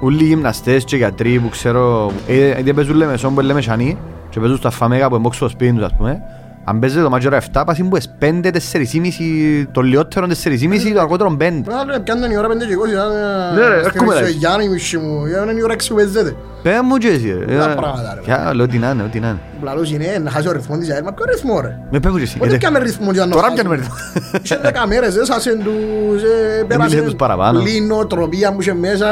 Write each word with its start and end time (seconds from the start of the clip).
Ούλοι 0.00 0.22
οι 0.22 0.26
γυμναστές 0.26 0.84
και 0.84 0.94
οι 0.94 0.98
γιατροί 0.98 1.38
που 1.38 1.48
ξέρω, 1.48 2.12
ε, 2.26 2.50
γιατί 2.50 2.72
παίζουν 2.72 2.96
λέμε 2.96 3.16
σόν 3.16 3.34
που 3.34 3.40
λέμε 3.40 3.60
σανί 3.60 3.98
και 4.30 4.40
παίζουν 4.40 4.56
στα 4.56 4.70
φαμέγα 4.70 5.08
που 5.08 5.14
εμπόξουν 5.14 5.48
στο 5.48 5.56
σπίτι 5.58 5.74
τους 5.74 5.84
ας 5.84 5.94
πούμε. 5.96 6.22
Αν 6.68 6.78
παίζετε 6.78 7.02
το 7.02 7.10
μάτσο 7.10 7.28
ώρα 7.28 7.36
7, 7.36 7.62
πας 7.66 7.78
είναι 7.78 7.88
που 7.88 7.96
ες 7.96 8.14
5, 8.18 8.50
4,5, 8.50 9.66
το 9.72 9.80
λιότερο 9.80 10.26
4,5, 10.26 10.92
το 10.94 11.00
αργότερο 11.00 11.36
5. 11.40 11.42
Άλλο 11.42 12.00
πιάνουν 12.04 12.30
η 12.30 12.36
ώρα 12.36 12.48
πέντε 12.48 12.64
και 12.66 12.72
είκοσι, 12.72 12.92
ήταν, 12.92 13.08
Ναι, 13.54 13.68
ρε, 13.68 13.82
στην 13.82 14.00
έρχομαι, 14.00 14.20
ρε. 14.20 14.28
Γιάννη 14.28 14.68
μισή 14.68 14.98
μου, 14.98 15.26
είναι 15.26 15.58
η 15.58 15.62
ώρα 15.62 15.72
έξι 15.72 15.88
που 15.88 15.94
παίζετε. 15.94 16.36
Πέ 16.66 16.82
μου 16.82 16.96
και 16.96 17.08
εσύ 17.08 17.36
ρε. 17.46 17.58
Τα 17.58 17.74
πράγματα, 17.76 18.12
ρε. 18.14 18.20
Ποια, 18.20 18.54
λέω 18.54 18.66
τι 18.66 18.78
να 18.78 18.90
είναι, 18.90 19.02
ό,τι 19.02 19.20
να 19.20 19.28
είναι. 19.28 19.38
Λαλούς 19.62 19.90
είναι 19.90 20.18
να 20.22 20.30
χάσει 20.30 20.48
ο 20.48 20.52
ρυθμό 20.52 20.78
της 20.78 20.90
ΑΕΛ, 20.90 21.02
μα 21.04 21.12
ποιο 21.12 21.24
ρυθμό 21.28 21.60
ρε. 21.60 21.78
Με 21.90 22.00
πέ 22.00 22.08
μου 22.10 22.16
και 22.16 22.22
εσύ. 22.22 22.36
Πότε 22.38 22.48
γιατί- 22.48 22.64
πιάμε 22.64 22.78
ρυθμό 22.84 23.10
για 23.12 23.26
να 23.26 23.30
Τώρα 23.32 23.42
χάσουμε. 23.48 23.62
πιάνουμε 23.62 23.76
ρυθμό. 23.76 24.40
Είχε 24.42 24.56
δέκα 24.62 24.86
μέρες, 24.86 25.16
έσασεν 25.16 25.58
τους, 25.64 26.22
ε, 26.22 26.62
πέρασε 26.66 27.02
τους 27.02 27.14
παραπάνω. 27.14 27.60
λίνο, 27.60 28.06
τροπία 28.06 28.52
που 28.52 28.60
είχε 28.60 28.74
μέσα. 28.74 29.06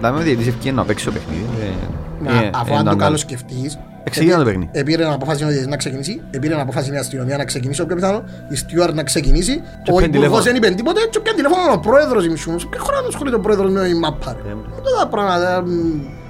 Δάμε 0.00 0.18
ότι 0.18 0.26
γιατί 0.28 0.42
σε 0.42 0.48
ευκαιρία 0.48 0.72
να 0.72 0.84
παίξεις 0.84 1.06
το 1.06 1.12
παιχνίδι. 1.12 1.46
ε, 1.62 1.66
Μα, 2.24 2.30
ε, 2.44 2.50
Αφού 2.54 2.72
ε, 2.72 2.76
αν 2.76 2.84
το 2.84 2.90
το 2.90 2.90
κάνω. 2.90 2.96
καλό 2.96 3.16
σκεφτείς, 3.16 3.78
Εξηγεί 4.04 4.28
το 4.30 4.34
επί- 4.34 4.44
παιχνίδι. 4.46 4.70
Επήρε 4.72 5.04
απόφαση 5.12 5.42
ο 5.44 5.46
διαιτητής 5.46 5.70
να 5.70 5.76
ξεκινήσει, 5.76 6.22
επήρε 6.30 6.60
απόφαση 6.60 6.92
η 6.92 6.96
αστυνομία 6.96 7.36
να 7.36 7.44
ξεκινήσει, 7.44 7.80
όποιο 7.80 7.94
πιθανό, 7.96 8.22
η 8.48 8.56
Στιούαρτ 8.56 8.94
να 8.94 9.02
ξεκινήσει, 9.02 9.54
Και 9.54 9.90
ο 9.90 9.94
πιάνει 9.96 10.04
υπουργός 10.04 10.12
τηλέφωνο. 10.12 10.42
δεν 10.42 10.54
είπε 10.56 10.68
τίποτε 10.68 11.00
και 11.10 11.20
πιάνει 11.20 11.36
τηλέφωνο 11.40 11.72
ο 11.72 11.78
πρόεδρος 11.78 12.24
ημισού. 12.26 12.58
Σε 12.58 12.66
ποιο 12.70 12.82
χρόνο 12.84 13.06
ασχολείται 13.08 13.36
ο 13.36 13.40
πρόεδρος 13.40 13.70
με 13.70 13.80
η 13.88 13.94
μάπα 13.94 14.36
ρε. 14.42 14.48
Ε, 14.50 14.54
Αυτά 14.76 14.90
τα 15.00 15.06
πράγματα, 15.08 15.62
μ, 15.66 15.68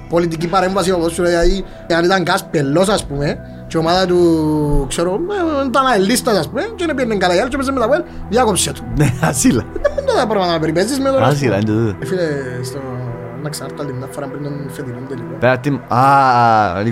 πολιτική 0.09 0.47
παρέμβαση 0.47 0.91
όπως 0.91 1.13
σου 1.13 1.21
λέει, 1.21 1.31
δηλαδή, 1.31 1.65
αν 1.93 2.03
ήταν 2.03 2.23
κας 2.23 2.45
πελός 2.45 2.89
ας 2.89 3.05
πούμε, 3.05 3.39
και 3.67 3.77
η 3.77 3.79
ομάδα 3.79 4.05
του, 4.05 4.85
ξέρω, 4.87 5.11
ε, 5.63 5.65
ήταν 5.67 5.85
αελίστας 5.85 6.37
ας 6.37 6.47
πούμε, 6.47 6.61
και 6.75 6.85
δεν 6.85 6.95
πήγαινε 6.95 7.15
καλά 7.15 7.35
η 7.35 7.39
άλλη 7.39 7.49
και 7.49 7.55
έπαιζε 7.55 7.71
με 7.71 7.79
τα 7.79 7.87
βέλ, 7.87 8.03
διάκοψε 8.29 8.71
του. 8.71 8.83
Ναι, 8.97 9.13
ασύλα. 9.21 9.63
Δεν 9.81 9.91
είναι 9.91 10.11
τα 10.17 10.27
πράγματα 10.27 10.51
να 10.51 10.59
περιπέζεις 10.59 10.99
με 10.99 11.09
τώρα. 11.09 11.25
Ασύλα, 11.25 11.55
είναι 11.55 11.65
το 11.65 11.73
τούτο. 11.73 11.97
Ε, 12.01 12.05
Φίλε, 12.05 12.23
στο... 12.63 12.79
να 13.41 13.49
ξανάρθω 13.49 13.83
άλλη 13.83 13.93
μια 13.93 14.07
φορά 14.11 14.27
πριν 14.27 14.43
τον 14.43 14.69
φετινό 14.69 14.97
τελικό. 15.07 15.35
Πέρα 15.39 15.57
τι... 15.59 15.69
Α, 15.87 15.97
α, 15.97 16.75
άλλη 16.75 16.89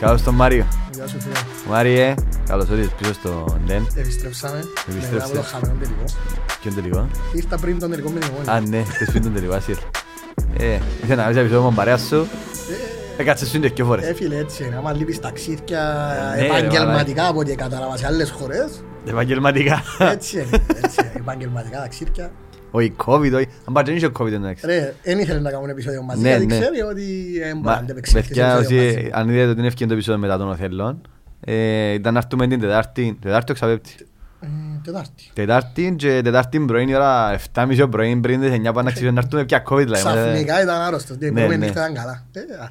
Καλώς 0.00 0.22
τον 0.22 0.34
Μάριο. 0.34 0.66
Γεια 0.94 1.06
σου 1.06 1.20
φίλε. 1.20 1.34
Μάριε, 1.68 2.14
καλώς 2.48 2.68
ήρθες 2.68 2.88
πίσω 2.98 3.12
στο 3.12 3.58
Ντεν. 3.66 3.86
Επιστρέψαμε. 3.94 4.58
Επιστρέψες. 4.88 5.10
Μετά 5.12 5.24
από 5.24 5.34
το 5.34 5.42
χαμένο 5.42 5.74
τελικό. 5.80 6.04
Ποιον 6.60 6.74
τελικό. 6.74 7.08
Ήρθα 7.32 7.58
πριν 7.58 7.78
τον 7.78 7.90
τελικό 7.90 8.10
με 8.10 8.18
την 8.20 8.28
Α, 8.28 8.32
ομόνια. 8.52 8.60
ναι, 8.78 8.84
θες 8.84 9.08
πριν 9.10 9.22
τον 9.22 9.34
τελικό, 9.34 9.54
ασύρ. 9.54 9.76
Ε, 10.58 10.78
ήθελα 11.04 11.22
να 11.22 11.24
βρεις 11.28 11.36
επεισόδιο 11.36 11.68
με 11.70 11.74
παρέα 11.76 11.98
σου. 11.98 12.26
Έκατσες 13.16 13.48
σου 13.48 13.56
είναι 13.56 13.68
και 13.68 13.84
φορές. 13.84 14.08
Ε, 14.08 14.14
φίλε, 14.14 14.36
έτσι 14.36 14.64
είναι. 14.64 14.76
Άμα 14.76 14.92
λείπεις 14.92 15.20
ταξίδια 15.20 16.06
Ναι, 16.36 16.40
ρε, 16.40 16.46
επαγγελματικά 16.46 17.28
από 17.28 17.38
ό,τι 17.38 17.54
κατάλαβα 17.54 17.96
σε 17.96 18.06
άλλες 18.06 18.30
χώρες, 18.30 18.84
Επαγγελματικά. 19.06 19.82
έτσι 19.98 20.36
είναι. 20.36 20.62
Έτσι 20.82 20.96
είναι. 21.00 21.12
Επαγγελματικά 21.16 21.78
ταξίδια. 21.80 22.30
Όχι 22.76 22.92
COVID, 23.04 23.32
όχι. 23.34 23.46
Αν 23.64 23.72
πάτε 23.74 23.86
δεν 23.90 23.96
είχε 23.96 24.10
COVID 24.18 24.32
εντάξει. 24.32 24.66
Ρε, 24.66 24.94
δεν 25.02 25.18
ήθελε 25.18 25.40
να 25.40 25.50
κάνουν 25.50 25.68
επεισόδιο 25.68 26.02
μαζί, 26.02 26.22
Ναι, 26.22 26.28
γιατί 26.28 26.46
ναι. 26.46 26.58
ξέρει 26.60 26.80
ότι 26.82 27.02
ε, 27.42 27.48
μπορεί 27.52 27.64
Μα, 27.64 27.72
να 27.72 27.78
αντεπεξέλθει 27.78 28.26
σε 28.26 28.40
παιδιά, 28.40 28.54
επεισόδιο 28.54 28.86
όσοι 28.86 28.94
μαζί. 28.96 29.10
αν 29.12 29.28
είδατε 29.28 29.54
την 29.54 29.64
ευκαιρία 29.64 29.86
το 29.86 29.94
επεισόδιο 29.94 30.20
μετά 30.20 30.38
των 30.38 30.48
Οθελών, 30.48 31.00
ε, 31.40 31.92
ήταν 31.92 32.12
να 32.12 32.18
έρθουμε 32.18 32.46
την 32.46 32.60
Τετάρτη, 32.60 33.18
Τετάρτη 33.22 33.52
οξαπέπτη. 33.52 33.90
Ε, 34.40 34.46
Τετάρτη. 34.84 35.24
Τετάρτη 35.32 35.94
και 35.98 36.20
Τετάρτη 36.24 36.58
πρωί, 36.60 36.86
η 36.88 36.94
ώρα 36.94 37.38
7.30 37.54 37.76
το 37.78 37.88
πρωί, 37.88 38.16
πριν 38.16 38.40
τις 38.40 38.50
9 38.50 38.52
πάνε 38.52 38.62
να 38.62 38.90
ξυπνήσουμε 38.92 39.10
να 39.10 39.20
έρθουμε 39.20 39.44
πια 39.44 39.62
COVID. 39.68 39.76
δηλαδή. 39.84 40.02
Ξαφνικά 40.02 40.62
ήταν 40.62 40.80
άρρωστος. 40.80 41.16
Την 41.16 41.32
Ναι, 41.32 41.40
επόμενη 41.40 41.60
ναι. 41.60 41.66
νύχτα 41.66 41.80
ήταν 41.80 41.94
καλά. 41.94 42.24
Ε, 42.32 42.40
α, 42.64 42.70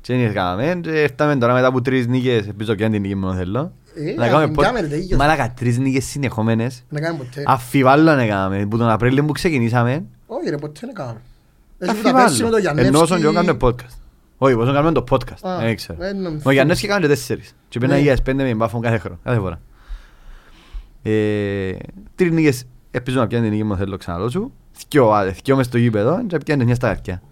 Και 0.00 0.12
δεν 0.14 0.22
ήρθαμε 0.22 0.78
και 0.82 0.90
ήρθαμε 0.90 1.36
τώρα 1.36 1.52
μετά 1.54 1.66
από 1.66 1.80
τρεις 1.82 2.06
νίκες, 2.06 2.46
ελπίζω 2.46 2.74
και 2.74 2.84
αν 2.84 2.90
την 2.92 3.00
νίκη 3.00 3.14
με 3.14 3.26
τον 3.26 3.30
Οθελό. 3.36 3.60
Ε, 3.60 3.83
Να 4.16 4.26
κάνουμε 4.28 4.42
αν 4.44 4.52
pod- 4.56 4.62
κάμερε, 4.62 4.86
τέλειος. 4.86 5.18
Μαλάκα, 5.18 5.52
τρεις 5.52 5.78
νίκες 5.78 6.04
συνεχόμενες. 6.04 6.84
Δεν 6.88 7.02
κάνουμε 7.02 7.24
ποτέ. 7.24 7.42
Αφιβάλλω 7.46 8.02
να 8.14 8.22
έκαναμε, 8.22 8.66
που 8.66 8.76
τον 8.78 8.88
Απρίλιο 8.88 9.24
που 9.24 9.32
ξεκινήσαμε. 9.32 10.04
Όχι 10.26 10.50
ρε, 10.50 10.56
ποτέ 10.56 10.80
δεν 10.80 10.94
κάναμε. 10.94 11.20
Έχει 11.78 11.94
που 11.96 12.02
τα 12.02 12.12
πέρσι 12.14 12.42
με 12.42 12.48
Αφιβάλλω. 12.48 12.74
το 12.74 12.80
Ενώ 12.86 13.00
όσον 13.00 13.16
και 13.18 13.22
εγώ 13.22 13.32
Γιαννεύσκι. 13.32 13.58
κάνουμε 13.58 13.58
podcast. 13.82 13.98
Όχι, 14.38 14.54
όσον 14.54 14.74
κάνουμε 14.74 14.92
το 14.92 15.04
podcast. 15.10 15.48
Α, 15.48 15.58
Δεν 15.58 15.76
ξέρω. 15.76 16.04
ε, 16.04 16.12
νομίζω. 16.12 16.42
Ο 16.46 16.50
Γιάννευσκι 16.50 16.84
έκανε 16.86 17.00
και 17.00 17.06
τέσσερις. 17.08 17.54
Και 17.68 17.78
Ναι. 17.78 17.86
πένα 17.86 17.98
για 17.98 18.16
πέντε 18.24 18.42
με 18.42 18.54
μπάφον 18.54 18.80
κάθε 18.80 18.98
χρόνο, 18.98 19.18
κάθε 19.24 19.38
φορά. 19.38 19.60
Ε, 21.02 21.72
Τρεις 22.14 22.30
νίκες 22.30 22.64
ελπίζω 22.90 23.18
να 23.20 23.26
πιάνει 23.26 23.44
την 23.44 23.52
νίκη 23.52 23.64
μου 23.64 23.76
θέλω 23.76 23.96
ξαναλώ 23.96 24.28
σου. 24.28 24.52
Θκυο, 24.72 25.10
άντε, 25.10 25.32
θκυο 25.32 25.56
μες 25.56 25.66
στο 25.66 25.78
γήπεδο 25.78 26.26
και 26.26 26.38
πιάνεις 26.38 26.64
μια 26.64 26.74
στα 26.74 26.86
καρκιά. 26.88 27.22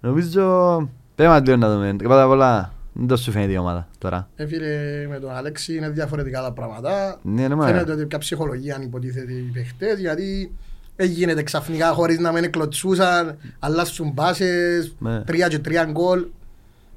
Νομίζω, 0.00 0.88
πέρα 1.14 1.28
μας 1.28 1.40
λίγο 1.44 1.56
να 1.56 1.72
δούμε. 1.74 1.94
Και 1.98 2.04
Πρώτα 2.04 2.22
απ' 2.22 2.30
όλα, 2.30 2.72
δεν 2.96 3.06
το 3.06 3.16
σου 3.16 3.30
φαίνεται 3.30 3.52
η 3.52 3.56
ομάδα 3.56 3.88
τώρα. 3.98 4.28
Ε, 4.36 4.46
φίλε, 4.46 5.06
με 5.08 5.18
τον 5.18 5.30
Αλέξη 5.30 5.76
είναι 5.76 5.88
διαφορετικά 5.88 6.42
τα 6.42 6.52
πράγματα. 6.52 7.18
Ναι, 7.22 7.48
ναι, 7.48 7.54
μα. 7.54 7.66
Φαίνεται 7.66 7.92
ότι 7.92 8.06
πια 8.06 8.18
ψυχολογία 8.18 8.74
αν 8.74 8.82
υποτίθεται 8.82 9.32
οι 9.32 9.50
παιχτές, 9.52 9.98
γιατί 9.98 10.52
έγινε 10.96 11.42
ξαφνικά 11.42 11.92
χωρίς 11.92 12.18
να 12.18 12.32
μην 12.32 12.52
κλωτσούσαν, 12.52 13.36
αλλάσουν 13.58 14.14
πάσες, 14.14 14.94
Ναι. 14.98 15.20
τρία 15.20 15.48
και 15.48 15.58
τρία 15.58 15.84
γκολ. 15.84 16.26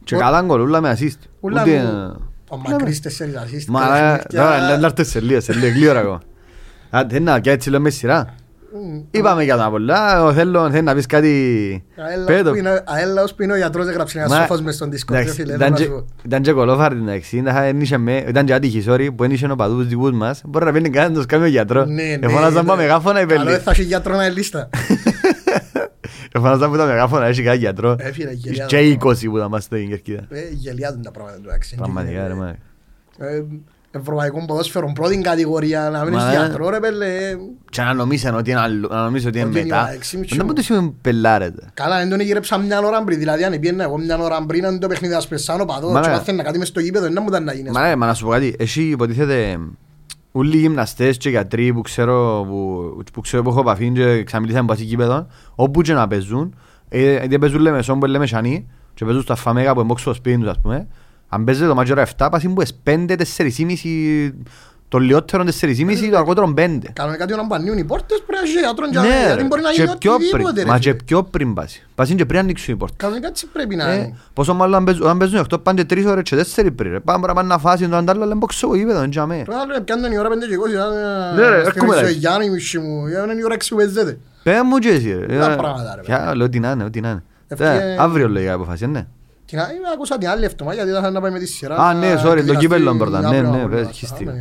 Και 0.03 0.15
καλά 0.15 0.41
γκολ, 0.41 0.61
ούλα 0.61 0.81
με 0.81 0.97
assist. 0.99 1.17
Ούλα 1.39 1.61
Ούτε- 1.61 1.81
μου, 1.83 2.21
ο 2.49 2.57
Μακρύς 2.57 2.99
τέσσερις 3.01 3.35
assist. 3.35 3.65
Μα, 3.67 3.79
καλά 3.79 3.97
ε, 4.13 4.17
παιχνίδια. 4.17 4.41
τώρα, 4.41 4.77
να 4.77 4.85
έρθει 4.87 5.03
σε 5.03 5.19
λίγο, 5.19 5.41
σε 5.41 5.53
λίγο, 5.53 5.67
γλύωρα 5.73 5.99
ακόμα. 5.99 6.21
Άντε, 6.89 7.19
να, 7.19 7.39
και 7.39 7.51
έτσι 7.51 7.69
λέω 7.69 7.79
με 7.79 7.89
σειρά. 7.89 8.35
Μμ. 8.73 9.01
Είπαμε 9.11 9.43
για 9.43 9.57
τα 9.57 9.69
πολλά, 9.69 10.23
ο 10.23 10.33
θέλω 10.33 10.69
θέλεις 10.69 10.83
να 10.85 10.93
πεις 10.95 11.05
κάτι... 11.05 11.83
Αέλαος 11.97 12.25
Πέτω. 12.27 12.49
που 12.51 12.55
είναι- 12.55 12.83
Αέλαος 12.85 13.33
που 13.33 13.43
είναι 13.43 13.53
ο 13.53 13.55
γιατρός 13.57 13.87
έγραψε 13.87 14.19
ένα 14.19 14.27
Μα- 14.27 14.35
σοφός 14.39 14.61
μες 14.61 14.75
στον 14.75 14.89
Discord, 14.89 15.11
ρε 15.11 15.17
Εντάξει, 15.17 15.33
φίλε, 15.33 15.53
ήταν 15.53 15.59
δεν 15.59 15.73
και- 15.85 15.89
μας 15.93 16.01
πω. 16.01 16.05
Ήταν 16.25 16.41
και 16.41 16.51
κολόφαρτη 16.51 16.97
εντάξει, 16.97 17.37
ήταν- 17.37 17.55
εν 17.63 17.81
είχε 17.81 17.97
με- 17.97 18.23
ήταν 18.27 18.45
και 18.45 18.53
άτυχη, 18.53 18.83
sorry, 18.87 19.07
που 19.15 19.23
εν 19.23 19.31
είχε 19.31 19.51
ο 19.51 19.55
παδούς 19.55 19.87
δικούς 19.87 20.11
μας. 20.11 20.41
Μπορεί 20.45 20.65
να 20.65 20.71
παίρνει 20.71 20.89
κανένας 20.89 21.09
να 21.11 21.15
τους 21.17 21.25
κάνει 21.25 21.43
ο 21.43 21.47
γιατρός. 21.47 21.87
Ναι, 21.87 21.93
ναι, 22.03 22.17
Εφώναζαν 22.21 22.63
ναι. 22.63 22.69
τα 22.69 22.75
μεγάφωνα 22.75 23.21
οι 23.21 23.25
Καλό 23.25 23.43
πέλοι. 23.45 23.57
θα 23.57 23.71
έχει 23.71 23.83
γιατρό 23.83 24.15
να 24.15 24.25
είναι 24.25 24.33
λίστα. 24.33 24.69
Εφώναζαν 26.31 26.71
που 26.71 26.77
τα 26.77 26.85
μεγάφωνα 26.85 27.25
έχει 27.25 27.37
κανένα 27.41 27.55
γιατρό. 27.61 27.95
Ε, 27.99 28.11
φίλε, 28.11 28.31
γελιά 28.31 28.65
Και 28.65 28.97
τα 28.99 29.07
20 29.09 29.29
που 29.29 29.37
ήταν 29.37 29.49
μας 29.49 29.63
στην 29.63 29.89
Κερκίδα. 29.89 30.25
Ε, 30.29 30.39
γελιάζουν 30.51 31.01
τα 31.01 31.11
πράγματα 31.11 31.37
του 31.37 31.47
εντάξει. 31.47 31.75
Πραγματικά 31.75 32.27
ρε 32.27 32.33
μα. 32.33 32.47
Ε, 33.17 33.43
Ευρωπαϊκό 33.99 34.45
ποδόσφαιρο, 34.47 34.91
πρώτη 34.95 35.17
κατηγορία, 35.21 35.89
να 35.89 36.03
μην 36.03 36.13
Μα, 36.13 36.23
έχεις 36.27 36.35
ε. 36.37 36.39
γιατρό 36.45 36.69
ρε 36.69 36.79
πέλε. 36.79 37.05
ε, 37.05 37.35
Και 37.69 37.81
να 37.81 37.93
νομίσαν 37.93 38.35
ότι 38.35 38.51
είναι 38.51 38.59
άλλο- 38.59 38.89
να 38.89 39.03
νομίσουν 39.03 39.27
ότι 39.27 39.39
είναι 39.39 39.47
Ότι 39.49 39.59
είναι 39.59 39.67
μετά. 39.67 39.91
έξι 39.93 40.17
μισό. 40.17 40.35
Δεν 40.35 40.45
μπορεί 40.45 40.57
να 40.57 40.63
σημαίνει 40.63 40.95
πελάρετε. 41.01 41.69
Καλά, 41.73 41.97
δεν 41.97 42.09
τον 42.09 42.19
γύρεψα 42.19 42.57
μια 42.57 42.79
ώρα 42.79 43.03
πριν, 43.03 43.19
δηλαδή 43.19 43.43
αν 43.43 43.51
πήγαινα 43.59 43.83
εγώ 43.83 43.97
μια 43.97 44.17
ώρα 44.17 44.45
πριν, 44.45 44.65
αν 44.65 44.79
το 44.79 44.87
παιχνίδι 44.87 45.13
ας 45.13 45.27
πεσάνω 45.27 45.65
παδός 45.65 45.91
Μα, 45.91 46.01
και 46.01 46.07
ναι. 46.07 46.13
μάθαινα 46.13 46.43
κάτι 46.43 46.57
μες 46.57 46.67
στο 46.67 46.79
γήπεδο, 46.79 47.05
δεν 47.05 47.17
μου 47.21 47.27
ήταν 47.27 47.43
να 47.43 47.53
γίνεις. 47.53 47.69
ας 47.69 47.75
Μα 47.75 47.87
ναι, 47.87 47.95
μα 47.95 48.05
να 48.05 48.13
σου 48.13 48.25
πω 48.25 48.31
κάτι, 48.31 48.55
εσύ 48.59 48.81
υποτίθεται 48.81 49.59
όλοι 50.31 50.57
οι 50.57 50.59
γυμναστές 50.59 51.17
και 51.17 51.29
γιατροί 51.29 51.73
που 51.73 51.81
ξέρω 51.81 52.45
που, 52.49 53.03
που, 53.13 53.21
ξέρω 53.21 53.43
που 53.43 53.49
έχω 53.49 53.59
επαφή 53.59 53.91
και 53.91 54.23
ξαμιλήσαμε 54.23 54.63
από 54.63 54.73
εκεί 54.73 54.85
κήπεδο, 54.85 55.27
όπου 55.55 55.81
και 55.81 55.93
να 55.93 56.07
παίζουν, 56.07 56.55
ε, 56.89 57.11
γιατί 57.11 57.39
παίζουν 57.39 57.59
λέμε 57.61 57.81
σόν 57.81 57.99
που 57.99 58.05
λέμε 58.05 58.25
σανί 58.25 58.67
και 58.93 59.05
παίζουν 59.05 59.21
στα 59.23 59.35
φαμέγα 59.35 59.73
που 59.73 59.79
εμπόξουν 59.79 60.13
στο 60.13 60.21
σπίτι 60.23 60.37
τους 60.39 60.49
ας 60.49 60.59
πούμε, 60.61 60.87
αν 61.29 61.43
παίζετε 61.43 61.67
το 61.67 61.75
μάτσο 61.75 61.93
ώρα 61.93 62.07
7, 62.17 62.27
πας 62.31 62.43
είναι 62.43 62.53
που 62.53 62.61
ες 62.61 62.73
5, 62.83 63.15
4,5, 63.15 64.33
το 64.89 64.97
λιότερο 64.97 65.43
4,5, 65.43 66.09
το 66.11 66.17
αργότερο 66.17 66.53
5. 66.57 66.79
Κάνουμε 66.93 67.17
κάτι 67.17 67.35
να 67.35 67.45
μπανίουν 67.45 67.77
οι 67.77 67.83
πόρτες, 67.83 68.23
πρέπει 68.27 68.43
να 68.43 68.49
έχει 68.49 68.59
γιατρόν 68.59 68.89
για- 68.91 69.01
Ναι, 69.01 69.07
γιατί 69.25 69.41
ρε. 69.41 69.47
μπορεί 69.47 69.61
να 69.61 69.69
Και 69.71 69.81
γίνει 69.81 69.97
πιο 69.97 70.13
οτιδήποτε. 70.13 70.43
πριν, 70.53 70.63
ρε, 70.65 70.65
μα 70.71 70.77
και 70.79 70.89
φίλε. 70.89 71.03
πιο 71.05 71.23
πριν 71.23 71.53
πας. 71.53 71.81
Πας 71.95 72.07
είναι 72.09 72.17
και 72.17 72.25
πριν 72.25 72.39
ανοίξουν 72.39 72.73
οι 72.73 72.77
πόρτες. 72.77 72.97
Κανονικά 72.99 73.27
έτσι 73.27 73.47
πρέπει 73.47 73.75
να 73.75 73.91
Ε, 73.91 73.95
είναι. 73.95 74.15
Πόσο 74.33 74.53
μάλλον 74.53 74.75
αν 74.75 74.83
παίζουν- 74.83 75.07
αν 75.07 75.17
παίζουν 75.17 75.39
8 75.39 75.59
πάνε 75.63 75.81
και 75.83 75.85
3 75.95 76.05
ώρες 76.09 76.23
και 76.29 76.35
4 76.35 76.71
πριν. 76.71 76.91
ρε. 76.91 76.99
Πάμε 76.99 77.27
να 77.27 77.33
πάνε 77.33 77.47
να 77.47 77.57
φάσει 77.57 77.87
το 77.87 77.95
αντάλλο, 77.95 78.23
αλλά 78.23 78.35
μπόξω 78.35 78.75
γήπεδο, 78.75 78.99
δεν 78.99 79.09
τζάμε. 79.09 79.43
Τώρα 79.45 79.65
ρε, 79.73 79.79
πιάνουν 79.81 80.11
η 80.11 80.17
ώρα 80.19 80.29
πέντε 80.29 80.45
και 80.45 80.53
είκοσι, 80.53 80.73
ήταν, 80.73 80.89
Ναι, 81.35 81.49
ρε, 81.49 81.63
στην 81.65 81.81
έρχομαι, 81.81 82.01
ρε. 82.01 82.09
Γιάννη 82.09 82.49
μισή 82.49 82.79
μου, 82.79 83.07
είναι 83.07 83.33
η 83.39 83.43
ώρα 83.43 83.53
έξι 83.53 83.69
που 83.69 83.75
παίζετε. 83.75 84.17
Πέ 84.43 84.63
μου 84.63 84.77
και 84.77 84.89
εσύ 84.89 85.25
ρε. 85.27 85.37
Τα 85.39 85.51
Ε, 85.51 85.55
πράγματα, 85.55 85.93
ρε, 85.95 86.01
ποια, 86.01 86.35
Λέω 86.35 86.49
τι 86.49 86.59
να 86.59 86.71
είναι, 86.71 86.83
ό,τι 86.83 87.01
να 87.01 87.09
είναι. 87.09 87.23
Ευκαι- 87.47 87.67
Ε, 87.81 87.95
Αύριο 87.99 88.29
λέει 88.29 88.43
η 88.43 88.49
αποφάση, 88.49 88.87
ναι. 88.87 89.07
Την 89.47 89.59
άλλη, 89.59 89.77
άκουσα 89.93 90.17
την 90.17 90.27
άλλη 90.29 90.45
εβδομάδα 90.45 90.83
γιατί 90.83 90.91
θα 91.01 91.09
να 91.11 91.21
πάει 91.21 91.31
με 91.31 91.39
τη 91.39 91.45
σειρά. 91.45 91.75
Α, 91.75 91.93
ναι, 91.93 92.13
sorry, 92.13 92.19
το 92.21 92.27
εκδικαστεί 92.31 92.57
κύπελλο 92.59 92.95
πρώτα. 92.97 93.19
Ναι, 93.19 93.25
αύριο 93.27 93.51
ναι, 93.51 93.59
από 93.61 93.67
πες, 93.67 93.81
τα- 93.83 93.89
έχεις 93.89 94.09
τα- 94.09 94.15
δίκιο. 94.15 94.33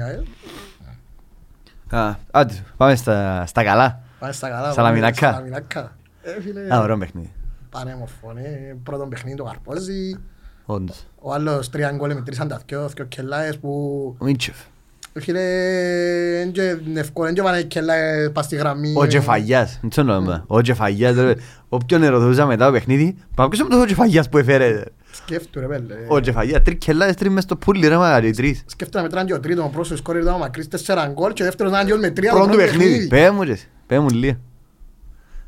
τα- 1.89 1.99
Α, 1.99 2.15
Άντε, 2.31 2.55
πάμε 2.77 2.95
στα 2.95 3.47
στα 3.47 3.65
καλά. 3.65 4.01
Πάμε 4.19 4.33
στα 4.33 4.49
καλά. 4.49 4.73
Σαλαμινακά. 4.73 5.21
πάμε, 5.21 5.33
Σαλαμινακά. 5.33 5.97
Ε, 6.23 6.41
φίλε, 6.41 6.75
Α, 6.75 6.81
ωραίο 6.81 6.99
παιχνίδι. 6.99 7.33
πανέμορφο, 7.71 8.33
ναι. 8.33 8.43
Πρώτο 8.83 9.07
παιχνίδι 9.07 9.37
το 9.37 9.45
καρπόζει. 9.45 10.17
Όντως. 10.67 11.07
Ο 11.21 11.33
άλλος 11.33 11.71
τρία 11.71 11.91
γκολ 11.93 12.15
μετρήσαν 12.15 12.49
τα 12.49 12.61
δυο, 12.67 12.89
δυο 12.89 13.05
κελάες 13.05 13.59
που... 13.59 13.71
Ο 14.19 14.25
Μίτσεφ. 14.25 14.57
Φίλε, 15.21 15.41
είναι 16.43 16.51
και 16.53 16.77
εύκολο, 16.95 17.27
είναι 17.29 17.37
και 17.37 17.43
πάνε 17.43 17.63
κελάες 17.63 18.31
πας 18.33 18.45
στη 18.45 18.57
γραμμή. 18.57 18.93
Ο 18.97 19.07
Τζεφαγιάς. 19.07 19.79
Δεν 19.81 19.91
ξέρω 19.91 20.07
νόημα. 20.07 20.45
Ο 20.47 20.61
Τζεφαγιάς. 20.61 21.17
ρε. 21.17 21.33
Όποιον 21.69 22.03
ερωτούσα 22.03 22.47
μετά 22.47 22.67
το 22.67 22.73
παιχνίδι, 22.73 23.17
πάμε 23.35 23.49
ποιος 23.49 23.67
είναι 23.69 23.81
ο 23.81 23.85
Τζεφαγιάς 23.85 24.29
που 24.29 24.39
έφερε. 24.39 24.83
Σκέφτου 25.11 25.61
ρε 25.61 25.67
πέλε. 25.67 25.95
Ο 26.09 26.21
Τζεφαγιάς, 26.21 26.63
τρεις 26.63 26.79
κελάδες, 26.79 27.15
τρεις 27.15 27.31
μες 27.31 27.43
στο 27.43 27.57
πουλί 27.57 27.89
ρε 27.89 27.97
μαγάρι, 27.97 28.31
τρεις. 28.31 28.63
Σκέφτου 28.67 28.97
να 28.97 29.03
μετράνε 29.03 29.27
και 29.27 29.35
ο 29.35 29.41
τρίτος, 29.41 29.65
ο 29.65 29.69
πρόσωπος 29.69 29.99
σκόρερ 29.99 30.23
ήταν 30.23 30.35
ο 30.35 30.39
Μακρύς 30.39 30.69
τέσσερα 30.69 31.07
γκολ 31.07 31.33
και 31.33 31.43
ο 31.43 31.45
δεύτερος 31.45 31.73
να 31.73 31.81
είναι 31.81 31.91
γκολ 31.91 32.01
με 32.01 32.11
τρία 32.11 32.31
το 32.31 32.37
Πρώτο 32.37 32.51
πρώτο 32.53 32.65
παιχνίδι. 32.65 33.07
Πέ 33.09 33.31
μου 33.31 33.43
ρε. 33.43 33.53
εσύ. 33.53 33.69
Πέ 33.87 33.99
μου 33.99 34.09
λίγα. 34.11 34.39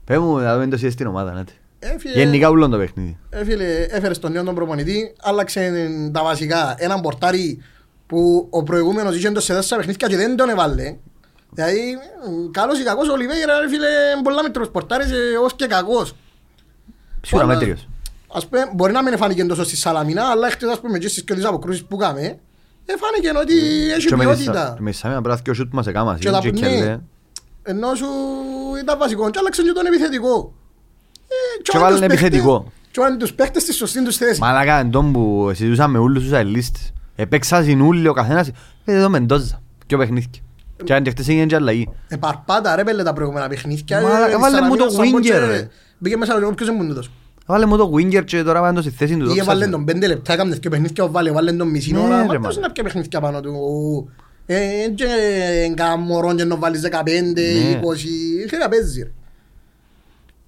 Πέ 0.05 0.19
μου 0.19 0.39
να 0.39 0.53
δούμε 0.55 0.67
το 0.67 0.75
εσύ 0.75 0.91
στην 0.91 1.07
ομάδα. 1.07 1.33
να 1.33 1.45
τε. 1.45 1.53
Έφυγε, 1.79 2.15
Γενικά 2.19 2.49
ούλον 2.51 2.71
το 2.71 2.77
παιχνίδι. 2.79 3.17
έφυγε, 3.31 3.87
έφερε 3.91 4.15
στον 4.15 4.33
νέο 4.33 4.43
τον 4.45 4.55
προπονητή, 4.55 5.15
άλλαξε 5.23 5.73
τα 6.13 6.23
βασικά. 6.23 6.75
Έναν 6.79 7.01
πορτάρι 7.01 7.59
που 8.09 8.47
ο 8.51 8.63
προηγούμενος 8.63 9.17
είχε 9.17 9.31
το 9.31 9.41
σε 9.41 9.55
τέσσερα 9.55 9.81
παιχνίδια 9.81 10.09
και 10.09 10.17
δεν 10.17 10.37
τον 10.37 10.49
έβαλε. 10.49 10.97
Δηλαδή, 11.53 11.81
μ, 12.47 12.51
καλός 12.51 12.79
ή 12.81 12.83
κακός 12.83 13.09
ο 13.09 13.13
Ολιβέηρα, 13.13 13.61
ρε 13.61 13.69
φίλε, 13.69 13.87
πολλά 14.25 14.43
μέτρος 14.43 14.71
πορτάρις, 14.71 15.11
ε, 15.11 15.17
ως 15.45 15.55
και 15.57 15.67
κακός. 15.67 16.15
Σίγουρα 17.27 17.47
Πολλά- 17.47 17.59
μέτριος. 17.59 17.89
Ας 18.33 18.47
πούμε, 18.47 18.63
μπορεί 18.75 18.93
να 18.93 19.03
μην 19.03 19.17
φάνηκε 19.17 19.45
τόσο 19.45 19.65
στη 19.65 19.77
Σαλαμίνα, 19.77 20.25
αλλά 20.27 20.51
χτες 20.51 20.71
ας 20.71 20.81
πούμε 20.81 20.99
και 20.99 21.09
στις 21.09 21.25
και 21.25 21.35
τις 21.35 21.45
αποκρούσεις 21.45 21.85
που 21.85 21.97
κάμε, 21.97 22.21
ε, 22.85 22.93
φάνηκε 22.99 23.39
ότι 23.43 23.55
έχει 23.97 24.07
Και 24.07 24.17
με 24.17 24.25
τη 24.25 24.31
ποιότητα. 24.31 24.67
Σα- 24.77 24.83
με 24.83 24.91
τη 24.91 24.97
Σαμίνα 24.97 25.21
πρέπει 25.21 25.37
να 25.37 25.43
και 25.43 25.51
ο 25.51 25.55
σούτ 25.55 25.73
μας 25.73 25.87
έκαμα. 25.87 26.17
Και 26.21 26.31
τα 26.31 26.39
Και 26.39 26.51
που- 26.51 26.59
Κελέ. 26.59 26.85
ναι. 26.85 26.99
Ενώ 27.63 27.95
σου 27.95 28.07
ήταν 28.83 28.99
βασικό 28.99 29.31
και 29.31 29.39
άλλαξε 29.39 29.63
και 29.63 29.73
τον 29.73 29.87
επιθετικό. 29.87 30.53
Ε, 31.29 31.63
Και 31.63 31.71
βάλε 31.79 31.85
βάλουν 31.85 31.99
τους 32.01 32.09
παίχτες- 32.09 32.27
επιθετικό. 32.29 32.73
Και 32.91 33.01
βάλουν 33.01 33.19
τους 33.19 33.33
παίχτες 33.35 33.63
στη 33.63 33.73
σωστή 33.73 34.05
τους 34.05 34.17
θέση. 34.17 34.41
Μαλάκα 34.41 34.75
εντόν 34.79 35.13
που 35.13 35.51
συζητούσαμε 35.55 35.99
ούλους 35.99 36.23
τους 36.23 36.33
αελίστες. 36.33 36.93
Επέξασαν 37.21 37.81
όλοι 37.81 38.09
ο 38.09 38.13
καθένας. 38.13 38.49
Ε, 38.85 38.93
εδώ 38.95 39.09
Μεντόζα. 39.09 39.63
Και 39.87 39.95
ο 39.95 39.99
παιχνίδι. 39.99 40.27
Και 40.85 40.95
αν 40.95 41.03
και 41.03 41.11
χτες 41.11 41.29
έγινε 41.29 41.47
και 41.47 41.55
αλλαγή. 41.55 41.89
Επαρπάτα 42.09 42.77
ρε 42.77 42.85
πέλε 42.85 43.03
τα 43.03 43.13
προηγούμενα 43.13 43.49
παιχνίδια. 43.49 44.01
Μαλάκα, 44.01 44.31
ε, 44.33 44.37
βάλε 44.39 44.61
μου 44.61 44.77
το 44.77 44.89
Σαλαμίνα, 44.91 45.05
Σαμπότ 45.05 45.23
και- 45.23 45.33
winger, 45.35 45.49
ρε. 45.49 45.69
Μπήκε 45.99 46.17
μέσα 46.17 46.35
ο 46.47 46.55
ποιος 46.55 46.69
δεν 46.69 46.79
μου 46.83 46.95
το 46.95 47.03
Βάλε 47.47 47.67
μου 47.67 47.77
το 47.77 47.93
winger 47.95 48.25
και 48.25 48.43
τώρα 48.43 48.61
πάνε 48.61 48.75
το 48.75 48.83
στη 48.83 48.91
θέση 48.91 49.17
του. 49.17 49.25
Είχε 49.31 49.39
το 49.39 49.45
βάλε 49.45 49.59
ψάχνει. 49.59 49.71
τον 49.75 49.85
πέντε 49.85 50.07
λεπτά, 50.07 50.33
έκαμε 50.33 50.55
δύο 50.55 50.71
παιχνίδια, 50.71 51.05
ο 51.05 51.11
βάλε, 51.11 51.31
βάλε 51.33 51.53
τον 51.53 51.69
μισή 51.69 51.93
Ναι, 51.93 51.99
ώρα. 51.99 52.09
ρε, 52.09 52.17
Μα 52.17 52.25
μάνα. 52.27 52.41
πώς 52.41 52.57
είναι 52.57 52.69
πια 52.73 52.83
παιχνίδια 52.83 53.21
πάνω 53.21 53.41
του. 53.41 53.53
Ε, 54.47 54.57
και 54.95 55.07
εγκά 55.71 55.97
μωρόν 55.97 56.37
και 56.37 56.45
να 56.45 56.57
βάλεις 56.57 56.81
15, 56.81 57.41
Ναι. 57.41 57.81
20, 57.83 58.09
είχε 58.47 58.57
να 58.57 58.69
παίζει 58.69 59.03
ρε. 59.03 59.11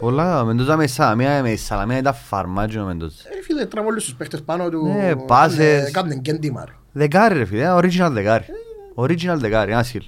Πολλά, 0.01 0.45
Μεντόζα 0.45 0.77
με 0.77 0.87
Σαλαμία, 0.87 1.43
με 1.43 1.57
Σαλαμία 1.57 1.99
ήταν 1.99 2.15
φαρμάτζιο 2.15 2.85
Μεντόζα. 2.85 3.15
Ε, 3.39 3.43
φίλε, 3.43 3.67
τραβώ 3.67 3.89
όλους 3.89 4.05
τους 4.05 4.15
παίχτες 4.15 4.43
πάνω 4.43 4.69
του. 4.69 4.87
Ναι, 4.87 5.17
πάσες. 5.17 5.91
Κάμνε 5.91 6.15
κέντημα 6.17 6.65
ρε. 6.67 6.73
Δεκάρι 6.93 7.39
ρε 7.39 7.45
φίλε, 7.45 7.63
ένα 7.63 7.77
original 7.77 8.09
δεκάρι. 8.11 8.45
Original 8.95 9.37
δεκάρι, 9.37 9.73
ένα 9.73 9.83
σκυλ. 9.83 10.03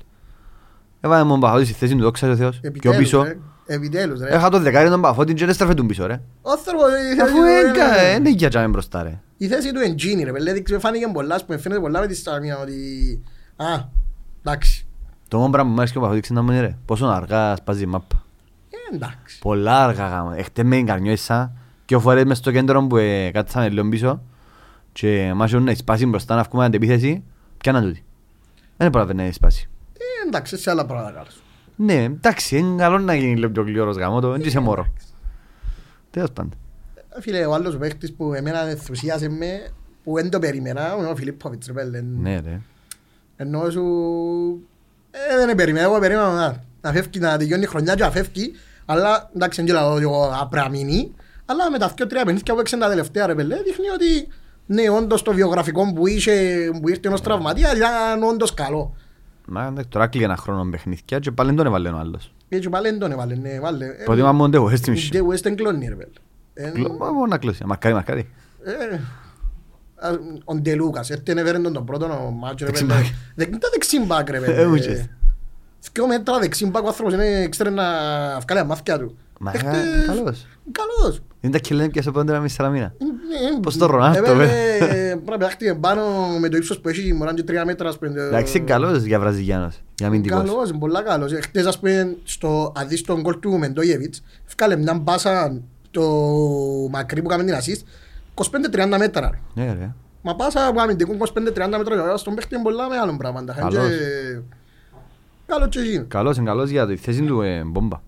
Έβαλε 1.01 1.25
μου 1.25 1.39
Παχώτη 1.39 1.65
στη 1.65 1.75
θέση 1.75 1.95
του, 1.97 2.03
δόξα 2.03 2.31
ο 2.31 2.37
Θεός. 2.37 2.59
Πιο 2.61 2.69
Επιτέλους, 2.69 2.97
πίσω. 2.99 3.23
ρε. 3.23 3.37
Επιτέλους 3.67 4.21
ρε. 4.21 4.29
Έχα 4.35 4.49
το 4.49 4.59
δεκάρι 4.59 4.89
τον 4.89 5.01
Παχώτη 5.01 5.35
και 5.35 5.45
δεν 5.45 5.55
στραφε 5.55 5.75
τον 5.75 5.87
πίσω 5.87 6.07
ρε. 6.07 6.21
Ο 6.43 6.51
άνθρωπος, 6.51 6.89
η 6.91 7.15
θέση 7.17 7.21
Αφού 7.21 7.37
του 7.37 7.43
έγκα, 7.45 7.87
είναι- 7.87 8.13
δεν 8.13 8.25
είχε 8.25 8.49
τζάμε 8.49 8.69
μπροστά 8.69 9.03
ρε. 9.03 9.21
Η 9.37 9.47
θέση 9.47 9.73
του 9.73 9.81
είναι 9.81 9.95
τζίνι 9.95 10.23
ρε, 10.23 10.33
παιδί, 10.33 10.65
φάνηκε 10.79 11.07
πολλά, 11.13 11.35
ας 11.35 11.45
πούμε, 11.45 11.59
φαίνεται 11.59 11.81
πολλά 11.81 12.01
με 12.01 12.07
τη 12.07 12.15
Σαλαμίνα 12.15 12.59
ότι... 12.59 12.73
Α, 13.57 13.65
εντάξει, 14.45 14.87
Το 15.29 15.39
μόνο 15.39 15.51
πράγμα 15.51 15.69
που 15.69 15.75
μου 15.75 15.79
άρεσε 15.81 15.93
και 15.93 15.99
ο 15.99 16.03
Παχώτη 16.03 16.21
ξέρεις 16.21 16.43
να 16.43 16.49
μου 16.49 16.57
είναι 16.57 16.67
ρε. 16.67 16.77
Πόσο 16.85 17.07
αργά 17.07 17.57
σπάζει 17.57 17.83
η 17.83 17.87
μάπα. 17.87 18.22
Ε, 18.91 18.95
εντάξει. 18.95 19.39
Πολλά 19.39 19.85
αργά 19.85 20.09
γάμα. 20.09 20.37
Εχτες 20.37 20.65
με 20.65 20.77
εγκαρνιώσα 20.77 21.53
και 21.85 21.97
ο 21.97 22.01
φορές 22.01 22.25
μες 22.25 22.39
στο 22.39 22.53
κέντρο 22.53 22.87
που 22.87 22.97
ε, 22.97 23.31
κάτσαμε 23.31 23.69
λίγο 23.69 23.89
πίσω 23.89 24.23
και 24.93 25.33
μας 25.35 25.53
έχουν 25.53 25.65
να 25.65 25.75
σπάσει 25.75 26.07
μπροστά 26.07 26.35
να 26.35 26.43
βγούμε 26.43 26.65
αντεπίθεση 26.65 27.23
πιάναν 27.59 27.83
τούτη. 27.83 28.05
Δεν 28.77 28.91
πρόλαβε 28.91 29.13
να 29.13 29.33
σπάσει. 29.33 29.69
Ε, 29.93 30.27
εντάξει, 30.27 30.57
σε 30.57 30.71
άλλα 30.71 30.87
πράγματα 30.87 31.11
κάνεις. 31.11 31.43
Ναι, 31.77 32.03
εντάξει, 32.03 32.59
είναι 32.59 32.83
καλό 32.83 32.99
να 32.99 33.15
γίνει 33.15 33.37
λίγο 33.37 33.51
πιο 33.51 33.63
γλυόρος 33.63 33.97
γάμο 33.97 34.21
το, 34.21 34.31
δεν 34.31 34.41
είσαι 34.41 34.61
μωρό. 34.61 34.87
Τέλος 36.11 36.31
πάντων. 36.33 36.53
Ε, 37.17 37.21
Φίλε, 37.21 37.47
ο 37.47 37.55
άλλος 37.55 37.77
παίχτης 37.77 38.13
που 38.13 38.35
εμένα 38.35 38.69
ενθουσίασε 38.69 39.29
με, 39.29 39.71
που 40.05 40.15
δεν 40.15 40.31
το 40.31 40.39
περίμενα, 40.39 40.97
είναι 40.99 41.09
ο 41.09 41.17
Φιλίπποβιτς 41.17 41.67
ρε 41.67 41.73
πέλε. 41.73 42.01
Ναι 42.01 42.41
ρε. 42.41 42.61
Ενώ 43.37 43.71
σου... 43.71 43.83
Ε, 45.11 45.47
δεν 45.47 45.57
περίμενα, 45.57 45.85
εγώ 45.85 45.99
περίμενα 45.99 46.35
να, 46.35 46.65
να 46.81 46.93
φεύγει, 46.93 47.19
να 47.19 47.37
τελειώνει 47.37 47.63
η 47.63 47.67
χρονιά 47.67 47.95
και 47.95 48.03
να 48.03 48.11
φεύγει, 48.11 48.53
αλλά 48.93 49.31
εντάξει, 49.37 49.63
δεν 49.63 49.67
γελάω 49.75 49.93
ότι 49.93 50.03
εγώ 50.03 50.33
απρά 50.41 50.69
μείνει, 50.69 51.13
αλλά 51.47 51.71
με 51.71 51.79
τα 51.79 51.93
δυο 51.97 52.07
τρία 52.07 52.25
παιχνίδια 52.25 52.55
που 52.55 52.61
έξαν 52.61 52.81
τα 52.81 52.89
τελευταία 52.89 53.27
ρε 53.27 53.35
πέλε, 53.35 53.57
δείχνει 53.57 53.89
ότι 53.89 54.29
ναι, 54.67 54.91
όντως 54.91 55.23
το 55.23 55.33
βιογραφικό 55.33 55.93
που 55.93 56.07
είχε, 56.07 56.69
που 56.81 56.89
ήρθε 56.89 57.09
ως 57.09 57.21
τραυματίας 57.21 57.73
ήταν 57.77 58.23
όντως 58.23 58.55
καλό. 58.55 58.95
Μα 59.47 59.65
εντάξει, 59.67 59.89
τώρα 59.89 60.07
κλείγε 60.07 60.25
ένα 60.25 60.37
χρόνο 60.37 60.69
παιχνίδια 60.71 61.19
και 61.19 61.31
πάλι 61.31 61.49
δεν 61.49 61.59
τον 61.59 61.67
έβαλε 61.67 61.89
ο 61.89 61.97
άλλος. 61.99 62.33
Έτσι 62.49 62.69
πάλι 62.69 62.89
δεν 62.89 62.99
τον 62.99 63.13
έβαλε, 63.13 63.35
ναι, 63.35 63.61
βάλε. 63.61 63.85
Ε, 63.87 64.03
Προτιμά 64.05 64.33
μόνο 64.33 64.51
το 64.53 64.71
West 64.73 64.87
Η 64.89 64.93
Ham. 65.13 65.15
The 65.17 65.21
West 65.33 65.45
εγκλώνει 65.47 65.89
ρε 65.89 65.95
πέλε. 65.95 66.11
Ε, 66.55 66.73
Μα 66.99 67.11
μόνο 67.13 67.27
να 67.27 67.39
κλώσει, 67.39 67.65
μαρκάρι, 67.65 67.95
μαρκάρι. 67.95 68.29
Ε, 68.65 68.95
α, 70.07 70.11
Ο 70.45 70.55
Ντελούκας, 70.55 71.11
έρθει 71.11 71.33
έφερε 71.33 71.59
τον 71.59 71.73
τον 71.73 71.85
πρώτο 71.85 72.05
ο 72.27 72.31
μάτσο 72.31 72.65
ρε 72.65 72.71
Δεξιμπάκ. 72.71 72.97
πέλε. 72.97 73.09
Δεν 73.35 73.49
ήταν 73.49 73.71
δεξιμπάκ 73.73 74.31
ρε 74.31 74.37
Ε, 74.37 74.41
πέλε. 74.41 74.65
ούτσες. 74.67 75.09
Δυο 75.93 76.07
μέτρα 76.07 76.39
δεξιμπάκ 76.39 76.85
ο 76.85 76.87
άνθρωπος 76.87 77.13
είναι, 77.13 77.49
ξέρει 77.49 77.71
να 77.71 77.85
βγάλει 78.47 78.61
τα 78.61 78.65
μάθηκια 78.65 78.99
του. 78.99 79.17
Μα 79.39 79.51
Έχτες- 79.55 80.07
καλός. 80.07 80.47
Καλός. 80.73 81.21
Είναι 81.41 81.53
τα 81.53 81.59
κελένε 81.59 81.89
πια 81.89 82.03
σε 82.03 82.11
πόντε 82.11 82.39
μες 82.39 82.53
Σαλαμίνα. 82.53 82.85
Ε, 82.99 83.55
ε, 83.57 83.61
Πώς 83.63 83.77
το 83.77 83.87
Ρονάλντο, 83.87 84.31
ε, 84.31 84.35
βε. 84.35 84.45
ε, 84.45 84.79
Πρέπει 85.15 85.25
να 85.31 85.37
πετάχτηκε 85.37 85.75
πάνω 85.75 86.03
με 86.41 86.49
το 86.49 86.57
ύψος 86.57 86.81
που 86.81 86.89
έχει 86.89 87.13
μωράν 87.13 87.35
και 87.35 87.43
τρία 87.43 87.65
μέτρα. 87.65 87.89
ας 87.89 87.99
πούμε, 87.99 88.21
Εντάξει, 88.21 88.57
είναι 88.57 88.67
καλός 88.67 89.03
για 89.03 89.19
Βραζιλιάνος, 89.21 89.81
για 89.95 90.07
αμυντικός. 90.07 90.39
Καλός, 90.49 90.69
είναι 90.71 90.79
πολλά 90.79 91.03
καλός. 91.03 91.33
Ε, 91.33 91.41
Χτες 91.41 91.67
ας 91.67 91.79
πούμε, 91.79 92.17
στο, 92.25 92.73
αν 92.77 92.89
δεις 92.89 93.03
τον 93.03 93.21
γκολ 93.21 93.39
του 93.39 93.59
Μεντόγεβιτς, 93.59 94.23
έφκαλε 94.47 94.77
μια 94.77 94.95
μπάσα 94.95 95.61
το 95.91 96.03
μακρύ 96.91 97.23
που 97.23 97.29
κάμε 97.29 97.45
την 97.45 97.55
assist, 97.55 97.83
25-30 98.35 98.99
μέτρα. 98.99 99.31
ρε. 99.55 99.63
Ναι 99.65 99.73
ρε. 99.73 99.95
Μα 100.23 100.35
πάσα 100.37 100.67
από 100.67 100.81
αμυντικού 100.81 101.13
25-30 101.13 101.79
μέτρα 101.79 102.17
στον 102.17 102.35
παίχτη 102.35 102.55
είναι 102.55 102.63
πολλά 102.65 102.89
μεγάλο 102.89 103.17
πράγμα. 103.17 103.45
Τα 103.45 103.53
Καλός. 103.53 103.91
Χέντια- 105.53 105.59
Καλός 105.59 105.69
και 105.69 105.81
γίνει. 105.81 106.05
Καλός, 106.05 106.37
είναι 106.37 106.47
καλός 106.47 106.71
για 106.71 106.87
τη 106.87 106.97
θέση 106.97 107.23
του 107.23 107.41
ε, 107.41 107.63
μπόμπα. 107.67 108.01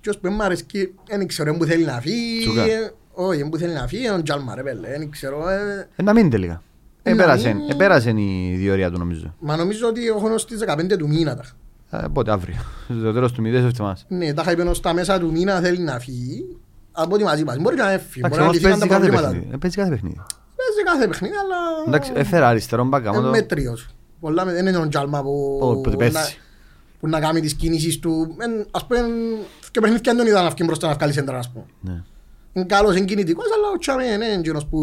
Και 0.00 0.08
ως 0.08 0.18
που 0.18 0.30
μ' 0.30 0.42
αρέσκει, 0.42 0.94
δεν 1.08 1.26
ξέρω 1.26 1.56
που 1.56 1.64
θέλει 1.64 1.84
να 1.84 2.00
φύγει. 2.00 2.40
Τσούκα. 2.40 2.62
ε, 2.62 2.92
Όχι, 3.12 3.48
που 3.48 3.56
θέλει 3.56 3.72
να 3.72 3.86
φύγει 3.86 4.04
είναι 4.04 4.14
ο 4.14 4.22
Τζάλμα 4.22 4.54
ρε 4.54 4.62
πέλε. 4.62 4.88
Δεν 4.88 5.10
ξέρω. 5.10 5.48
ε, 5.48 5.88
Ε, 5.96 6.02
να 6.02 6.12
μείνει 6.12 6.28
τελικά. 6.28 6.62
Ε, 7.02 7.14
να 7.14 7.22
Επέρασε, 7.22 7.52
μείνει. 7.52 7.66
επέρασε 7.70 8.10
η 8.16 8.54
διορία 8.58 8.90
του 8.90 8.98
νομίζω. 8.98 9.34
Μα 9.38 9.56
νομίζω 9.56 9.88
ότι 9.88 10.06
έχω 10.06 10.28
ως 10.32 10.46
τις 10.46 10.58
15 10.58 10.96
του 10.98 11.08
μήνα. 11.08 11.36
τα. 11.36 11.44
Ε, 12.04 12.06
Πότε 12.12 12.30
αύριο. 12.30 12.56
Στο 13.00 13.12
τέλος 13.12 13.32
του 13.32 13.40
μηδές 13.42 13.62
εβδομάδας. 13.64 14.04
Ναι, 14.08 14.34
τα 14.34 14.42
είχα 14.42 14.52
είπε 14.52 14.62
ως 14.62 14.80
τα 14.80 14.92
μέσα 14.94 15.18
του 15.18 15.30
μήνα 15.32 15.60
θέλει 15.60 15.78
να 15.78 15.98
φύγει. 15.98 16.56
Από 16.92 17.14
ό,τι 17.14 17.24
μαζί 17.24 17.44
μας. 17.44 17.56
Μπορεί 17.58 17.76
να 17.76 17.90
έφυγε. 17.92 18.26
Εντάξει, 18.26 18.28
Μπορεί 18.28 18.36
να 18.36 18.42
όμως 18.42 18.54
λυθήκαν 18.54 18.78
τα 18.78 18.86
παίζει 18.86 18.88
κάθε 18.88 19.00
προβλήματα 19.00 19.26
παιχνίδι. 19.28 19.46
του. 19.50 19.54
Ε, 19.54 19.58
Παίζει 19.58 19.76
κάθε 19.76 19.90
παιχνίδι. 19.90 20.16
Παίζει 20.56 20.82
κάθε 20.84 21.08
παιχνίδι, 21.08 21.34
αλλά... 21.36 21.56
Εντάξει, 21.86 22.12
έφερα 22.14 22.48
αριστερό 22.48 22.84
μπακ. 22.84 23.06
άμα 23.06 23.16
Είναι 23.16 23.24
το- 23.26 23.30
μέτριος. 23.32 23.88
Πολλά 24.20 24.44
με- 24.44 24.52
Δεν 24.52 24.66
είναι 24.66 24.76
ο 24.76 24.88
Τζάλμα 24.88 25.22
που... 25.22 25.58
Ω, 25.62 25.74
που 25.80 25.90
την 25.90 25.90
να- 25.90 25.96
πέσει. 25.96 26.40
Που 27.00 27.08
να 27.08 27.20
κάνει 27.20 27.40
τις 27.40 27.54
κινήσεις 27.54 27.98
του. 27.98 28.36
Εν- 28.38 28.66
Ας 28.70 28.86
πούμε, 28.86 29.00
και 29.70 29.80
παιχνίδια 29.80 30.02
δεν 30.12 30.16
τον 30.16 30.26
είδα 30.26 30.42
να 30.42 30.50
βγει 30.50 30.62
μπροστά 30.66 30.88
να 30.88 30.94
βγάλει 30.94 31.12
σέντρα, 31.12 31.38
ας 31.38 31.50
πούμε. 31.50 31.64
Ναι. 31.80 32.02
Είναι 32.52 32.64
καλός, 32.64 32.96
είναι 32.96 33.04
κινητικός, 33.04 33.46
αλλά 33.56 33.68
ο 33.74 33.78
Τσάμε 33.78 34.04
είναι 34.04 34.26
εκείνος 34.38 34.66
που 34.66 34.80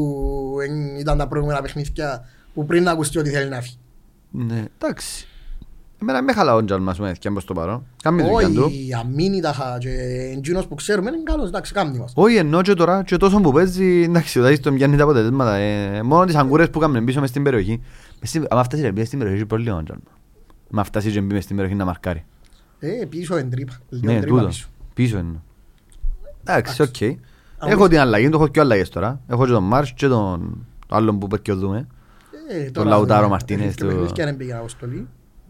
εν- 0.68 0.98
ήταν 1.00 1.18
τα 1.18 1.28
προηγούμενα 1.28 1.62
παιχνίδια 1.62 2.26
που 2.54 2.66
πριν 2.66 2.84
να 2.84 2.92
ακουστεί 2.92 3.18
ότι 3.20 3.30
θέλει 3.30 3.50
να 3.50 3.62
φύγει. 3.62 3.78
Ναι, 4.32 4.64
εντάξει. 4.80 5.28
Εμένα 6.02 6.22
με 6.24 6.34
χαλά 6.34 6.56
ο 6.56 6.66
Τζαλμάς 6.66 7.00
με 7.00 7.16
και 7.20 7.30
προς 7.30 7.46
το 7.46 7.54
παρόν. 7.54 7.86
Κάμε 8.04 8.24
τη 8.24 8.30
δουλειά 8.30 8.50
του. 8.50 8.64
Όχι, 8.66 8.90
αμήνει 9.00 9.40
τα 9.42 9.54
χα 9.54 9.78
και 9.78 9.90
εκείνος 10.38 10.68
που 10.68 10.76
ξέρουμε 10.76 11.10
είναι 11.10 11.20
καλός, 11.24 11.48
εντάξει, 11.48 11.74
κάμνει 11.74 11.98
μας. 11.98 12.12
Όχι 12.16 12.36
εννοώ 12.36 12.62
και 12.62 12.74
τώρα 12.74 13.04
και 13.04 13.18
τόσο 13.18 13.40
που 13.40 13.52
παίζει, 13.52 14.02
εντάξει, 14.02 14.40
δηλαδή 14.40 14.60
τον 14.60 14.76
πιάνει 14.76 14.98
τα 14.98 15.04
αποτελέσματα. 15.04 15.56
Ε, 15.56 16.02
μόνο 16.02 16.26
τις 16.26 16.36
αγκούρες 16.36 16.70
που 16.70 16.80
κάνουμε 16.80 17.02
πίσω 17.02 17.20
μες 17.20 17.30
στην 17.30 17.44
περιοχή. 17.44 17.82
Μες 18.20 18.30
στην- 18.30 18.46
άμα 18.50 18.64
φτάσεις 18.64 18.86
ρε, 18.86 18.92
μπει 18.92 19.06
στην 19.06 19.20
περιοχή 19.20 19.46
πολύ 19.46 19.70
ο 19.70 19.84
Τζαλμά. 19.84 20.04
Μα 20.76 20.84
φτάσει 20.84 21.12
και 21.12 21.22
μπει 21.22 21.34
μες 21.34 21.44
στην 21.44 21.56
περιοχή 21.56 21.78
να 21.78 21.86
μαρκάρει. 21.86 22.26
Ε, 22.80 23.06
πίσω 23.10 23.36
εν 23.36 23.50
τρύπα. 23.50 23.74
Λίγο 23.90 24.12
Ναι, 24.14 24.20
τρύπα 24.20 24.36
τούτο. 24.36 24.48
πίσω. 24.48 24.68
Πίσω 24.94 25.18
εννοώ. 25.18 25.40
Εντάξει, 26.44 26.82
οκ. 26.82 27.02
Αν 27.58 27.70
Έχω 27.70 27.80
πεις- 27.82 27.90
την 27.90 28.00
αλλαγή, 28.00 28.30
το 28.30 28.38
έχω 28.38 28.48
και 28.48 28.60
αλλαγές 28.60 28.90
τώρα. 28.90 29.20
Έχω 29.28 29.46
και 29.46 29.52
τον 29.52 29.64
Μάρς 29.64 29.94
και 29.94 30.08
τον 30.08 30.66
το 30.88 30.96
άλλον 30.96 31.20
που 31.20 31.28
πέτει 31.28 31.52
ο 31.52 31.56
Δούμε. 31.56 31.88
Ε, 32.50 32.64
τον 32.64 32.74
τώρα, 32.74 32.90
Λαουτάρο 32.90 33.26
ε, 33.26 33.30
Μαρτίνες, 33.30 33.76
Και 33.76 33.84
το- 33.84 33.88
παιχνίδια 33.90 34.26
δεν 34.26 34.38
πήγαινε 34.38 34.58
αποστολή. 34.58 35.08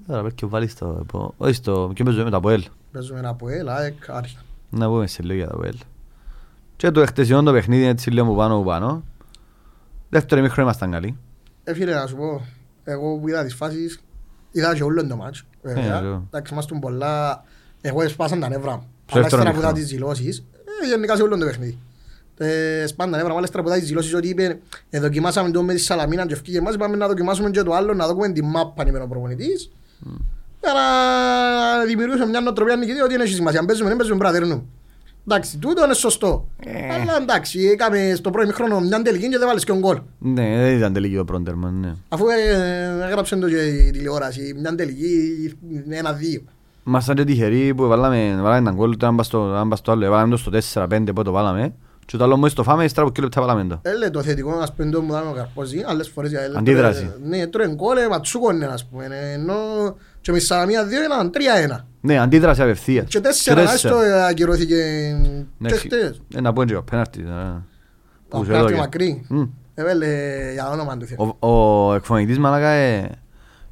Τώρα 0.08 0.24
πέτει 0.24 0.46
ο 0.46 0.50
βάλεις 0.50 0.72
στο... 0.72 0.98
επο- 1.02 1.34
Όχι 1.38 1.54
στο... 1.54 1.92
Και 1.96 2.04
παίζουμε 2.04 2.24
με 2.26 2.30
τα 2.32 2.40
ΠΟΕΛ. 2.40 2.64
Παίζουμε 2.92 3.20
ένα 3.20 3.30
από 3.30 3.50
ελ, 3.50 3.70
ΑΕΚ, 3.70 4.10
Άρη. 4.10 4.38
Να 4.70 4.88
πούμε 4.88 5.08
σε 5.08 5.22
λίγο 5.24 5.38
για 5.38 5.48
τα 5.48 5.56
ΠΟΕΛ. 5.56 5.76
Και 6.76 6.92
το 6.92 7.02
εχτεσιόν 7.02 7.46
το 7.46 7.52
παιχνίδι 7.52 7.84
έτσι 7.86 8.10
λίγο 8.12 8.26
που 8.26 8.36
πάνω 8.36 8.58
που 8.58 8.64
πάνω. 8.64 9.04
Δεύτερο 10.10 10.40
ημίχρονο 10.42 10.68
ήμασταν 10.68 10.92
καλοί. 10.92 11.18
Ε, 11.64 11.74
φίλε, 11.74 11.94
να 11.94 12.08
σου 12.08 12.16
πω, 12.16 12.46
εγώ 12.84 13.18
που 13.18 13.28
είδα 13.30 13.44
τις 13.44 13.54
φάσεις, 13.56 14.02
είδα 14.54 14.76
και 14.76 14.84
όλο 14.84 15.08
το 15.08 15.16
μάτς. 15.16 15.44
βέβαια. 15.62 15.98
Ε, 15.98 16.02
λέω. 16.02 16.24
Εντάξει, 16.28 16.54
είμαστε 16.54 16.78
πολλά... 16.82 17.44
Εγώ 17.82 18.02
έσπασαν 18.02 18.40
τα 18.40 18.50
νεύρα 18.50 18.72
μου. 18.72 18.88
Στο 19.06 19.18
Αλλά 19.20 19.28
δεύτερο 19.28 19.42
ύστερα 19.42 19.52
που 19.56 19.60
είδα 19.60 19.70
ημίχρονο. 19.70 19.74
τις 19.74 19.88
δηλώσεις, 19.88 20.44
ε, 20.84 20.88
γενικά 20.88 21.16
σε 21.16 21.22
όλο 21.22 21.38
το 21.38 21.46
παιχνίδι. 21.46 21.78
Ε, 22.38 22.88
Σπάνε 22.88 23.12
τα 23.12 23.18
νεύρα 23.18 23.32
μου, 23.32 23.38
αλλά 23.38 23.46
ύστερα 23.46 23.64
που 23.64 23.70
είδα 23.70 23.78
τις 23.80 23.88
δηλώσεις 23.88 24.14
ότι 24.14 24.28
είπε 24.28 24.60
«Ε, 24.90 25.00
δοκιμάσαμε 25.00 25.52
το 25.52 25.64
με 25.64 25.74
τη 25.74 25.80
Σαλαμίνα 25.80 26.26
και 26.28 26.34
ευκήγε 26.34 26.62
μας, 26.62 26.74
είπαμε 26.76 26.96
να 26.96 27.08
δοκιμάσουμε 27.08 27.50
και 27.50 27.64
το 27.64 27.74
άλλο, 27.74 27.94
να 27.94 28.08
δούμε 28.08 28.30
τη 28.32 28.44
μάπα, 28.44 28.84
είπε 28.88 28.98
ο 28.98 29.08
προπονητής. 29.08 29.72
Για 30.62 30.74
να 30.74 31.86
δημιουργήσουμε 31.86 32.26
μια 32.26 32.40
νοοτροπία 32.42 32.76
νικητή 32.76 33.02
ότι 33.02 33.14
είναι 33.14 33.26
σημασία. 33.26 33.60
Αν 33.60 33.66
παίζουμε, 33.66 33.88
δεν 33.88 33.98
παίζουμε 33.98 34.18
πρέπει 34.18 34.34
να 34.34 34.40
δέρνουμε. 34.40 34.64
Εντάξει, 35.28 35.58
τούτο 35.58 35.84
είναι 35.84 35.94
σωστό. 35.94 36.48
Ε. 36.66 36.94
Αλλά 36.94 37.18
εντάξει, 37.22 37.60
έκαμε 37.74 38.14
στο 38.16 38.30
πρώτο 38.30 38.54
χρόνο 38.54 38.80
μια 38.80 39.02
τελική 39.02 39.30
και 39.30 39.38
δεν 39.38 39.48
βάλεις 39.48 39.64
και 39.64 39.72
τον 39.72 39.82
γκολ. 39.82 40.00
Ναι, 40.20 40.58
δεν 40.58 40.78
ήταν 40.78 40.94
τελική 40.94 41.16
το 41.16 41.26
πρώτο 41.26 41.44
τέρμα, 41.44 41.72
ναι. 41.72 41.94
Αφού 42.10 42.26
ε, 42.28 43.06
έγραψε 43.06 43.36
το 43.36 43.50
και 43.50 43.56
η 43.64 43.92
τηλεόραση, 43.92 44.56
μια 44.62 44.76
τελική, 44.76 45.10
ένα-δύο. 45.90 46.42
Ήμασταν 46.88 47.16
και 47.16 47.24
τυχεροί 47.24 47.74
που 47.74 47.88
βάλαμε, 47.88 48.30
βάλαμε 48.42 48.58
έναν 48.58 48.74
γκολ, 48.76 48.92
το 48.98 49.06
έναν 49.06 49.16
πας 49.16 49.26
στο- 49.26 49.52
έναν 49.54 49.70
πας 49.70 49.80
στο 49.80 49.92
άλλο, 49.92 50.10
βάλαμε 50.10 50.30
το 50.30 50.38
στο 50.38 50.52
4-5 50.52 51.14
που 51.16 51.24
το 51.24 51.32
βάλαμε. 51.32 51.74
Και 52.06 52.18
το 52.18 52.24
άλλο 52.24 52.38
μόλις 52.38 52.54
το 52.54 52.64
φάμε, 52.64 52.84
ύστερα 52.84 53.06
από 53.06 53.16
δύο 53.16 53.24
λεπτά 53.24 53.40
παλάμε 53.42 53.64
το. 53.64 53.80
Έλε 53.82 54.10
το 54.10 54.22
θετικό 54.22 54.52
ας 54.52 54.74
πούμε 54.74 54.90
το 54.90 55.02
μου 55.02 55.12
δάμε 55.12 55.30
ο 55.30 55.34
Καρπόζη, 55.34 55.84
άλλες 55.88 56.10
φορές 56.10 56.30
για 56.32 56.42
έλε. 56.42 56.58
Αντίδραση. 56.58 57.14
Ναι, 57.24 57.48
τρώει 57.48 57.68
γκολ, 57.68 57.98
ματσούκονε 58.10 58.66
ας 58.66 58.86
πούμε, 58.86 59.06
ε, 59.06 59.32
ενώ 59.34 59.54
και 60.24 60.32
με 60.32 60.40
Σαλαμία 60.40 60.86
2 60.86 60.88
ήταν 61.06 61.32
3-1. 61.78 61.86
Ναι, 62.02 62.18
αντίδραση 62.20 62.62
απευθείας. 62.62 63.06
Και 63.08 63.20
τέσσερα 63.20 63.62
άστο 63.62 63.96
ακυρώθηκε 64.30 64.76
Ναι, 65.58 65.70
και 65.70 65.76
φι- 65.76 65.94
χτες. 65.94 66.22
ε, 66.36 66.42
να 66.42 66.54
πω 66.54 66.64
και 66.66 66.76
ο 66.76 66.84
πέναρτη. 66.84 67.20
ε, 67.20 67.62
που 68.30 68.38
Ο 68.40 68.44
σου 68.44 68.46
Πράτη 68.46 68.60
έδωκε. 68.64 68.76
μακρύ. 68.76 69.26
Μμ. 69.30 69.44
Έβαλε 69.76 70.08
για 70.54 70.70
όνομα 70.70 70.98
του 70.98 71.06
Θεού. 71.06 71.36
Ο- 71.40 71.48
Ο 71.50 71.94
εκφωνητής 71.94 72.40
μαλάκα 72.40 72.68
ε, 72.70 73.10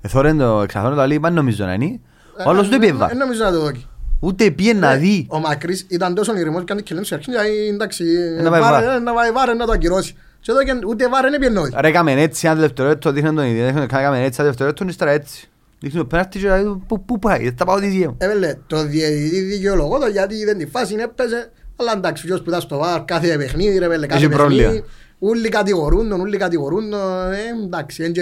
εθώρεν 0.02 0.38
το 0.38 0.62
εξαθώνει 0.62 0.96
το 0.96 1.06
λέει, 1.08 1.20
«Μα 1.20 1.30
νομίζω 1.30 1.66
να 1.66 1.74
είναι». 1.74 2.00
Ο 2.46 2.50
άλλος 2.50 2.68
ούτε 2.68 2.78
πιέδα. 2.80 3.08
Δεν 3.08 3.18
νομίζω 3.18 3.44
να 3.44 3.52
το 3.52 3.60
δω. 3.60 3.72
Ούτε 4.20 4.52
πιέ 4.52 4.74
να 4.74 4.96
δει. 4.96 5.26
Ο 5.30 5.40
Μακρύς 5.40 5.86
ήταν 5.90 6.14
τόσο 6.16 6.38
ηρεμός 6.38 6.64
και 6.64 6.72
αν 6.74 6.84
και 6.84 6.94
λένε 6.94 7.06
σε 7.06 7.14
αρχή, 7.16 7.32
«Αι, 7.32 7.74
εντάξει, 7.74 8.04
να 8.44 8.50
πάει 8.50 8.62
βάρε, 8.62 8.86
βάρ». 8.86 8.96
ε, 8.96 9.00
να 9.00 9.14
πάει 9.14 9.32
βάρε 9.32 9.54
να 9.54 9.66
το 9.66 9.72
ακυρώσει. 9.72 10.16
Και 10.40 10.52
εδώ 10.52 10.64
και 10.64 10.86
ούτε 10.88 11.08
βάρε 11.10 11.30
δεν 11.30 11.40
πιένω. 11.40 11.62
Ρε 11.80 11.88
έκαμε 11.88 12.12
έτσι 12.22 12.48
ένα 12.48 12.56
δευτερόλεπτο, 12.56 13.12
δείχναν 13.12 13.36
τον 13.36 13.46
ίδιο, 13.46 13.66
έκαμε 13.84 14.24
έτσι 14.24 14.36
ένα 14.40 14.48
δευτερόλεπτο, 14.50 14.86
ύστερα 14.88 15.12
έτσι. 15.12 15.50
Δείχνει 15.82 16.00
το 16.00 16.06
πέναρτη 16.06 16.40
και 16.40 16.48
λέει, 16.50 16.82
«Πού- 16.88 17.06
πού 17.06 17.20
πάει, 17.20 17.44
δεν 17.44 17.54
θα 17.58 17.66
πάω 17.66 17.80
τη 17.80 17.88
δύο. 17.88 18.16
Έβαλε 18.18 18.56
το 18.68 18.84
διαιτητή 18.86 19.40
δικαιολογό 19.42 20.00
το 20.00 20.08
γιατί 20.08 20.46
δεν 20.46 20.58
τη 20.58 20.66
φάση 20.66 20.96
έπαιζε. 21.00 21.52
Αλλά 21.76 21.92
εντάξει, 21.96 22.26
ποιος 22.26 22.42
που 22.42 22.50
ήταν 22.50 22.62
στο 22.62 22.78
βάρ, 22.78 23.06
κάθε 23.06 23.38
παιχνίδι, 23.38 23.78
ρε 23.78 23.88
βέλε, 23.88 24.08
κάθε 24.08 24.26
Έχει 24.26 24.34
πρόβλημα. 24.34 24.62
παιχνίδι. 24.64 24.86
Ούλοι 25.20 25.50
κατηγορούν 25.50 26.10
τον, 26.10 26.20
ούλοι 26.20 26.38
κατηγορούν 26.38 26.90
τον. 26.90 27.32
Ε, 27.32 27.64
εντάξει, 27.66 28.02
δεν 28.04 28.14
και 28.14 28.22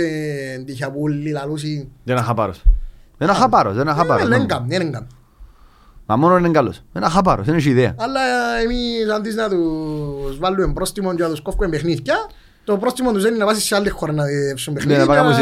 τυχαία 0.65 0.91
που 0.91 0.99
ούλοι 1.01 1.31
λαλούσι. 1.31 1.89
Δεν 2.03 2.15
είναι 2.15 2.25
χαπάρος. 2.25 2.63
Δεν 3.17 3.27
είναι 3.27 3.37
χαπάρος, 3.37 3.73
δεν 3.75 3.81
είναι 3.87 3.95
χαπάρος. 3.95 4.25
Ε, 4.25 4.27
Δεν 4.29 4.47
κάνει, 4.47 4.77
δεν 4.77 4.91
κάνει. 4.91 5.07
Μα 6.05 6.15
μόνο 6.15 6.37
είναι 6.37 6.49
καλός. 6.49 6.83
Δεν 6.93 7.01
είναι 7.01 7.11
χαπάρος, 7.11 7.45
δεν 7.45 7.55
έχει 7.55 7.69
ιδέα. 7.69 7.95
Αλλά 7.97 8.19
εμείς 8.63 9.09
αντί 9.15 9.33
να 9.33 9.49
τους 9.49 10.37
βάλουμε 10.39 10.73
πρόστιμο 10.73 11.15
και 11.15 11.23
να 11.23 11.29
τους 11.29 11.41
κόφουμε 11.41 11.67
παιχνίδια, 11.69 12.15
το 12.63 12.77
πρόστιμο 12.77 13.11
τους 13.11 13.25
είναι 13.25 13.37
να 13.37 13.45
βάσεις 13.45 13.63
σε 13.63 13.75
άλλη 13.75 13.89
χώρα 13.89 14.13
να 14.13 14.23
διεύσουν 14.23 14.73
Ναι, 14.73 14.79
παιχνίδια. 14.79 15.05
να 15.05 15.13
πάμε 15.21 15.33
σε- 15.33 15.41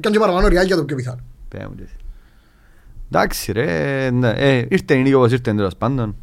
Κάνε 0.00 0.14
και 0.14 0.18
παραπάνω 0.18 0.48
ριάλ 0.48 0.66
για 0.66 0.76
το 0.76 0.84
πιο 0.84 0.96
πιθανό. 0.96 1.20
Πέρα 1.56 1.68
μου 1.68 1.74
και 1.74 1.82
εσύ. 1.82 1.94
Εντάξει 3.10 3.52
ρε, 3.52 4.10
ναι, 4.12 4.30
ε, 4.30 4.66
ήρθε 4.68 4.94
η 4.94 5.02
Νίκο 5.02 5.18
όπως 5.18 5.32
ήρθε 5.32 5.54
τέλος 5.54 5.76
πάντων. 5.76 6.14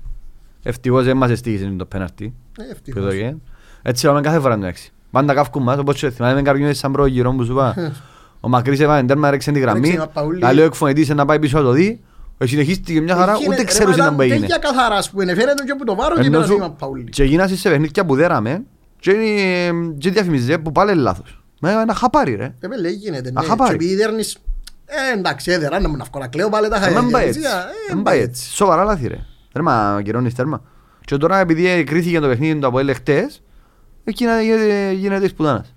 Ευτυχώς 0.63 1.03
δεν 1.05 1.17
μας 1.17 1.29
εστίγησε 1.29 1.73
το 1.77 1.85
πέναρτι. 1.85 2.33
Ε, 2.59 2.63
που 2.63 2.69
ευτυχώς. 2.71 3.01
έδωκε. 3.03 3.35
Έτσι 3.81 4.05
είπαμε 4.05 4.21
κάθε 4.21 4.39
φορά 4.39 4.53
εντάξει. 4.53 4.91
Πάντα 5.11 5.33
καύκουν 5.33 5.63
μας, 5.63 5.77
όπως 5.77 5.99
και 5.99 6.09
θυμάμαι 6.09 6.41
κάποιον 6.41 6.73
σαν 6.73 6.91
πρώτο 6.91 7.07
γύρο 7.07 7.31
που 7.33 7.43
σου 7.43 7.51
είπα. 7.51 7.91
Ο 8.39 8.49
Μακρύς 8.49 8.79
έβαλε 8.79 9.03
τέρμα, 9.07 9.27
έρεξε 9.27 9.51
την 9.51 9.61
γραμμή. 9.61 9.79
Έρεξε 9.79 9.95
ένα 9.95 10.07
παούλι. 10.07 10.39
Λέει 10.53 10.63
ο 10.63 10.67
εκφωνητής 10.67 11.09
να 11.09 11.25
πάει 11.25 11.39
πίσω 11.39 11.57
να 11.57 11.63
το 11.63 11.71
δει. 11.71 12.01
Ε, 12.37 12.45
Συνεχίστηκε 12.45 13.01
μια 13.01 13.15
χαρά, 13.15 13.31
Έγινε- 13.31 13.47
ούτε 13.47 13.57
ρε, 13.57 13.63
ξέρουν 13.63 13.93
μα 13.97 13.97
να 13.97 14.15
που 14.15 14.21
ήταν 14.21 14.31
έγινε. 14.31 14.39
τέτοια 14.39 14.57
καθαρά, 14.57 14.95
ας 14.95 15.09
πούμε, 15.09 15.25
φαίνεται 15.25 15.63
και 15.65 15.75
που 15.77 15.83
το 15.83 15.95
βάρος 15.95 16.19
και 16.19 16.25
Ενώ 16.25 16.31
πέρασε 16.39 16.51
σου- 16.53 16.63
η 16.65 16.73
Παούλη. 16.79 17.03
Και 17.03 17.23
γίνασε 17.23 17.55
σε 17.57 17.69
παιχνίδια 17.69 18.05
που 18.05 18.15
δέραμε 18.15 18.63
και, 18.99 19.11
ε, 19.11 19.71
και 19.97 20.09
διαφημίζε 20.09 20.57
που 20.57 20.71
πάλι 20.71 20.91
είναι 20.91 21.01
λάθος. 21.01 21.43
Με 21.61 21.71
ένα 21.71 21.93
χαπάρι 21.93 22.35
ρε. 22.35 22.55
Ε, 22.59 22.67
πέλε, 22.67 22.89
γίνεται, 22.89 23.31
ναι. 23.31 23.39
Αχα, 23.39 23.55
πάρει. 23.55 23.77
Και 23.77 23.83
επειδή 23.85 23.95
δέρνεις, 23.95 24.37
ε, 25.13 25.17
εντάξει, 25.17 25.51
έδερα, 25.51 25.79
να 25.79 25.89
μου 25.89 25.95
να 25.97 26.03
βγω 26.03 26.19
να 26.19 26.27
κλαίω 26.27 26.49
πάλι 26.49 26.69
τα 26.69 26.75
Ε, 26.75 26.79
χάρια. 26.79 27.01
Μην 27.01 27.11
πάει 27.11 27.27
έτσι. 27.27 27.39
Ε, 27.89 27.93
Μην 27.93 28.03
πάει 28.03 28.19
έτσι. 28.19 28.51
Σοβαρά 28.51 28.83
λάθη 28.83 29.07
ρε. 29.07 29.25
Τέρμα 29.53 30.01
κυρώνεις 30.03 30.33
τέρμα. 30.35 30.61
Και 31.05 31.17
τώρα 31.17 31.37
επειδή 31.39 31.83
κρίθηκε 31.83 32.19
το 32.19 32.27
παιχνίδι 32.27 32.59
του 32.59 32.67
από 32.67 32.79
έλε 32.79 32.93
χτες, 32.93 33.41
εκεί 34.03 34.25
να 34.25 34.41
γίνεται- 34.41 34.91
γίνεται 34.91 35.21
της 35.21 35.33
πουτάνας. 35.33 35.73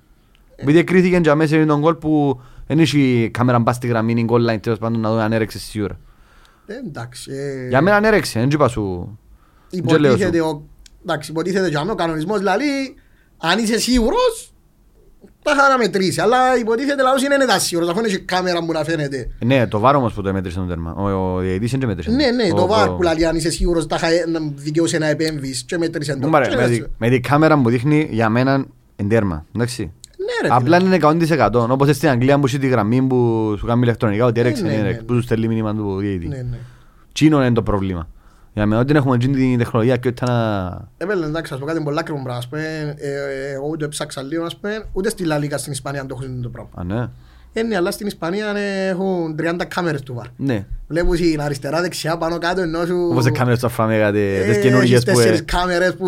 Επειδή 0.56 0.85
κρίθηκε 0.85 1.18
και 1.20 1.30
αμέσως 1.30 1.56
είναι 1.56 1.66
τον 1.66 1.80
γκολ 1.80 1.94
που 1.94 2.40
δεν 2.66 2.78
έχει 2.78 3.30
κάμερα 3.32 3.58
μπας 3.58 3.76
στη 3.76 3.87
γραμμή, 3.87 4.12
είναι 4.12 4.23
γκολ 4.23 4.50
line 4.50 4.61
τέλος 4.61 4.78
πάντων 4.78 5.00
να 5.00 5.11
δω 5.11 5.18
αν 5.18 5.32
έρεξε 5.32 5.58
σίγουρα. 5.58 5.99
Ε, 6.66 6.75
Εντάξει. 6.87 7.30
ε, 7.32 7.68
Για 7.68 7.80
μένα 7.80 7.96
αν 7.96 8.04
έρεξε, 8.04 8.38
δεν 8.40 8.50
είπα 8.50 8.68
σου. 8.68 9.18
δεν 9.70 10.00
λέω 10.00 10.11
σου. 10.11 10.16
Υποτίθεται 10.16 10.40
ο, 10.40 10.62
εντάξει, 11.02 11.30
υποτίθεται 11.30 11.68
και 11.70 11.76
ο 11.76 11.94
κανονισμός 11.94 12.38
δηλαδή, 12.38 12.64
αν 13.38 13.58
είσαι 13.58 13.78
σίγουρος, 13.78 14.54
τα 15.42 15.54
χαρά 15.61 15.78
μετρήσει. 15.78 16.21
Αλλά 16.21 16.56
υποτίθεται 16.59 17.02
λαός 17.02 17.23
είναι 17.23 17.37
δεν 17.37 17.61
σίγουρος, 17.61 17.90
αφού 17.90 18.00
έχει 18.04 18.18
κάμερα 18.21 18.64
που 18.64 18.73
να 18.73 18.85
φαίνεται. 18.85 19.28
Ναι, 19.45 19.66
το 19.66 19.78
βάρος 19.78 20.00
όμως 20.00 20.12
που 20.12 20.23
το 20.23 20.33
μέτρησε 20.33 20.59
το 20.59 20.64
τέρμα. 20.64 20.95
Ο, 20.95 21.35
ο 21.35 21.38
διαιτητής 21.38 21.71
δεν 21.71 21.80
το 21.80 21.87
μέτρησε. 21.87 22.11
Ναι, 22.11 22.30
ναι, 22.30 22.49
το 22.49 22.62
Ο- 22.62 22.66
βάρ 22.66 22.88
ο- 22.88 22.92
που 22.95 23.02
λέει 23.02 23.25
αν 23.25 23.37
είσαι 23.37 23.50
σίγουρος, 23.50 23.87
τα 23.87 23.99
χα- 23.99 24.09
να 24.30 24.38
δικαιούσε 24.54 24.99
να 24.99 25.06
επέμβεις 25.06 25.62
και 25.66 25.78
μέτρησε 25.78 26.12
το. 26.12 26.18
Κουμπάρε, 26.21 26.47
Και 26.49 26.56
με 26.56 26.62
έτσι. 26.62 26.80
τη- 26.80 26.87
Με 26.99 27.09
την 27.09 27.23
κάμερα 27.23 27.59
που 27.61 27.71
δείχνει 27.71 28.09
για 28.11 28.28
μένα 28.28 28.64
είναι 28.97 29.09
τέρμα. 29.09 29.45
Εντάξει. 29.56 29.83
Ναι, 30.18 30.49
ρε, 30.49 30.54
Απλά 30.54 30.76
φίλε. 30.76 30.87
είναι 30.87 30.97
100%. 30.97 31.66
Όπως 31.71 31.97
στην 31.97 32.09
Αγγλία 32.09 32.38
που 32.38 32.47
έχει 32.47 32.59
τη 32.59 32.66
γραμμή 32.66 33.02
που 33.02 33.54
σου 33.59 33.66
κάνει 33.66 33.80
ηλεκτρονικά 33.83 34.25
ότι 34.25 34.40
έρεξε, 34.40 34.62
ναι, 34.62 34.68
είναι, 34.73 34.83
ναι, 34.83 34.88
ρε, 34.88 34.95
ναι. 34.95 35.02
που 35.02 35.14
σου 35.14 35.23
στέλνει 35.23 35.49
μήνυμα 35.49 35.75
του 35.75 35.97
διαιτητή. 35.99 36.28
Ναι, 36.28 36.37
ναι. 36.37 36.56
Τσίνο 37.12 37.40
είναι 37.45 37.54
το 37.54 37.62
πρόβλημα. 37.62 38.09
Για 38.56 38.66
μένα 38.66 38.80
ότι 38.80 38.94
έχουμε 38.94 39.14
εκείνη 39.14 39.36
την 39.36 39.58
τεχνολογία 39.58 39.96
και 39.96 40.08
όταν 40.08 40.28
να... 40.28 40.88
Έπαιρνε 40.96 41.26
εντάξει, 41.26 41.54
ας 41.54 41.60
πω 41.60 41.66
κάτι 41.66 41.82
πολλά 41.82 42.02
κρύβο 42.02 42.22
πράγμα, 42.22 42.38
ας 42.38 42.48
πούμε, 42.48 42.94
ε, 42.98 43.10
ε, 43.10 43.52
εγώ 43.52 43.66
ούτε 43.68 43.84
έψαξα 43.84 44.22
λίγο, 44.22 44.44
ας 44.44 44.56
πούμε, 44.56 44.84
ούτε 44.92 45.08
στη 45.08 45.25
Λαλίκα 45.25 45.58
στην 45.58 45.72
Ισπανία 45.72 46.06
το 46.06 46.18
έχουν 46.20 46.42
το 46.42 46.48
πράγμα. 46.48 46.70
Α, 46.75 46.84
ναι. 46.84 47.08
Ε, 47.58 47.62
ναι, 47.62 47.76
αλλά 47.76 47.90
στην 47.90 48.06
Ισπανία 48.06 48.56
ε, 48.56 48.88
έχουν 48.88 49.34
30 49.38 49.54
κάμερες 49.68 50.00
του 50.02 50.14
βαρ. 50.14 50.26
Ναι. 50.36 50.64
Βλέπουν 50.88 51.16
στην 51.16 51.40
αριστερά, 51.40 51.80
δεξιά, 51.80 52.16
πάνω 52.16 52.38
κάτω, 52.38 52.60
ενώ 52.60 52.84
σου... 52.86 53.08
Όπως 53.10 53.26
οι 53.26 53.30
κάμερες 53.30 53.58
τους 53.58 53.68
Αφράμεγα, 53.70 54.06
Ε, 54.08 54.12
τις 54.48 54.58
καινούργιες 54.58 55.02
έχεις 55.02 55.04
που... 55.12 55.16
τέσσερις 55.18 55.44
κάμερες 55.44 55.94
που 55.94 56.06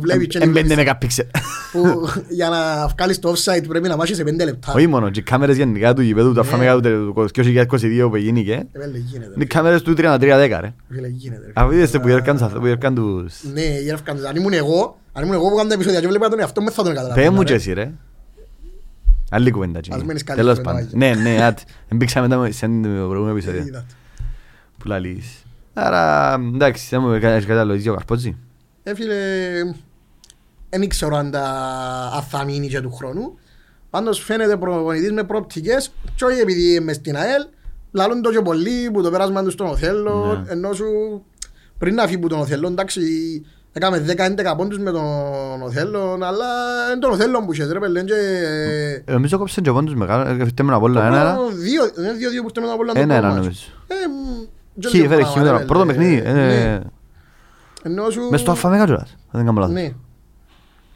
βλέπεις 0.00 0.26
και 0.26 0.38
Εμπέντε 0.38 0.60
είναι 0.60 0.74
μεγαπίξελ. 0.74 1.26
που 1.72 2.08
για 2.38 2.48
να 2.48 2.86
βγάλεις 2.86 3.18
το 3.18 3.32
offside 3.36 3.64
πρέπει 3.68 3.88
να 3.88 3.96
μάχεις 3.96 4.16
σε 4.16 4.22
5 4.22 4.26
λεπτά. 4.44 4.72
Όχι 4.76 4.86
μόνο, 4.86 5.10
και 5.10 5.20
οι 5.20 5.22
κάμερες 5.22 5.56
γενικά 5.56 5.94
του 5.94 6.02
γηπέδου 6.02 6.28
του 6.28 6.34
Ναι. 6.34 6.40
Αφράμεγα 6.40 6.80
του 6.80 7.14
2022 7.34 8.06
που 8.10 8.16
γίνηκε. 8.16 8.52
Ε, 8.72 8.78
βέβαια, 8.78 9.00
γίνεται. 9.04 9.32
Είναι 9.34 9.44
οι 9.44 9.46
κάμερες 9.46 9.82
του 9.82 9.94
3310 9.98 10.58
ρε. 10.60 10.74
Φίλε, 10.88 11.08
γίνεται. 11.08 11.46
ρε. 11.46 11.52
Αφού 11.54 11.72
είδεστε 11.72 11.98
που 11.98 12.08
έρκαν 12.08 12.36
τους- 12.38 12.52
που 12.60 12.66
έρκαν 12.66 12.94
τους... 12.94 13.34
Ναι, 13.52 13.78
γέρευκαν 13.82 14.16
τους. 14.16 14.24
Αν 14.24 14.36
ήμουν 14.36 14.52
εγώ, 14.52 14.98
αν 15.12 15.22
ήμουν 15.22 15.34
εγώ 15.34 15.48
που 15.48 15.56
κάνω 15.56 15.68
τα 15.68 15.74
επεισόδια 15.74 16.00
και 16.00 16.08
βλέπα 16.08 16.28
τον 16.28 16.40
εαυτό 16.40 16.60
μου, 16.60 16.66
δεν 16.66 16.76
θα 16.76 16.82
τον 16.82 16.94
καταλάβαινα, 16.94 17.22
Πέ 17.28 17.30
μου 17.34 17.38
ρε. 17.40 17.44
και 17.44 17.54
εσύ 17.54 17.72
ρε. 17.72 17.90
Άλλη 19.34 19.50
κουβέντα. 19.50 19.78
Ας 19.78 19.88
Τζίνι. 19.88 20.04
μένεις 20.04 20.24
καλή 20.24 20.38
Τέλος 20.40 20.58
κουβέντα, 20.58 20.72
πάντων. 20.80 20.98
Μάγια. 20.98 21.22
Ναι, 21.22 21.30
ναι, 21.36 21.44
άτι. 21.44 21.64
Εμπήξαμε 21.88 22.28
τα 22.28 22.48
σε 22.50 22.64
ένα 22.64 22.80
προηγούμενο 22.88 23.28
Ε, 23.28 23.30
επεισόδιο. 23.30 23.60
είδατε. 23.62 23.86
Που 24.78 24.88
λαλείς. 24.88 25.42
Άρα, 25.74 26.32
εντάξει, 26.54 26.86
δεν 26.90 27.00
μου 27.02 27.10
έκανες 27.12 27.44
καταλογίζει 27.46 27.88
ο 27.88 27.94
Καρπότζη. 27.94 28.36
Ε, 28.82 28.94
φίλε, 28.94 29.14
δεν 30.68 30.88
ξέρω 30.88 31.16
αν 31.16 31.30
τα 31.30 31.42
αν 32.14 32.22
θα 32.22 32.44
μείνει 32.44 32.68
και 32.68 32.80
του 32.80 32.92
χρόνου. 32.92 33.38
Πάντως 33.90 34.18
φαίνεται 34.20 34.56
προπονητής 34.56 35.12
με 35.12 35.24
προοπτικές 35.24 35.92
και 36.14 36.24
όχι 36.24 36.40
επειδή 36.40 36.74
είμαι 36.74 36.92
στην 36.92 37.16
ΑΕΛ, 37.16 37.42
λαλούν 37.90 38.22
το 38.22 38.30
και 38.30 38.40
πολλοί 38.40 38.90
που 38.92 39.02
το 39.02 39.10
πέρασμα 39.10 39.42
τους 39.42 39.52
στον 39.52 39.66
Οθέλο, 39.66 40.42
Ναι. 40.46 40.52
ενώ 40.52 40.72
σου 40.72 40.84
πριν 41.78 41.94
να 41.94 42.04
φύγει 42.06 42.18
που 42.18 42.28
τον 42.28 42.38
Οθέλο, 42.40 42.68
εντάξει, 42.68 43.00
έκαμε 43.72 44.04
10-11 44.52 44.54
πόντους 44.56 44.78
με 44.78 44.90
τον 44.90 45.62
Οθέλο, 45.62 46.12
αλλά 46.22 46.46
είναι 46.90 47.00
τον 47.00 47.10
Οθέλο 47.10 47.44
που 47.44 47.52
είχες 47.52 47.72
ρε 47.72 47.78
παιδί, 47.78 48.04
και... 48.04 48.14
Ε, 49.04 49.12
Νομίζω 49.12 49.38
κόψε 49.38 49.60
και 49.60 49.72
πόντους 49.72 49.94
μεγάλο, 49.94 50.42
έφτιαμε 50.42 50.70
ένα 50.70 50.80
πόλο, 50.80 50.98
ένα, 51.00 51.20
ένα. 51.20 51.36
Το 51.36 51.48
δύο, 51.52 51.82
είναι 51.98 52.12
δύο-δύο 52.12 52.42
που 52.42 52.48
ήρθε 52.48 52.60
μετά 52.60 52.72
από 52.72 52.82
όλα 52.82 52.92
Ένα, 52.94 53.06
το 53.06 53.14
ένα 53.14 53.28
μάτς. 53.28 53.36
νομίζω. 53.44 53.60
Ε, 53.86 53.94
μ, 54.08 54.80
και 54.80 54.88
Χι, 54.88 54.96
λίγο 54.96 55.08
φέρε 55.08 55.20
πράγμα, 55.22 55.38
χι, 55.40 55.44
ρε, 55.46 55.52
μετά. 55.52 55.64
Πρώτο 55.64 55.84
ρε, 55.84 55.92
παιχνίδι. 55.92 56.22
ε, 56.24 56.32
ναι. 56.32 56.80
Ενώ 57.82 58.10
σου... 58.10 58.28
Μες 58.30 58.40
στο 58.40 58.50
Αφαμέγα 58.50 58.84
κιόλας, 58.84 59.10
αν 59.10 59.16
δεν 59.32 59.44
κάνω 59.44 59.60
λάθος. 59.60 59.74
Ναι. 59.74 59.92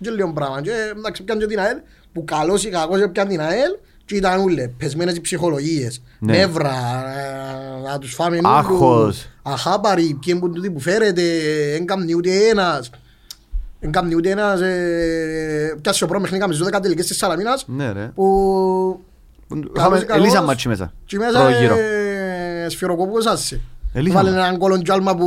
Και 0.00 0.10
λίγο 0.10 0.32
πράγμα. 0.32 0.60
Και 0.60 0.70
εντάξει 0.96 1.22
πιάνε 1.24 1.40
και 1.40 1.46
την 1.46 1.58
ΑΕΛ 1.60 1.76
που 2.12 2.24
καλός 2.24 2.64
ή 2.64 2.68
κακός 2.68 3.08
πιάνε 3.12 3.30
την 3.30 3.40
ΑΕΛ 3.40 3.70
και 4.06 4.14
ήταν 4.16 4.40
ούλε 4.40 4.68
πεσμένες 4.68 5.16
οι 5.16 5.20
ψυχολογίες. 5.20 6.02
Ναι. 6.18 6.36
Νεύρα, 6.36 6.74
ε, 7.84 7.88
να 7.90 7.98
τους 7.98 8.14
φάμε 8.14 8.38
Άγχος. 8.42 9.26
Αχάπαροι, 9.42 10.02
ποιοι 10.24 10.38
είναι 10.42 10.52
τούτοι 10.54 10.70
που 10.70 10.80
φέρετε, 10.80 11.22
δεν 11.72 11.86
κάνει 11.86 12.14
ούτε 12.14 12.30
ένας. 12.50 12.90
Δεν 13.80 13.90
κάνει 13.92 14.14
ούτε 14.14 14.30
ένας, 14.30 14.60
ε, 14.60 15.76
πιάσε 15.82 16.04
ο 16.04 16.06
πρώτος 16.06 16.30
παιχνίδι, 16.30 16.42
κάμεις 16.54 16.58
12 16.78 16.80
τελικές 16.82 17.06
της 17.06 17.16
Σαλαμίνας 17.16 17.64
Ναι 17.68 17.92
ρε. 17.92 18.10
που 18.14 19.00
Είχαμε 19.48 19.72
καλός 19.74 20.02
ή 20.02 20.04
κακός, 20.06 20.22
Ελίζα 20.24 20.42
μάτσι 20.42 20.68
μέσα. 20.68 20.92
και 21.04 21.16
μέσα 21.18 21.30
Πρώτο 21.38 21.58
γύρο. 21.60 21.74
ε, 21.74 22.66
σφυροκοπούσασαι. 22.68 23.60
Ελίζα 23.92 24.18
Έβαλε 24.18 24.36
μα. 24.36 24.46
έναν 24.46 24.58
κόλλον 24.58 24.82
τζάλμα 24.82 25.14
που 25.16 25.26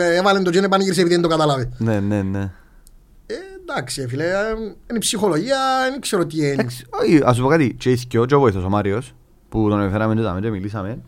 ε, 0.00 0.14
έβαλε 0.16 0.40
το 0.40 0.50
τζένε 0.50 0.68
πανηγύρισε 0.68 1.00
επειδή 1.00 1.14
δεν 1.20 1.22
το 1.24 1.28
κατάλαβε. 1.28 1.68
Ναι, 1.78 2.00
ναι, 2.00 2.22
ναι. 2.22 2.50
Ε, 3.68 3.72
εντάξει, 3.72 4.06
φίλε, 4.08 4.24
ε, 4.24 4.28
είναι 4.60 4.74
η 4.94 4.98
ψυχολογία, 4.98 5.56
δεν 5.90 6.00
ξέρω 6.00 6.26
τι 6.26 6.36
είναι. 6.36 6.46
Εντάξει, 6.48 6.84
όχι, 7.02 7.20
ας 7.24 7.36
σου 7.36 7.42
πω 7.42 7.48
κάτι. 7.48 7.74
Και 7.78 7.90
ήθικε 7.90 8.18
ο 8.18 8.24
και 8.24 8.34
ο 8.34 8.38
βοήθος 8.40 8.64
ο 8.64 8.68
Μάριος, 8.68 9.14
που 9.48 9.68
τον 9.68 9.80
έφεραμε 9.80 10.14
και 10.14 10.20
είδαμε 10.20 10.40
και 10.40 10.50
μιλήσαμε, 10.50 10.98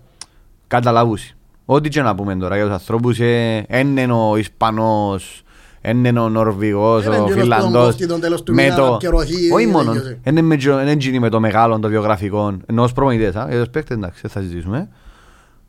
καταλάβουσει. 0.66 1.36
Ό,τι 1.64 1.88
και 1.88 2.02
να 2.02 2.14
πούμε 2.14 2.36
τώρα 2.36 2.56
για 2.56 2.64
τους 2.64 2.74
ανθρώπους, 2.74 3.20
ε, 3.20 3.64
εν 3.68 3.96
είναι 3.96 4.12
ο 4.12 4.36
Ισπανός, 4.36 5.42
εν 5.80 6.04
είναι 6.04 6.20
ο 6.20 6.28
Νορβηγός, 6.28 7.04
Εν 7.04 7.12
είναι 7.12 7.20
ο 7.20 7.24
εκείνος 7.24 7.42
που 7.42 7.48
τον 7.48 7.58
Φιλανδός, 7.58 7.86
κόφτει 7.86 8.06
τον 8.06 8.20
τέλος 8.20 8.42
του 8.42 8.54
με 8.54 8.62
μήνα 8.62 8.74
το... 8.76 8.90
να 8.90 8.96
πιερωθεί, 8.96 9.52
Όχι 9.52 9.64
ε, 9.66 9.70
μόνο, 9.70 9.92
τελειώσε. 9.92 10.18
εν 10.22 10.36
είναι 10.36 10.46
με 10.46 10.56
τζο- 10.56 10.78
εν 10.78 11.00
είναι 11.00 11.18
με 11.18 11.28
το 11.28 11.40
μεγάλο, 11.40 11.78
το 11.78 11.88
βιογραφικό, 11.88 12.56
ενώ 12.66 12.82
ως 12.82 12.92
προμηθητές, 12.92 13.36
α, 13.36 13.46
για 13.50 13.58
τους 13.58 13.68
παίκτες, 13.70 13.96
εντάξει, 13.96 14.18
δεν 14.22 14.30
θα 14.30 14.40
συζητήσουμε. 14.40 14.88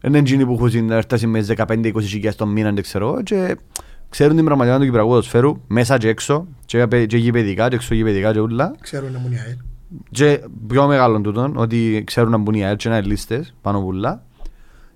Εν 0.02 0.10
είναι 0.10 0.18
εκείνοι 0.20 0.46
που 0.46 0.54
έχουν 0.66 0.90
έρθει 0.92 1.28
με 1.28 1.46
15-20 1.58 2.02
χιλιάδες 2.02 2.36
τον 2.36 2.50
μήνα, 2.50 2.72
δεν 2.72 2.84
ξέρω, 2.84 3.22
και 3.24 3.56
ξέρουν 4.16 4.36
την 4.36 4.46
πραγματικότητα 4.46 4.80
του 4.80 4.86
Κυπριακού 4.86 5.10
ποδοσφαίρου, 5.10 5.62
μέσα 5.68 5.98
και 5.98 6.08
έξω, 6.08 6.48
και, 6.66 6.86
και 7.06 7.18
γηπαιδικά, 7.18 7.70
και 7.70 7.76
εξωγηπαιδικά 7.76 8.32
και 8.34 8.40
ούλα. 8.40 8.76
Ξέρουν 8.82 9.12
να 9.12 9.20
μου 9.20 9.26
είναι 9.28 9.36
η 9.36 9.40
ΑΕΛ. 9.40 9.56
Και 10.12 10.42
πιο 10.68 10.88
μεγάλο 10.88 11.22
τούτον, 11.22 11.58
ότι 11.58 12.04
ξέρουν 12.06 12.32
να 12.32 12.38
μπουν 12.38 12.54
οι 12.54 12.66
ΑΕΛ 12.66 12.76
και 12.76 12.90
να 12.90 12.98
είναι 12.98 13.08
λίστες 13.08 13.54
πάνω 13.62 13.82
πουλά. 13.82 14.24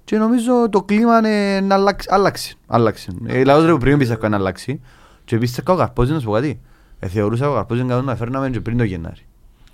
Και 0.03 0.17
νομίζω 0.17 0.69
το 0.69 0.81
κλίμα 0.83 1.17
είναι 1.17 1.59
να 1.61 1.75
αλλάξει. 1.75 2.07
Άλλαξε. 2.11 2.53
άλλαξε. 2.67 3.11
Ε, 3.25 3.43
λαός 3.43 3.65
ρε 3.65 3.71
που 3.71 3.77
πριν 3.77 3.97
πιστεύω 3.97 4.27
να 4.27 4.37
αλλάξει. 4.37 4.81
Και 5.25 5.37
πιστεύω 5.37 5.73
ο 5.73 5.75
Καρπόζης 5.75 6.13
να 6.13 6.19
σου 6.19 6.25
πω 6.25 6.31
κάτι. 6.31 6.59
Ε, 6.99 7.07
θεωρούσα 7.07 7.49
ο 7.49 7.53
Καρπός 7.53 7.79
είναι 7.79 7.87
καλό 7.87 8.01
να 8.01 8.15
φέρναμε 8.15 8.49
και 8.49 8.59
πριν 8.59 8.77
το 8.77 8.83
Γενάρη. 8.83 9.25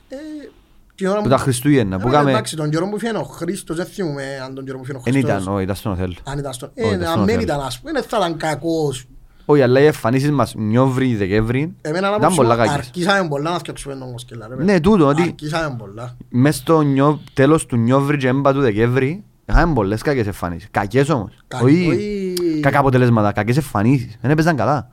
Ε, 0.09 0.15
την 0.95 1.07
ώρα 1.07 1.21
Που 1.21 1.29
τα 1.29 1.37
Χριστούγεννα, 1.37 1.99
που 1.99 2.07
Ε, 2.07 2.11
κάμε... 2.11 2.31
Εντάξει, 2.31 2.55
τον 2.55 2.69
καιρό 2.69 2.89
που 2.89 2.99
φύγει 2.99 3.15
ο 3.15 3.23
Χρήστος, 3.23 3.77
δεν 3.77 3.85
θυμούμαι 3.85 4.23
αν 4.45 4.55
τον 4.55 4.65
καιρό 4.65 4.77
που 4.77 4.83
φύγει 4.85 4.97
ο 4.97 5.01
Εν 5.05 5.13
Χρήστος. 5.13 5.41
ήταν, 5.41 5.53
όχι, 5.53 5.63
ήταν 5.63 5.75
στον 5.75 5.91
Οθέλ. 5.91 6.15
Αν 6.23 6.37
ήταν 6.37 6.53
στον... 6.53 6.71
Όχι, 6.77 6.87
Ε, 6.87 6.95
ήταν 6.95 7.01
αν 7.07 7.11
στον 7.11 7.25
δεν 7.25 7.35
Οθέλ. 7.35 7.47
ήταν, 7.49 7.59
ας 7.59 7.79
πούμε, 7.79 7.91
δεν 7.91 8.03
θα 8.03 8.17
ήταν 8.17 8.37
κακός. 8.37 9.05
Όχι, 9.45 9.61
αλλά 9.61 9.79
οι 9.79 9.85
εμφανίσεις 9.85 10.31
μας 10.31 10.53
Νιόβρη, 10.57 11.15
Δεκέμβρη 11.15 11.75
Εμένα 11.81 12.09
να 12.09 12.15
ήταν 12.15 12.29
πω 12.29 12.35
πολλά 12.35 12.51
σου, 12.53 12.57
κακές. 12.57 12.73
αρκίσαμε 12.73 13.27
πολλά 13.27 13.51
να 13.51 13.57
φτιάξουμε 13.59 13.95
τον 13.95 14.11
Κοσκελά. 14.11 14.47
ρε, 14.47 14.55
Ναι, 14.55 14.65
παιδί. 14.65 14.79
τούτο, 14.79 15.07
ότι 15.07 15.21
Αρκίσαμε 15.21 15.75
πολλά. 15.77 16.17
μες 16.29 16.55
στο 16.55 16.81
νιό, 16.81 17.21
τέλος 17.33 17.65
του 17.65 17.75
Νιόβρη 17.77 18.17
και 18.17 18.27
έμπα 18.27 18.53
του 18.53 18.61
Δεκέμβρη 18.61 19.23
είχαμε 19.49 19.73
πολλές 19.73 20.01
κακές 20.01 20.25
εμφανίσεις. 20.25 20.67
Κακές 20.71 21.09
όμως. 21.09 21.31
Κα- 21.47 21.59
Όχι 21.59 21.87
όχι- 21.89 22.59
κακά 22.61 22.79
αποτελέσματα, 22.79 23.31
κακές 23.31 23.55
εμφανίσεις. 23.57 24.17
Δεν 24.21 24.31
έπαιζαν 24.31 24.55
καλά. 24.55 24.89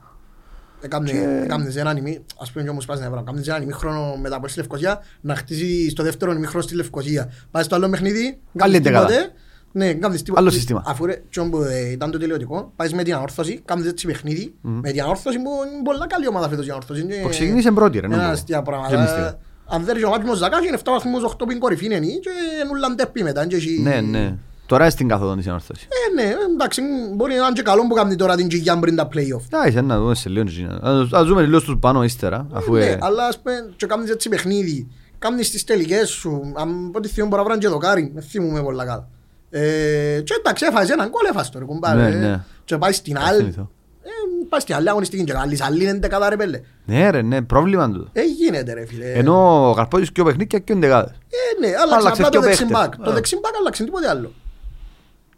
Έκαμνε- 0.81 1.43
έκαμνες 1.43 1.75
έναν 1.75 1.97
ημί, 1.97 2.19
ας 2.39 2.51
πούμε 2.51 2.63
και 2.63 2.69
όμως 2.69 2.85
πας 2.85 2.99
να 2.99 3.09
βρω, 3.09 3.19
έκαμνες 3.19 3.47
έναν 3.47 3.61
ημίχρονο 3.61 4.15
μετά 4.21 4.35
από 4.35 4.47
στη 4.47 4.59
Λευκοσία 4.59 5.01
να 5.21 5.35
χτίσει 5.35 5.89
στο 5.89 6.03
δεύτερο 6.03 6.31
ημίχρονο 6.31 6.63
στη 6.63 6.75
Λευκοσία. 6.75 7.31
Πάει 7.51 7.63
στο 7.63 7.75
άλλο 7.75 7.89
παιχνίδι, 7.89 8.39
κάνεις 8.57 8.77
εντεκάδα. 8.77 9.05
τίποτε, 9.07 9.31
ναι, 9.75 9.93
κάνεις 9.93 10.21
τίποτε. 10.21 10.41
Άλλο 10.41 10.49
σύστημα. 10.49 10.83
Αφού 10.85 11.05
ρε, 11.05 11.23
τσιόν 11.29 11.49
που 11.49 11.61
ε, 11.61 11.91
ήταν 11.91 12.11
το 12.11 12.17
τελειωτικό, 12.17 12.71
πάεις 12.75 12.93
με 12.93 13.03
την 13.03 13.13
ανόρθωση, 13.15 13.61
κάνεις 13.65 13.87
έτσι 13.87 14.07
παιχνίδι, 14.07 14.53
με 14.61 14.91
την 14.91 15.01
ανόρθωση 15.01 15.37
που 15.37 15.49
είναι 15.73 15.83
πολλά 15.83 16.07
καλή 16.07 16.27
ομάδα 16.27 16.49
φέτος 16.49 16.65
η 16.67 16.69
ανόρθωση. 16.69 17.01
είναι- 17.01 17.15
Που 17.21 17.29
ξεκίνησε 17.29 17.71
πρώτη 17.71 17.99
ρε. 17.99 18.05
Ένα 18.05 18.15
νομίζω. 18.15 18.33
αστεία 18.33 18.55
Δεν 18.55 18.65
πράγματα. 18.65 19.01
μυστικό. 19.01 19.39
Αν 19.67 19.83
δεν 19.83 19.93
ρίχνει 19.93 20.07
ο 20.09 20.11
μάτς 20.11 20.23
με 20.25 20.31
ο 20.31 20.35
Ζακάς, 20.35 20.65
είναι 20.65 20.75
7 20.83 20.91
βαθμούς, 20.91 21.23
8 21.23 21.45
πιν 21.47 21.59
κορυφή 21.59 21.85
είναι 21.85 21.99
νη 21.99 22.19
και 22.19 22.29
νουλαν 22.71 22.95
τέπει 22.95 23.23
μετά. 23.23 23.45
και 23.47 23.55
έχει- 23.55 23.79
Ναι, 23.81 24.01
ναι. 24.01 24.35
Τώρα 24.65 24.89
στην 24.89 25.07
καθόδον 25.07 25.37
της 25.37 25.47
ανόρθωσης. 25.47 25.83
Ε, 25.83 26.21
ναι, 26.21 26.33
εντάξει, 26.53 26.81
μπορεί 27.15 27.31
να 27.35 27.45
είναι 27.45 27.53
και 27.53 27.61
καλό 27.61 27.87
που 27.87 27.95
κάνει 27.95 28.15
τώρα 28.15 28.35
την 28.35 28.47
Κιγιάν 28.47 28.79
πριν 28.79 28.95
τα 28.95 29.07
play-off. 29.13 29.41
Εντάξει, 29.53 29.81
να 29.81 29.99
δούμε 29.99 30.15
σε 30.15 30.29
λίγο. 30.29 30.45
Τζίνα. 30.45 30.79
Ας- 30.81 31.11
Ας 31.13 31.25
δούμε 31.27 31.41
λίγο 31.43 31.59
στους 31.59 31.75
πάνω 31.79 32.03
ύστερα. 32.03 32.47
Αφού 32.51 32.73
Ναι, 32.73 32.85
ε, 32.85 32.97
αλλά 33.01 33.27
ας 33.27 33.39
πούμε 33.41 33.53
και 33.75 33.85
κάνεις 33.85 34.09
έτσι 34.09 34.29
παιχνίδι. 34.29 34.87
Κάνεις 35.19 35.51
τις 35.51 35.63
τελικές 35.63 36.09
σου. 36.09 36.51
Αν 36.55 36.91
πω 36.91 36.97
ότι 36.97 37.07
θυμώ 37.07 37.27
μπορεί 37.27 37.41
να 37.41 37.47
βρουν 37.47 37.59
και 37.59 37.67
δοκάρι. 37.67 38.11
Δεν 38.13 38.23
θυμούμαι 38.23 38.61
πολλά 38.61 38.85
καλά. 38.85 39.07
Ε, 39.55 40.21
και 40.21 40.33
εντάξει, 40.39 40.65
έφαγες 40.65 40.89
έναν 40.89 41.09
κόλ 41.09 41.25
έφασες 41.29 41.49
το 41.49 41.59
ρε 41.59 41.65
κουμπάρε. 41.65 42.01
Ναι, 42.01 42.09
ναι. 42.27 42.39
Και 42.65 42.77
πάει 42.77 42.91
στην 42.91 43.15
θα 43.15 43.25
άλλη. 43.27 43.37
θυμηθώ. 43.39 43.71
Ε, 44.03 44.09
πάει 44.49 44.59
στην 44.59 44.75
άλλη 44.75 44.89
αγωνιστική 44.89 45.23
και 45.23 45.33
καλής. 45.33 45.61
Άλλη 45.61 45.83
είναι 45.83 45.99
δεκάδα 45.99 46.29
ρε 46.29 46.35
πέλε. 46.35 46.61
Ναι 46.85 47.09
ρε, 47.09 47.21
ναι, 47.21 47.41
πρόβλημα 47.41 47.89
τούτο. 47.91 48.09
Ε, 48.13 48.21
γίνεται 48.23 48.73
ρε 48.73 48.85
φίλε. 48.85 49.11
Ενώ 49.11 49.69
ο 49.69 49.73
Καρπότης 49.73 50.11
και 50.11 50.21
ο 50.21 50.23
παιχνίδια 50.23 50.59
και 50.59 50.73
ο 50.73 50.75
Ντεγάδες. 50.75 51.11
Ε, 51.15 51.59
ναι, 51.59 51.67
άλλαξε 51.67 51.95
Άλλαξες 51.95 52.25
απλά 52.25 52.29
και 52.29 52.37
το 52.37 52.43
ο 52.43 52.47
δεξιμπάκ. 52.47 52.81
παίχτες. 52.89 53.05
Το 53.05 53.11
Α. 53.11 53.13
δεξιμπάκ 53.13 53.51
άλλαξε 53.59 53.83
τίποτε 53.83 54.09
άλλο. 54.09 54.31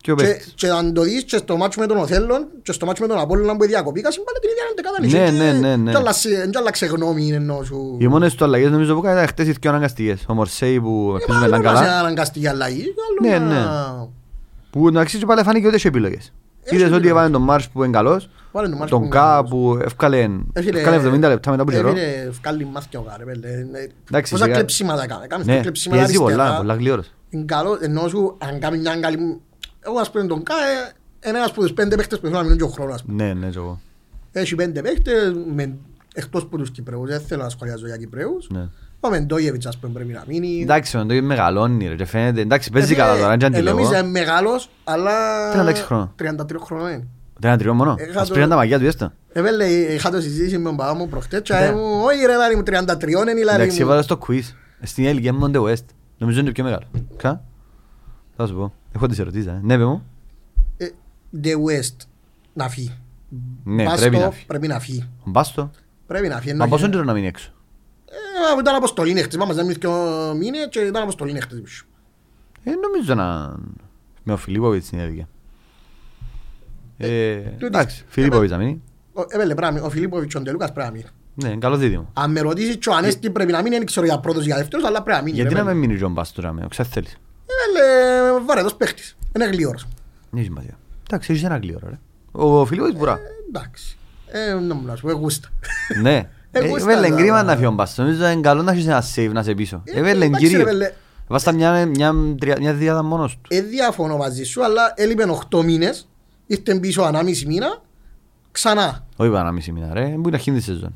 Και 0.06 0.12
ο 0.12 0.16
Και, 0.16 0.24
παίχτης. 0.24 0.54
και 0.56 0.68
αν 0.70 0.94
το 0.94 1.02
δεις 1.02 1.24
και 1.24 1.38
στο 1.38 1.58
μάτσο 1.58 1.80
με 1.80 1.86
τον 1.88 1.98
Οθέλλον 1.98 2.48
και 2.62 2.72
στο 2.72 2.86
μάτσο 2.86 3.02
με 3.02 3.08
τον 3.10 3.20
Απόλλωνα 3.20 3.56
που 3.56 3.66
διακοπήκα 3.66 4.12
συμπάνε 4.12 4.40
την 4.42 4.50
ίδια 4.50 4.64
εντεκάδα 4.72 4.98
Ναι, 5.00 5.06
νησί 5.06 5.44
ναι, 5.44 5.52
και- 5.52 5.68
ναι, 5.68 5.76
ναι. 5.76 5.92
και 5.92 5.98
άλλαξε- 5.98 6.50
και 6.50 6.58
άλλαξε 6.58 6.86
γνώμη 6.86 7.32
εννοώ 7.32 7.64
σου. 7.64 7.98
Οι 8.00 8.08
μόνες 8.08 8.36
του 8.36 8.44
αλλαγές 8.44 8.72
νομίζω 8.72 8.96
που 8.96 9.02
κάνετε 9.02 9.26
χτες 9.26 9.48
οι 9.48 9.52
δυο 9.52 9.70
αναγκαστικές. 9.70 10.24
Ο 10.28 10.34
Μορσέη 10.34 10.82
που 10.82 11.12
ελπίζουμε 11.20 11.48
να 11.48 11.56
Άλλο 11.56 11.56
είναι 11.56 11.72
να 11.72 11.78
σε 11.78 11.84
καλά. 11.84 12.00
αναγκαστική 12.00 12.48
αλλαγή, 12.48 12.86
Ναι, 13.22 13.34
άλλο 13.36 13.46
να- 13.46 14.08
Που 14.70 14.90
να 14.92 15.02
αξίζει 15.02 15.26
πάλι 15.26 15.44
φάνηκε 15.44 15.68
ότι 15.68 15.76
έχει 15.76 15.88
επιλογές. 15.88 16.34
Έχει 16.64 16.76
Είδες 16.76 16.88
ότι 16.88 16.96
επιλογές. 16.96 17.10
έβαλε 17.12 17.30
τον 17.30 17.42
Μάρς 17.42 17.70
που 17.70 17.84
είναι 17.84 17.94
καλός. 17.98 18.30
Βάλε 18.52 18.68
τον 18.70 18.78
Μάρς 18.78 18.92
Τον 18.92 19.02
που 19.02 19.08
Κα 19.08 19.38
είναι 19.40 19.50
που 19.50 19.80
εύκαλε 19.84 20.30
Έφυγε- 20.54 20.76
εύκαλε 20.76 20.96
70 20.96 21.28
λεπτά 21.28 21.50
μετά 21.52 21.62
από 21.62 21.72
καιρό. 21.72 21.88
Έφυγε 21.90 22.30
βγάλει 22.42 22.66
μάθηκια 22.74 23.00
ο 23.00 23.04
Γάρε, 23.08 23.24
πέλε. 23.24 23.48
Ε, 23.48 23.90
Εντάξει, 24.10 24.32
Πόσα 24.32 24.44
σιγά- 24.44 24.56
κλεψίματα 24.58 25.04
έκανε. 25.04 25.28
Κάμεις 25.28 25.46
Ναι, 25.46 25.56
το 25.56 25.62
κλεψίματα 25.62 26.02
πιέζει 26.04 26.18
πολλά, 26.20 26.34
αριστερά. 26.36 26.58
πολλά 26.58 26.74
γλύωρος. 26.74 27.12
Είναι 27.30 27.44
καλό, 27.46 27.78
ενώ 27.82 28.08
σου 28.08 28.36
αν 28.38 28.60
κάνει 28.60 28.78
μια 28.78 28.96
καλή... 28.96 29.40
Εγώ 29.86 30.00
ας 30.00 30.12
πούμε 30.12 30.26
τον 30.26 30.44
Κα 30.44 30.54
ε, 30.54 30.94
είναι 31.30 31.38
ένας 31.38 31.50
από 31.50 31.62
τους 31.62 31.74
πέντε 31.74 31.96
παίχτες 31.96 32.20
που 32.20 32.26
θέλω 32.26 32.38
να 32.38 32.44
μείνουν 32.44 32.58
και 32.58 32.64
ο 32.64 32.68
χρόνος. 32.68 32.94
ας 32.96 33.04
πούμε. 33.04 33.24
Ναι, 33.24 33.34
ναι, 33.34 33.48
και 33.50 33.58
εγώ. 33.58 33.80
Έχει 34.32 34.56
πέντε 34.56 34.82
παίχτες, 34.82 35.34
με- 35.54 35.76
εκτός 36.14 36.42
από 36.44 36.58
τους 36.58 36.72
Κυπρέους, 36.72 37.10
δεν 37.10 37.20
θέλω 37.22 37.44
να 37.44 37.50
σχολιάζω 37.50 37.86
για 37.88 37.98
Κυπρέους. 37.98 38.48
Ναι. 38.50 38.68
Ο 39.00 39.10
Μεντόγεβιτς 39.10 39.66
ας 39.66 39.78
πούμε 39.78 39.94
πρέπει 39.94 40.14
να 40.14 40.24
μείνει. 40.28 40.62
Εντάξει, 40.62 40.98
ο 40.98 41.06
Ντόι 41.06 41.22
μεγαλώνει 41.22 41.88
ρε 41.88 41.96
και 41.96 42.06
φαίνεται. 42.06 42.42
Εντάξει, 42.42 42.72
παίζει 42.72 42.94
Ε, 42.94 42.96
καλά 42.96 43.18
τώρα, 43.18 43.34
ε, 43.34 43.38
δεν 43.38 43.54
ε, 43.54 43.62
νομίζω 43.62 43.88
αντιλέγω. 43.88 44.00
είναι 44.08 44.20
μεγάλος, 44.20 44.70
αλλά... 44.84 45.14
36 45.72 45.74
χρόνων. 45.86 46.14
33 46.22 46.46
χρόνων 46.64 46.88
είναι. 46.92 47.08
Δεν 47.40 47.58
τριών 47.58 47.76
μόνο. 47.76 47.96
Είχα 48.10 48.22
Ας 48.22 48.28
το- 48.28 48.34
πήραν 48.34 48.50
τα 48.50 48.56
μαγιά 48.56 48.80
του, 48.80 48.86
έστω. 48.86 49.12
Έβελε, 49.32 49.66
είχα 49.66 50.10
το 50.10 50.22
συζήτηση 50.22 50.58
με 50.58 50.64
τον 50.64 50.76
παπά 50.76 50.94
μου 50.94 51.08
προχτές 51.10 51.42
και 51.42 51.54
Ναι. 51.54 51.72
μου, 51.72 52.02
όχι 52.04 52.26
ρε 52.26 52.36
λάρι 52.36 52.56
μου 52.56 52.64
33 52.64 53.22
είναι 53.22 53.40
η 53.40 53.44
λάρι 53.44 53.62
Εντάξει, 53.62 53.78
μου. 53.80 53.86
έβαλα 53.86 54.02
στο 54.02 54.20
quiz. 54.28 54.42
Στην 54.82 55.04
ηλικία 55.04 55.34
μου 55.34 55.46
είναι 55.46 55.60
West. 55.64 55.86
Νομίζω 56.18 56.40
είναι 56.40 56.48
το 56.48 56.54
πιο 56.54 56.64
μεγάλο. 56.64 56.86
Κα; 57.18 57.44
Θα 58.36 58.48
σου 58.48 58.56
πω. 58.56 58.74
Έχω 58.96 59.08
τις 59.08 59.20
ερωτήσεις, 59.20 59.48
ε. 59.48 59.60
Ναι, 59.64 59.78
παι 59.78 59.86
μου. 59.86 60.06
Ε, 60.78 60.88
The 61.44 61.48
West 61.54 61.96
να 62.54 62.70
φύγει. 62.70 62.98
Ναι, 63.64 63.84
Πας 63.84 64.00
πρέπει 64.00 64.16
το, 64.18 64.22
να 64.24 64.32
φύγει. 64.32 64.46
Πρέπει 64.46 64.68
να 64.68 64.80
φύγει. 64.80 65.10
Μπάστο. 65.26 65.72
Πρέπει 66.08 66.28
να 66.28 66.40
φύγει. 66.40 66.52
Μα 66.54 66.64
να 66.64 66.68
πόσο 66.70 66.82
φύγει. 66.84 66.92
καιρό 66.92 67.04
να 67.04 67.14
μείνει 67.14 67.28
έξω; 67.28 67.50
Ε, 68.06 68.60
Ήταν 68.60 68.76
αποστολή 68.76 69.14
νύχτες. 69.14 69.38
Μάμας 69.38 69.56
δεν 69.56 69.66
μίλησε 69.66 69.88
μήνες 70.38 70.68
και 70.70 70.80
ήταν 70.80 71.02
αποστολή 71.04 71.34
νύχτες. 71.34 71.84
Ε, 72.64 72.72
νομίζω 72.72 73.16
να... 73.16 73.56
Με 74.24 74.34
ο 74.34 74.38
Φιλίπποβιτς 74.38 74.86
στην 74.86 75.00
ηλικία. 75.00 75.28
Ε, 76.98 77.36
τούτης- 77.40 77.62
εντάξει, 77.68 78.04
Φιλίπποβιτς 78.08 78.52
να 78.52 78.58
μείνει. 78.58 78.82
Ο- 79.14 79.26
Έβελε 79.30 79.56
πράγμα, 79.56 79.82
ο 79.82 79.90
Φιλίπποβιτς 79.90 80.32
και 80.34 80.38
ο 80.38 80.42
Ντελούκας 80.42 80.72
πρέπει 80.72 80.88
να 80.88 80.94
μείνει. 80.94 81.06
Ναι, 81.36 81.48
είναι 81.48 81.58
καλό 81.58 81.78
δίδυμο. 81.78 82.10
Αν 82.14 82.32
με 82.32 82.40
ρωτήσεις 82.40 82.78
και 82.78 82.90
ο 82.90 82.96
Ανέστη 82.96 83.30
πρέπει 83.30 83.52
να 83.52 83.62
μείνει, 83.62 83.76
δεν 83.78 83.86
ξέρω 83.86 84.06
για 84.06 84.20
πρώτος 84.20 84.42
ή 84.44 84.46
για 84.46 84.56
δεύτερος, 84.56 84.86
αλλά 84.86 85.04
πρέπει 85.04 85.18
να 85.18 85.24
μείνει. 85.24 85.36
Γιατί 85.36 85.54
ρε, 85.54 85.60
να 85.60 85.66
παιδί. 85.66 85.76
με 85.76 85.82
μείνει 85.82 85.94
ο 85.94 85.98
Τζον 85.98 86.12
Μπάστο 86.12 86.42
να 86.42 86.54
με, 86.54 86.66
ξέρεις 86.70 86.92
θέλεις. 86.92 87.18
Έβελε 87.46 88.46
βαρετός 88.46 88.76
παίχτης. 88.76 89.16
Είναι 89.36 89.46
γλυόρος. 89.46 89.88
Δεν 90.30 90.40
έχει 90.40 90.44
σημασία. 90.48 90.78
Εντάξει, 91.10 91.32
έχεις 91.32 91.44
ένα 91.44 91.58
γλύωρο, 91.58 91.88
ρε. 91.90 92.00
Ο 92.32 92.66
Φιλίπποβιτς 92.66 92.98
μπουρά. 93.00 93.14
Ε, 93.14 93.20
Εντάξει. 93.48 93.98
Ε, 94.28 94.54
να 94.54 94.74
μου 94.76 94.86
να 94.86 94.96
σου 94.96 95.02
πω, 95.06 95.12
γούστα. 95.12 95.48
Ναι. 96.02 96.30
Εγώ 96.52 96.76
Ε, 96.76 96.80
στα- 96.80 96.86
Βέλε, 96.88 97.10
κρίμα 97.10 97.44
να 97.44 97.54
φύγει 97.54 97.66
ο 97.66 97.72
Μπάστο. 97.72 98.02
Νομίζω 98.02 98.28
είναι 98.28 98.42
καλό 98.42 98.62
να 98.62 98.72
έχεις 98.72 98.86
ένα 98.88 99.04
save 99.16 99.30
να 99.34 99.44
σε 99.44 99.54
πίσω. 99.54 99.82
Ε, 99.84 100.00
Ε, 100.00 100.02
Βέλε, 100.02 100.26
εντάξει, 100.26 100.44
ρε, 100.46 100.50
κύριο. 100.52 100.66
Βέλε. 100.66 100.92
Βάστα 101.28 101.52
μια, 101.52 101.86
μια, 101.86 102.14
τρια- 102.40 102.58
μια 102.60 102.74
διάδα 102.74 103.04
μόνος 103.04 103.38
τους. 103.42 103.58
Ε, 103.58 103.62
διαφωνώ 103.62 104.18
μαζί 104.18 104.44
σου, 104.44 104.64
αλλά 104.64 104.94
έλειπεν 104.96 105.30
8 105.30 105.64
μήνες, 105.64 106.08
ήρθε 106.48 106.80
πίσω 106.80 107.02
ανάμιση 107.02 107.46
μήνα, 107.46 107.82
ξανά. 108.52 109.06
Όχι 109.16 109.30
πάνω 109.32 109.52
μισή 109.52 109.72
μήνα, 109.72 109.94
ρε. 109.94 110.06
Μπορεί 110.18 110.32
να 110.32 110.38
χύνει 110.38 110.58
τη 110.58 110.64
σεζόν. 110.64 110.96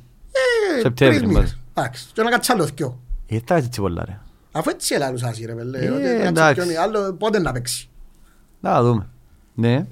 Ε, 0.77 0.81
Σεπτέμβρη, 0.81 1.17
τρεις 1.17 1.29
μήνες. 1.29 1.43
μπας. 1.43 1.59
Εντάξει, 1.73 2.05
και 2.13 2.21
να 2.21 2.29
κάτσει 2.29 2.51
άλλο 2.51 2.65
δυο. 2.75 2.99
Ε, 3.27 3.39
τα 3.39 3.55
έτσι 3.55 3.81
πολλά, 3.81 4.03
ρε. 4.05 4.19
Αφού 4.59 4.69
έτσι 4.69 4.95
έλαλους 4.95 5.23
άσυ 5.23 5.45
ρε 5.45 5.53
πέλε, 5.53 5.77
Ε, 5.77 5.89
ότι 5.89 6.01
να 6.01 6.07
κάτσει 6.09 6.27
εντάξει. 6.27 6.53
δυο 6.53 6.63
μήνες, 6.65 6.77
άλλο 6.83 7.13
πότε 7.13 7.39
να 7.39 7.51
παίξει. 7.51 7.89
Να 8.59 8.83
δούμε. 8.83 9.07
Ναι. 9.53 9.85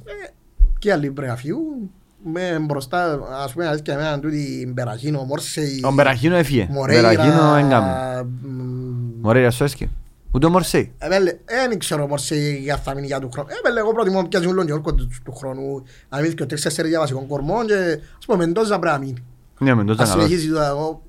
Και 0.79 0.91
άλλοι 0.91 1.11
πρέπει 1.11 1.29
να 1.31 1.35
φύγουν, 1.37 1.89
με 2.23 2.57
μπροστά, 2.61 3.19
ας 3.43 3.53
πούμε, 3.53 3.67
αλήθεια 3.67 3.93
εμένα 3.93 4.19
τούτη 4.19 4.71
Μπεραχίνο, 4.73 5.23
Μόρσεϊ, 5.23 5.81
Ο 5.85 5.91
Μπεραχίνο 5.91 6.35
έφυγε. 6.35 6.67
Ο 6.69 6.73
Μορέιρα, 6.73 7.09
Μπεραχίνο 7.09 7.55
έγκαμε. 7.55 8.23
μ, 8.41 9.21
Μωρέιρα 9.21 9.51
σου 9.51 9.63
έσκε. 9.63 9.89
Ούτε 10.31 10.45
ο 10.45 10.49
Μορσέη. 10.49 10.91
Ε, 10.97 11.07
βέλε, 11.07 11.29
ε, 11.29 11.67
δεν 11.69 11.79
ξέρω 11.79 12.07
Μόρσεϊ 12.07 12.59
για 12.63 12.77
θα 12.77 12.93
μείνει 12.93 13.05
για 13.07 13.19
του 13.19 13.29
χρόνου. 13.33 13.47
Ε, 13.51 13.53
βέλε, 13.63 13.79
εγώ 13.79 13.93
προτιμώ 13.93 14.21
να 14.21 14.27
πιάσουν 14.27 14.55
τον 14.55 14.65
Γιώργο 14.65 14.93
του 14.95 15.07
του 15.23 15.31
χρόνου, 15.35 15.83
να 16.09 16.19
μείνει 16.21 16.33
και 16.33 16.43
ο 16.43 16.45
τρεις-τέσσερις 16.45 16.89
για 16.89 16.99
βασικών 16.99 17.27
κορμών 17.27 17.65
και, 17.67 17.99
ας 18.19 18.25
πούμε, 18.25 18.45
Μεντόζα 18.45 18.79
πρέπει 18.79 18.95
να 18.99 19.05
μείνει. 19.05 19.23
Ναι, 19.59 19.73
με 19.73 19.83
τότε 19.83 20.03
Ας 20.03 20.09
καλός. 20.09 20.25
συνεχίσει 20.25 20.49
το 20.51 20.61
εγώ. 20.61 21.01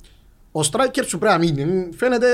Ο 0.59 0.68
striker 0.73 1.03
σου 1.07 1.18
πρέπει 1.18 1.33
να 1.33 1.38
μείνει. 1.38 1.88
Φαίνεται 1.97 2.27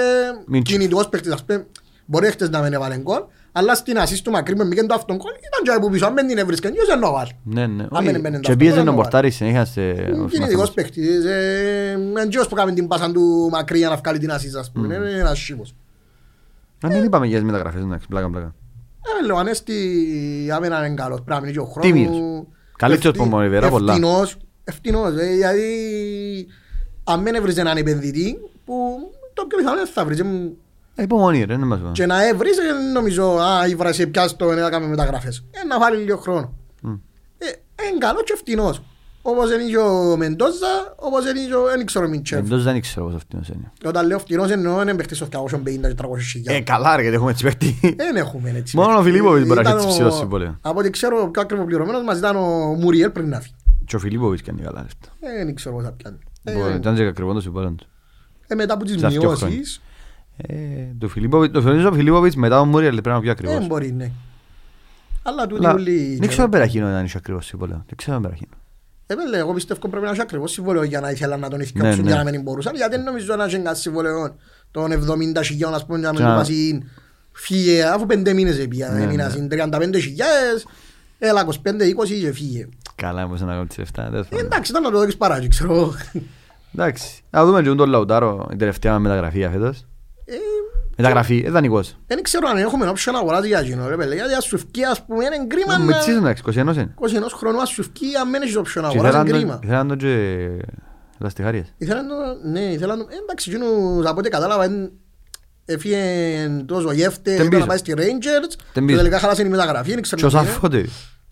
Μην 0.46 0.62
κινητικός 0.62 1.08
παίκτης. 1.08 1.32
Ας 1.32 1.44
πούμε, 1.44 1.66
μπορεί 2.06 2.26
χτες 2.30 2.50
να 2.50 2.60
μην 2.62 2.72
έβαλε 2.72 2.96
γκολ, 2.96 3.22
αλλά 3.52 3.74
στην 3.74 3.96
assist 3.98 4.18
του 4.24 4.30
μακρύ 4.30 4.56
με 4.56 4.64
μήκεν 4.64 4.86
το 4.86 4.94
αυτόν 4.94 5.16
γκολ 5.16 5.30
ήταν 5.30 5.62
και 5.62 5.70
από 5.70 5.90
πίσω. 5.90 6.06
Αν 6.06 6.14
δεν 6.14 6.26
την 6.26 6.38
έβρισκαν, 6.38 6.72
ποιος 6.72 6.86
δεν 6.86 7.00
το 7.00 7.12
βάλει. 7.12 7.30
Ναι, 7.44 7.66
ναι. 7.66 7.86
Αν 7.90 8.04
δεν 8.04 8.14
έμπαινε 8.14 8.36
το 8.36 8.40
Και 8.42 8.50
αυτό, 8.50 8.56
πίεζε 8.56 8.74
δεν 8.76 8.84
τον 8.84 8.94
το 8.94 9.00
πορτάρι 9.00 9.30
συνέχεια 9.30 9.64
σε... 9.64 9.82
Είναι 9.82 10.26
κινητικός 10.30 10.70
παίκτης. 10.72 11.24
ε, 11.24 11.96
Είναι 12.00 12.20
εκείνος 12.20 12.48
που 12.48 12.54
κάνει 12.54 12.72
την 12.72 12.86
πάσα 12.86 13.12
του 13.12 13.48
μακρύ 13.52 13.78
για 13.78 13.88
να 13.88 13.96
βγάλει 13.96 14.18
την 14.18 14.30
assist, 14.30 14.58
ας 14.58 14.70
πούμε. 14.72 14.94
Είναι 14.94 15.10
ένας 15.10 15.38
σίγος. 15.38 15.74
Να 16.80 16.88
μην 16.90 17.04
είπαμε 17.04 17.26
για 17.26 17.36
τις 17.36 17.44
μεταγραφές, 17.46 17.80
εντάξει, 17.82 18.06
πλάκα 18.08 18.30
πλάκα. 18.30 18.54
Ε, 19.22 19.26
λέω, 19.26 19.36
Ανέστη, 19.36 19.76
άμενα 20.54 20.86
είναι 20.86 20.94
καλός. 20.94 21.22
Πρέπει 21.22 21.30
να 21.30 21.40
μείνει 21.40 21.52
και 21.52 21.58
ο 21.58 21.80
Τίμιος. 21.80 22.06
χρόνου. 22.16 22.48
Καλύτερος 22.76 23.14
Ευθύ- 23.14 23.20
από 23.28 23.36
Μολιβέρα, 23.36 23.68
πολλά. 23.68 23.92
Ευθυνός. 23.92 24.36
Ευθυνός, 24.64 25.16
ε, 25.18 25.34
γιατί 25.34 25.66
αν 27.04 27.22
δεν 27.22 27.34
έβριζε 27.34 27.60
έναν 27.60 27.76
επενδυτή, 27.76 28.36
που 28.64 28.98
το 29.34 29.44
πιο 29.46 29.58
πιθανό 29.58 29.76
δεν 29.76 29.86
θα 29.86 30.04
βρει. 30.04 30.18
Ε, 30.96 31.02
Υπομονή, 31.02 31.38
ρε, 31.44 31.56
δεν 31.56 31.66
μας 31.66 31.80
πω. 31.80 31.90
Και 31.92 32.06
να 32.06 32.28
έβρεις, 32.28 32.58
ε, 32.58 32.62
νομίζω, 32.92 33.36
α, 33.38 33.66
η 33.68 33.74
βράση 33.74 34.06
πιάσει 34.06 34.36
το, 34.36 34.52
να 34.52 34.70
κάνουμε 34.70 34.90
μεταγραφές. 34.90 35.44
Ε, 35.50 35.66
να 35.66 35.78
βάλει 35.78 35.96
λίγο 36.02 36.16
χρόνο. 36.16 36.52
Μμ. 36.82 36.92
Ε, 37.38 37.46
είναι 37.88 37.98
καλό 37.98 38.22
και 38.22 38.32
ευθυνός. 38.32 38.82
Όπως 39.26 39.52
είναι 39.52 39.64
και 39.64 39.76
ο 39.76 40.16
Μεντόζα, 40.16 40.94
όπως 40.96 41.24
είναι 41.30 41.46
και 41.48 41.54
ο, 41.54 41.62
δεν 41.64 41.86
ξέρω 41.86 42.08
Μιντσέφ. 42.08 42.38
Εντός 42.38 42.62
δεν 42.64 42.80
ξέρω 42.80 43.06
πώς 43.06 43.14
αυτήν 43.14 43.38
είναι. 43.54 43.72
Όταν 43.84 44.06
λέω 44.06 44.16
ευθυνός 44.16 44.50
εννοώ 44.50 44.82
είναι 44.82 44.94
παίχτης 44.94 45.16
στο 45.16 45.26
250 45.26 45.88
και 45.88 45.94
300 46.02 46.16
Ε, 46.16 46.20
χιλιάδες. 46.22 46.62
καλά 46.64 46.96
ρε, 46.96 47.00
γιατί 47.02 47.16
έχουμε 47.16 47.30
έτσι 47.30 47.44
παίχτη. 47.44 47.78
Δεν 47.96 48.16
έχουμε 48.16 48.50
έτσι. 48.56 48.76
Μόνο 48.76 48.98
ο 48.98 49.02
Φιλίπποβιτς 49.02 49.46
μπορεί 49.46 49.62
να 49.62 49.70
Ήταν 49.70 49.76
έχει 49.78 49.86
έτσι 49.86 50.00
ο- 50.02 50.06
ψηλό 50.06 50.18
συμβόλαιο. 50.20 50.58
Από 50.60 50.78
ό,τι 50.78 50.90
ξέρω, 50.90 51.28
πιο 51.32 51.42
ακριβοπληρωμένος 51.42 52.02
μας 52.02 52.18
ήταν 52.18 52.36
ο 52.36 52.74
Μουριέλ 52.80 53.10
πριν 53.10 53.28
να 53.28 53.40
φύγει. 53.40 53.54
Και 53.86 53.96
ο 53.96 53.98
Φιλίπποβιτς 53.98 54.42
κάνει 54.42 54.60
καλά 54.60 54.82
λεφτά. 54.82 55.08
Ε, 55.20 55.44
Δεν 55.44 55.54
ξέρω 55.54 55.74
πώς 55.74 55.84
θα 55.84 55.92
πιάνει. 55.92 56.18
Ε, 56.44 56.52
Μπορεί, 56.52 56.74
Ήταν 56.74 56.94
και 56.94 57.02
ακριβό 57.02 57.32
το 57.32 57.40
συμβόλαιο 57.40 57.70
του. 57.70 57.86
ε, 58.46 58.54
μετά 58.54 58.74
από 58.74 58.84
τις 58.84 58.94
στα 58.98 59.08
δύο 59.08 59.20
μειώσεις, 59.20 59.80
Ε, 60.36 60.54
Το 60.98 61.08
Φιλίπποβιτς, 61.08 61.52
το 61.52 61.60
Φιλίπποβιτς, 61.60 61.90
ο 61.92 61.96
Φιλίπποβιτς 61.96 62.36
μετά 62.36 62.60
ο 62.60 62.64
Μούριελ 62.64 63.00
πρέπει 63.00 63.08
να 63.08 63.14
είναι 63.14 63.20
πιο 63.22 63.30
ε, 63.30 63.32
ακριβώς. 63.32 63.66
μπορεί, 63.66 63.92
ναι. 63.92 64.10
Αλλά 65.22 65.46
τούτοι 65.46 65.64
Αλλά 65.66 65.74
όλοι... 65.74 66.16
Δεν 66.20 66.28
ξέρω 66.28 66.44
αν 66.44 66.50
Περαχίνο 66.50 66.88
ήταν 66.88 67.04
είχε 67.04 67.16
ακριβώς 67.18 67.46
συμβόλαιο. 67.46 67.82
Δεν 67.86 67.96
ξέρω 67.96 68.16
αν 68.16 68.22
Περαχίνο. 68.22 68.50
Ε, 69.06 69.14
πέλε, 69.14 69.38
εγώ 69.38 69.52
πιστεύω 69.52 69.88
πρέπει 69.88 70.04
να 70.04 70.10
έχει 70.10 70.20
ακριβώς 70.20 70.52
συμβόλαιο 70.52 70.82
για 70.82 71.00
να 71.00 71.10
ήθελαν 71.10 71.40
να 71.40 71.48
τον 71.48 71.58
Ναι, 71.58 71.64
ηθιώξουν 71.64 72.04
ναι. 72.04 72.10
για 72.12 72.22
να 72.22 72.30
μην 72.30 72.42
μπορούσαν, 72.42 72.74
γιατί 72.74 72.96
δεν 72.96 73.04
νομίζω 73.04 73.36
να 73.36 73.44
έχει 73.44 73.52
κανένα 73.52 73.74
συμβόλαιο 73.74 74.36
των 74.70 74.92
70 74.92 75.40
χιλιών, 75.44 75.74
ας 75.74 75.86
πούμε, 75.86 75.98
για 75.98 76.08
να 76.12 76.14
Και 76.14 76.22
μην 76.22 76.30
να- 76.30 76.34
του 76.34 76.40
πάσει 76.40 76.82
φύγε, 77.32 77.84
αφού 77.84 78.06
πέντε 78.06 78.32
μήνες 78.32 78.58
έπια, 78.58 78.88
Ναι, 78.88 79.02
έμεινα 79.02 79.24
ναι. 79.24 79.30
συν 79.30 79.48
35 79.48 79.98
χιλιάδες, 80.00 80.66
έλα 81.18 81.40
25-20 81.40 82.20
και 82.20 82.32
φύγε. 82.32 82.68
Καλά, 82.94 83.26
πώς 83.28 83.40
να 83.40 83.46
κάνω 83.46 83.64
τις 83.66 83.78
7. 83.78 83.84
τέλος 83.94 84.26
Ε, 84.26 84.28
πάντων. 84.30 84.46
Εντάξει, 84.46 84.70
ήταν 84.70 84.82
να 84.82 84.90
το 84.90 84.98
δώσεις 84.98 85.16
παράκι, 85.16 85.48
ξέρω. 85.48 85.74
εγώ. 85.74 85.94
Εντάξει. 86.74 87.22
Να 87.30 87.44
δούμε 87.44 87.62
και 87.62 87.68
τον 87.72 87.88
Λαουτάρο, 87.90 88.48
η 88.52 88.56
τελευταία 88.56 88.98
μεταγραφή 88.98 89.48
φέτος. 89.52 89.86
Ε, 90.24 90.32
Μεταγραφή, 90.96 91.42
ε, 91.46 91.50
δανεικός. 91.50 91.96
Δεν 92.06 92.22
ξέρω 92.22 92.48
αν 92.48 92.56
έχουμε 92.56 92.92
option 92.94 93.12
αγοράς 93.14 93.44
για 93.44 93.58
εκείνο, 93.58 93.88
ρε 93.88 93.96
πέλε, 93.96 94.14
γιατί 94.14 94.32
ας 94.34 94.44
σου 94.44 94.54
ευκεί, 94.54 94.84
ας 94.84 95.04
πούμε, 95.04 95.24
είναι 95.24 95.46
κρίμα 95.48 95.78
Με 95.78 95.92
να... 95.92 95.98
τσίζουν, 95.98 96.20
εντάξει, 96.24 96.42
21 96.46 96.54
είναι. 96.54 96.94
21 97.00 97.32
χρόνου 97.34 97.60
ας 97.60 97.68
σου 97.68 97.80
ευκεί, 97.80 98.06
αν 98.20 98.30
δεν 98.30 98.42
έχεις 98.42 98.56
option 98.58 98.70
Και 98.72 98.78
αγοράς, 98.78 98.94
ήθελαν 98.94 99.20
είναι 99.20 99.30
τον- 99.30 99.38
κρίμα. 99.40 99.60
ήθελαν 99.64 99.88
τον 99.88 99.96
και 99.98 100.48
λαστιχάριες. 101.18 101.74
Ήθελαν 101.78 102.06
το, 102.08 102.48
ναι, 102.50 102.60
ήθελαν 102.60 102.98
το, 102.98 103.06
ε, 103.10 103.14
εντάξει, 103.22 103.50
εκείνους 103.50 104.06
από 104.06 104.18
ό,τι 104.18 104.28
κατάλαβα, 104.28 104.64
εν- 104.64 104.90
έφυγε 105.64 105.98
τόσο 106.66 106.92
γεύτε, 106.92 107.22
Τεν 107.22 107.34
ήταν 107.34 107.44
να 107.46 107.50
πίσω. 107.54 107.66
πάει 107.66 107.78
στη 107.78 107.94
Rangers 107.96 108.56
Τεν 108.72 108.72
και 108.72 108.80
πίσω. 108.80 108.96
τελικά 108.96 109.18
χάλασε 109.18 109.42
η 109.42 109.48
μεταγραφή, 109.48 109.90
δεν 109.90 110.02
ξέρω 110.02 110.28
Και 110.28 110.36
ο 110.36 110.68
τι 110.68 110.80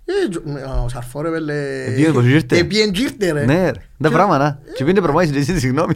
είναι. 0.07 0.19
Σαρφότε. 0.19 0.25
Ε, 0.25 0.29
τζο- 0.29 0.43
με- 0.45 0.63
α, 0.63 0.83
Ο 0.83 0.89
Σαρφό 0.89 1.21
ρε 1.23 1.31
πέλε, 1.31 1.85
Επήγαινε 1.85 2.13
πως 2.13 2.25
ήρθε. 2.27 2.59
επήγαινε 2.59 2.91
και 2.91 3.03
ήρθε, 3.03 3.33
ρε. 3.33 3.45
Ναι, 3.45 3.65
ρε. 3.71 3.81
Τα 3.99 4.09
Και- 4.09 4.15
πράγματα. 4.15 4.61
Και 4.75 4.85
πίντε 4.85 5.01
προμάχεις 5.01 5.31
και 5.33 5.39
εσύ, 5.39 5.59
συγγνώμη. 5.59 5.95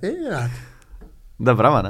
Ε, 0.00 0.08
α, 0.36 0.50
Τα 1.44 1.54
πράγματα. 1.54 1.88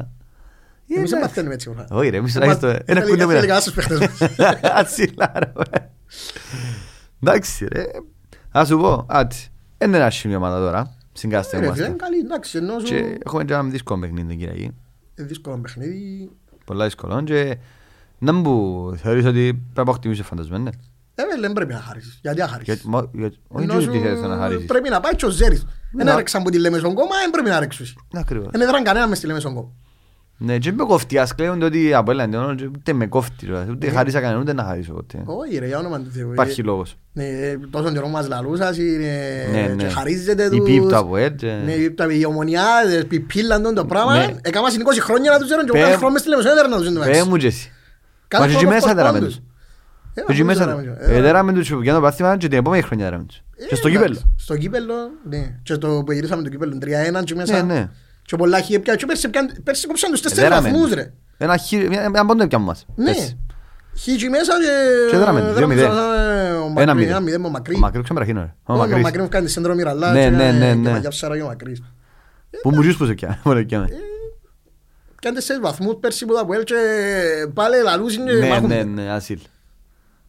Ε, 0.88 0.94
Εμείς 0.98 1.10
δεν 1.10 1.18
εντάξει. 1.18 1.18
μαθαίνουμε 1.20 1.54
έτσι 1.54 1.70
πράγμα. 1.70 1.96
Όχι 1.96 2.08
ρε, 2.08 2.16
εμείς 2.16 2.37
Ε, 2.37 2.38
τουλάχιστον 2.40 2.70
μα- 2.70 2.78
ένα 2.84 3.00
ε, 3.00 3.02
κουντό 3.02 3.26
τελικά 3.26 3.40
μήνα. 3.40 3.60
στους 3.60 3.74
παίχτες 3.74 3.98
μας. 3.98 4.18
Ασύλα 4.80 5.32
ρε. 5.38 5.52
Εντάξει 7.22 7.66
ρε. 7.72 7.84
Ας 8.50 8.68
σου 8.68 8.78
πω, 8.78 9.06
άτσι. 9.08 9.48
Είναι 9.84 9.96
ένα 9.96 10.10
σημείο 10.10 10.37
ομάδα 10.37 10.58
τώρα. 10.58 10.96
Συγκάστε 11.12 11.56
Ε, 11.56 11.60
ρε, 11.60 11.64
φίλε, 11.72 11.74
είμαστε. 11.76 11.87
είναι 11.92 11.96
καλή, 11.96 12.18
εντάξει, 12.18 12.58
ενώ 12.58 12.78
σου- 12.78 12.84
Και 12.87 13.18
έχουμε 13.26 13.44
και 13.44 13.52
ένα 13.52 13.62
δύσκολο 13.62 14.00
παιχνίδι 14.00 14.26
την 14.28 14.38
Κυριακή. 14.38 14.70
ε, 15.14 15.22
δύσκολο 15.22 15.58
παιχνίδι. 15.58 16.30
Πολλά 16.64 16.84
δύσκολο. 16.84 17.22
Και 17.22 17.56
να 18.18 18.32
μου 18.32 18.96
θεωρείς 18.96 19.24
ότι 19.24 19.40
πρέπει 19.52 19.58
να 19.74 19.82
αποκτημίσεις 19.82 20.26
φαντασμένο. 20.26 20.70
Ναι. 21.16 21.22
Ε, 21.22 21.27
βέβαια, 21.27 21.40
δεν 21.40 21.53
πρέπει 21.53 21.72
να 21.72 21.79
χαρίσεις. 21.81 22.18
Γιατί 22.22 22.38
να 22.40 22.46
χαρίσεις; 22.48 22.74
Γιατί- 22.74 22.88
μα- 22.88 23.09
γιατί- 23.12 23.37
Όχι 23.48 23.64
Ενώ 23.64 23.74
και 23.74 23.81
σου 23.83 23.88
ότι 23.90 23.98
θέλεις 23.98 24.20
να 24.20 24.37
χαρίσεις. 24.37 24.66
Πρέπει 24.66 24.88
να 24.88 25.00
πάει 25.00 25.16
και 25.16 25.27
ο 25.27 25.31
Ζέρης. 25.31 25.66
Δεν 25.92 26.07
Να- 26.07 26.12
έρεξαν 26.12 26.42
που 26.42 26.50
τη 26.50 26.59
λέμε 26.59 26.79
στον 26.79 26.94
κόμμα, 26.94 27.16
δεν 27.22 27.31
πρέπει 27.31 27.48
να 27.48 27.59
ρέξουν. 27.61 27.87
Ακριβώς. 28.14 28.48
Δεν 28.50 28.61
έδραν 28.61 28.85
κανένα 28.85 29.07
μες 29.09 29.18
στη 29.18 29.27
λέμε 29.27 29.40
στον 29.40 29.55
κόμμα. 29.55 29.68
Ναι, 30.38 30.59
και 30.59 30.72
με 30.72 30.85
κοφτεί, 30.85 31.18
ας 31.18 31.35
κλαίονται 31.35 31.64
ότι 31.64 31.94
από 31.94 32.11
έλαντε, 32.11 32.38
ούτε 32.77 32.92
με 32.92 33.07
κόφτει, 33.07 33.46
ρε. 33.46 33.66
ούτε 33.70 33.87
Ναι. 33.87 33.92
χαρίσα 33.92 34.20
κανένα, 34.20 34.40
ούτε 34.40 34.53
να 34.53 34.64
χαρίσω 34.64 34.92
ποτέ. 34.92 35.22
Όχι 35.24 35.59
ρε, 35.59 35.66
για 35.66 35.79
όνομα 35.79 36.00
του 36.00 36.11
Θεού. 36.11 36.33
Υπάρχει 36.33 36.61
Ε, 36.61 36.64
λόγος. 36.64 36.96
Ναι, 37.12 37.24
τόσο 37.70 37.92
καιρό 37.92 38.09
μας 38.09 38.29
λαλούσας, 38.29 38.77
είναι- 38.79 39.48
Ναι, 39.53 39.61
ναι. 39.74 39.83
και 39.83 39.88
χαρίζεται 39.88 40.44
Η 40.44 40.48
τους. 40.48 40.64
πίπ 40.64 40.88
το 40.88 40.96
από 40.98 41.16
έτσι. 41.16 41.46
Ναι, 41.64 41.72
η 41.72 41.83
πίπ 41.83 41.96
το 41.96 42.05
από 42.05 42.12
η 42.12 42.24
ομονιά, 42.24 42.64
ε, 42.98 43.03
πιπίλαν 43.03 43.62
τον 43.62 43.74
το 43.74 43.85
πράγμα. 43.85 44.16
Ναι. 44.16 44.35
Έκαμα 44.42 44.70
συν 44.70 44.81
20 44.81 45.00
χρόνια 45.00 45.31
να 45.31 45.38
τους 45.38 45.48
ζέρουν 45.48 45.64
και 45.64 45.70
Πέ- 45.70 45.81
ο 45.81 45.85
κάθε 45.85 45.96
χρόνο 45.96 46.12
μες 46.12 46.20
στη 46.20 46.31
λέμε, 46.31 46.42
δεν 46.42 46.53
έδεραν 46.53 46.70
να 46.70 46.77
τους 46.77 46.87
ζέρουν. 46.87 47.03
Πέ 47.03 47.24
μου 47.31 47.37
και 47.37 47.46
εσύ. 47.46 47.70
Κάθε 48.29 48.44
Μα 48.44 48.50
και 48.50 48.57
εκεί 48.57 48.64
χρόνο 48.64 48.74
μέσα 48.81 48.87
πώς 48.87 48.96
δέραμε 48.96 49.18
πόντους. 49.18 49.35
τους. 49.37 49.44
Ε, 50.14 50.20
Και 50.27 50.33
εκεί 50.33 50.40
μα 50.44 50.46
μέσα, 50.46 50.64
πώς 50.64 50.74
δέραμε 50.74 50.96
τους. 50.98 51.09
ε, 51.09 51.16
Ε, 51.16 51.20
δέραμε 51.20 51.53
τους 51.53 51.70
για 51.83 51.94
το 51.94 52.00
πάθημα 52.00 52.37
και 52.37 52.48
την 52.48 52.59
επόμενη 52.59 52.83
χρονιά 52.83 53.05
δέραμε 53.05 53.24
τους. 53.24 53.37
ε, 53.37 53.64
Και 53.66 53.74
στο 53.74 53.88
εντάξει. 53.88 54.05
κύπελλο. 54.09 54.35
Στο 54.37 54.57
κύπελλο, 54.57 54.94
ναι. 55.29 55.59
Και 55.62 55.77
το 55.77 56.03
που 56.07 56.12
γυρίσαμε 56.12 56.42
το 56.42 56.48
κύπελλο 56.48 56.79
3-1 56.81 57.22
και 57.24 57.35
Ναι, 57.35 57.40
μέσα. 57.40 57.62
ναι. 57.62 57.88
Και 58.22 58.37
πολλά 58.37 58.61
χι 58.61 58.74
έπια. 58.74 58.94
Και 58.96 59.07
πέρσι 59.07 59.22
έπιαν- 59.27 59.61
πέρσι 59.62 59.87
κόψαν 59.87 60.11
τους 60.11 60.20
Ε, 60.20 60.22
τέσσερις 60.22 60.42
δέραμε 60.48 60.68
βαθμούς 60.68 60.87
τους. 60.87 60.94
ρε. 60.94 61.12
Ένα 61.38 61.57
χι- 61.57 61.88
μια- 61.88 62.03
Ένα 62.03 62.27
πόντο 62.27 62.42
έπιαμε 62.42 62.64
μας. 62.64 62.87
Ναι. 62.94 63.11
Έτσι. 63.11 63.38
Χι 63.96 64.16
και 64.16 64.29
μέσα 64.29 64.53
και... 64.61 65.11
Και 65.11 65.16
δέραμε 65.16 65.40
τους, 65.40 65.53
δέραμε 65.55 65.74
2-0. 65.74 65.88
τους, 65.88 65.96
ε, 65.96 66.50
ο 66.53 66.64
Ένα 66.64 66.68
Μακρύ, 66.68 66.94
μηδέν. 66.94 67.09
ένα 67.09 67.20
μηδέν 67.20 67.40
με 67.40 67.46
ο 67.46 67.50
Μακρύ. 67.50 67.74
Ο 67.74 67.79
Μακρύς 67.79 68.03
ξεμεραχύνω, 68.05 68.40
ρε. 68.40 68.55
Ο 68.64 68.72
Όχι, 68.72 68.81
ο 68.83 68.85
Μακρύς. 68.85 69.03
Μακρύ 69.03 69.22
μου 69.22 69.29
κάνει 69.29 69.48
σέντρο 69.48 69.74
μοιραλά 69.74 70.12
Ναι, 70.12 70.22
και 70.24 70.31
ναι, 70.31 70.50
ναι, 70.53 70.68
και 70.68 70.74
ναι. 70.74 70.90
μαγιά 70.90 71.09
ψάρα 71.09 71.37
και 71.37 71.42
ο 71.42 71.46
Μακρύς. 71.46 71.83
Που 72.62 72.70
μου 72.70 72.83
ζεις 72.83 72.96
που 72.96 73.07
σε 73.07 73.12
πιάνε, 73.14 73.38
μόνο 73.44 73.64
πιάνε. 73.64 73.87
Κάνε 75.20 75.35
τέσσερις 75.37 75.62
βαθμούς 75.62 75.96
πέρσι 76.00 76.24
που 76.24 76.35
τα 76.35 76.40
Αποέλ 76.40 76.62
και 76.64 76.74
πάλι 77.55 77.74
λαλούσιν 77.85 78.27
και 78.27 78.33
Ναι, 78.33 78.48
μάχονται. 78.48 78.74
ναι, 78.85 79.03
ναι, 79.03 79.11
ασύλ. 79.11 79.38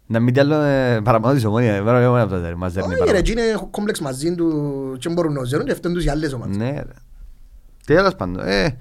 Να 0.08 0.20
μην 0.20 0.34
τι 0.34 0.39
άλλο 0.39 0.56
ε, 0.62 1.00
παραπάνω 1.04 1.34
της 1.34 1.46
ομόνια, 1.46 1.84
πάρα 1.84 2.08
πολύ 2.10 2.22
από 2.22 2.32
τα 2.32 2.41
τέρ, 2.41 2.56
μας 2.56 2.74
δέρνει 2.74 2.88
Όχι 2.94 2.98
ρε, 3.00 3.06
παραπάνω. 3.06 3.18
εκεί 3.18 3.32
είναι 3.32 3.68
κόμπλεξ 3.72 4.00
μαζί 4.00 4.36
του 4.36 4.96
και 5.00 5.10
μπορούν 5.10 5.34
να 5.34 5.44
ζερούν 5.44 5.65
και 5.65 5.72
αυτόν 5.72 5.94
τους 5.94 6.06
οι 6.06 6.10
άλλες 6.10 6.34
ομάδες. 6.34 6.58
Ναι, 6.58 6.70
ρε. 6.72 6.94
Τέλος 7.86 8.15
πάντων, 8.15 8.39
ε, 8.48 8.78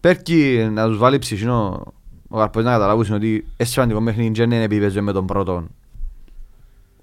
πέρκει 0.00 0.68
να 0.72 0.86
τους 0.86 0.98
βάλει 0.98 1.18
ψυχινό 1.18 1.92
ο 2.28 2.38
Καρπός 2.38 2.64
να 2.64 2.70
καταλάβουν 2.70 3.12
ότι 3.14 3.28
είναι 3.32 3.68
σημαντικό 3.68 4.02
παιχνίδι 4.02 4.30
και 4.30 4.40
δεν 4.40 4.50
είναι 4.50 4.62
επειδή 4.64 4.80
παίζουμε 4.80 5.02
με 5.02 5.12
τον 5.12 5.26
πρώτο. 5.26 5.66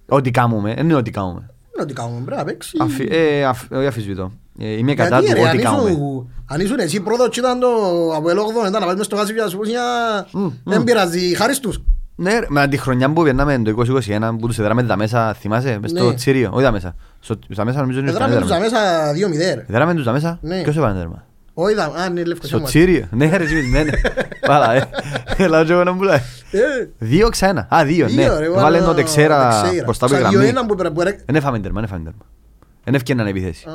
Ό,τι 0.10 0.32
κάνουμε, 0.32 0.74
δεν 0.74 0.84
είναι 0.86 0.96
ό,τι 0.96 1.12
κάνουμε. 1.12 1.40
Είναι 1.74 1.82
ότι 1.84 1.94
κάνουμε, 1.94 2.22
πρέπει 2.22 2.38
να 2.40 2.46
παίξει. 2.46 2.78
Αφι- 2.82 3.12
ε, 3.14 3.46
αφ- 3.46 3.72
Όχι 3.72 3.86
αφισβητώ. 3.88 4.32
Ε, 4.60 4.72
Είμαι 4.78 4.94
κατά 4.94 5.20
Γιατί 5.20 5.36
του 5.36 5.42
ρε, 5.44 5.48
ό,τι 5.50 5.58
αν 5.58 5.64
κάνουμε. 5.64 5.90
ήσουν- 5.90 6.30
αν 6.46 6.60
ήσουν 6.62 6.80
εσύ 6.80 7.00
πρώτος 7.02 7.30
και 7.30 7.40
ήταν 7.40 7.60
το 7.60 7.68
Αποέλ 8.16 8.38
8 8.38 8.68
ήταν 8.68 8.72
να 8.72 8.86
πάεις 8.86 8.98
μες 8.98 9.06
στο 9.06 9.16
γάζι 9.16 9.34
για 9.34 9.48
σούπουσια, 9.48 9.82
Μμ, 10.32 10.48
δεν 10.64 10.82
μμ. 10.82 10.84
πειράζει, 10.84 11.36
χάρης 11.36 11.60
τους. 11.60 11.82
Ναι, 12.20 12.40
ρε, 12.40 12.46
με 12.50 12.68
τη 12.68 12.78
χρονιά 12.78 13.12
που 13.14 13.24
περνάμε 13.24 13.58
το 13.60 13.74
2021 13.78 14.36
που 14.40 14.48
τους 14.48 14.60
έδραμε 14.60 14.84
τα 14.84 14.98
μέσα, 14.98 15.34
θυμάσαι, 15.34 15.78
μες 15.82 15.90
στο 15.92 16.08
Ναι. 16.10 16.14
Τσίριο, 16.14 16.50
όχι 16.54 16.64
τα 16.64 16.72
μέσα. 16.72 16.96
Στο- 17.20 17.40
Στα 17.52 17.66
μέσα 17.66 17.80
νομίζω 17.82 18.00
είναι 18.00 18.10
Έδραμε 18.10 18.40
τους 18.42 18.52
αμέσα 18.52 18.78
2-0 19.14 19.54
ρε. 19.56 19.66
Έδραμε 19.68 19.94
τους 19.94 20.04
τα 20.04 20.12
μέσα, 20.12 20.38
Ναι. 20.42 20.62
ποιος 20.62 20.78
έβαλε 20.78 20.98
τέρμα; 21.00 21.24
Όχι, 21.54 21.76
δα- 21.76 21.84
α, 22.02 22.06
είναι 22.06 22.24
Λευκοσία 22.24 22.48
Στο 22.50 22.60
μας. 22.60 22.70
Τσίριο, 22.70 23.06
ναι 23.12 23.38
ρε 23.38 23.46
Τζιμις, 23.46 23.72
ναι, 23.72 23.84
ναι. 23.84 23.92
Πάλα, 24.48 24.74
ε. 24.74 24.90
Έλα 25.38 25.66
και 25.66 25.72
εγώ 25.72 25.84
να 25.84 25.92
μπουλάει. 25.92 26.20
Ε, 26.52 26.60
Δύο 26.98 27.30
ξένα, 27.30 27.68
α 27.76 27.84
δύο, 27.86 28.06
ναι. 28.06 28.12
δύο, 28.12 28.40
ρε, 28.40 28.50
Βάλε 28.50 28.80
το 28.80 28.90
ο 28.90 28.94
τεξέρα 28.94 29.62
Τεξέρα. 29.62 29.84
μπροστά 29.84 30.06
από 30.06 30.16
τη 30.16 30.22
Σαν 30.22 30.32
γραμμή. 30.32 30.52
2-1 30.52 30.66
που 30.68 30.76
πρέπει- 30.76 30.94
που 30.96 31.02
ρε- 31.02 31.16
Δεν 31.26 31.36
έφαμε 31.36 31.60
τέρμα, 31.60 31.76
δεν 31.82 31.90
έφαμε 31.90 32.04
τέρμα. 32.04 32.26
Δεν 32.84 32.94
έφτιαναν 32.94 33.28
επίθεση. 33.28 33.68
Α, 33.70 33.72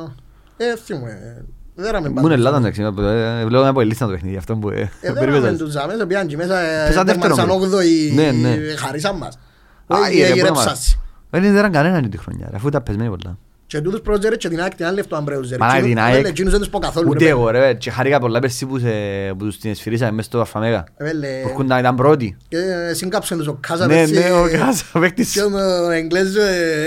Ε, 0.57 0.77
θυμούμαι, 0.85 1.11
έδραμε 1.11 1.45
Μου 1.77 1.85
πάντα. 1.85 2.21
είναι 2.21 2.35
Ελλάδα 2.35 2.57
εντάξει, 2.57 2.83
ε, 2.83 3.45
βλέπω 3.47 3.67
από 3.69 3.81
λίστα 3.81 4.07
το 4.07 4.13
παιχνίδι, 4.13 4.37
αυτό 4.37 4.57
που 4.57 4.69
ε, 4.71 4.81
Ε, 4.81 4.89
δεν 5.01 5.13
περίπεζες. 5.15 5.39
έμενε 5.43 5.57
τους 5.57 5.77
αμέσως, 5.77 6.07
πήγαν 6.07 6.27
και 6.27 6.37
μέσα, 6.37 6.59
ε, 6.59 6.87
Και 6.87 6.93
σαν 6.93 7.07
δεύτερο 7.07 7.35
τερμάτισαν 7.35 7.47
γκρουπ. 7.47 7.63
όγδοοι, 7.63 8.13
Ναι, 8.15 8.31
ναι. 8.31 8.57
χαρίσαν 8.77 9.17
μας. 9.17 9.39
Άι, 9.87 10.01
Όχι, 10.03 10.19
ρε, 10.21 10.27
έγινε 10.27 10.49
πού 10.49 10.55
να 10.55 10.61
ψάση. 10.61 11.01
Δεν 11.31 11.45
έδεραν 11.45 11.73
κανέναν 11.73 12.11
τη 12.11 12.17
χρονιά, 12.19 12.47
ρε, 12.51 12.57
αφού 12.57 12.69
ήταν 12.69 12.83
πεσμένοι 12.83 13.09
πολλά. 13.11 13.39
Και 13.67 13.81
τούτους 13.81 14.01
πρότζερε 14.01 14.37
και 14.37 14.49
την 14.49 14.61
ΑΕΚ 14.61 14.75
την 14.75 14.85
άλλη 14.87 14.95
λεφτό 14.97 15.17
αν 15.17 15.25
πρέπει 15.25 15.57
Μα 15.59 15.81
την 15.81 15.99
ΑΕΚ, 15.99 16.27
Εκείνους 16.27 16.51
δεν 16.51 16.61
τους 16.61 16.69
πω 16.69 16.79
καθόλου. 16.79 17.09
Ούτε 17.11 17.25
ρε, 17.25 17.31
εγώ 17.31 17.51
ρε, 17.51 17.75
και 17.75 17.91
χάρηκα 17.91 18.19
πολλά 18.21 18.39
πέρσι 18.39 18.67
που 18.67 18.79
σε- 18.79 19.35
που 19.39 19.45
τους 19.45 19.59
την 19.59 19.71
εσφυρίσαμε 19.71 20.11
μες 20.13 20.25
στο 20.25 20.41
Αφαμέγα. 20.41 20.85
Ε, 20.97 21.05
βέλε, 21.05 21.27
Που 21.43 21.49
έρχονταν 21.49 21.67
να 21.67 21.79
ήταν 21.79 21.95
πρώτοι. 21.97 22.37
και 22.49 22.59
Συγκάψαν 22.95 23.39
τους 23.39 23.47
ο 23.47 23.59
Κάζα 23.61 23.87
Ναι, 23.87 23.95
πέρσι, 23.95 24.13
ναι, 24.13 24.31
ο 24.33 24.43
Κάζα 24.59 24.85
παίκτης. 24.93 25.33
Και 25.33 25.41
ο 25.43 25.91
Εγγλέζος, 25.91 26.37
ε, 26.37 26.87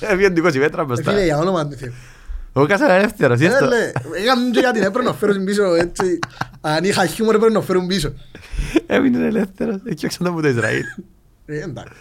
Έφυγε 0.00 0.26
20 0.28 0.58
μέτρα 0.58 0.84
μπροστά. 0.84 1.10
φίλε, 1.10 1.24
για 1.24 1.38
όνομα 1.38 1.66
του 1.68 1.76
Θεού. 1.76 1.92
Ο 2.52 2.66
Κάζα 2.66 2.84
είναι 2.84 2.94
ελεύθερος, 2.94 3.40
Ε, 3.40 3.44
είδες 3.44 3.58
το. 3.58 3.66
λέ, 3.66 3.92
Έκαναν 4.20 4.50
και 4.52 4.58
γιατί 4.60 4.80
έπρεπε 4.80 5.02
να 5.02 5.14
φέρουν 5.14 5.44
πίσω, 5.44 5.74
έτσι. 5.74 6.18
Αν 6.60 6.84
είχα 6.84 7.06
χιούμορ 7.06 7.34
έπρεπε 7.34 7.52
να 7.52 7.60
φέρουν 7.60 7.86
πίσω. 7.86 8.12
Έμεινε 8.86 9.26
ελεύθερος, 9.26 9.76
έκιωξαν 9.84 10.24
τον 10.24 10.32
από 10.32 10.42
το 10.42 10.48
Ισραήλ. 10.48 10.84
Ε, 11.46 11.62
εντάξει. 11.62 11.92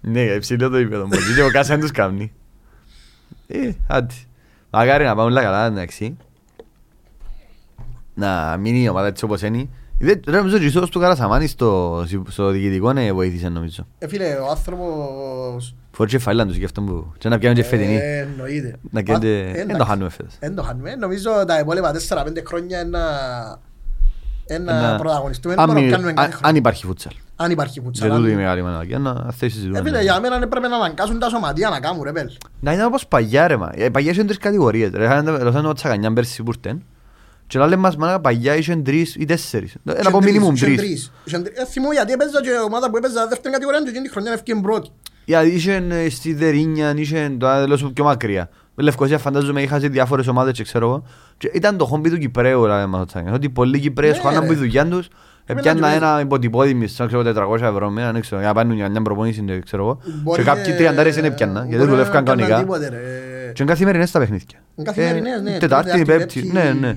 Ναι, 0.00 0.20
υψηλό 0.20 0.68
το 0.68 0.76
επίπεδο 0.76 1.04
μου. 1.06 1.10
Και 1.34 1.42
ο 1.42 1.50
Κάζα 1.50 1.68
δεν 1.68 1.80
τους 1.80 1.90
κάνει. 1.90 2.32
Ε, 3.46 3.70
άντε. 3.86 4.14
Μακάρι 4.70 5.04
να 5.04 5.14
πάμε 5.14 5.30
όλα 5.30 5.42
καλά, 5.42 5.66
εντάξει. 5.66 6.16
Να 8.14 8.56
μείνει 8.56 8.82
η 8.82 8.88
ομάδα 8.88 9.06
έτσι 9.06 9.24
όπως 9.24 9.42
είναι. 9.42 9.68
Είδε, 9.98 10.20
ρε, 10.26 10.36
νομίζω 10.36 10.58
και 10.58 10.78
ο 10.78 10.88
του 10.88 10.98
Καρασαμάνη 11.00 11.46
στο, 11.46 12.04
στο 12.28 12.50
διοικητικό 12.50 12.92
ναι, 12.92 13.12
βοήθησε 13.12 13.48
νομίζω. 13.48 13.86
Ε, 13.98 14.08
φίλε, 14.08 14.34
ο 14.34 14.50
άνθρωπος... 14.50 15.74
Φόρτσε 16.00 16.18
φαίλαν 16.18 16.48
τους 16.48 16.56
και 16.58 16.64
αυτό 16.64 16.80
που... 16.82 17.12
Και 17.18 17.28
να 17.28 17.38
πιάνουν 17.38 17.56
και 17.56 17.64
φετινή. 17.64 17.94
Ε, 17.96 18.18
εννοείται. 18.18 18.74
Να 18.90 19.02
κάνετε... 19.02 19.28
Α, 19.28 19.52
Δεν 19.52 19.54
το 19.54 19.60
εντάξει. 19.60 19.86
χάνουμε 19.90 20.10
φέτος. 20.10 20.34
Δεν 20.40 20.54
το 20.54 20.62
χάνουμε. 20.62 20.94
Νομίζω 20.94 21.30
τα 21.46 21.58
υπόλοιπα 21.58 21.92
4-5 22.08 22.26
χρόνια 22.46 22.78
ένα, 22.78 23.00
ένα 24.46 24.72
Ένα- 24.78 24.96
πρωταγωνιστούμε. 24.98 25.54
αν 25.58 25.66
Δεν 25.66 25.66
μπορούμε 25.68 25.84
μη- 25.86 25.90
να 25.90 25.96
κάνουμε 25.96 26.12
κάθε 26.12 26.26
αν- 26.26 26.32
χρόνο. 26.32 26.48
Αν 26.48 26.56
υπάρχει 26.56 26.86
φούτσαλ. 26.86 27.12
Αν 27.36 27.50
υπάρχει 27.50 27.72
Για 27.72 27.82
φουτσαλ. 27.82 28.08
τούτο 28.10 28.26
η 28.26 28.30
αν- 28.30 28.36
μεγάλη 28.36 28.62
μανακία 28.62 28.98
να 28.98 29.14
θέσεις 29.14 29.42
Ε, 29.42 29.48
συζητούμε. 29.48 29.82
φίλε, 29.82 30.02
για 30.02 30.20
μένα 30.20 30.48
πρέπει 30.48 30.68
να 30.68 30.76
αναγκάσουν 30.76 31.18
τα 31.18 31.28
σωματεία 31.28 31.68
να 31.68 31.80
κάνουν 31.80 32.02
ρε 32.02 32.12
πέλ. 32.12 32.30
Να 32.60 32.72
ήταν 32.72 32.86
όπως 32.86 33.06
παγιά 33.06 33.46
ρε 33.46 33.56
μα. 33.56 33.70
Ε, 33.74 33.88
Παγιά 33.88 34.10
είχαν 34.12 34.26
τρεις 34.26 34.38
κατηγορίες. 34.38 34.90
Ρε, 34.94 35.04
είχαν 35.04 35.26
ρωτάνε 35.36 35.68
ο 35.68 35.72
Τσακανιάν 35.72 36.14
πέρσι 36.14 36.42
που 36.42 36.52
ήρθαν. 36.56 36.82
Και 37.46 37.58
λένε 37.58 37.76
μας 37.76 37.96
μάνα 37.96 38.20
παγιά 38.20 38.56
είχαν 38.56 38.84
τρεις 38.84 39.14
ή 39.14 39.24
τέσσερις. 39.24 39.74
Ένα 39.84 40.08
από 40.08 40.20
μίνιμουμ 40.22 40.54
τρεις. 40.54 41.12
Ε, 41.32 41.64
θυμούμαι 41.70 41.94
γιατί 41.94 42.12
έπαιζα 42.12 42.40
και 42.42 42.50
ομάδα 42.66 42.90
που 42.90 42.96
έπαιζα 42.96 43.26
δεύτερη 43.28 43.52
κατηγορία 43.54 43.82
και 43.82 43.88
εκείνη 43.88 44.04
τη 44.04 44.10
χρονιά 44.10 44.32
ευκαιρία 44.32 44.62
πρώτη. 44.62 44.90
Γιατί 45.30 45.48
είχαν 45.48 45.90
ε, 45.90 46.08
στη 46.08 46.34
Δερίνια, 46.34 46.94
είχαν 46.96 47.38
το 47.38 47.48
άλλο 47.48 47.76
σου 47.76 47.92
πιο 47.92 48.04
μακριά. 48.04 48.48
Με 48.74 48.82
Λευκοσία 48.82 49.18
φαντάζομαι 49.18 49.62
είχα 49.62 49.80
σε 49.80 49.88
διάφορες 49.88 50.26
ομάδες 50.26 50.52
και 50.52 50.62
ξέρω 50.62 50.86
εγώ. 50.86 51.02
Και 51.38 51.50
ήταν 51.54 51.76
το 51.76 51.84
χόμπι 51.84 52.10
του 52.10 52.18
Κυπρέου 52.18 52.66
ρε 52.66 52.86
μας 52.86 53.00
ο 53.00 53.04
Τσακανιάν. 53.04 53.34
Ότι 53.34 53.48
πολλοί 53.50 53.78
Κυπρέες 53.80 54.16
Ναι, 54.16 54.22
χάναν 54.22 54.40
ρε. 54.40 54.46
που 54.46 54.52
η 54.52 54.56
δουλειά 54.56 54.86
τους. 54.86 55.08
Πρέπει 55.44 55.60
Επιάννα 55.68 55.88
να 55.88 55.94
ένα 55.94 56.20
υποτυπώδη 56.20 56.74
μισό, 56.74 57.06
ξέρω, 57.06 57.22
400 57.22 57.60
ευρώ 57.60 57.90
μένα, 57.90 58.12
δεν 58.12 58.20
ξέρω, 58.20 58.40
για 58.40 58.48
να 58.48 58.54
πάνε 58.54 58.74
για 58.74 58.88
μια 58.88 59.02
προπονήση, 59.02 59.42
δεν 59.46 59.62
ξέρω 59.64 59.82
εγώ. 59.82 60.00
Μπορεί 60.22 60.38
Και 60.42 60.48
κάποιοι 60.48 60.64
και- 60.64 60.72
τριαντάρες 60.72 61.16
είναι 61.16 61.30
πιάννα, 61.30 61.58
γιατί 61.60 61.76
μπορεί 61.76 61.88
να 61.90 61.96
δουλεύκαν 61.96 62.24
κάνουν 62.24 62.40
κανονικά. 62.46 62.58
τίποτε, 62.60 62.88
ρε. 62.88 63.52
Και 63.52 63.62
είναι 63.62 63.72
καθημερινές 63.72 64.10
τα 64.10 64.18
παιχνίδια. 64.18 64.58
Είναι 64.76 64.86
καθημερινές, 64.86 65.40
ναι. 65.42 65.54
Ε, 65.54 65.58
Τετάρτη, 65.58 65.90
Τετάρτη, 65.90 66.04
Πέμπτη, 66.12 66.40
Πέμπτη. 66.40 66.52
ναι, 66.52 66.72
ναι. 66.80 66.96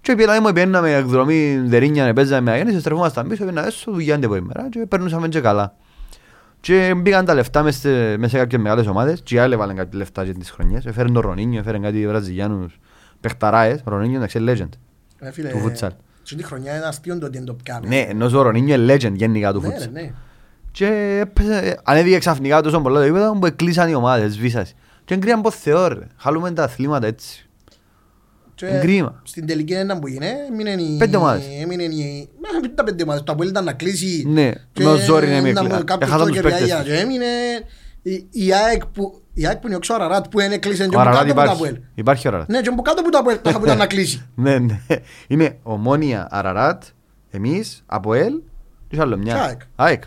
Και 0.00 0.14
πήγαμε 0.14 0.40
μου 0.40 0.52
πιέναμε 0.52 0.92
εκδρομή 0.94 1.62
Δερίνια, 1.66 2.12
παίζαμε 2.12 2.40
με 2.40 2.50
αγέννηση, 2.50 2.80
στρεφόμασταν 2.80 3.28
πίσω, 3.28 3.44
πήγαινα 3.44 3.66
έσω, 3.66 3.92
δουλειά 3.92 4.14
την 4.14 4.22
επόμενη 4.24 4.46
μέρα 4.46 4.68
και 4.70 4.86
περνούσαμε 4.88 5.28
και 5.28 5.40
καλά. 5.40 5.74
Και 6.66 6.94
μπήκαν 6.96 7.24
τα 7.24 7.34
λεφτά 7.34 7.62
μες 7.62 7.76
σε, 7.76 8.16
μες 8.16 8.30
σε 8.30 8.38
κάποιες 8.38 8.62
μεγάλες 8.62 8.86
ομάδες 8.86 9.20
και 9.22 9.34
οι 9.34 9.38
άλλοι 9.38 9.54
έβαλαν 9.54 9.76
κάποια 9.76 9.98
λεφτά 9.98 10.24
και 10.24 10.32
τις 10.32 10.50
χρονιές. 10.50 10.86
Έφεραν 10.86 11.12
τον 11.12 11.22
Ρονίνιο, 11.22 11.60
έφεραν 11.60 11.82
κάτι 11.82 12.06
Βραζιλιάνους 12.06 12.78
παιχταράες. 13.20 13.80
Ο 13.84 13.90
Ρονίνιο 13.90 14.28
είναι 14.34 14.52
legend 14.52 14.68
Ε, 15.18 15.30
φίλε, 15.30 15.48
του 15.50 15.58
futsal. 15.64 15.88
στην 16.22 16.36
τη 16.36 16.44
χρονιά 16.44 16.76
είναι 16.76 16.84
αστείο 16.86 17.18
το 17.18 17.26
ότι 17.26 17.36
είναι 17.36 17.46
το 17.46 17.54
πιάνει. 17.54 17.88
Ναι, 17.88 18.00
ενώ 18.00 18.26
ο 18.38 18.42
Ρονίνιο 18.42 18.74
είναι 18.74 18.94
legend 18.94 19.12
γενικά 19.14 19.52
του 19.52 19.60
Ναι, 19.60 19.68
ρε, 19.68 19.74
futsal. 19.84 19.88
ναι. 19.92 20.12
Και 20.70 21.18
έπαιζε- 21.22 21.80
ανέβηκε 21.82 22.18
ξαφνικά 22.18 22.60
τόσο 22.60 22.80
πολλά 22.80 22.96
το 22.98 23.04
επίπεδο 23.04 23.38
που 23.38 23.46
εκλείσαν 23.46 23.88
οι 23.90 23.94
ομάδες, 23.94 24.32
σβήσαν. 24.32 24.64
Και 25.04 25.14
είναι 25.14 25.22
κρίμα 25.24 25.38
από 25.38 25.50
Θεό 25.50 25.88
ρε. 25.88 26.06
Χαλούμε 26.16 26.50
τα 26.50 26.62
αθλήματα 26.62 27.06
έτσι. 27.06 27.45
Και 28.56 28.66
Είναι 28.66 28.78
κρίμα. 28.78 29.20
Στην 29.24 29.46
τελική 29.46 29.72
ένα 29.72 29.98
που 29.98 30.06
έγινε, 30.06 30.26
έμεινε 30.52 30.70
η... 30.70 30.96
Πέντε 30.98 31.16
ομάδες. 31.16 31.44
Έμεινε 31.62 31.82
η... 31.82 32.28
Μα, 32.62 32.68
τα 32.74 32.84
πέντε 32.84 33.02
ομάδες. 33.02 33.22
Το 33.22 33.32
Αποέλ 33.32 33.48
ήταν 33.48 33.64
να 33.64 33.72
κλείσει. 33.72 34.24
Ναι, 34.28 34.50
και 34.72 34.82
με 34.82 34.90
ο 34.90 34.96
Ζόρι 34.96 35.26
είναι 35.26 35.40
με 35.40 35.48
ήταν 35.48 35.68
κλει- 35.68 35.84
κάποιος 35.84 36.10
έχασαν 36.10 36.26
τους 36.26 36.36
τζόκερ 36.36 36.50
παίκτες 36.50 36.66
για- 36.68 36.78
τους. 36.78 36.86
Και 36.92 36.98
έμεινε 36.98 37.24
η- 38.02 38.26
η 38.30 38.52
ΑΕΚ 38.52 38.86
που... 38.86 39.20
Η 39.34 39.46
ΑΕΚ 39.46 39.56
που 39.58 39.66
είναι 39.66 39.76
ο 39.76 39.78
Ξαραράτ 39.78 40.26
που 40.30 40.40
είναι 40.40 40.54
έκλεισε 40.54 40.86
και 40.88 40.96
Ο 40.96 41.00
από 41.00 41.08
Αραράτ 41.08 41.26
κάτω 41.28 41.40
από 41.40 41.40
το 41.40 41.52
υπάρχει. 41.52 41.62
Αποέλ. 41.72 41.82
Υπάρχει 41.94 42.26
ο 42.26 42.30
Αραράτ. 42.30 42.48
Ναι, 42.50 42.60
και 42.60 42.68
από 42.68 42.82
κάτω 42.82 43.00
από 43.00 43.10
το 43.10 43.18
Αποέλ 43.18 43.36
που 43.38 43.64
ήταν 43.64 43.78
να 43.78 43.86
κλείσει. 43.86 44.26
Ναι, 44.34 44.58
ναι. 44.58 44.78
Είναι 45.28 45.58
ομόνια 45.62 46.26
Αραράτ, 46.30 46.82
εμείς, 47.30 47.82
Αποέλ 47.86 48.32
και 48.88 49.00
άλλο 49.00 49.14
Και 49.14 49.20
μια. 49.22 49.42
ΑΕΚ. 49.42 49.60
ΑΕΚ. 49.76 50.00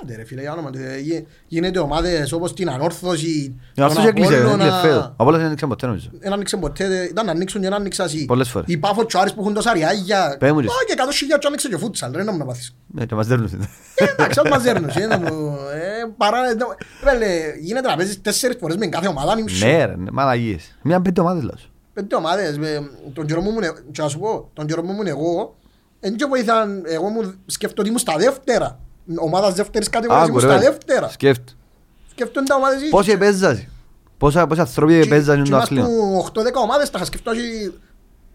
ΑΕΚ. 0.00 0.02
Άντε 0.10 0.16
ρε 0.16 0.24
φίλε, 0.24 0.40
για 0.40 0.52
όνομα 0.52 0.70
του 0.70 0.78
Θεού, 0.78 0.98
γι- 1.00 1.26
γίνεται 1.46 1.78
ομάδες 1.78 2.32
όπως 2.32 2.54
την 2.54 2.70
Ανόρθωση, 2.70 3.54
Για 3.74 3.74
τον 3.74 3.84
αυτός 3.84 4.04
έκλεισε, 4.04 4.34
Απόλλωνα. 4.36 4.64
έκλεισε 4.64 4.80
φέτος. 4.86 5.04
Ο 5.04 5.12
Απόλλωνας 5.16 5.38
δεν 5.38 5.46
άνοιξε 5.46 5.66
ποτέ 5.66 5.86
νομίζω. 5.86 6.08
Δεν 6.18 6.32
άνοιξε 6.32 6.56
ποτέ, 6.56 7.04
ήταν 7.10 7.26
να 7.26 7.32
ανοίξουν 7.32 7.60
και 7.60 7.68
να 7.68 7.76
ανοίξα 7.76 8.04
εσύ. 8.04 8.24
Πολλές 8.24 8.48
φορές. 8.48 8.66
Οι 8.68 8.76
Πάφος 8.78 9.04
και 9.06 9.16
ο 9.16 9.20
Άρης 9.20 9.34
που 9.34 9.40
έχουν 9.40 9.54
τόσα 9.54 9.72
ριάγια. 9.72 10.36
Πες 10.38 10.52
μου 10.52 10.60
τις. 10.60 10.68
Όχι, 10.70 10.92
εκατό 10.92 11.12
χιλιάδες 11.12 11.40
και 11.40 11.46
άνοιξε 11.46 11.68
και 11.68 11.76
φούτσαλ, 11.76 12.12
ρε 12.14 12.22
να 12.22 12.32
μου 12.32 12.38
να 12.38 12.44
πάθεις. 12.44 12.74
Ναι, 12.86 13.06
και 13.06 13.14
μας 13.14 13.26
δέρνουν. 13.26 13.50
Ε, 13.94 14.04
Εντάξει, 14.04 14.40
ας 14.44 14.50
μας 14.50 14.62
δέρνουν. 14.62 14.90
ε, 14.94 15.06
να 15.06 15.18
μου- 15.18 15.56
ε, 15.72 16.12
παρά- 16.16 16.48
ε, 16.50 16.54
ρε, 17.10 17.18
λέ, 17.18 17.26
Γίνεται 17.60 17.88
να 17.88 17.96
παίζεις 17.96 18.20
τέσσερις 18.20 18.56
φορές 18.60 18.76
με 18.76 18.86
κάθε 18.86 19.08
ομάδα. 19.08 19.32
είναι 19.32 19.42
μισό. 19.42 19.66
Ναι 19.66 19.84
ρε, 19.84 19.96
ναι, 19.96 20.10
μαλαγίες. 20.10 20.76
Μια 20.82 21.00
πέντε 21.00 21.20
ομάδες 21.20 21.42
λέω. 21.42 21.56
σου. 21.58 21.70
Πέντε 21.92 22.14
ομάδες. 22.16 22.56
ε, 22.56 22.80
Τον 23.12 23.26
καιρό 23.26 23.40
μου 23.40 23.50
ήμουν, 23.50 23.62
ε- 23.62 23.72
και 23.92 24.02
να 24.02 24.08
σου 24.08 24.18
πω, 24.18 24.50
τον 24.52 24.66
καιρό 24.66 24.82
μου 24.82 24.92
ήμουν 24.92 25.06
εγώ, 25.06 25.56
εν 26.00 26.16
και 26.16 26.24
βοηθάν, 26.24 26.82
εγώ 26.86 27.08
μου 27.08 27.20
σκέφτομαι 27.46 27.80
ότι 27.80 27.88
ήμουν 27.88 28.00
στα 28.00 28.16
δεύτερα. 28.18 28.78
Ομάδας 29.16 29.54
δεύτερης 29.54 29.88
κατηγορίας 29.88 30.28
Άκου, 30.28 30.38
ήμουν 30.38 30.50
στα 30.50 30.58
ρε. 30.60 30.68
δεύτερα. 30.70 31.08
Σκέφτου. 31.08 31.52
Σκέφτονται 32.10 32.46
τα 32.46 32.54
ομάδες 32.54 32.78
Πόσοι 32.90 33.10
έτσι. 33.10 33.24
επέζασαι; 33.26 33.68
Πόσα 34.18 34.46
πόσοι 34.46 34.60
άνθρωποι 34.60 34.92
Και- 34.92 35.06
επέζασαν 35.06 35.42
και 35.42 35.50
το 35.50 35.56
είμαστε 35.56 35.80
αθλήμα. 35.80 36.18
8-10 36.18 36.60
ομάδες, 36.62 36.90
τα 36.90 36.96
είχα 36.98 37.06
σκεφτώ 37.06 37.30
ότι 37.30 37.40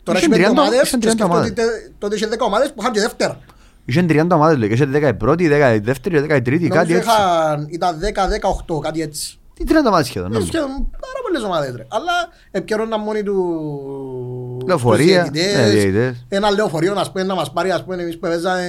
Τώρα 0.03 0.19
Είχε 0.19 0.27
έχεις 0.27 0.37
πέντε 0.37 0.49
30 0.49 0.61
ομάδες 0.61 0.81
είχε 0.81 0.97
και 0.97 1.07
30 1.07 1.09
σκεφτώ 1.09 1.25
ότι 1.25 1.33
ομάδες. 1.33 1.53
τε- 1.53 1.91
τότε 1.97 2.15
είχε 2.15 2.27
10 2.27 2.45
ομάδες 2.45 2.67
που 2.73 2.81
είχαν 2.81 2.91
και 2.91 2.99
δεύτερα. 2.99 3.39
Είχαν 3.85 4.07
30 4.07 4.35
ομάδες 4.35 4.57
λέει, 4.57 4.67
και 4.67 4.73
είχε 4.73 4.85
11η, 4.85 5.17
12η, 5.17 5.47
13η, 5.47 6.67
κάτι 6.67 6.91
Νομίζω 6.91 6.97
έτσι. 6.97 7.09
είχαν- 7.09 7.67
Ήταν 7.69 7.99
10-18, 7.99 8.79
κάτι 8.79 9.01
έτσι. 9.01 9.39
Τι 9.53 9.63
30 9.63 9.87
ομάδες 9.87 10.07
σχεδόν. 10.07 10.27
Είναι 10.29 10.37
νομίζω. 10.39 10.57
σχεδόν 10.57 10.89
πάρα 10.89 11.19
πολλές 11.23 11.43
ομάδες 11.43 11.75
ρε. 11.75 11.85
Αλλά 11.89 12.11
επικαιρώναν 12.51 12.99
μόνοι 13.01 13.23
του 13.23 13.37
Λεωφορεία, 14.67 15.21
τους 15.23 15.31
ναι, 15.31 15.39
διαιτητές. 15.41 15.71
διαιτητές. 15.73 16.25
Ένα 16.29 16.51
λεωφορείο 16.51 16.93
να 16.93 17.11
πούμε, 17.11 17.23
να 17.23 17.35
μας 17.35 17.51
πάρει 17.51 17.71
ας 17.71 17.83
πούμε 17.83 18.01
εμείς 18.01 18.13
που 18.13 18.19
παίζαμε 18.19 18.67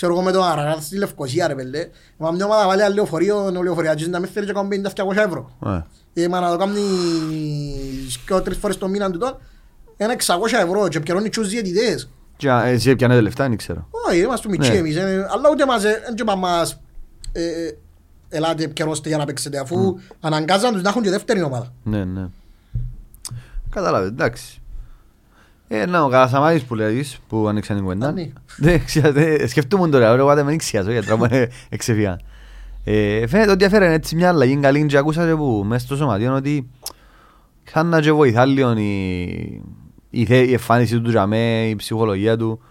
ξέρω 0.00 0.12
εγώ 0.12 0.22
με 0.22 0.32
τον 0.32 0.42
Αραγάθ 0.44 0.84
στη 0.84 0.96
Λευκοσία 0.96 1.46
ρε 1.46 1.54
πέλε. 1.54 1.88
Μα 2.16 2.30
μια 2.30 2.44
ομάδα 2.44 2.66
βάλει 2.66 2.80
ένα 2.80 2.94
λεωφορείο, 2.94 3.44
ο 3.44 3.62
λεωφοριάτης 3.62 4.08
να 4.08 4.18
μην 4.18 4.28
θέλει 4.28 4.46
και 4.46 4.52
κάνουμε 4.52 4.80
50-200 4.96 5.16
ευρώ. 5.16 5.50
Ε, 6.14 6.22
Ε, 6.22 6.28
μα 6.28 6.40
να 6.40 6.50
το 6.50 6.56
κάνει 6.56 6.80
και 8.26 8.34
τρεις 8.34 8.56
φορές 8.56 8.78
το 8.78 8.88
μήνα 8.88 9.10
του 9.10 9.18
τώρα, 9.18 9.38
ένα 9.96 10.12
600 10.12 10.18
ευρώ 10.66 10.88
και 10.88 10.96
επικαιρώνει 10.96 11.28
τους 11.28 11.48
διαιτητές. 11.48 12.08
Και 12.36 12.50
α, 12.50 12.64
εσύ 12.66 12.90
έπιανε 12.90 13.20
λεφτά, 13.20 13.48
δεν 13.48 13.56
ξέρω. 13.56 13.88
Όχι, 14.08 14.18
είμαστε 14.18 14.48
μητσί 14.48 14.70
Ναι. 14.70 14.76
εμείς, 14.76 14.96
ε, 14.96 15.26
αλλά 15.30 15.50
ούτε 15.50 15.66
μας, 15.66 15.84
ε, 15.84 16.00
δεν 16.04 16.14
είπα 16.20 16.36
μας, 16.36 16.80
ε, 17.32 17.42
ε, 17.44 17.76
ελάτε 18.28 18.64
επικαιρώστε 18.64 19.08
για 19.08 19.18
να 19.18 19.24
παίξετε, 19.24 19.58
αφού 19.58 19.98
αναγκάζαν 20.20 20.72
τους 20.72 20.82
να 20.82 20.88
έχουν 20.88 21.02
και 21.02 21.10
δεύτερη 21.10 21.42
ομάδα. 21.42 21.72
Ναι, 21.82 22.04
ναι. 22.04 22.26
Κατάλαβε, 23.70 24.06
εντάξει. 24.06 24.59
Ε, 25.72 25.86
να, 25.86 26.02
ο 26.02 26.08
Καρασαμάρης 26.08 26.62
που 26.62 26.74
λέγεις, 26.74 27.18
που 27.28 27.48
άνοιξαν 27.48 27.76
την 27.76 27.84
κουβέντα. 27.84 28.08
Α, 28.08 28.12
ναι. 28.12 28.30
Ναι, 28.56 28.78
ξέρετε, 28.78 29.46
σκεφτούμουν 29.46 29.90
τώρα, 29.90 30.06
εγώ 30.14 30.34
δεν 30.34 30.44
με 30.44 30.50
νίξιαζω, 30.50 30.90
γιατί 30.90 31.06
τώρα 31.06 31.18
μου 31.18 31.46
εξεφυγά. 31.68 32.18
Ε, 32.84 33.26
φαίνεται 33.26 33.50
ότι 33.50 33.64
έφεραν 33.64 33.92
έτσι 33.92 34.16
μια 34.16 34.28
αλλαγή 34.28 34.56
καλή 34.56 34.86
και 34.86 34.96
ακούσα 34.96 35.26
και 35.26 35.34
που 35.34 35.62
μέσα 35.66 35.86
στο 35.86 35.96
σωματείο 35.96 36.34
ότι 36.34 36.70
σαν 37.64 37.86
να 37.86 38.00
και 38.00 38.12
βοηθά 38.12 38.44
λίγο 38.44 38.72
η, 38.76 39.62
η, 40.10 40.24
θε- 40.24 40.48
η 40.48 40.52
εμφάνιση 40.52 41.00
του 41.00 41.08
τζαμέ, 41.08 41.66
η 41.68 41.76
ψυχολογία 41.76 42.36
του. 42.36 42.62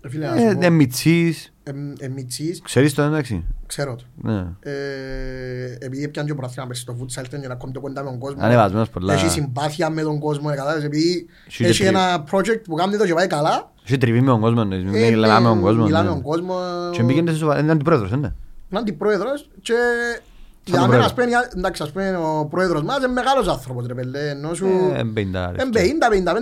Ε, 0.00 0.08
Φίλε, 0.08 0.26
να 0.26 0.34
Ε, 0.34 0.38
σου 0.38 0.44
είναι 0.56 0.66
πω, 0.68 0.72
μητσής, 0.74 1.51
ε, 1.62 1.72
ε, 1.98 2.08
μητσής, 2.08 2.60
ξέρεις 2.62 2.94
το 2.94 3.02
εντάξει; 3.02 3.44
ξέρω 3.66 3.96
το. 3.96 4.04
Ναι. 4.22 4.46
Ε, 4.60 5.76
επειδή 5.78 6.04
έπιαν 6.04 6.26
και 6.26 6.32
ο 6.32 6.34
πρωταθλήμα 6.34 6.66
πέρσι 6.66 6.82
στο 6.82 6.94
φούτσαλ, 6.94 7.24
ήταν 7.24 7.40
για 7.40 7.48
να 7.48 7.54
κόμπει 7.54 7.72
το 7.72 7.80
κοντά 7.80 8.02
με 8.02 8.10
τον 8.10 8.18
κόσμο. 8.18 8.42
Ανεβασμένος 8.42 8.90
πολλά. 8.90 9.12
Έχει 9.12 9.28
συμπάθεια 9.28 9.90
με 9.90 10.02
τον 10.02 10.18
κόσμο, 10.18 10.48
ε, 10.52 10.56
κατάλαβες, 10.56 10.84
επειδή 10.84 11.26
Έχει 11.46 11.64
έχει 11.64 11.82
και 11.82 11.88
ένα 11.88 12.24
project 12.30 12.62
που 12.64 12.74
κάνει 12.74 12.96
το 12.96 13.06
και 13.06 13.14
πάει 13.14 13.26
καλά. 13.26 13.72
Έχει 13.84 13.98
τριβή 13.98 14.20
με 14.20 14.26
τον 14.26 14.40
κόσμο, 14.40 14.62
ε, 14.72 14.76
μιλάμε 14.76 15.48
με 15.48 15.54
τον 15.54 15.60
κόσμο. 15.60 15.84
Μιλάμε 15.84 16.08
ναι. 16.08 16.14
με 16.14 16.14
τον 16.14 16.22
κόσμο. 16.22 16.54
Και 16.92 17.02
μπήκε 17.02 17.30
σε 17.30 17.36
σοβαρά, 17.36 17.60
είναι 17.60 17.72
αντιπρόεδρος, 17.72 18.10
είναι. 18.10 18.34
Είναι 18.70 18.80
αντιπρόεδρος 18.80 19.48
και 19.62 19.74
Σαν 19.74 20.22
για 20.64 20.78
τον 20.78 20.80
μένα, 20.80 20.86
πρόεδρο. 20.86 21.04
ας 21.04 21.14
πούμε, 21.14 21.26
για- 21.26 21.50
εντάξει, 21.56 21.82
ας 21.82 21.90
πούμε, 21.90 22.16
ο 22.16 22.46
πρόεδρος 22.50 22.82
μας 22.82 22.96
είναι 22.98 23.06
μεγάλος 23.08 23.48
άνθρωπος, 23.48 23.86
ρε 23.86 23.94
πέλε, 23.94 24.28
ενώ 24.28 24.54
σου... 24.54 24.66
Ε, 24.96 25.02
πενήντα, 25.14 25.52
ρε. 25.56 25.62
Εν 25.62 25.70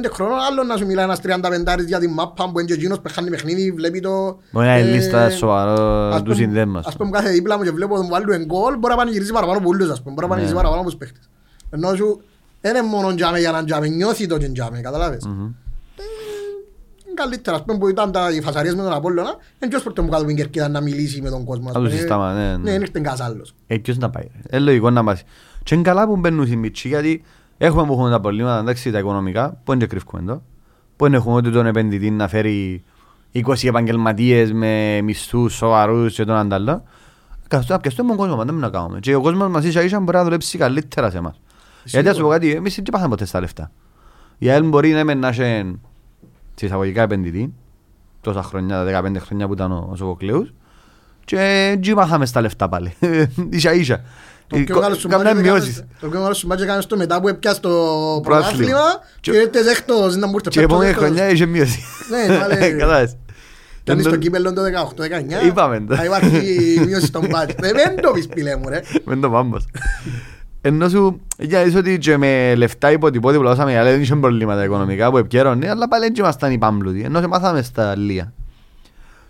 50-55 0.06 0.10
χρόνων, 0.12 0.38
άλλο 0.38 0.62
να 0.62 0.76
σου 0.76 0.86
μιλάει 0.86 1.04
ένας 1.04 1.20
35 1.20 1.84
για 1.86 1.98
την 1.98 2.12
μάπα 2.12 2.50
που 2.50 2.58
είναι 2.58 2.68
και 2.68 2.74
εκείνος 2.74 3.00
που 3.00 3.10
χάνει 3.12 3.30
παιχνίδι, 3.30 3.72
βλέπει 3.72 4.00
το... 4.00 4.38
Μπορεί 4.50 4.66
να 4.66 4.78
είναι 4.78 4.88
ε, 4.90 4.92
λίστα 4.92 5.30
σοβαρό 5.30 5.82
ας 6.08 6.16
του 6.16 6.22
πούμε- 6.22 6.34
συνδέμου 6.34 6.72
μας. 6.72 6.86
Ας 6.86 6.96
πούμε 6.96 7.10
κάθε 7.10 7.30
δίπλα 7.30 7.56
μου 7.58 7.62
και 7.64 7.70
βλέπω 7.70 7.96
τον 7.96 8.08
βάλει 8.08 8.32
εν 8.34 8.44
γκολ, 8.44 8.76
μπορεί 8.78 8.92
να 8.92 8.98
πανηγυρίζει 8.98 9.32
παραπάνω 9.32 9.58
από 9.58 9.68
ούλους, 9.68 9.90
ας 9.90 9.98
πούμε, 10.02 10.14
μπορεί 10.14 10.26
να 10.26 10.32
πανηγυρίζει 10.34 10.54
Ναι. 10.54 10.60
παραπάνω 10.62 10.80
από 10.80 10.90
τους 10.90 10.98
παίχτες. 10.98 11.28
Ενώ 11.70 11.94
σου, 11.94 12.22
δεν 12.60 12.76
είναι 12.76 12.86
μόνο 12.86 13.14
τζάμε 13.14 13.38
για 13.38 13.50
να 13.50 13.64
τζάμε, 13.64 13.88
νιώθει 13.88 14.26
το 14.26 14.36
τζάμε, 14.52 14.80
καταλάβες. 14.80 15.26
Μμμ. 15.26 15.48
Είναι 17.10 17.22
καλύτερα, 17.22 17.56
ας 17.56 17.64
πούμε, 17.64 17.78
που 17.78 17.88
ήταν 17.88 18.12
τα 18.12 18.30
οι 18.30 18.40
φασαρίες 18.40 18.74
με 18.74 18.82
τον 18.82 18.92
Απόλλωνα, 18.92 19.34
δεν 19.58 19.68
ποιος 19.68 19.82
πρώτο 19.82 20.02
μου 20.02 20.08
κάτω 20.08 20.20
από 20.22 20.28
την 20.28 20.36
κερκίδα 20.40 20.68
να 20.68 20.80
μιλήσει 20.80 21.20
με 21.22 21.30
τον 21.30 21.44
κόσμο. 21.44 21.68
ας 21.68 21.74
Να 21.74 21.80
του 21.80 21.86
πούμε. 21.86 21.98
συστάμα, 21.98 22.32
ναι, 22.32 22.40
ναι. 22.50 22.56
Ναι, 22.56 22.70
δεν 22.70 22.80
ήρθε 22.80 22.92
κανένας 22.92 23.20
άλλος. 23.20 23.54
Ε, 23.66 23.76
ποιος 23.78 23.98
να 23.98 24.10
πάει. 24.10 24.24
ρε. 24.24 24.56
Ε, 24.56 24.60
λογικό 24.60 24.90
να 24.90 25.04
πάει. 25.04 25.16
Και 25.62 25.74
είναι 25.74 25.84
καλά 25.84 26.06
που 26.06 26.16
μπαίνουν 26.16 26.52
οι 26.52 26.56
μητσοί, 26.56 26.88
γιατί 26.88 27.22
έχουμε 27.58 27.86
που 27.86 27.92
έχουμε 27.92 28.10
τα 28.10 28.20
προβλήματα, 28.20 28.58
εντάξει, 28.58 28.90
τα 28.90 28.98
οικονομικά, 28.98 29.60
που 29.64 29.76
δεν 29.76 29.88
κρύφουμε 29.88 30.22
εδώ. 30.22 30.42
Που 30.96 31.04
δεν 31.04 31.14
έχουμε 31.14 31.34
ούτε 31.34 31.50
τον 31.50 31.66
επενδυτή 31.66 32.10
να 32.10 32.28
φέρει 32.28 32.84
20 33.32 33.40
επαγγελματίες 33.68 34.52
με 34.52 35.00
μισθούς 35.00 35.54
σοβαρούς 35.54 36.14
και 36.14 36.24
τον 36.24 36.36
αντάλλο. 36.36 36.82
Καθώς 37.48 37.66
να 37.68 37.78
πιαστούμε 37.78 38.08
τον 38.08 38.16
κόσμο, 38.16 38.36
μα, 38.36 38.44
δεν 38.44 38.54
μπορούμε 38.54 38.72
να 38.72 38.78
κάνουμε. 38.78 38.98
Και 39.00 39.14
ο 39.14 39.20
κόσμος 39.20 39.48
μας 39.48 39.64
ίσα 39.64 39.82
ίσα 39.82 40.00
μπορεί 40.00 40.16
να 40.16 40.24
δουλέψει 40.24 40.58
καλύτερα 40.58 41.10
σε 41.10 41.16
εμάς. 41.18 41.40
Γιατί 41.84 42.06
να 42.06 42.14
σου 42.14 42.22
πω 42.22 42.28
κάτι, 42.28 42.50
εμείς 42.50 42.74
δεν 42.74 42.84
πάθαμε 42.90 43.08
ποτέ 43.08 43.24
στα 43.24 43.40
λεφτά. 43.40 43.70
Η 44.38 44.50
ΑΕΛ 44.50 44.64
μπορεί 44.64 44.92
ναι, 44.92 45.04
μεν 45.04 45.18
να 45.18 45.28
έχει 45.28 45.80
σε 46.60 46.66
εισαγωγικά 46.66 47.02
επενδυτή, 47.02 47.52
τόσα 48.20 48.42
χρόνια, 48.42 48.84
τα 48.84 49.02
15 49.02 49.16
χρόνια 49.18 49.46
που 49.46 49.52
ήταν 49.52 49.72
ο, 49.72 49.88
ο 49.92 49.96
Σοβοκλέους, 49.96 50.52
και 51.24 51.36
δεν 51.82 51.94
πάθαμε 51.94 52.26
στα 52.26 52.40
λεφτά 52.40 52.68
πάλι. 52.68 52.92
Ίσα 53.50 53.72
ίσα. 53.74 54.00
Το 54.46 54.56
πιο 54.56 54.74
μεγάλο 54.74 54.94
σου 54.94 55.08
Κάμουν 55.08 55.26
μάτια 55.26 55.40
μειώσεις. 55.40 55.68
έκανες- 55.76 56.00
το 56.00 56.06
πιο 56.08 56.18
μεγάλο 56.18 56.34
σου 56.34 56.46
μάτια 56.46 56.64
έκανες 56.64 56.86
το 56.86 56.96
μετά 56.96 57.20
που 57.20 57.28
έπιας 57.28 57.60
το 57.60 57.68
Πρωτάθλημα. 58.22 58.22
πρωτάθλημα 58.22 58.80
Και- 59.20 59.30
και 59.30 59.36
ήρθες 59.36 59.66
έκτος 59.66 60.16
να 60.16 60.26
μου 60.26 60.32
ήρθε 60.34 60.48
Και 60.50 60.60
η 60.60 60.62
επόμενη 60.62 60.90
πέμπτος, 60.92 61.04
χρονιά 61.08 61.30
είχε 61.30 61.46
μείωση. 61.46 61.80
Ναι, 62.10 62.34
πάλι. 62.38 62.56
Κατάλαβες. 62.72 63.16
Κάνει 63.84 64.00
στο 64.00 64.10
Δεν 64.10 64.18
το- 64.20 64.24
κύπελλο 64.26 64.52
το 64.52 64.62
18-19. 64.62 65.46
Είπαμε 65.46 65.80
το. 65.80 65.94
Θα 65.96 66.04
υπάρχει 66.04 66.80
μείωση 66.86 67.06
στον 67.06 67.26
μπάτζ. 67.30 67.52
Δεν 67.58 68.00
το 68.02 68.10
πεις 68.10 68.26
πιλέ 68.26 68.56
μου 68.56 68.68
ρε. 68.68 68.80
Μεν 69.04 69.20
το 69.20 69.30
πάμπος. 69.30 69.66
Ενώ 70.62 70.88
σου, 70.88 71.20
για 71.38 71.58
να 71.58 71.64
δεις 71.64 71.74
ότι 71.74 71.98
και 71.98 72.16
με 72.16 72.54
λεφτά 72.54 72.90
υποτυπώτη 72.92 73.36
που 73.36 73.42
λαούσαμε, 73.42 73.78
αλλά 73.78 73.90
δεν 73.90 74.00
είχε 74.00 74.16
προβλήματα 74.16 74.64
οικονομικά 74.64 75.10
που 75.10 75.16
επικαιρώνε, 75.18 75.68
αλλά 75.70 75.88
πάλι 75.88 76.04
δεν 76.04 76.14
ήμασταν 76.18 76.52
οι 76.52 76.58
πάμπλουτοι, 76.58 77.00
ενώ 77.00 77.20
σε 77.20 77.26
μάθαμε 77.26 77.62
στα 77.62 77.96
Λία. 77.96 78.32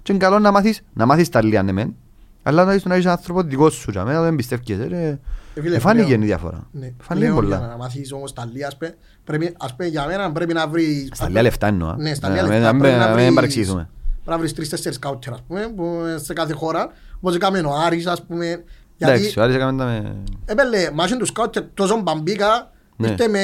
Και 0.03 0.12
είναι 0.12 0.25
καλό 0.25 0.38
να 0.38 0.51
μάθεις, 0.51 0.81
να 0.93 1.07
μάθεις 1.07 1.29
τα 1.29 1.45
Λία, 1.45 1.62
ναι 1.62 1.73
μεν, 1.73 1.95
αλλά 2.43 2.64
να 2.64 2.73
δεις 2.73 2.85
να 2.85 2.97
είσαι 2.97 3.11
άνθρωπο 3.11 3.43
δικός 3.43 3.75
σου, 3.75 3.90
για 3.90 4.05
μένα 4.05 4.23
δεν 4.23 4.35
πιστεύεις, 4.37 4.79
ρε. 4.88 5.19
Ε, 5.55 5.61
φίλε, 5.61 5.77
Ε, 5.77 5.79
Φάνηκε 5.79 6.05
πλέον- 6.07 6.23
η 6.23 6.25
διαφορά. 6.27 6.66
Ναι, 6.73 6.93
Φάνηκε 7.01 7.27
πλέον 7.27 7.47
για 7.49 7.57
πολλά. 7.57 7.69
να 7.69 7.77
μάθεις 7.77 8.12
όμως 8.12 8.33
τα 8.33 8.49
λία, 8.53 8.66
ας 8.66 8.77
πούμε, 8.77 8.95
πρέπει, 9.25 9.55
ας 9.59 9.75
πούμε, 9.77 9.88
για 9.88 10.07
μένα 10.07 10.33
πρέπει 10.33 10.53
να 10.53 10.66
βρεις... 10.69 11.09
Στα 11.12 11.29
Λία 11.29 11.43
λεφτά 11.43 11.66
εννοώ. 11.66 11.95
Ναι, 11.95 12.14
στα 12.14 12.29
Ε, 12.29 12.33
λία 12.33 12.43
να 12.43 12.49
λεφτά 12.49 12.73
μην- 12.73 12.81
πρέπει 12.83 12.97
να 12.99 13.05
να 13.05 13.09
μην 13.14 13.23
βρεις- 13.23 13.35
παρεξηγηθούμε. 13.35 13.88
Πρέπει 14.14 14.31
να 14.31 14.38
βρεις 14.38 14.55
τρεις-τέσσερις 14.55 14.97
σκάουτερ, 14.97 15.33
ας 15.33 15.43
πούμε, 15.49 15.73
που 15.77 15.99
σε 16.16 16.33
κάθε 16.33 16.53
χώρα, 16.53 16.90
όπως 17.16 17.35
έκαμε 17.35 17.59
ο 17.59 17.73
Άρης, 17.87 18.07
ας 18.07 18.23
πούμε, 18.27 18.64
Εντάξει, 19.08 19.22
γιατί 19.22 19.40
ο 19.40 19.42
Άρης 19.42 19.54
έκαμε 19.54 19.78
τα 19.78 19.84
με... 19.84 20.16
Έπαιρνε 20.46 20.90
μάχη 20.94 21.16
τους 21.16 21.28
σκάουτερ 21.28 21.62
τόσο 21.74 22.00
μπαμπίκα 22.02 22.70
Ναι. 22.96 23.08
Ήρθε 23.08 23.28
με 23.28 23.40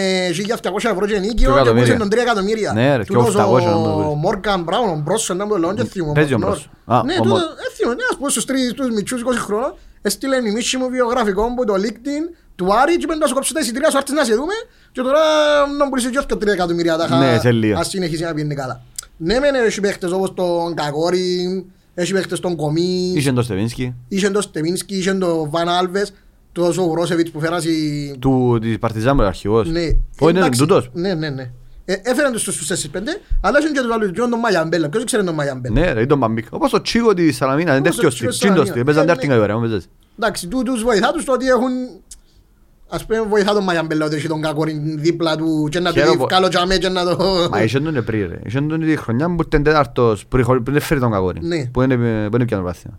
1.200 0.62 0.90
ευρώ 0.92 1.06
και 1.06 1.12
Και 1.12 1.18
νίκιο 1.18 1.34
και 1.52 1.54
εκατομμύρια. 1.60 1.82
πούσε 1.94 1.96
τον 1.96 2.08
3 2.08 2.16
εκατομμύρια. 2.16 2.72
Ναι, 2.72 2.96
ρε, 2.96 3.02
και 3.04 3.12
Τούτος 3.12 3.34
800 3.34 3.36
να 3.36 3.46
μου 3.46 3.58
το 3.60 3.90
ο 3.90 4.12
πεις. 4.12 4.20
Μόργαν 4.22 4.62
Μπράουν, 4.62 4.88
ο 4.88 5.00
Μπρόσον, 5.04 5.36
να 5.36 5.44
μου 5.44 5.50
το 5.50 5.58
λέω, 5.58 5.74
δεν 5.74 5.86
θυμούμαι. 5.86 6.12
Παίζει 6.12 6.34
ο 6.34 6.38
Μπρόσον. 6.38 6.70
Μπρόσον. 6.86 6.98
Α, 7.00 7.04
Ναι, 7.04 7.14
ο 7.18 7.22
τούτο, 7.22 7.34
Μο- 7.34 7.38
δεν 7.40 7.70
θυμούμαι. 7.76 7.94
Ναι, 7.96 8.02
ας 8.10 8.16
πούμε 8.16 8.30
στους 8.30 8.44
τρεις 8.44 8.72
τους 8.72 8.90
μητσούς 8.90 9.22
20 9.22 9.24
χρόνων, 9.46 9.74
έστειλε 10.02 10.36
η 10.36 10.50
μίση 10.52 10.76
μου 10.76 10.88
βιογραφικό 10.88 11.48
μου 11.48 11.64
το 11.64 11.74
LinkedIn 11.74 12.24
του 12.56 12.74
Άρη 12.80 12.92
και 12.96 13.04
είπαν 13.04 13.18
να 13.18 13.26
σου 13.26 13.34
κόψω 13.34 13.52
τα 13.54 13.60
εισιτήρια 13.60 13.90
σου, 13.90 13.96
έρθεις 13.96 14.14
να 14.14 14.24
σε 14.24 14.34
δούμε 14.34 14.52
και 14.92 15.00
τώρα 15.02 15.20
να 15.78 15.88
μπορείς 15.88 16.06
και 16.10 16.18
όχι 16.18 16.26
3 16.30 16.46
εκατομμύρια 16.46 16.96
τα 16.96 17.16
Ναι, 17.18 17.38
σε 17.38 17.50
λίγο. 17.52 17.78
ας 17.78 17.88
συνεχίσει 17.88 18.22
να 18.22 18.34
πιένει 18.34 18.54
καλά. 18.54 18.82
Ναι, 19.16 19.38
μεν 19.38 19.54
έχει 19.54 19.80
παίχτες 19.80 20.10
όπως 20.10 20.34
τον 20.34 20.74
Κακόρη, 20.74 21.66
Έχει 21.98 22.12
παίχτες 22.12 22.40
τον 22.40 22.56
Κομί, 22.56 23.12
Είχε 23.14 23.32
τον 23.32 23.44
Στεβίνσκι, 23.44 23.94
είχε 24.08 24.30
τον 24.30 24.42
Στεμίνσκι, 24.42 24.96
είχε 24.96 25.14
τον 25.14 25.50
Βαν 25.50 25.68
Άλβες, 25.68 26.12
τόσο 26.52 26.82
ο 26.82 26.88
Βρόσεβιτς 26.90 27.30
που 27.30 27.40
φέρασε... 27.40 27.68
του, 28.18 28.58
της 28.60 28.78
Παρτιζάν 28.78 29.12
που 29.14 29.18
είναι 29.20 29.28
αρχηγός. 29.28 29.68
Ναι. 29.70 29.88
Πού 30.16 30.28
είναι 30.28 30.38
Εντάξει, 30.38 30.60
τούτος; 30.60 30.90
Ναι, 30.92 31.14
ναι, 31.14 31.30
ναι. 31.30 31.50
Ε, 31.84 31.94
Έφεραν 32.02 32.32
τους 32.32 32.42
στους 32.42 32.86
4-5, 32.92 32.98
αλλά 33.40 33.58
είχε 33.58 33.68
και 33.68 33.80
τους 33.80 33.92
άλλους, 33.92 34.10
και 34.10 34.18
τον 34.18 34.38
Μαγιαμπέλα. 34.38 34.88
Ποιος 34.88 35.04
ξέρει 35.04 35.24
τον 35.24 35.34
Μαγιαμπέλα; 35.34 35.80
Ναι 35.80 35.92
ρε, 35.92 36.00
ή 36.00 36.06
τον 36.06 36.18
Μπαμπίκ. 36.18 36.46
Όπως 36.50 36.70
το 36.70 36.80
Τσίγο 36.80 37.14
της 37.14 37.36
Σαλαμίνας, 37.36 37.78
είναι 37.78 37.88
Όπως 37.88 37.90
το 37.90 37.96
τέτοιος 38.02 38.14
Τσίγος 38.14 38.32
της. 38.34 38.40
της 38.40 38.50
Τσίντος 38.50 38.68
Σαλαμίνας. 38.68 38.74
της, 38.74 38.84
παίζαν 38.84 39.02
Ε, 39.02 39.06
τέρτην 39.06 39.28
ναι. 39.28 39.34
κατηγορία, 39.34 39.54
μου 39.62 39.68
παίζες. 39.70 39.88
Εντάξει, 40.18 40.46
του- 40.48 40.62
τους 40.62 40.82
βοηθά 40.82 41.12
τους 41.12 41.24
το 41.24 41.32
ότι 41.32 41.46
έχουν... 41.46 41.70
Ας 42.88 43.06
πούμε 43.06 43.20
βοηθά 43.22 43.52
τον 43.52 43.64
Μαγιαμπέλα 43.64 44.06
ότι 44.06 44.14
έχει 44.16 44.28
τον 44.28 44.40
Κακόριν 44.40 44.98
δίπλα 45.00 45.36
του 45.36 45.68
και 45.70 45.80
να 45.80 45.88
του 45.88 45.94
Χαίρομαι 45.94 46.12
δει 46.12 46.18
που- 46.18 46.26
καλό 46.26 46.48
τζαμέ 46.48 46.76
και 46.76 46.88
να 46.88 47.04
το... 47.04 47.48
Μα 47.50 47.62
είχε 47.62 47.80
τον 47.80 48.04
πριν 48.04 48.28
ρε. 48.28 48.38
Είχε 48.46 48.60
τον 48.60 48.80
τη 48.80 48.96
χρονιά 48.96 49.34
που 49.34 49.42
ήταν 49.46 49.62
τέταρτος, 49.62 50.26
πριν 50.26 50.44
χωρί- 50.44 50.62
πριν 50.62 50.76
έφερε 50.76 51.00
τον 51.00 51.10
Κακόρη. 51.10 51.40
Ναι. 51.42 51.66
Που 51.66 51.82
είναι 51.82 51.96
που 52.28 52.36
είναι 52.36 52.44
πιάνω 52.44 52.62
πράθυμα. 52.62 52.98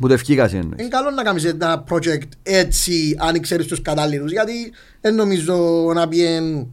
Που 0.00 0.08
το 0.08 0.14
ευκήκασε 0.14 0.56
εννοείς. 0.56 0.78
Είναι 0.80 0.88
καλό 0.88 1.10
να 1.10 1.22
κάνεις 1.22 1.44
ένα 1.44 1.84
project 1.90 2.22
έτσι 2.42 3.16
αν 3.18 3.40
ξέρεις 3.40 3.66
τους 3.66 3.82
κατάλληλους 3.82 4.32
γιατί 4.32 4.52
δεν 5.00 5.14
νομίζω 5.14 5.56
να 5.94 6.08
πιέν 6.08 6.44
Ναι, 6.44 6.64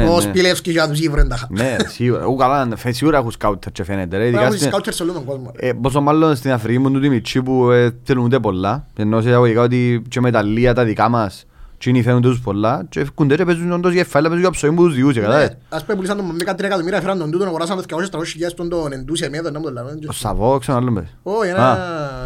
ο 0.00 0.14
ναι. 0.14 0.20
Σπιλεύσκι 0.20 0.70
για 0.70 0.88
τους 0.88 0.98
γύβρεν 0.98 1.28
τα 1.28 1.36
χα- 1.36 1.46
Ναι, 1.50 1.76
σίγουρα. 1.88 2.20
Εγώ 2.22 2.34
καλά, 2.36 2.68
φε- 2.76 2.94
σίγουρα 2.94 3.18
έχουν 3.18 3.30
σκάουτερ 3.30 3.72
και 3.72 3.84
φαίνεται 3.84 4.16
ρε. 4.16 4.22
Πρέπει 4.22 4.22
να 4.22 4.26
Ειδικά 4.28 4.42
έχουν 4.44 4.56
στην- 4.56 4.68
σκάουτερ 4.68 4.92
σε 4.94 5.02
όλο 5.02 5.12
τον 5.12 5.24
κόσμο. 5.24 5.52
ρε. 5.60 5.68
Ε, 5.68 5.72
Πόσο 5.72 6.00
μάλλον 6.00 6.36
στην 6.36 6.52
Αφρική 6.52 6.78
μου 6.78 6.90
τούτοι 6.90 7.08
μητσοί 7.08 7.42
που 7.42 7.70
ε, 7.70 7.90
θέλουν 8.02 8.24
ούτε 8.24 8.38
πολλά. 8.38 8.86
Ενώ 8.96 9.20
σε 9.20 9.28
εισαγωγικά 9.28 9.62
ότι 9.62 10.02
και 10.08 10.20
μεταλλεία 10.20 10.74
τα 10.74 10.84
δικά 10.84 11.08
μας 11.08 11.44
τσίνοι 11.78 12.02
φαίνονται 12.02 12.28
τους 12.28 12.40
πολλά 12.40 12.86
και 12.88 13.00
ευκούνται 13.00 13.36
και 13.36 13.44
παίζουν 13.44 13.72
όντως 13.72 13.92
γεφάλαια, 13.92 14.30
παίζουν 14.30 14.48
για 14.48 14.50
ψωμί 14.58 14.74
που 14.76 14.84
τους 14.84 14.94
διούσε, 14.94 15.18
Ναι, 15.20 15.24
κατάλαβες. 15.26 15.56
Ας 15.68 15.84
πούμε 15.84 15.96
πουλήσαν 15.96 16.16
τον 16.16 16.26
με 16.26 16.32
13 16.38 16.64
εκατομμύρια 16.66 16.98
έφεραν 16.98 17.18
τον 17.18 17.30
τούτον 17.30 17.46
αγοράσαν 17.46 17.76
το 17.76 17.82
200-300 17.82 18.24
χιλιάδες 18.32 18.56
τον 18.56 18.68
τον 18.68 18.92
εντούσε 18.92 19.28
μία 19.28 19.42
τον 19.42 19.52
να 19.52 19.58
μου 19.58 19.64
το 19.64 19.72
λάβουν. 19.72 19.98
Ο 20.08 20.12
Σαββό, 20.12 20.58
ξέρω 20.58 20.76
άλλο 20.78 20.92
πες. 20.92 21.04
Όχι, 21.22 21.48
Α, 21.50 21.54
ένα... 21.54 21.78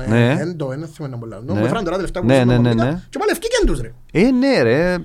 ναι. 0.09 0.37
Εν 0.41 0.57
το, 0.57 0.73
ένα 0.73 0.87
θέμα 0.87 1.09
να 1.09 1.17
μου 1.17 1.25
λάβουν. 1.27 1.47
Ναι. 1.47 1.53
Μου 1.59 1.65
έφεραν 1.65 1.85
τώρα 1.85 1.97
τελευταία 1.97 2.23
που 2.23 2.29
Ναι, 2.29 2.41
πουλήσαν 2.43 2.63
ναι, 2.63 2.69
τον 2.69 2.77
ναι, 2.77 2.83
Μαμίκα 2.83 2.97
ναι. 2.97 3.03
και 3.11 3.19
πάλι 3.19 3.31
ευκήκαν 3.31 3.67
τους 3.67 3.81
ρε. 3.81 3.93
Ε, 4.13 4.31
ναι 4.31 4.63
ρε. 4.63 4.97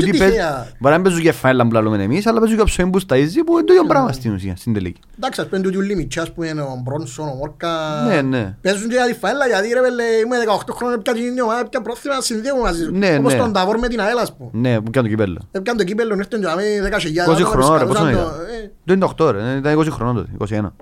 Τούτοι 0.00 0.10
τυχαία. 0.10 0.28
παίζουν- 0.30 0.76
Μπορεί 0.78 0.94
να 0.96 1.02
παίζουν 1.02 1.20
γεφάλαια 1.20 1.66
που 1.66 1.72
λαλούμε 1.72 2.02
εμείς, 2.02 2.26
αλλά 2.26 2.40
παίζουν 2.40 2.58
και 2.58 2.64
ψωμί 2.64 2.90
που 2.90 2.98
σταΐζει 3.00 3.40
που 3.46 3.52
είναι 3.52 3.62
το 3.64 3.72
ίδιο 3.72 3.84
πράγμα 3.86 4.12
στην 4.12 4.34
ουσία, 4.34 4.56
στην 4.56 4.72
τελική. 4.72 5.00
Εντάξει, 5.16 5.40
ας 5.40 5.46
πούμε 5.48 5.60
τούτοι 5.62 5.76
ούλοι 5.76 5.96
μητσάς 5.96 6.32
που 6.32 6.42
είναι 6.42 6.60
ο 6.60 6.80
Μπρόνσον, 6.82 7.28
ο 7.28 7.34
Μόρκα. 7.34 7.68
Ναι, 8.08 8.22
ναι. 8.22 8.56
Παίζουν 8.60 8.88
και 8.88 8.94
για 8.94 9.06
τη 9.06 9.14
φαέλα 9.14 9.46
γιατί 9.46 9.68
ρε 9.68 9.80
πέλε 9.80 10.02
είμαι 10.02 10.36
18 10.38 10.72
χρόνων 10.74 11.02
πια 11.02 11.12
την 11.14 11.38
ομάδα, 11.38 11.68
πια 11.68 11.82
πρόθυμα 11.82 12.20
συνδέουμε 12.20 12.60
μαζί 12.62 12.82
σου. 12.84 12.90
Ναι, 12.92 13.16
Όπως 13.18 13.32
ναι. 13.32 13.38
τον 13.38 13.52
Ταβόρ 13.52 13.78
με 13.78 13.88
την 13.88 14.00
ΑΕΛ 14.00 14.18
ας 14.18 14.36
πούμε. 14.36 14.50
Ναι, 14.52 14.80
που 14.80 14.90
κάνει 14.90 15.06
το 15.08 15.14
κυπέλλο. 15.14 15.38
Έπιαν 15.52 15.76
το 15.76 15.84
κύπελλο, 15.84 16.14
ήρθαν 16.14 16.40
και 16.40 16.46
αμέ 16.48 16.62
10 16.82 16.98
χιλιάδες. 16.98 17.34
20 17.34 17.42
άτομα, 17.42 17.50
χρονών 17.50 17.78
ρε, 17.78 17.84
τους 17.84 17.88
πόσο 17.88 18.04
καλούσαν 18.04 18.22
ήταν. 18.22 18.36
το- 18.36 18.52
ε, 18.64 18.70
Το 18.84 18.92
είναι 18.92 19.04
8 19.04 19.30
ρε, 19.30 19.56
ήταν 19.58 19.72
20 19.78 19.90
χρονών 19.90 20.14
τότε, 20.14 20.28
21. 20.38 20.74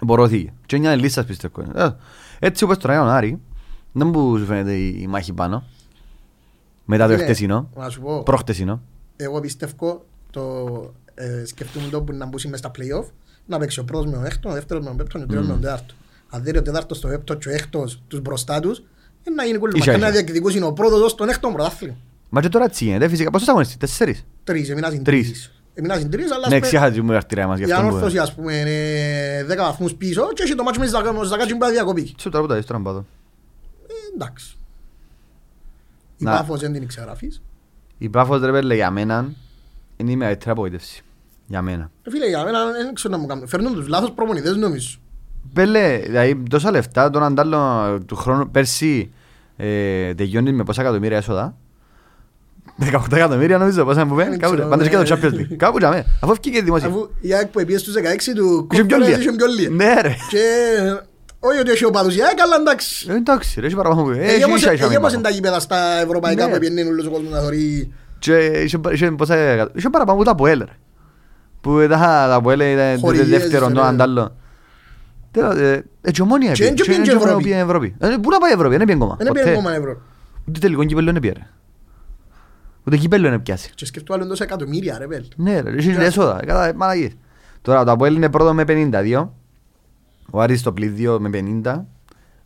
Μπορώθηκε. 0.00 0.52
Και 0.66 0.78
μια 0.78 0.94
λίστα 0.96 1.24
πιστεύω. 1.24 1.62
Ε, 1.74 1.88
Έτσι 2.38 2.64
όπως 2.64 2.76
τώρα 2.78 2.94
είναι 2.94 3.02
ο 3.02 3.06
Άρη, 3.06 3.40
δεν 3.92 4.06
μου 4.06 4.36
σου 4.38 4.44
φαίνεται 4.44 4.72
η 4.72 4.98
η 5.02 5.06
μάχη 5.06 5.32
πάνω. 5.32 5.64
Μετά 6.84 7.04
το 7.06 7.10
φίλε, 7.12 7.22
εχτεσινό, 7.22 7.70
Να 7.76 7.88
σου 7.88 8.00
πω, 8.00 8.22
προχτεσινό. 8.22 8.82
εγώ 9.16 9.40
πιστεύω 9.40 10.04
το 10.30 10.42
ε, 11.14 11.44
σκεφτούμε 11.44 11.88
το 11.90 12.02
που 12.02 12.12
να 12.12 12.26
μπούσει 12.26 12.48
μες 12.48 12.58
στα 12.58 12.70
play-off 12.70 13.06
να 13.46 13.58
παίξει 13.58 13.80
ο 13.80 13.84
πρώτος 13.84 14.06
με 14.06 14.12
τον 14.12 14.24
έκτος, 14.24 14.50
ο 14.52 14.54
δεύτερος 14.54 14.82
με 14.82 14.88
τον 14.88 14.96
πέπτον, 14.98 15.22
ο 15.22 15.26
τρίτος 15.26 15.46
με 15.46 15.52
τον 15.52 15.60
τέταρτος. 15.60 15.96
Αν 16.30 16.40
δεν 16.42 16.48
είναι 16.48 16.58
ο 16.58 16.62
τέταρτος, 16.62 17.00
το 17.00 17.08
πέπτο 17.08 17.34
και 17.34 17.48
ο 17.48 17.52
έκτος 17.52 18.02
τους 18.08 18.20
μπροστά 18.20 18.60
τους, 18.60 18.78
είναι 19.26 19.34
να 19.36 19.44
γίνει 19.44 19.58
κούλμα. 19.58 19.76
Ίσα, 19.76 19.90
Και 19.90 19.96
ίσα. 19.98 20.06
να 20.06 20.12
διεκδικούσουν 20.12 20.62
ο 20.62 20.72
πρώτος 20.72 21.00
ως 21.02 21.14
τον 21.14 21.28
έκτο 21.28 21.48
πρωτάθλημα. 21.52 21.94
Μα 22.28 22.40
και 22.40 22.48
τώρα 22.48 22.64
έτσι 22.64 22.84
γίνεται, 22.84 23.08
φυσικά. 23.08 23.30
Πόσες 23.30 23.48
αγωνιστές, 23.48 23.76
τέσσερις; 23.76 24.24
Τρεις, 24.44 24.70
εμείνας 24.70 24.92
είναι 24.94 25.02
Τρεις. 25.02 25.26
τρεις. 25.28 25.52
Εμείνας 25.74 26.00
είναι 26.00 26.08
τρεις, 26.08 26.24
αλλά 26.32 26.36
Ναι, 26.38 26.42
ας 26.44 26.60
πούμε, 26.60 26.60
ξέχασα 26.60 27.02
μου 27.02 27.12
η 27.12 27.16
αρτηρία 27.16 27.46
μας 27.46 27.58
γι' 27.58 27.68
η 27.68 27.72
αυτό 27.72 27.82
που... 27.82 27.88
ανόρθωση 27.88 28.18
ας 28.18 28.34
πούμε 28.34 28.54
είναι 28.54 29.54
10 29.54 29.56
βαθμούς 29.56 29.94
πίσω 29.94 30.32
και 30.32 30.42
έχει 30.42 30.54
το 30.54 30.62
μάτσο 30.62 30.80
με 30.80 30.86
τις 30.86 30.94
Ζακα- 30.94 31.16
ο 31.18 31.22
Ζακάτσι 31.24 31.52
που 31.52 31.58
πάει 31.58 31.72
διακοπή. 31.72 32.14
Σου 32.18 32.30
τώρα 32.30 32.44
που 32.44 32.50
τα 32.50 32.56
δεις 32.56 32.66
τώρα 32.66 32.78
να 32.78 32.84
πάω. 32.84 32.98
Ε, 32.98 33.04
Εντάξει. 34.14 34.56
Η 36.16 36.24
Να. 36.24 36.30
Πάφος 36.30 36.60
δεν 36.60 36.72
την 36.72 36.86
ξεγραφείς. 36.86 37.42
Η 37.98 38.08
Πάφος 38.08 38.40
ρε 38.40 38.50
πέλε 38.52 38.74
για 38.74 38.90
μένα 38.90 39.32
είναι 39.96 40.10
η 40.10 40.16
μεγαλύτερη 40.16 40.50
απογοήτευση. 40.50 41.02
Για 41.46 41.62
μένα. 41.62 41.90
Ε, 42.02 42.10
Φίλε, 42.10 42.26
για 42.28 42.44
μένα 42.44 42.64
δεν 42.72 42.94
ξέρω 42.94 43.14
να 43.14 43.20
μου 43.20 43.26
κάνουν. 43.26 43.48
Φέρνουν 43.48 43.74
τους 43.74 43.88
λάθος 43.88 44.12
προπονητές 44.12 44.56
νομίζω. 44.56 44.98
Πέλε, 45.52 45.98
δηλαδή 45.98 46.42
τόσα 46.50 46.70
λεφτά, 46.70 47.10
τον 47.10 47.22
αντάλλο 47.22 47.58
του 48.06 48.16
χρόνου, 48.16 48.50
πέρσι 48.50 49.10
ε, 49.56 50.14
τελειώνει 50.14 50.52
με 50.52 50.64
πόσα 50.64 50.80
εκατομμύρια 50.82 51.16
έσοδα. 51.16 51.56
18 52.80 53.12
εκατομμύρια 53.12 53.58
νομίζω, 53.58 53.84
πόσα 53.84 54.04
μου 54.04 54.14
Δεν 54.14 54.24
πέντε, 54.24 54.36
κάπου 54.36 54.54
ξέρω, 54.54 54.68
πάντως 54.68 54.88
και 54.88 54.96
το 54.96 55.02
ε. 55.02 55.06
Champions 55.08 55.34
League. 55.34 55.56
Κάπου 55.56 55.78
τζαμέ, 55.78 56.04
αφού 56.20 56.32
ευκήκε 56.32 56.62
δημόσια. 56.62 56.88
Αφού 56.88 57.08
η 57.20 57.34
ΑΕΚ 57.34 57.46
που 57.46 57.58
επίε 57.58 57.78
στους 57.78 57.94
16 57.94 57.98
του 58.36 58.68
Είχε 58.72 58.84
πιο 58.84 58.96
Conference 58.96 59.00
λίγα. 59.00 59.18
είχε 59.18 59.32
πιο 59.32 59.46
λίγα. 59.46 59.70
Ναι 59.70 59.94
ρε. 60.00 60.14
Και 61.44 61.50
όχι 61.50 61.60
ότι 61.60 61.70
έχει 61.70 61.84
οπαδούς 61.84 62.16
η 62.16 62.22
ΑΕΚ, 62.22 62.40
αλλά 62.40 62.56
εντάξει. 62.60 63.06
Ε, 63.10 63.14
Εντάξει 63.14 63.60
ρε, 63.60 63.66
έχει 63.66 63.74
παραπάνω 63.76 64.02
που... 64.02 64.10
Ε, 64.10 64.18
Έχει 64.24 64.36
γέμωσε- 64.38 64.62
ίσα 64.64 64.72
ίσα 64.72 64.84
ε, 64.84 64.86
με 64.86 64.92
γέμωσαν 64.92 65.20
Πάφο. 65.20 65.22
τα 65.22 65.30
γήπεδα 65.40 65.60
στα 65.60 66.00
ευρωπαϊκά 66.00 66.46
Ναι. 66.46 66.52
που 66.52 66.58
πιένουν 66.58 66.86
όλος 66.92 67.06
ο 67.06 67.10
κόσμος 67.10 67.30
να 67.30 67.40
θωρεί. 67.40 67.92
Και 68.18 68.36
είχε- 68.46 68.80
είχε 68.92 69.10
πόσα 69.10 69.34
εκατο- 69.36 69.72
είχε 69.78 69.90
παραπάνω 69.90 70.18
που 70.18 70.24
τα 70.24 70.30
Αποέλ 70.30 70.58
ρε. 70.58 70.72
Που 71.60 71.78
τα 71.80 71.98
τα 72.28 72.34
Αποέλ 72.34 72.60
ήταν 72.60 72.94
το 72.94 73.00
Χορηγίες, 73.00 73.28
δεύτερο, 73.28 73.66
το 73.72 73.80
ρε. 73.80 73.86
αντάλλο. 73.86 74.36
Τέλος, 75.30 75.56
ε, 75.56 75.84
Έτσι 76.02 76.22
ομόνια 76.22 76.52
Και 76.52 76.64
έπιε. 76.64 76.66
δεν 76.66 76.86
πήγαινε 76.86 77.04
Και 77.04 77.10
και 77.10 77.16
δεν 77.16 77.26
Ευρώπη. 77.26 77.42
πήγαινε 77.42 77.60
Ευρώπη. 77.62 77.96
Ε, 77.98 78.08
Πού 78.22 78.30
να 78.30 78.38
πάει 78.38 78.52
Ευρώπη, 78.52 78.76
δεν 78.76 78.86
πήγαινε 78.86 79.04
ακόμα. 79.04 79.16
Δεν 79.18 79.26
έπαιρνε 79.26 79.50
ποτέ. 79.50 79.58
ακόμα 79.58 79.74
ευρώ. 79.76 80.00
Ούτε 80.48 80.58
τελικό 80.58 80.84
κύπελλο 80.84 81.12
δεν 81.12 81.20
πήγαινε. 81.20 81.50
Ούτε 82.86 82.96
κύπελλο 82.96 83.28
δεν 83.30 83.42
πιάσει. 83.42 83.70
Και 83.74 83.86
σκεφτώ 83.86 84.14
άλλο 84.14 84.26
τόσα 84.26 84.44
εκατομμύρια 84.44 84.98
ρε 84.98 85.06
πέλ. 85.06 85.24
Ναι 85.36 85.60
ρε, 85.60 85.70
έχει 85.70 85.90
έσοδα, 85.98 86.40
κατά 86.46 86.72
μαλακίες. 86.76 87.12
Τώρα 87.62 87.84
το 87.84 87.90
Αποέλ 87.90 88.14
είναι 88.14 88.28
πρώτο 88.30 88.54
με 88.54 88.64
52. 88.64 89.28
Ο 90.30 90.40
Άρης 90.40 90.60
στο 90.60 90.72
πλήν 90.72 90.94
2 90.98 91.16
με 91.20 91.30
50. 91.62 91.84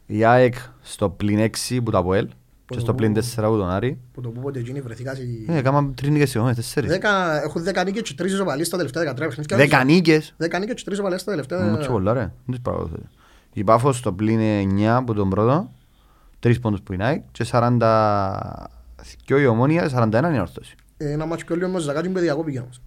Η 0.06 0.24
ΑΕΚ 0.24 0.54
στο 0.80 1.10
πλήν 1.10 1.50
6 1.68 1.80
που 1.84 1.90
το 1.90 1.98
Αποέλ. 1.98 2.28
Και 2.66 2.78
στο 2.78 2.94
πλήν 2.94 3.14
4 3.14 3.20
που 3.34 3.56
τον 3.56 3.70
Άρη. 3.70 3.98
Που 4.12 4.20
το 4.20 4.28
που 4.28 4.40
πότε 4.40 4.58
εκείνοι 4.58 4.80
βρεθήκα 4.80 5.14
σε... 5.14 5.22
Ε, 5.48 5.56
έκαναν 5.56 5.94
τρεις 5.94 6.10
νίκες 6.10 6.30
σε 6.30 6.54
τέσσερις. 6.54 6.90
Δέκα- 6.90 7.42
Έχουν 7.42 7.62
δέκα 7.62 7.84
νίκες 7.84 8.02
και 8.02 8.14
τρεις 8.14 8.32
ισοπαλίες 8.32 8.66
στα 8.66 8.76
τελευταία 8.76 9.12
13 9.12 9.16
παιχνίδια. 9.16 9.56
Δέκα 9.56 9.84
νίκες. 9.84 10.34
Δέκα 10.36 10.58
νίκες 10.58 10.74
και 10.74 10.82
τρεις 10.84 10.94
ισοπαλίες 10.94 11.20
στα 11.20 11.30
Μου 11.36 11.42
τελευταία... 11.42 11.74
έτσι 11.76 11.88
πολλά 11.90 12.12
ρε. 12.12 12.20
Δεν 12.20 12.30
τις 12.46 12.60
παρακολουθώ. 12.60 12.96
Η 13.52 13.64
Πάφος 13.64 13.96
στο 13.98 14.12
πλήν 14.12 14.38
9 14.78 15.02
που 15.06 15.14
τον 15.14 15.30
πρώτο. 15.30 15.72
Τρεις 16.38 16.58
πόντους 16.60 16.80
που 16.82 16.92
είναι 16.92 17.04
ΑΕΚ. 17.04 17.22
Και 17.32 17.46
40... 17.50 17.78
Και 19.24 19.34
η 19.34 19.46
Ομόνια 19.46 19.90
41 19.94 20.12
είναι 20.24 20.36
η 20.36 20.40
όρθωση. 20.40 20.74
Ε, 20.96 21.10
Ένα 21.12 21.26
μάτσο 21.26 21.44
και 21.46 21.52
όλοι 21.52 21.64
όμως 21.64 21.82
Ζακάτσι 21.82 22.10
που 22.10 22.18
διακόπηκε 22.18 22.58
όμως. 22.60 22.80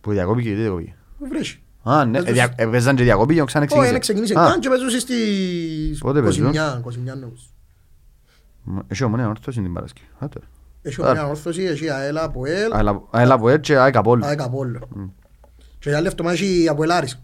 Που 0.00 0.12
διακόπηκε 0.12 0.48
και 0.48 0.54
τι 0.54 0.60
διακόπηκε. 0.60 0.94
Βρέσει. 1.18 1.62
Α, 1.82 2.04
ναι, 2.04 2.10
Παίζουν 2.12 2.28
ε, 2.28 2.32
δια- 2.32 2.52
ε, 2.56 2.66
παίζαν 2.66 2.96
και 2.96 3.02
διακόπηκε 3.02 3.40
και 3.40 3.46
ξανά 3.46 3.66
Όχι, 3.70 3.90
δεν 3.90 4.00
ξεκίνησε. 4.00 4.34
ξεκίνησε 4.34 4.38
Α, 4.38 4.50
καν 4.50 4.60
και 4.60 4.68
παίζουν 4.68 4.90
στις 4.90 5.98
Πότε 5.98 6.22
παίζουν; 6.22 6.46
29, 6.46 6.80
29 6.80 7.18
νομίζω. 7.20 7.42
μ, 8.62 8.78
Έχει 8.88 9.04
Ομόνια 9.04 9.28
όρθωση 9.28 9.62
την 9.62 9.72
Παρασκευή. 9.72 10.06
Α, 10.18 10.28
τώρα. 10.28 10.46
Έχει 10.82 11.02
Άρα. 11.02 11.12
μια 11.12 11.26
όρθωση, 11.26 11.62
έχει 11.62 11.90
ΑΕΛ, 11.90 12.16
ΑΠΟΕΛ, 12.16 12.72
Αλλά- 12.72 13.02
Αλλά 13.10 13.34
από 13.34 13.48
έτσι 13.48 13.76
ΑΕΚ 13.76 13.96
Απόλλων. 13.96 14.28
ΑΕΚ 14.28 14.40
Απόλλων. 14.42 15.12
Και 15.78 15.88
για 15.90 16.00
λεφτό 16.00 16.28
έχει 16.28 16.66
ΑΠΟΕΛ 16.70 16.90
Άρης. 16.90 17.22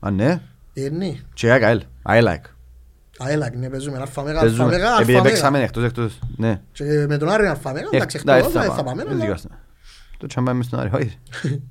Α, 0.00 0.10
ναι. 0.10 0.40
Ε, 0.74 0.88
ναι. 0.88 1.14
Και 1.34 1.50
ΑΕΚ 1.50 1.62
ΑΕΛ. 1.62 1.82
ΑΕΛ 2.02 2.26
ΑΕΚ. 2.26 2.44
ΑΕΛ, 3.18 3.42
ναι, 3.58 3.68
παίζουμε 3.68 3.98
αλφα 4.00 4.22
μέγα, 4.22 4.38
αλφα 4.40 4.44
Παίζουμε. 4.56 4.68
μέγα, 4.76 4.94
Επειδή 5.00 5.12
αλφα 5.12 5.22
παίξαμε 5.28 5.50
μέγα. 5.50 5.64
εκτός 5.64 5.84
εκτός. 5.84 6.18
Ναι. 6.36 6.60
Και 6.72 6.84
με 7.08 7.16
τον 7.16 7.28
Άρη 7.28 7.42
είναι 7.42 7.50
αλφα 7.50 7.72
μέγα, 7.72 7.88
εντάξει, 7.92 8.16
Ε, 8.26 8.30
εκτός, 8.32 8.52
θα 8.52 8.60
δεν 8.60 8.68
πάμε. 8.68 8.78
θα 8.78 8.84
πάμε. 8.84 9.02
Δεν 9.04 9.12
αλλά- 9.12 9.24
δικάστε. 9.24 9.48
Το 10.18 10.26
τσάμπαμε 10.26 10.62
στον 10.62 10.80
Άρη, 10.80 10.90
όχι. 10.94 11.18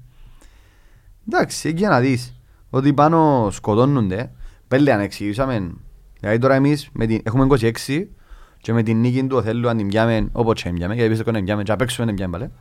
Εντάξει, 1.31 1.67
εκεί 1.69 1.83
να 1.85 1.99
δεις 1.99 2.33
ότι 2.69 2.93
πάνω 2.93 3.49
σκοτώνονται. 3.51 4.31
Πέλε 4.67 4.91
αν 4.93 4.99
εξηγήσαμε. 4.99 5.71
Δηλαδή 6.19 6.37
τώρα 6.37 6.53
εμείς 6.55 6.89
με 6.93 7.05
την- 7.05 7.21
έχουμε 7.23 7.43
26 7.43 8.09
και 8.61 8.73
με 8.73 8.83
την 8.83 8.99
νίκη 8.99 9.23
του 9.27 9.37
Οθέλου 9.37 9.69
αν 9.69 9.77
την 9.77 9.87
πιάμε 9.87 10.29
όπως 10.31 10.61
και 10.61 10.69
πιάμε, 10.69 10.93
γιατί 10.93 11.09
πιστεύω 11.09 11.31
να 11.31 11.35
την 11.37 11.45
πιάμε 11.45 11.63
και 11.63 11.71
απ' 11.71 11.81
έξω 11.81 11.95
δεν 11.97 12.07
την 12.07 12.15
πιάμε 12.15 12.37
πάλι. 12.37 12.51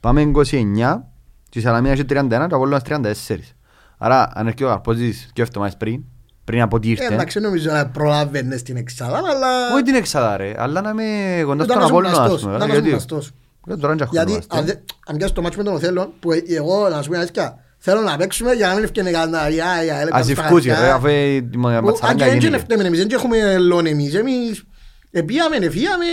Πάμε 0.00 0.20
29 0.22 1.04
και 1.48 1.58
η 1.58 1.62
Σαλαμίνα 1.62 1.92
έχει 1.92 2.04
31 2.04 2.28
και 2.28 2.36
ο 2.36 2.56
Απόλλωνας 2.56 2.82
34. 2.82 3.54
Άρα 3.98 4.30
αν 4.34 4.46
έρχεται 4.46 4.64
ο 4.64 4.68
Καρπόζης 4.68 5.30
και 5.32 5.42
εβδομάδες 5.42 5.76
πριν, 5.76 6.02
πριν 6.44 6.60
από 6.62 6.78
τι 6.78 6.88
Ε, 6.88 6.90
ήρθε. 6.90 7.14
Εντάξει, 7.14 7.40
νομίζω 7.40 7.70
να 7.72 7.86
προλάβαινες 7.88 8.60
στην 8.60 8.76
εξάδα, 8.76 9.16
αλλά... 9.16 9.72
Όχι 9.74 9.82
την 9.82 9.94
εξάδα 9.94 10.36
ρε, 10.36 10.54
αλλά 10.56 10.80
να 10.80 10.90
είμαι 10.90 11.42
κοντά 11.44 11.64
Ήταν 11.64 11.66
στον 11.66 11.76
να 11.78 11.86
σου 11.86 11.86
Απόλλωνα 11.92 12.12
ας 12.12 12.18
γνωστός, 12.18 12.40
πούμε. 12.42 12.54
ήταν 12.56 12.68
να 12.68 12.74
σου 12.74 12.80
γιατί- 12.80 12.90
γνωστός. 12.90 13.30
Γιατί 13.66 13.80
τώρα 13.80 13.94
δεν 13.94 14.08
Γιατί 14.10 14.32
έχουμε 14.32 14.60
αν 14.60 14.66
δε- 14.66 14.74
αν 15.06 15.16
πιάσεις 15.16 15.34
το 15.34 15.42
μάτσο 15.42 15.58
με 15.58 15.64
τον 15.64 15.74
Οθέλο, 15.74 16.12
που 16.20 16.32
ε- 16.32 16.42
εγώ, 16.48 16.88
να 16.88 16.96
σου 17.02 17.08
πω 17.08 17.10
την 17.12 17.16
αλήθεια, 17.20 17.58
θέλω 17.86 18.00
να 18.00 18.16
παίξουμε 18.16 18.52
για 18.52 18.68
να 18.68 18.74
μην 18.74 18.84
ευκαινε 18.84 19.10
κανένα 19.10 19.48
η 19.50 19.60
ΑΕΛ, 19.60 19.88
Ας 19.90 20.10
κάτω 20.10 20.24
στα 20.24 20.42
ευκούσει 20.44 20.68
ρε, 20.68 20.74
χαρτιά. 20.74 20.94
αφού 20.94 21.06
η 21.08 21.42
Που, 21.42 21.68
Αν 21.68 21.84
ματσαράγκα 21.84 22.24
και 22.24 22.30
δεν 22.30 22.38
γίνει. 22.38 22.58
φταίμε 22.58 22.82
εμείς, 22.84 22.98
δεν 22.98 23.08
έχουμε 23.12 23.58
λόγο 23.58 23.86
εμείς. 23.86 24.14
Εμείς 24.14 24.64
επίαμε, 25.10 25.56
εφίαμε. 25.56 26.04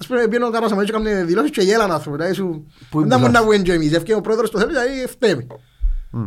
Ας 0.00 0.06
πούμε, 0.06 0.20
πήγαινε 0.24 0.44
ο 0.46 0.50
Καράς 0.50 0.72
Αμέτζο 0.72 0.92
και 0.92 0.98
έκανε 1.08 1.24
δηλώσεις 1.24 1.50
και 1.50 1.60
γέλαν 1.62 1.90
άνθρωποι. 1.92 2.16
Δηλαδή 2.16 2.34
σου, 2.34 2.66
Πού 2.90 2.98
δεν 2.98 3.08
μπορούμε 3.08 3.18
μπρος. 3.18 3.32
να 3.32 3.40
βγούμε 3.42 3.56
και 3.58 3.72
εμείς. 3.72 3.92
Ευκαιρία 3.92 4.16
ο 4.16 4.20
πρόεδρος 4.20 4.50
το 4.50 4.58
θέλει, 4.58 4.70
δηλαδή 4.70 5.06
φταίμε. 5.08 5.46
Μμ. 6.10 6.24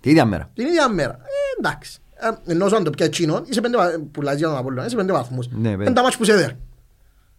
Την 0.00 0.10
ίδια 0.10 0.24
μέρα. 0.24 0.50
Την 0.54 0.66
ίδια 0.66 0.88
μέρα. 0.88 1.12
Ε, 1.12 1.58
εντάξει. 1.58 1.98
Ε, 2.46 2.52
Ενώ 2.52 2.68
σου 2.68 2.76
αν 2.76 2.84
το 2.84 2.90
πια 2.90 3.08
τσίνο, 3.08 3.42
είσαι 3.46 3.60
πέντε 3.60 3.76
βα- 3.76 4.00
που 4.12 4.22
λάζει 4.22 4.36
για 4.38 4.48
τον 4.48 4.56
Απόλλωνα, 4.56 4.86
είσαι 4.86 4.96
πέντε 4.96 5.12
βαθμούς. 5.12 5.48
Ναι, 5.50 5.70
πέντε. 5.70 5.82
Είναι 5.84 5.92
τα 5.92 6.02
μάτς 6.02 6.16
που 6.16 6.24
σε 6.24 6.32
έδερ. 6.32 6.50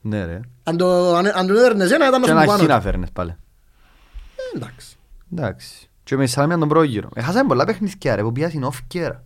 Ναι 0.02 0.26
ρε. 0.26 0.40
Αν 0.64 0.78
το 0.78 1.16
αν- 1.16 1.32
αν 1.36 1.48
τον 1.48 1.56
έδερνες 1.58 1.92
ένα, 1.92 2.08
ήταν 2.08 2.12
να 2.12 2.20
Και 2.20 2.26
σου 2.26 2.32
ένα 2.32 2.42
που 2.42 2.48
πάνω. 2.48 2.62
χίνα 2.62 2.82
φέρνες 2.82 3.10
πάλι. 3.14 3.30
Ε, 4.36 4.58
Εντάξει. 4.58 4.96
Εντάξει. 5.34 5.90
Και 6.06 6.16
με 6.18 6.24
η 6.24 6.28
Σαλαμία 6.28 6.58
τον 6.58 6.68
πρώτο 6.68 6.84
γύρο. 6.84 7.10
Έχασαμε 7.14 7.48
πολλά 7.48 7.66
παιχνίδια 7.66 8.16
ρε 8.16 8.22
που 8.22 8.32
πιάσουν 8.32 8.64
off 8.72 8.78
κέρα. 8.88 9.24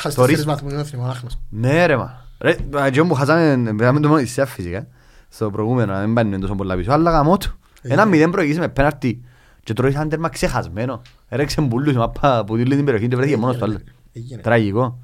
Χάσεις 0.00 0.18
Το 0.18 0.22
τέσσερις 0.22 0.36
ρίσκο. 0.36 0.50
βαθμούς, 0.52 0.72
είναι 0.72 0.80
εθνικό 0.80 1.04
άχνος. 1.04 1.38
Ναι 1.48 1.86
ρε 1.86 1.96
μα. 1.96 2.26
Ρε, 2.38 2.56
και 2.90 3.02
μου 3.02 3.14
χάσαμε, 3.14 3.72
πέραμε 3.76 4.00
το 4.00 4.08
μόνο 4.08 4.20
της 4.20 4.32
ΣΕΑ 4.32 4.46
φυσικά. 4.46 4.86
Στο 5.28 5.50
προηγούμενο, 5.50 5.92
να 5.92 6.00
μην 6.06 6.14
πάνε 6.14 6.38
τόσο 6.38 6.54
πολλά 6.54 6.76
πίσω. 6.76 6.92
Αλλά 6.92 7.10
γαμώ 7.10 7.36
του. 7.36 7.58
Ε, 7.82 7.92
Ένα 7.92 8.04
ναι. 8.04 8.10
μηδέν 8.10 8.30
προηγήσει 8.30 8.58
με 8.58 8.68
πέναρτη. 8.68 9.20
Και 9.64 9.72
τρώει 9.72 9.92
σαν 9.92 10.08
τέρμα 10.08 10.28
ξεχασμένο. 10.28 11.02
Έρεξε 11.28 11.60
μπουλούς 11.60 11.92
η 11.92 11.96
μάπα 11.96 12.44
που 12.44 12.56
τίλει 12.56 12.76
την 12.76 12.84
περιοχή 12.84 13.08
και 13.08 13.16
βρέθηκε 13.16 13.36
μόνος 13.36 13.56
του 13.56 13.64
άλλο. 13.64 13.78
Έγινε. 14.12 14.40
Τραγικό. 14.42 14.98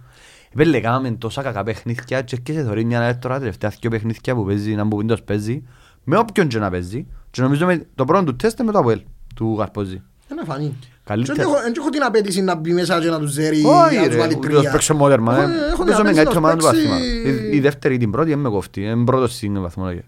Επέλε 0.53 0.81
κάναμε 0.81 1.11
τόσα 1.11 1.43
κακά 1.43 1.63
παιχνίδια 1.63 2.23
και 2.23 2.37
και 2.37 2.53
σε 2.53 2.63
θωρεί 2.65 2.85
μια 2.85 3.05
άλλη 3.05 3.17
τώρα 3.17 3.39
τελευταία 3.39 3.73
δύο 3.81 3.91
παιχνίδια 3.91 4.35
που 4.35 4.45
παίζει, 4.45 4.75
να 4.75 4.85
μου 4.85 4.97
πίντος 4.97 5.23
παίζει. 5.23 5.63
Με 6.05 6.17
όποιον 6.19 6.49
και 6.49 6.59
να 6.59 6.71
παίζει. 6.71 7.07
Και 7.31 7.43
νομίζω 7.43 7.67
με 7.67 7.87
το 7.95 8.05
πρώτο 8.05 8.25
του 8.25 8.37
τεστ 8.37 8.59
είναι 8.59 8.67
με 8.67 8.73
το 8.73 8.79
Αποέλ, 8.79 9.03
του 9.35 9.55
Καρπόζη. 9.59 10.03
Είναι 10.33 10.43
φανή. 10.47 10.75
Καλύτερα. 11.05 11.37
Και 11.39 11.43
δεν 11.45 11.53
έχω- 11.53 11.63
δεν 11.63 11.73
έχω 11.79 11.89
την 11.91 12.03
απέτηση 12.03 12.43
να 12.43 12.55
μπει 12.55 12.73
μέσα 12.73 13.01
και 13.01 13.09
να 13.11 13.19
τους 13.19 13.31
ζέρει, 13.33 13.65
Όχι 13.65 13.97
να 13.97 14.03
τους 14.05 14.15
ρε, 14.15 14.21
βάλει 14.21 14.35
ούτε 14.37 14.47
τρία. 14.49 14.59
ως 14.59 14.69
παίξω 14.71 14.95
μόδερμα. 14.95 15.37
Έχω- 15.37 15.43
ε. 15.43 15.67
έχω 15.67 15.77
την 15.77 15.85
Παίζω 15.85 16.03
με 16.03 16.09
απέτηση 16.11 16.15
καλύτερη 16.15 16.41
να 16.41 16.49
ομάδα 16.49 16.57
του 16.57 16.65
παίξει- 16.71 16.89
βαθμά. 16.89 17.51
Η- 17.53 17.57
Η 17.57 17.61
δεύτερη 17.61 17.95
ή 17.95 17.99
την 17.99 18.11
πρώτη 18.11 18.29
δεν 18.31 18.39
με 18.39 18.49
κόφτει. 18.49 18.83
Είναι 18.83 19.05
πρώτος 19.05 19.35
στην 19.35 19.61
βαθμολογία. 19.63 20.03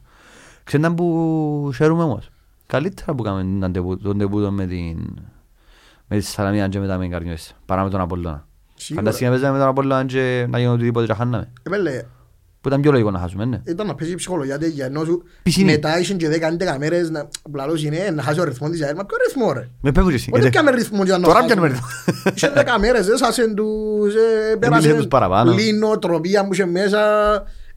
Ξέρετε 0.65 0.91
που 0.91 1.71
χαίρομαι 1.77 2.03
όμως. 2.03 2.31
Καλύτερα 2.67 3.15
που 3.15 3.23
κάνουμε 3.23 3.61
τον 3.61 3.73
τεπού- 3.73 4.03
τον 4.03 4.19
τεπούτο 4.19 4.51
με 4.51 4.67
την 4.67 4.97
με 6.09 6.17
τη 6.17 6.23
Σαλαμίνα 6.25 6.69
και 6.69 6.79
μετά 6.79 6.97
με 6.97 7.03
την 7.03 7.11
Καρνιώση. 7.13 7.55
Παρά 7.67 7.83
με 7.85 7.91
τον 7.91 8.01
Απολλώνα. 8.01 8.47
Σίγουρα. 8.75 9.05
Φανταστικά 9.05 9.31
παίζαμε 9.31 9.53
με 9.53 9.59
τον 9.59 9.69
Απολλώνα 9.69 10.05
και 10.05 10.47
να 10.51 10.59
γίνει 10.59 10.71
οτιδήποτε 10.71 11.07
και 11.07 11.13
χάναμε. 11.13 11.49
Επέλε, 11.63 12.03
Που 12.67 12.73
ήταν 12.73 12.85
πιο 12.85 12.91
λογικό 12.93 13.11
να 13.11 13.19
χάσουμε, 13.19 13.45
ναι. 13.45 13.61
ήταν 13.65 13.87
να 13.87 13.95
παίζει 13.95 14.13
η 14.13 14.17
ψυχολογία 14.17 14.59
τέτοια, 14.59 14.85
ενώ 14.87 15.05
σου 15.05 15.23
Πισίνη. 15.43 15.71
μετά 15.71 15.99
ήσουν 15.99 16.17
και 16.17 16.29
10-11 16.29 16.77
μέρες 16.79 17.11
να 17.11 17.29
πλαλώς 17.51 17.85
είναι 17.85 18.11
να 18.15 18.23
χάσει 18.23 18.41
ο 18.41 18.45
ρυθμός 18.45 18.71
της 18.71 18.83
ΑΕΛ. 18.83 18.95
Μα 18.97 19.05
ποιο 19.05 19.17
ρυθμό 19.27 19.53
ρε; 19.53 19.69
Με 19.81 19.93
πέφτει 19.93 20.15
εσύ. 20.15 20.31
Ούτε 20.33 20.41
γιατί- 20.41 20.57
πιάμε 20.59 20.71
ρυθμό 20.77 21.05
για 21.05 21.19
να 21.19 21.23
Τώρα 21.29 21.41
χάσουμε. 21.41 21.55
πιάνουμε 21.55 21.69
ρυθμό. 21.69 22.33
Είχε 22.35 22.53
10 22.55 22.79
μέρες, 22.81 23.09
έσασεν 23.09 23.55
τους, 23.55 24.15
ε, 24.15 24.57
πέρασε 24.57 24.95
τους 24.95 25.07
παραπάνω. 25.09 25.53
λίνο, 25.53 25.99
τροπία 25.99 26.47
που 26.47 26.53
είχε 26.53 26.67
μέσα. 26.67 27.01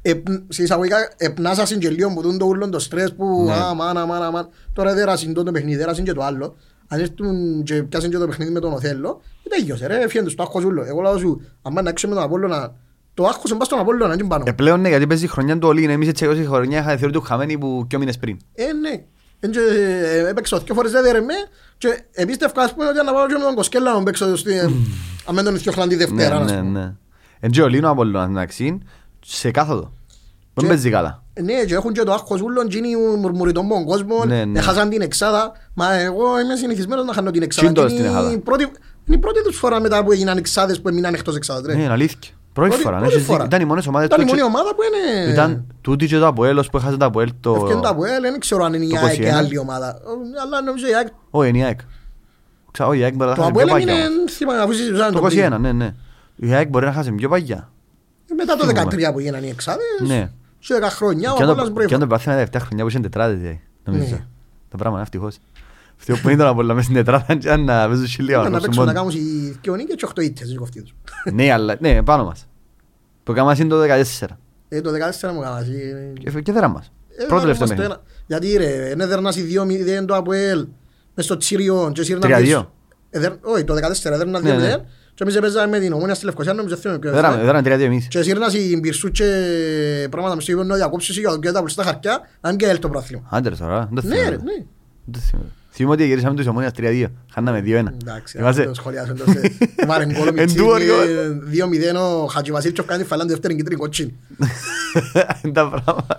επ- 0.01 0.27
Σε 0.47 0.63
εισαγωγικά 0.63 0.97
επνάσασαν 1.17 1.79
και 1.79 1.89
λίγο 1.89 2.13
που 2.13 2.21
δουν 2.21 2.37
το 2.37 2.45
ούλον 2.45 2.71
το 2.71 2.79
στρες 2.79 3.13
που 3.13 3.43
Ναι. 3.45 3.53
αμάν, 3.53 3.97
αμάν, 3.97 4.23
αμάν. 4.23 4.47
Τώρα 4.73 4.93
δέρασαν 4.93 5.33
το 5.33 5.43
παιχνίδι, 5.43 5.77
δέρασαν 5.77 6.03
και 6.03 6.13
το 6.13 6.23
άλλο. 6.23 6.55
Αν 6.87 6.99
έρθουν 6.99 7.63
και 7.63 7.83
πιάσαν 7.83 8.09
και 8.09 8.17
το 8.17 8.27
παιχνίδι 8.27 8.51
με 8.51 8.59
τον 8.59 8.73
Οθέλο, 8.73 9.21
ε, 9.43 9.49
τέλειωσε 9.57 9.87
ρε, 9.87 9.97
έφυγαν 10.03 10.25
τους 10.25 10.35
το 10.35 10.43
άγχος 10.43 10.63
ούλο. 10.63 10.83
Εγώ 10.87 11.01
λέω 11.01 11.17
σου, 11.17 11.41
άμα 11.61 11.81
να 11.81 11.89
έξω 11.89 12.07
με 12.07 12.13
τον 12.15 12.23
Απόλλωνα, 12.23 12.73
το 13.13 13.25
άγχος 13.25 13.49
είναι 13.49 13.57
πας 13.59 13.67
στον 13.67 13.79
Απόλλωνα, 13.79 14.15
δεν 14.15 14.27
πάνω. 14.27 14.43
Ε, 14.47 14.51
πλέον 14.51 14.81
ναι, 14.81 14.89
γιατί 14.89 15.07
παίζει 15.07 15.27
χρονιά 15.27 15.57
του 15.59 15.67
Ολύν. 15.67 15.89
Εμείς 15.89 16.07
έτσι 16.07 16.25
όσοι 16.25 16.45
χρονιά 16.45 16.79
είχα 16.79 16.97
θεωρεί 16.97 17.13
του 17.13 17.21
χαμένοι 17.21 17.57
που 17.57 17.85
και 17.87 17.97
μήνες 17.97 18.17
πριν. 18.17 18.37
Ε, 18.53 18.63
ναι. 18.73 19.03
Εν 19.39 19.51
και, 19.51 19.59
ε, 19.59 20.27
Έπαιξα 20.29 20.57
δύο 20.59 20.73
φορές 20.73 20.91
δεν 20.91 21.03
δέρεμε 21.03 21.33
και 21.77 22.03
επίστευκα 22.11 22.61
ας 22.61 22.73
πούμε 22.73 22.85
ότι 22.87 23.05
να 23.05 23.13
πάω 23.13 23.27
και 23.27 23.33
με 23.33 23.39
τον 23.43 23.55
Κοσκέλα 23.55 23.93
να 23.93 24.03
παίξω 24.03 24.35
στη- 24.35 24.59
αν 25.25 25.35
δεν 25.35 25.43
τον 25.43 25.55
ηθιόχλαν 25.55 25.87
τη 25.89 25.95
Ναι, 25.95 26.05
Δευτέρα. 26.05 26.35
ας 26.37 26.51
ναι, 26.51 26.57
πούμε. 26.57 26.79
ναι. 26.79 26.93
Εν 27.39 27.51
και 27.51 27.61
ο 27.61 27.67
Λίνο 27.67 27.89
Απολλώνας 27.89 28.29
εντάξει, 28.29 28.77
σε 29.25 29.51
κάθοδο. 29.51 29.81
Δεν 30.53 30.63
Και- 30.63 30.67
παίζει 30.67 30.89
καλά. 30.89 31.23
Ναι, 31.41 31.63
και 31.65 31.73
έχουν 31.73 31.93
και 31.93 32.03
το 32.03 32.13
άγχος 32.13 32.41
ούλων, 32.41 32.67
και 32.67 32.77
είναι 32.77 32.87
μουρμουριτών 33.19 33.65
με 33.65 33.73
τον 33.73 33.85
κόσμο, 33.85 34.25
Ναι, 34.25 34.45
ναι. 34.45 34.59
έχασαν 34.59 34.89
την 34.89 35.01
εξάδα. 35.01 35.51
Μα 35.73 35.93
εγώ 35.93 36.39
είμαι 36.39 36.55
συνηθισμένος 36.55 37.05
να 37.05 37.13
χάνω 37.13 37.31
την 37.31 37.41
εξάδα. 37.41 37.65
Συν 37.67 37.75
τώρα 37.75 37.87
Και 37.87 37.93
στην 37.93 38.05
είναι 38.05 38.13
εξάδα. 38.15 38.33
η 38.33 38.37
πρώτη- 38.37 38.71
Είναι 39.05 39.15
η 39.15 39.19
πρώτη 39.19 39.43
τους 39.43 39.57
φορά 39.57 39.79
μετά 39.81 40.03
που 40.03 40.11
έγιναν 40.11 40.37
εξάδες 40.37 40.81
που 40.81 40.87
έμειναν 40.87 41.13
εκτός 41.13 41.35
εξάδας. 41.35 41.65
ρε. 41.65 41.73
Ναι, 41.75 41.81
είναι 41.83 41.91
αλήθεια. 41.91 42.33
Πρώτη 42.59 42.69
Πρώτη- 42.69 42.83
φορά. 42.83 42.95
ναι, 42.95 43.01
πρώτη 43.01 43.15
έχεις 43.15 43.27
φορά. 43.27 43.43
δίκιο. 43.43 43.55
Ήταν 43.57 43.61
οι 43.67 43.69
μόνες 43.69 43.87
ομάδες 43.87 44.07
Ήταν 44.07 44.19
η 44.19 44.23
του 44.23 44.29
μόνη 44.29 44.41
και- 44.41 44.47
ομάδα 44.47 44.69
που 44.75 44.81
είναι... 44.87 45.31
Ήταν 45.31 45.65
τούτη 45.81 46.07
και 46.07 46.17
το 46.17 46.27
Αποέλος 46.27 46.69
που 46.69 46.77
έχασε 46.77 46.97
το 46.97 47.05
Αποέλ 47.05 47.29
το... 47.39 47.53
Ευκαιρία 47.55 47.79
το 47.79 47.87
Αποέλ, 47.89 48.21
δεν 48.21 48.39
ξέρω 48.39 48.63
αν 48.63 48.73
είναι 48.73 48.85
η 48.85 48.89
το 48.89 48.97
ΑΕΚ 49.05 49.19
και 49.21 49.29
21. 49.29 49.33
άλλη 49.33 49.57
ομάδα. 49.57 49.99
Αλλά 50.43 50.61
νομίζω 50.61 50.87
η 50.87 50.95
ΑΕΚ... 50.95 51.07
Όχι, 51.29 51.49
είναι 51.49 51.57
η 51.57 51.63
ΑΕΚ. 51.63 51.79
Ξα- 52.71 52.87
Όχι, 52.87 52.99
η 52.99 53.03
ΑΕΚ 53.03 53.15
μπορεί 53.15 53.29
να 53.29 53.35
Το 53.35 53.41
χάσει 53.41 53.53
πιο 53.53 53.61
Αποέλ 53.63 53.79
παγιά. 53.85 53.93
είναι... 53.93 54.15
όμως. 54.17 54.33
θυμάμαι, 54.33 54.61
αφού 54.61 54.73
συζητούσαν 54.73 55.11
Το 55.11 55.19
το 55.19 55.25
21, 55.55 55.59
ναι, 55.59 55.71
ναι. 55.71 55.95
Η 56.35 56.53
ΑΕΚ 56.53 56.69
μπορεί 56.69 56.85
να 56.85 56.91
χάσει 56.91 57.11
πιο 57.11 57.29
παγιά. 57.29 57.69
Μετά 58.35 58.55
το 58.55 58.65
Θυμούμαι. 58.65 58.95
13 59.09 59.13
που 59.13 59.19
γίνανε 59.19 59.45
οι 59.45 59.49
εξάδες, 59.49 59.83
Ναι. 60.07 60.29
σε 60.59 60.73
10 60.79 60.83
χρόνια 60.89 61.31
ο 61.31 61.35
Και 61.35 61.41
αν 61.41 61.47
το- 61.47 61.51
Απόλλωνας 61.53 61.69
μπορεί 61.73 61.85
Και 61.85 61.93
αν 61.93 61.99
το 61.99 62.07
πάθει 62.07 62.23
με 62.27 62.33
τα 62.33 62.37
τελευταία 62.39 62.61
χρονιά 62.61 62.83
που 62.83 62.89
είχε 62.89 62.99
τετράδες, 62.99 63.37
δηλαδή, 63.37 63.61
νομίζω. 63.83 64.05
Ναι. 64.15 64.25
Το 64.69 64.77
πράγμα 64.77 64.93
είναι 64.97 65.01
ευτυχώς. 65.03 65.37
Αυτό 65.99 66.15
που 66.21 66.29
είναι 66.29 66.37
τον 66.37 66.47
Απολλώνα 66.47 66.73
μες 66.73 66.83
στην 66.83 66.95
τετράδα 66.95 67.35
και 67.35 67.55
να 67.55 67.87
παίζουν 67.87 68.07
χιλία 68.07 68.37
να 68.37 68.43
μόνο 68.43 68.53
παίξουν 68.55 68.73
στον 68.73 68.85
να 68.85 68.93
πόντο. 68.93 69.09
κάνουν 69.11 69.25
οι 69.25 69.57
δυο 69.61 69.75
νίκες 69.75 69.95
και 69.95 70.05
8 70.05 70.21
ήττες, 70.23 70.49
είναι 70.49 70.57
κοφτή 70.59 70.81
τους. 70.81 70.93
Ναι, 71.33 71.51
αλλά 71.51 71.75
ναι, 71.79 72.03
πάνω 72.03 72.25
μας. 72.25 72.47
Το 73.29 73.35
κάμα 73.35 73.55
είναι 73.59 73.69
το 73.69 73.81
14. 73.81 74.37
Ε, 74.69 74.81
το 74.81 74.91
14 74.91 75.31
μου 75.33 75.41
κάνας. 75.41 75.65
Και- 76.31 76.41
Και 76.41 76.51
δέρα 76.51 76.67
μας. 76.67 76.91
Πρώτο 77.27 77.41
τελευταίο 77.41 77.67
παιχνίδι. 77.67 77.93
Γιατί 78.27 78.57
ρε, 78.57 78.89
είναι 78.93 79.05
δέρνας 79.05 79.35
οι 79.35 79.41
2-0 79.41 80.05
το 80.05 80.15
Αποέλ 80.15 80.67
μες 81.15 81.25
στο 81.25 81.37
Τσίριο 81.37 81.91
και 81.93 82.03
σύρναν 82.03 82.21
3-2. 82.29 82.41
πίσω. 82.41 82.71
Ε, 83.09 83.19
δέρ- 83.19 83.33
Όχι, 83.45 83.63
το 83.63 83.73
14 83.73 84.17
δέρναν 84.17 84.41
Ναι, 84.43 84.49
2-0 84.55 84.57
ναι. 84.59 84.75
και 85.13 85.23
εμείς 85.23 85.35
έπαιζαμε 85.35 85.67
με 85.77 85.79
την 85.83 85.93
Ομόνια 85.93 86.13
στη 86.15 86.25
Λευκοσία, 86.25 86.53
νομίζω 86.53 86.75
θυμάμαι 86.75 86.99
ποιος 86.99 87.13
Δέραμε, 87.13 87.33
ήταν. 87.33 87.45
δέραμε 87.45 87.61
3-2 87.63 87.85
εμείς. 87.85 88.07
Και 88.07 88.21
σύρνας 88.21 88.53
οι 88.53 88.77
Μπυρσού 88.81 89.11
και 89.11 89.23
πράγματα 90.11 90.35
μες 90.35 90.43
στο 90.43 90.51
γήπεδο 90.51 90.69
να 90.69 90.75
διακόψεις 90.75 91.17
για 91.17 91.29
το 91.39 91.51
τα 91.51 91.63
στα 91.67 91.83
χαρτιά, 91.83 92.19
αν 92.41 92.57
και 92.57 92.65
έλ 92.67 92.79
το 92.79 92.89
πρόθλημα. 92.89 93.27
Άντε 93.29 93.49
ρε 93.49 93.55
τώρα, 93.55 93.89
δεν 93.91 94.03
Ναι 94.05 94.15
θυμάμαι. 94.15 94.29
ρε, 94.29 94.35
ναι. 94.35 94.65
Δεν 95.71 95.77
θυμάμαι. 95.77 95.93
Θυμάμαι 95.93 95.93
ότι 95.93 96.05
γυρίσαμε 96.05 96.35
τους 96.35 96.45
Ομόνιας 96.47 96.71
3-2. 96.77 97.05
Χάναμε 97.33 97.59
2-1. 97.59 97.63
Εντάξει, 98.01 98.37
Θυμάσαι; 98.37 98.63
το 98.63 98.73
σχολιάσουν 98.73 99.17
τόσο. 99.17 99.33
Έβαλε 99.75 100.05
γκολ 100.05 100.27
ο 100.27 100.31
Εν 100.41 100.47
τούτο, 100.55 100.73
Μιτσίνη, 100.73 100.85
ρε. 101.91 101.93
2-0 101.95 102.21
ο 102.23 102.25
Χατζηβασίλτσοφ 102.25 102.85
κάνει 102.85 103.01
τη 103.01 103.07
φαλάντη 103.07 103.31
δεύτερη 103.31 103.55
κίτρινη 103.55 103.79
κότσινη. 103.79 104.15
Είναι 105.43 105.53
τα 105.53 105.69
πράγματα. 105.69 106.15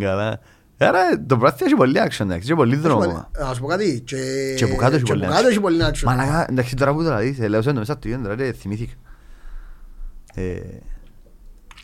Καλά. 0.00 0.40
Άρα 0.82 1.24
το 1.26 1.36
πράθυμα 1.36 1.66
έχει 1.68 1.76
πολύ 1.76 1.94
action, 1.98 2.20
εντάξει, 2.20 2.46
έχει 2.48 2.54
πολύ 2.54 2.76
δρόμο. 2.76 3.00
ακόμα. 3.02 3.30
Να 3.38 3.54
σου 3.54 3.60
πω 3.60 3.66
κάτι. 3.66 4.00
Και 4.04 4.16
Και 4.56 4.66
που 4.66 4.76
κάτω 4.76 4.94
έχει 4.94 5.04
και 5.04 5.12
πολύ 5.12 5.24
που 5.24 5.30
κάτω 5.30 5.44
action. 5.46 5.50
έχει 5.50 5.60
πολύ 5.60 5.78
action. 5.92 6.02
Μαλάκα, 6.04 6.46
εντάξει 6.50 6.76
τώρα 6.76 6.92
που 6.94 7.02
το 7.02 7.08
λαδείς, 7.10 7.38
λέω 7.38 7.62
σε 7.62 7.72
μέσα 7.72 7.98
του 7.98 8.08
ίδιο, 8.08 8.20
τώρα 8.22 8.34
ρε, 8.34 8.52
θυμήθηκα. 8.52 8.92
Ε, 10.34 10.60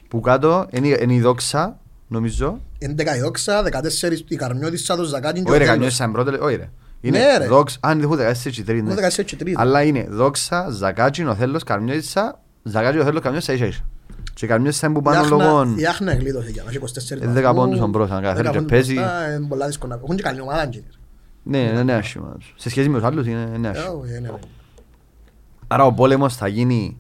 Που 0.08 0.20
κάτω 0.20 0.66
είναι 0.70 0.88
η- 0.88 0.98
είναι 1.02 1.14
η 1.14 1.20
δόξα, 1.20 1.80
νομίζω. 2.08 2.60
11 2.80 3.16
η 3.16 3.20
δόξα, 3.20 3.62
14 3.62 4.12
η 4.28 4.36
Καρμιώτισσα, 4.36 4.96
το 4.96 5.02
Ζακάτιν 5.04 5.44
και 5.44 5.50
ο 5.50 5.54
Όχι 5.54 5.58
ρε, 5.58 5.64
Τέλος. 5.64 5.76
κανιώσεις 5.78 5.96
σαν 5.98 6.12
πρώτο, 6.12 6.44
όχι 6.44 6.56
ρε. 6.56 6.70
Είναι 7.00 7.18
Ναι, 7.18 7.36
ρε. 7.38 7.46
δόξα, 7.46 7.76
αν 7.80 8.00
δεν 8.00 8.04
έχω 8.06 8.16
14 8.16 8.50
και 8.50 8.62
τρεις, 8.62 8.82
ναι. 8.82 8.92
Είναι 8.92 9.08
14 9.16 9.22
και 9.24 9.36
τρεις. 9.36 9.54
Αλλά 9.56 9.82
είναι 9.82 10.06
δόξα, 10.10 10.68
Ζακάτσι, 10.70 11.24
ο 11.24 11.34
Θέλος, 11.34 11.62
Καρμιώτισσα, 11.62 12.40
Ζακάτσι, 12.62 12.98
ο 12.98 13.04
Θέλος, 13.04 13.20
Καρμιώτισσα, 13.20 13.52
ίσα 13.52 13.66
ίσα. 13.66 13.84
Και 14.34 14.46
Καρμιώτισσα 14.46 14.86
είναι 14.86 14.94
που 14.94 15.00
Η 15.00 15.04
πάνω 15.04 15.20
Άχνα- 15.20 15.36
λόγω... 15.44 15.74
Η 15.76 15.86
Άχνα 15.86 16.14
γλίτωσε 16.14 16.50
για 16.50 16.62
να 16.62 16.70
έχει 16.70 16.78
24 16.78 17.20
Ε, 17.22 17.26
δέκα 17.26 17.46
βαθμούς. 17.46 17.64
πόντους 17.64 17.78
τον 17.78 17.90
μπρος, 17.90 18.10
αν 18.10 18.20
καταφέρει 18.22 18.36
Δέκα 18.36 18.50
και 18.50 18.56
πόντους 18.58 18.70
παίζει. 18.70 18.94
μπροστά, 18.94 19.34
Είναι 19.36 19.46
πολλά 19.46 19.66
δύσκολα. 19.66 20.00
Έχουν 20.04 20.16
και 20.16 20.22
καλή 20.22 20.40
ομάδα. 20.40 20.66
και. 20.66 20.82
Ναι, 21.42 21.58
είναι 21.58 21.82
νέα 21.82 21.98
άσχημα. 21.98 22.36
Σε 22.56 22.68
σχέση 22.70 22.88
με 22.88 22.98
τους 22.98 23.06
άλλους 23.06 23.26
είναι 23.26 23.44
νέα 23.58 23.70
Ε, 23.74 23.78
άσχημα. 23.78 23.94
όχι, 23.94 24.16
είναι, 24.16 24.28
ρε. 24.30 24.38
Άρα 25.66 25.84
ο 25.84 25.92
πόλεμος 25.92 26.36
θα 26.36 26.48
γίνει... 26.48 26.96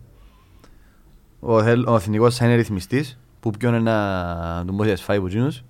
Ο, 1.40 1.62
Θέλ- 1.62 1.88
ο 1.88 1.94
εθνικός 1.94 2.36
θα 2.36 2.44
είναι 2.44 2.54
ρυθμιστής, 2.54 3.18
που 3.50 3.58
ποιον 3.58 3.74
είναι 3.74 3.90
να 3.90 4.62
τον 4.66 4.76
πόσει 4.76 4.90
ασφάει 4.90 5.16
από 5.16 5.26
εκείνους. 5.26 5.64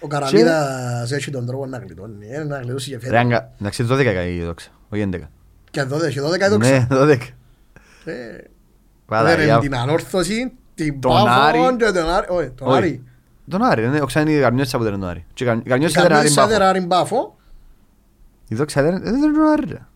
Ο 0.00 0.06
Καραμίδας 0.06 1.12
έχει 1.12 1.30
τον 1.30 1.46
τρόπο 1.46 1.66
να 1.66 1.78
γλιτώνει. 1.78 2.26
Ε, 2.30 2.44
να 2.44 2.58
γλιτώσει 2.58 2.88
και 2.90 2.94
Ρε, 2.94 3.00
φέτος. 3.00 3.16
αγκα- 3.18 3.50
εντάξει, 3.60 3.82
12 3.84 4.24
η 4.26 4.42
δόξα, 4.44 4.68
όχι 4.88 5.02
11. 5.02 5.30
Και 5.70 5.82
12 5.84 6.10
και 6.10 6.20
12 6.20 6.46
η 6.46 6.48
δόξα. 6.48 6.70
Ναι, 6.70 6.86
12. 6.90 7.34
Ε, 8.04 8.12
Πάρα, 9.06 9.34
ρε, 9.34 9.44
για- 9.44 9.58
Την 9.58 9.74
ανόρθωση, 9.74 10.52
την 10.74 11.00
Τον 11.00 11.10
Πάφο 11.12 11.26
Άρη. 11.40 11.76
και 11.76 11.84
τον 11.84 12.08
Άρη. 12.10 12.26
Όχι, 12.28 12.50
τον 12.50 12.68
Όχι. 12.68 12.76
Άρη. 12.76 13.02
Τον 13.50 13.62
Άρη, 13.62 13.88
ναι, 13.88 14.00
ο 14.00 14.06
Ξάνη 14.06 14.32
η 14.32 14.40
Καρμιώτισσα 14.40 14.76
που 14.78 14.82
δεν 14.84 14.92
είναι 14.92 15.00
τον 15.02 15.10
Άρη. 15.10 15.24
Και 15.34 15.44
η 15.44 15.46
Καρμι- 15.46 15.64
η 15.64 15.68
Η 15.68 15.70
Καρμιώτισσα 15.70 16.00
δεν 16.02 16.10
είναι 16.10 16.18
Άρη 16.18 16.34
Καρμιώτισσα 16.34 16.40
Μπάφο. 16.42 16.58
δεν 16.58 16.60
είναι 16.60 16.78
Άρη 16.78 16.86
Μπάφο. 16.86 17.36
Η 18.48 18.54
δόξα 18.54 18.82
δεν 18.82 19.02
δεν 19.02 19.14
είναι 19.14 19.32
τον 19.32 19.46
Άρη, 19.52 19.64
ρε. 19.68 19.86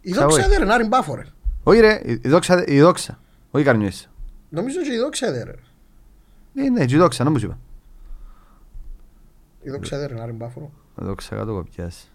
Η 0.00 0.12
δόξα 0.12 0.26
όχι. 0.40 0.48
δεν 0.48 0.62
είναι 0.62 0.72
Άρη 0.72 0.86
Μπάφο, 0.86 1.14
ρε. 1.14 1.22
Όχι 1.62 1.80
ρε, 1.80 2.00
η 2.04 2.20
η 2.22 2.28
δόξα, 2.28 2.64
η 2.66 2.80
δόξα, 2.80 3.18
όχι 3.50 3.62
η 3.62 3.66
Καρμιώτισσα. 3.66 4.06
Νομίζω 4.54 4.80
και 4.80 4.92
η 4.92 4.98
δόξα 4.98 5.32
δεν 5.32 5.40
είναι. 5.40 5.54
Ναι, 6.52 6.68
ναι, 6.84 6.84
η 6.92 6.96
δόξα, 6.96 7.24
να 7.24 7.30
μου 7.30 7.38
σου 7.38 7.46
είπα. 7.46 7.58
Η 9.62 9.70
δόξα 9.70 9.98
δεν 9.98 10.10
είναι 10.10 10.20
Άρη 10.20 10.32
Μπάφο. 10.32 10.72
Η 11.02 11.04
δόξα 11.04 11.36
κάτω 11.36 11.52
κοπιάς. 11.52 12.10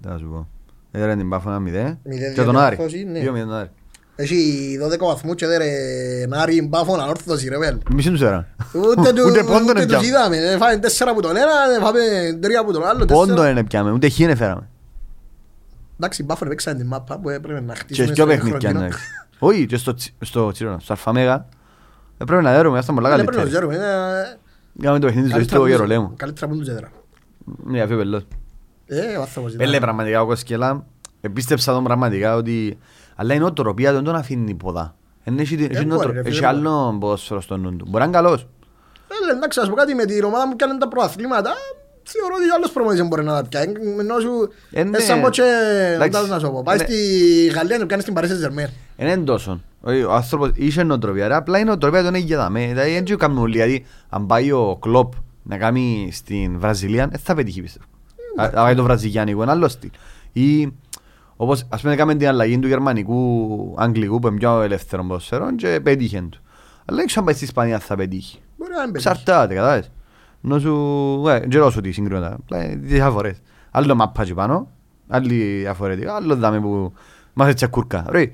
Δεν 0.00 0.12
θα 0.12 0.18
σου 0.18 0.28
πω. 0.30 0.48
Έδερε 0.90 1.16
την 1.16 1.28
Πάφο 1.28 1.48
ένα 1.48 1.58
μηδέ. 1.58 1.98
Μηδέν, 2.04 2.34
Και 2.34 2.42
τον 2.42 2.50
δύο 2.50 2.60
Άρη. 2.60 2.76
διόρθωση, 2.76 3.04
ναι. 3.04 3.20
Δύο 3.20 3.32
μηδέν 3.32 3.48
τον 3.48 3.56
Άρη. 3.56 3.70
Έχει 4.16 4.78
12 4.82 4.98
βαθμούς 5.06 5.34
και 5.34 5.46
δεν 5.46 5.60
είναι 5.60 6.36
Άρη 6.38 6.62
Μπάφο 6.68 6.94
ανόρθωση, 6.94 7.48
ρε 7.48 7.58
βέλ. 7.58 7.78
Μισή 7.94 8.10
τους 8.10 8.20
έραν. 8.22 8.46
Ούτε 8.74 9.12
του- 9.12 9.24
Ούτε 9.28 9.42
πόντον 9.42 9.62
ούτε 9.68 9.82
έπιαμε. 9.82 9.96
τους 10.02 10.06
είδαμε. 10.08 10.36
Ε, 10.36 10.56
Φάμε 10.56 10.76
τέσσερα 10.78 11.10
από 11.10 11.22
τον 11.22 11.36
ένα, 11.36 11.52
ε, 11.76 11.80
φάμε 11.84 11.98
τρία 12.40 12.60
από 12.60 12.72
τον 12.72 12.86
άλλο. 12.86 13.04
Πόντο 13.04 13.26
τέσσερα. 13.32 13.50
είναι 13.50 13.64
πιάμε, 13.64 13.90
ούτε 13.90 14.08
χι 14.08 14.22
είναι 14.22 14.34
φέραμε. 14.34 14.68
Εντάξει, 15.96 16.22
η 16.22 16.24
Μπάφο 16.28 16.46
παίξανε 16.46 16.78
την 16.78 16.86
μάπα 16.86 17.18
που 17.18 17.28
έπρεπε 17.28 17.60
να 17.60 17.72
Και 17.72 17.78
χτίσουμε 17.80 18.06
στο 18.06 18.14
στο 18.14 18.26
παιχνίδι 18.26 18.50
χρονινό. 18.58 18.78
εντάξει. 18.84 18.98
Όχι, 19.38 19.66
και 19.66 19.76
στο 19.76 19.94
τσι- 19.94 20.14
στο 20.20 20.50
Τσίρονα, 20.50 20.78
στο 20.78 20.92
Αλφαμέγα. 20.92 21.48
Έπρεπε 22.18 22.42
να 22.42 22.52
δέρουμε, 22.52 22.72
ήμασταν 22.74 22.94
πολλά 22.94 23.16
Δεν 23.16 23.24
πρέπει 23.24 23.36
να 23.36 23.42
το 23.44 23.50
καλύτεροι. 23.50 23.76
ξέρουμε. 23.78 24.20
ε, 24.20 24.36
Κάναμε 24.80 24.98
το 25.00 25.06
παιχνίδι 25.06 25.26
της 25.28 25.36
ζωής 25.36 25.46
καλύτερα 25.48 25.56
του 25.58 25.62
που- 25.62 25.68
Γερολέμου. 25.70 26.12
Καλύτερα 26.16 26.48
που 26.48 26.56
τους 26.58 26.68
έδερα. 26.68 26.90
Ναι, 27.64 27.80
αφού 27.80 27.96
πελός. 27.96 28.26
Ε, 28.86 29.16
ο 29.16 29.20
άνθρωπος 29.20 29.52
ήταν. 29.52 29.66
Πέλε 29.66 29.78
πραγματικά 29.80 30.22
ο 30.22 30.26
Κοσκελά, 30.26 30.86
επίστεψα 31.20 31.72
τον 31.72 31.84
πραγματικά 31.84 32.34
ότι... 32.36 32.78
Αλλά 33.16 33.34
η 33.34 33.38
νοοτροπία 33.38 33.92
δεν 33.92 34.04
τον 34.04 34.14
αφήνει 34.14 34.54
ποδά. 34.54 34.94
Εν 35.24 35.38
Έχει 35.38 35.56
την- 35.56 35.64
έχει 35.64 35.72
μπορεί, 35.74 35.86
νοοτρο- 35.86 36.12
ρε, 36.12 36.18
φίλε, 36.22 36.28
έχει 36.28 36.40
μπορεί. 36.40 36.56
άλλο 36.56 36.96
ποδόσφαιρο 37.00 37.40
στο 37.40 37.56
νου 37.56 37.76
του. 37.76 37.84
Μπορεί 37.88 37.98
να 37.98 38.04
είναι 38.04 38.12
καλός. 38.16 38.42
Ε, 39.28 39.32
εντάξει, 39.36 39.60
ας 39.60 39.68
πω 39.68 39.74
κάτι 39.74 39.94
με 39.94 40.04
την 40.04 40.24
ομάδα 40.24 40.46
μου 40.46 40.56
πιάνε 40.56 40.78
τα 40.78 40.88
προαθλήματα. 40.88 41.50
Θεωρώ 42.08 42.34
ότι 42.36 42.48
άλλος 42.56 42.70
προμονής 42.70 42.98
δεν 42.98 43.06
μπορεί 43.06 43.24
να 43.24 43.32
τα 43.42 43.48
πιάει. 43.48 43.64
Ενώ 43.98 44.18
σου... 44.20 44.52
Ε, 44.70 44.84
ναι. 44.84 44.96
Ε, 44.96 45.00
σαν 45.00 45.20
πω 45.20 45.30
και... 45.30 45.42
Εντάξει. 45.94 46.28
να 46.30 46.38
σου 46.38 46.50
πω. 46.50 46.62
Πάει 46.62 46.76
Ναι. 46.76 46.84
στη 46.84 46.96
Γαλλία 47.54 47.76
και 47.78 47.86
πιάνεις 47.86 48.04
την 48.04 48.14
Παρίσι 48.14 48.34
Ζερμέν. 48.34 48.68
Δεν 48.96 49.06
είναι 49.08 49.24
τόσο. 49.24 49.60
Ο 49.80 49.90
ο 50.08 50.12
άνθρωπος 50.12 50.50
είχε 50.54 50.82
νοοτροπία, 50.82 51.28
ρε. 51.28 51.34
απλά 51.34 51.58
η 51.58 51.64
νοοτροπία 51.64 52.00
του 52.00 52.06
είναι 52.06 52.18
για 52.18 52.36
δαμέ. 52.36 52.66
Δηλαδή 52.66 52.92
δεν 52.92 53.04
το 53.04 53.16
κάνουν 53.16 53.38
όλοι. 53.38 53.52
Δηλαδή, 53.52 53.84
αν 54.08 54.26
πάει 54.26 54.52
ο 54.52 54.78
Κλόπ 54.80 55.12
να 55.42 55.56
κάνει 55.56 56.08
στην 56.12 56.58
Βραζιλία, 56.58 57.06
δεν 57.08 57.20
θα 57.22 57.34
πετύχει 57.34 57.62
πιστεύω. 57.62 57.84
Αν 58.36 58.50
πάει 58.50 58.74
το 58.74 58.82
βραζιλιάνικο, 58.82 59.42
είναι 59.42 59.50
άλλο 59.50 59.68
στυλ. 59.68 59.90
Ή, 60.32 60.72
όπως, 61.36 61.64
ας 61.68 61.80
πούμε, 61.80 61.92
έκαμε 61.92 62.14
την 62.14 62.28
αλλαγή 62.28 62.58
του 62.58 62.66
γερμανικού, 62.68 63.74
αγγλικού, 63.78 64.18
που 64.18 64.26
είναι 64.26 64.36
πιο 64.38 64.60
ελεύθερο 64.62 65.02
ποδοσφαίρο 65.04 65.54
και 65.54 65.80
πετύχε 65.82 66.26
του. 66.30 66.40
Αλλά 66.84 66.96
δεν 66.96 67.06
ξέρω 67.06 67.20
αν 67.20 67.24
πάει 67.26 67.34
στη 67.34 67.44
Ισπανία 67.44 67.78
θα 67.78 67.96
πετύχει. 67.96 68.38
Μπορεί 68.56 68.70
να 68.72 68.82
μην 68.82 68.92
πετύχει. 68.92 69.08
Ξαρτάται, 69.14 69.54
κατάλαβες. 69.54 69.90
Ενώ 70.46 70.58
σου, 70.58 70.74
ε, 71.28 71.40
δεν 71.40 71.48
ξέρω 71.48 71.70
σου 71.70 71.80
τι 71.80 71.92
συγκρίνοντα, 71.92 72.32
απλά 72.32 72.64
είναι 72.64 72.74
διαφορές. 72.82 73.36
Άλλο 73.70 73.94
μάπα 73.94 74.24
και 74.24 74.34
πάνω, 74.34 74.68
άλλη 75.08 75.34
διαφορετικά, 75.60 76.14
άλλο 76.14 76.36
δάμε 76.36 76.60
που 76.60 76.92
μας 77.32 77.48
έτσι 77.48 77.66
κούρκα. 77.66 78.04
Ρε, 78.08 78.30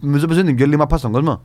νομίζω 0.00 0.26
παίζουν 0.26 0.44
την 0.44 0.56
πιο 0.56 0.64
λίγη 0.66 0.76
μάπα 0.76 0.96
στον 0.98 1.12
κόσμο. 1.12 1.42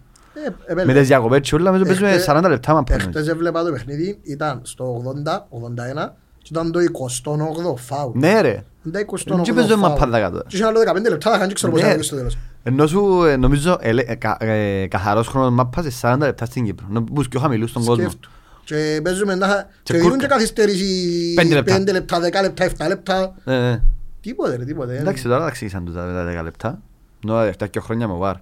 Ε, 0.68 0.82
ε, 0.82 0.86
Με 0.86 0.94
τις 0.94 1.08
διακοπές 1.08 1.40
και 1.50 1.56
όλα, 1.56 1.66
νομίζω 1.66 1.84
παίζουμε 1.86 2.08
Εχθές- 2.10 2.26
40 2.26 2.50
λεπτά 2.50 2.74
μάπα. 2.74 2.94
Εχθές 2.94 3.28
έβλεπα 3.28 3.64
το 3.64 3.72
παιχνίδι, 3.72 4.20
ήταν 4.24 4.60
στο 4.64 5.02
80-81 5.06 6.16
και 6.38 6.48
ήταν 6.52 6.72
το 6.72 6.80
28ο 6.80 7.76
φάουλ. 7.76 8.18
Ναι 8.20 8.42
ρε, 8.42 8.64
Ήταν 8.84 8.92
το 8.92 9.00
28ο 9.00 9.36
δεν 9.36 9.42
και 9.44 9.54
παίζουμε 9.54 9.82
φάουλ. 9.82 9.92
μάπα 10.00 10.10
τα 10.10 10.20
κάτω. 10.20 10.44
Και 10.48 10.56
είχε 10.56 10.66
άλλο 10.66 10.80
15 10.80 11.10
λεπτά, 11.10 11.32
θα 11.32 11.38
κάνει 11.38 11.48
και 11.48 11.54
ξέρω 11.54 11.72
πώς 11.72 11.82
Ναι. 11.82 11.94
θα 11.96 12.04
στο 12.04 12.16
τέλος. 12.16 12.38
Ενώ 12.64 12.88
σου, 12.88 13.24
ε, 13.24 13.36
νομίζω, 13.36 13.78
ελε- 13.82 14.10
ε, 14.10 14.16
κα- 14.16 14.38
ε, 14.40 14.88
καθαρός 14.88 15.28
χρόνος 15.28 15.52
μάπας 15.52 15.84
σε 15.84 15.92
40 15.92 16.26
λεπτά 16.26 16.46
στην 16.46 16.66
Κύπρο. 16.66 16.86
Ενώ 16.90 17.04
που 17.04 17.24
πιο 17.30 17.40
χαμηλούς 17.40 17.70
στον 17.70 17.86
κόσμο. 17.86 18.04
Σκέφτου. 18.04 18.30
Και 18.64 19.00
παίζουμε 19.04 19.36
να... 19.36 19.48
Και 19.84 19.94
κούρκα. 19.94 20.00
δίνουν 20.04 20.18
και 20.20 20.28
καθυστέρηση 20.28 21.34
Πέντε 21.36 21.54
λεπτά. 21.54 21.78
5 21.78 21.92
λεπτά, 21.92 22.18
10 22.18 22.22
λεπτά, 22.42 22.66
7 22.86 22.88
λεπτά. 22.88 23.36
Ε, 23.46 23.70
ε. 23.72 23.82
Τίποτε 24.22 24.56
ρε, 24.56 24.66
τίποτε. 24.66 24.98
Εντάξει, 24.98 25.24
τώρα 25.24 25.40
τα 25.46 25.52
ξύσαν 25.52 25.86
τους 25.86 25.94
τα 25.94 26.14
τα 26.34 26.40
10 26.42 26.44
λεπτά. 26.44 26.82
Ενώ 27.24 27.34
τα 27.34 27.40
τελευταία 27.40 27.68
και 27.68 27.80
χρόνια 27.80 28.08
με 28.08 28.14
βάρ 28.18 28.36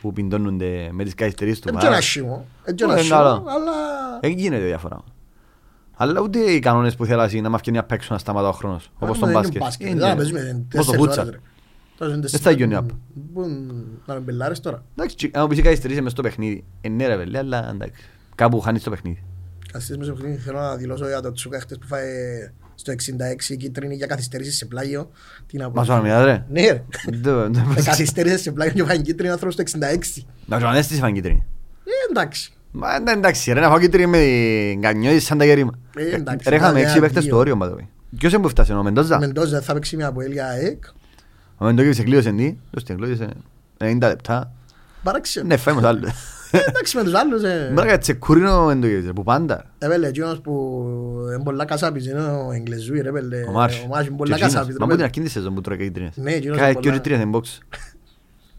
που 0.00 0.12
πιντώνονται 0.12 0.88
με 0.92 1.04
τις 1.04 1.14
καθυστερήσεις 1.14 1.58
του 1.60 1.64
Δεν 1.70 1.74
βάρ. 1.74 1.86
είναι 1.86 1.96
άσχημο. 1.96 2.46
Δεν 2.64 2.76
είναι 2.82 2.92
Ε, 2.92 2.96
άσχημο, 2.96 3.16
καλά. 3.18 3.30
αλλά... 3.30 3.72
Δεν 4.20 4.30
γίνεται 4.30 4.64
διαφορά. 4.64 5.00
Αλλά 5.96 6.20
ούτε 6.20 6.38
οι 6.38 6.58
κανόνες 6.58 6.94
που 6.96 7.04
θέλασαι 7.04 7.36
είναι 7.36 7.48
να 7.48 7.58
μ' 7.58 7.70
να 7.72 7.84
παίξουν 7.84 8.12
να 8.12 8.18
σταματά 8.18 8.48
ο 8.48 8.52
χρόνος. 8.52 8.90
Όπως 8.98 9.16
Άμα 9.16 9.18
τον 9.18 9.28
είναι 9.28 9.38
μπάσκετ. 9.38 9.60
μπάσκετ, 9.62 9.88
Είναι. 9.88 10.00
δεν 10.00 10.08
θα 10.08 10.16
παίζουμε 10.16 10.40
Όπως 10.40 10.56
το 10.58 10.92
τέσσερις 10.92 11.00
φούτσαλ. 11.00 11.26
ώρες, 11.26 11.34
ρε. 11.40 11.40
Τώρα 11.98 12.12
είναι 12.12 12.20
Δεν 12.20 12.20
τέσσερις 12.20 12.40
στα 12.40 12.50
γιονιά. 12.50 12.78
ώρες. 12.78 12.90
Πού 13.34 13.40
να 14.06 14.14
με 14.14 14.20
μπελάρεις 14.20 14.60
τώρα. 14.60 14.84
Εντάξει, 14.96 15.16
τσι- 15.16 15.36
άμα 15.36 15.46
πεις 15.46 15.60
καθυστερήσεις 15.62 16.02
μες 16.02 16.12
στο 16.12 16.22
παιχνίδι. 16.22 16.64
Ε, 16.80 16.88
ναι 16.88 17.06
ρε 17.06 17.16
παιδί, 17.16 17.36
αλλά 17.36 17.68
εντάξει. 17.70 18.02
Κάπου 18.34 18.60
χάνεις 18.60 18.82
το 18.82 18.90
παιχνίδι. 18.90 19.22
Καθιστές 19.72 19.96
μέσα 19.96 20.10
στο 20.10 20.20
παιχνίδι, 20.20 20.42
θέλω 20.42 20.58
να 20.60 20.76
δηλώσω 20.76 21.06
για 21.06 21.20
το 21.20 21.32
Τσούκα 21.32 21.60
χτες 21.60 21.78
που 21.78 21.86
φάει 21.86 22.04
στο 22.74 22.92
66 22.92 23.56
κίτρινη 23.58 23.94
για 23.94 24.06
καθυστερήσεις 24.06 24.56
σε 24.56 24.64
πλάγιο. 24.66 25.10
Τι 25.46 25.56
να 25.56 25.64
πω. 25.70 25.72
Μας 25.74 25.86
πάμε 25.88 26.02
μια 26.02 26.24
ρε. 26.24 26.44
Ναι 26.50 26.60
ρε. 26.60 26.82
Δεν- 27.10 27.52
δεν- 27.52 27.74
Ε, 27.76 27.82
Καθυστέρησε 27.82 28.38
σε 28.38 28.52
πλάγιο 28.52 28.84
και 28.84 28.90
φάει 28.90 29.02
κίτρινη 29.02 29.30
άνθρωπος 29.32 29.54
στο 29.54 29.62
66. 29.62 30.26
Να 30.46 30.58
σου 30.60 30.66
ανέστησε 30.66 31.00
φαν 31.00 31.12
κίτρινη. 31.12 31.44
Ε, 31.84 31.90
εντάξει. 32.10 32.52
Μα 32.70 32.88
ε, 32.94 33.12
εντάξει 33.12 33.52
ρε, 33.52 33.60
να 33.60 33.68
φάω 33.68 33.78
κίτρινη 33.78 34.06
με 34.06 34.18
την 34.72 34.80
κανιώδη 34.82 35.20
σαν 35.20 35.38
τα 35.38 35.44
γερήμα. 35.44 35.78
Ε, 35.96 36.14
εντάξει, 36.14 36.48
Ρε 36.48 36.56
είχαμε 36.56 36.70
ένα, 36.70 36.80
έξι 36.80 36.92
ένα, 36.92 37.00
παίχτες 37.00 37.22
δύο. 37.22 37.30
στο 37.32 37.40
όριο, 37.40 37.58
by 37.62 37.64
the 37.66 37.72
way. 37.74 37.86
Ποιος 38.18 38.32
είναι 38.32 38.42
που 38.42 38.48
φτάσε, 38.48 38.72
ο 38.72 38.82
Μεντόζα; 38.82 39.18
Μεντόζα 39.18 39.50
δεν 39.50 39.62
θα 39.62 39.72
παίξει 39.72 39.96
μια 39.96 40.06
από 40.06 40.20
Έλια 40.20 40.46
ΑΕΚ. 40.46 40.84
Ο 41.56 41.64
Μεντόζα 41.64 41.88
εκλείωσε 42.00 42.30
τι, 42.32 42.56
ποιος 42.70 42.84
την 42.84 42.94
εκλείωσε, 42.94 43.28
90 43.78 43.98
λεπτά. 44.08 44.52
Παράξενο. 45.02 45.46
Ναι, 45.46 45.56
φάει 45.56 45.74
με 45.74 45.80
το 45.80 45.86
άλλο. 45.88 46.08
Ε, 46.50 46.58
Εντάξει 46.68 46.96
με 46.96 47.02
τους 47.04 47.14
άλλους. 47.14 47.42
ε. 47.42 47.70
Μπράγα 47.72 47.98
τσεκούρινο 47.98 48.62
ο 48.62 48.66
Μεντόζα, 48.66 49.12
που 49.12 49.22
πάντα. 49.22 49.64
Έπαιρνε 49.78 50.06
εκείνος 50.06 50.40
που 50.40 50.52
είναι 51.34 51.42
πολλά 51.44 51.64
κασάπης, 51.64 52.06
είναι 52.06 52.20
ο 52.20 52.50
Εγγλεζούι 52.52 53.00
ρε 53.00 53.12
πέλε. 53.12 53.44
Ο 53.48 53.50
Μάρς. 53.52 53.82
Ο 53.84 53.86
Μάρς 53.86 54.00
είναι 54.06 54.10
Και 54.10 54.16
πολλά 54.16 54.34
εκείνος. 54.34 54.52
κασάπης. 54.52 54.72
ρε, 54.76 54.78
Μα 54.78 54.84
από 54.84 54.94
την 54.94 54.96
πέλε. 54.96 55.02
αρχή 55.04 55.20
της 55.20 55.32
σεζόν 55.32 55.54
που 55.54 55.60
τρώει 55.60 55.76
κίτρινες. 55.78 56.12
Ναι, 56.16 56.32
εκείνος 56.32 56.56
Κάθε 56.56 56.70
είναι 56.70 56.80
και 56.80 56.88
πολλά. 56.88 57.00
κίτρινες 57.00 57.24
in 57.26 57.36
box. 57.36 57.76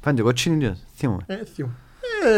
Φάνε 0.02 0.16
και 0.18 0.22
κότσινη 0.24 0.56
εκείνος, 0.56 0.78
θυμούμαι. 0.96 1.24
Ε, 1.28 1.36
θύμω. 1.56 1.70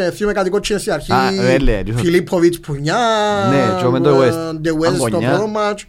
Ε, 0.06 0.12
θύμω 0.12 0.32
κάτι 0.34 0.50
κότσινες 0.50 0.82
στην 0.82 0.94
αρχή. 0.94 1.12
Α, 1.14 1.28
ε, 1.34 1.58
λέει, 1.58 1.76
εκείνος. 1.76 2.02
Φιλίπποβιτς 2.02 2.60
Πουνιά. 2.60 2.98
Ναι, 3.52 3.80
και 3.80 3.86
ο 3.86 3.92
Μέντο 3.92 4.20
West. 4.20 4.56
Ντε 4.56 4.72
West 4.72 4.94
στο 4.96 5.06
Αγκονιά. 5.06 5.30
πρώτο 5.30 5.48
μάτς. 5.48 5.86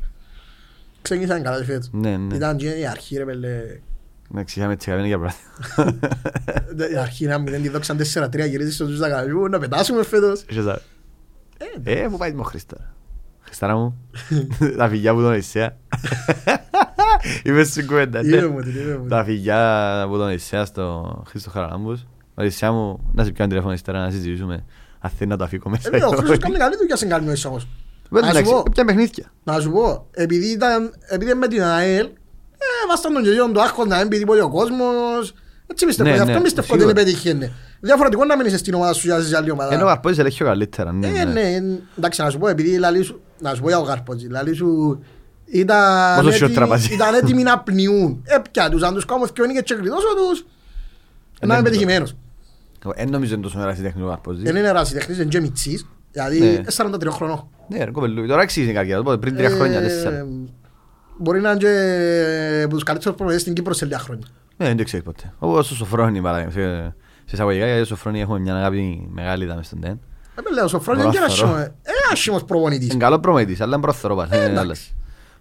Ξεκίνησαν 1.02 1.42
καλά 1.42 1.64
φέτος. 1.64 1.88
Ναι, 1.92 2.16
ναι. 2.16 2.34
Ήταν 2.34 2.56
και 2.56 2.68
η 2.68 2.86
αρχή 2.86 3.16
ρε 3.16 3.24
πέλε. 3.24 3.48
Εντάξει, 4.32 4.58
είχαμε 4.58 4.76
τσιγαβίνει 4.76 5.06
για 5.08 5.18
πράγματα. 5.18 6.90
Η 6.92 6.96
αρχή 6.96 7.26
να 7.26 7.38
μην 7.38 7.62
τη 7.62 7.68
δόξαν 7.68 7.98
4-3 8.14 8.48
γυρίζεις 8.48 8.74
στο 8.74 8.86
τους 8.86 8.98
Δακαλιού. 8.98 9.48
Να 9.48 9.58
πετάσουμε 9.58 10.02
φέτος. 10.02 10.44
Είσαι 10.48 10.62
σαν- 10.62 10.80
Ε, 11.84 12.00
Ε, 12.02 12.08
πού 12.08 12.16
πάει 12.16 12.32
με 12.32 12.40
ο 12.40 12.44
Χριστό. 12.44 12.76
Χριστάρα 13.40 13.76
μου, 13.76 14.08
τα 14.76 14.88
φιλιά 14.88 15.14
που 15.14 15.20
τον 15.20 15.34
Ισέα. 15.34 15.76
Είπες 17.42 17.68
στην 17.68 17.86
κουβέντα, 17.86 18.22
ναι. 18.22 18.36
Είπε 18.36 18.46
μου 18.46 18.60
την, 18.60 18.70
είπε 18.74 18.92
μου 18.92 19.00
την. 19.00 19.08
Τα 19.08 19.24
φιλιά 19.24 20.04
που 20.08 20.16
τον 20.16 20.30
Ισέα 20.30 20.64
στο 20.64 21.22
Χρήστο 21.28 21.50
Χαραλάμπους. 21.50 22.06
Ο 22.34 22.42
Ισέα 22.44 22.72
μου, 22.72 23.10
να 23.12 23.24
σε 23.24 23.30
πιάνε 23.32 23.50
τηλέφωνο 23.50 23.74
ύστερα 23.74 24.00
να 24.04 24.10
συζητήσουμε. 24.10 24.64
Αν 24.98 25.10
θέλει 25.18 25.30
να 25.30 25.36
το 25.36 25.44
αφήκω 25.44 25.68
μέσα. 25.70 25.88
Ε, 25.92 26.04
ο 26.04 26.08
Χρήστος 26.08 26.38
κάνει 26.38 26.56
καλή 26.56 26.76
δουλειά 26.76 26.96
σε 26.96 27.06
καλμιώσεις 27.06 27.44
όμως. 27.44 27.66
Βέβαια, 28.10 28.26
Να 28.28 28.34
σου 28.34 28.38
εντάξει, 28.40 28.52
πω. 28.62 28.62
έπιανε 28.66 28.88
παιχνίδια. 28.92 29.32
Να 29.44 29.60
σου 29.60 29.70
πω, 29.70 30.06
επειδή 30.10 30.46
ήταν, 30.46 30.94
επειδή 31.08 31.34
με 31.34 31.48
την 31.48 31.62
ΑΕΛ, 31.62 32.04
ε, 32.06 32.10
βάσταν 32.88 33.12
τον 33.12 33.22
γελιόν 33.24 33.52
του 33.52 33.62
άρχον 33.62 33.88
να 33.88 34.00
έμπει 34.00 34.18
τίποτε 34.18 34.42
ο 34.42 34.50
κόσμος. 34.50 35.34
Έτσι 35.66 35.86
πιστεύω, 35.86 36.08
Ναι, 36.08 36.14
γι' 36.14 36.20
αυτό 36.22 36.34
ναι, 36.34 36.40
πιστεύω 36.40 36.66
ότι 36.74 36.84
δεν 36.84 36.88
σίγουρα. 36.88 37.04
πετύχαινε. 37.04 37.52
Διαφορετικό 37.80 38.24
να 38.24 38.36
μείνεις 38.36 38.58
στην 38.58 38.74
ομάδα 38.74 38.92
σου 38.92 39.06
για 39.06 39.20
σε 39.20 39.36
άλλη 39.36 39.50
Ενώ 39.50 39.54
ο 39.60 39.64
ομάδα. 39.64 39.84
Καρπόζης 39.84 40.18
έλεγε 40.18 40.34
πιο 40.36 40.46
καλύτερα. 40.46 40.92
ναι, 40.92 41.06
Ε, 41.06 41.24
ναι. 41.24 41.32
ναι, 41.32 41.56
εντάξει, 41.98 42.22
να 42.22 42.30
σου 42.30 42.38
πω, 42.38 42.48
επειδή 42.48 42.78
λαλή 42.78 43.02
σου, 43.02 43.20
να 43.40 43.54
σου 43.54 43.62
πω 43.62 43.68
για 43.68 43.78
ο 43.78 43.84
Καρπότζη, 43.84 44.26
λαλή 44.28 44.54
σου 44.54 44.98
ήταν 45.46 46.16
Πόσο 46.16 46.26
σιω 46.30 46.34
έτοιμοι- 46.36 46.54
τραπαζί. 46.54 46.94
ήταν 46.94 47.14
έτοιμοι 47.14 47.42
να 47.42 47.58
πνιούν. 47.58 48.22
Έπια 48.24 48.68
τους, 48.70 48.82
αν 48.82 48.94
τους 48.94 49.04
κάνω 49.04 49.26
δυο 49.34 49.44
νίκες 49.44 49.62
και 49.62 49.74
κλειδώσω 49.74 50.06
τους, 50.28 50.40
Ε, 50.40 50.44
να 51.40 51.46
ναι, 51.46 51.54
είναι 51.54 51.62
πετυχημένος. 51.62 52.14
Δεν 52.96 53.08
νομίζω 53.10 53.34
είναι 53.34 53.42
τόσο 53.42 53.60
ερασιτέχνη 53.60 54.02
ο 54.02 54.06
Καρπόζης. 54.06 54.42
Δεν 54.42 54.56
είναι 54.56 54.70
ρασιτεχνής, 54.70 55.16
είναι 55.16 55.24
και 55.28 55.40
μητσής, 55.40 55.86
δηλαδή 56.10 56.38
Ναι. 56.38 56.46
είναι 56.46 56.64
43 56.70 57.10
χρονών. 57.10 57.48
Ναι, 57.68 57.84
ρε 57.84 57.90
κοπελούι. 57.90 58.26
Τώρα 58.26 58.42
αξίζει 58.42 58.70
η 58.70 58.72
καριέρα 58.72 58.96
του, 59.00 59.04
οπότε 59.06 59.20
πριν 59.20 59.36
τρία 59.36 59.50
χρόνια, 59.50 59.78
Ε, 59.78 59.82
τέσσερα. 59.82 60.26
Μπορεί 61.18 61.40
να 61.40 61.50
είναι 61.50 61.58
και 61.58 62.62
από 62.64 62.74
τους 62.74 62.82
καλύτερους 62.82 63.14
προπονητές 63.16 63.40
στην 63.42 63.54
Κύπρο 63.54 63.72
σε 63.74 63.84
λίγα 63.84 63.98
χρόνια. 63.98 64.26
Ναι, 64.56 64.66
δεν 64.66 64.76
το 64.76 64.82
ξέρεις 64.84 65.04
ποτέ. 65.04 65.32
Όπως 65.38 65.70
ο 65.70 65.74
Σοφρόνη, 65.74 66.20
παράδειγμα. 66.20 66.50
σε- 66.50 66.94
Σε 67.24 67.34
εισαγωγικά, 67.34 67.64
γιατί 67.66 67.80
ο 67.80 67.84
Σοφρόνη 67.84 68.20
έχουμε 68.20 68.38
μια 68.38 68.54
αγάπη 68.56 69.08
μεγάλη 69.12 69.44
ήταν 69.44 69.56
μες 69.56 69.66
στον 69.66 69.80
τέν. 69.80 69.90
Ε, 70.34 70.54
λέω, 70.54 70.64
ο 70.64 70.68
Σοφρόνης 70.68 71.02
είναι 71.02 71.12
και 71.12 71.18
Μπορώ 71.18 71.28
να 71.28 71.32
άσχημος, 71.34 71.58
ε, 71.60 71.62
είναι 71.62 72.12
άσχημος 72.12 72.44
προπονητής. 72.44 72.88
Είναι 72.88 73.02
καλό 73.04 73.18
προμετής, 73.18 73.60
αλλά 73.60 73.72
είναι 73.74 73.82
προθερό 73.82 74.14
πας. 74.16 74.30
Ε, 74.30 74.34
είναι 74.36 74.44
εντάξει. 74.44 74.60
άλλος. 74.60 74.92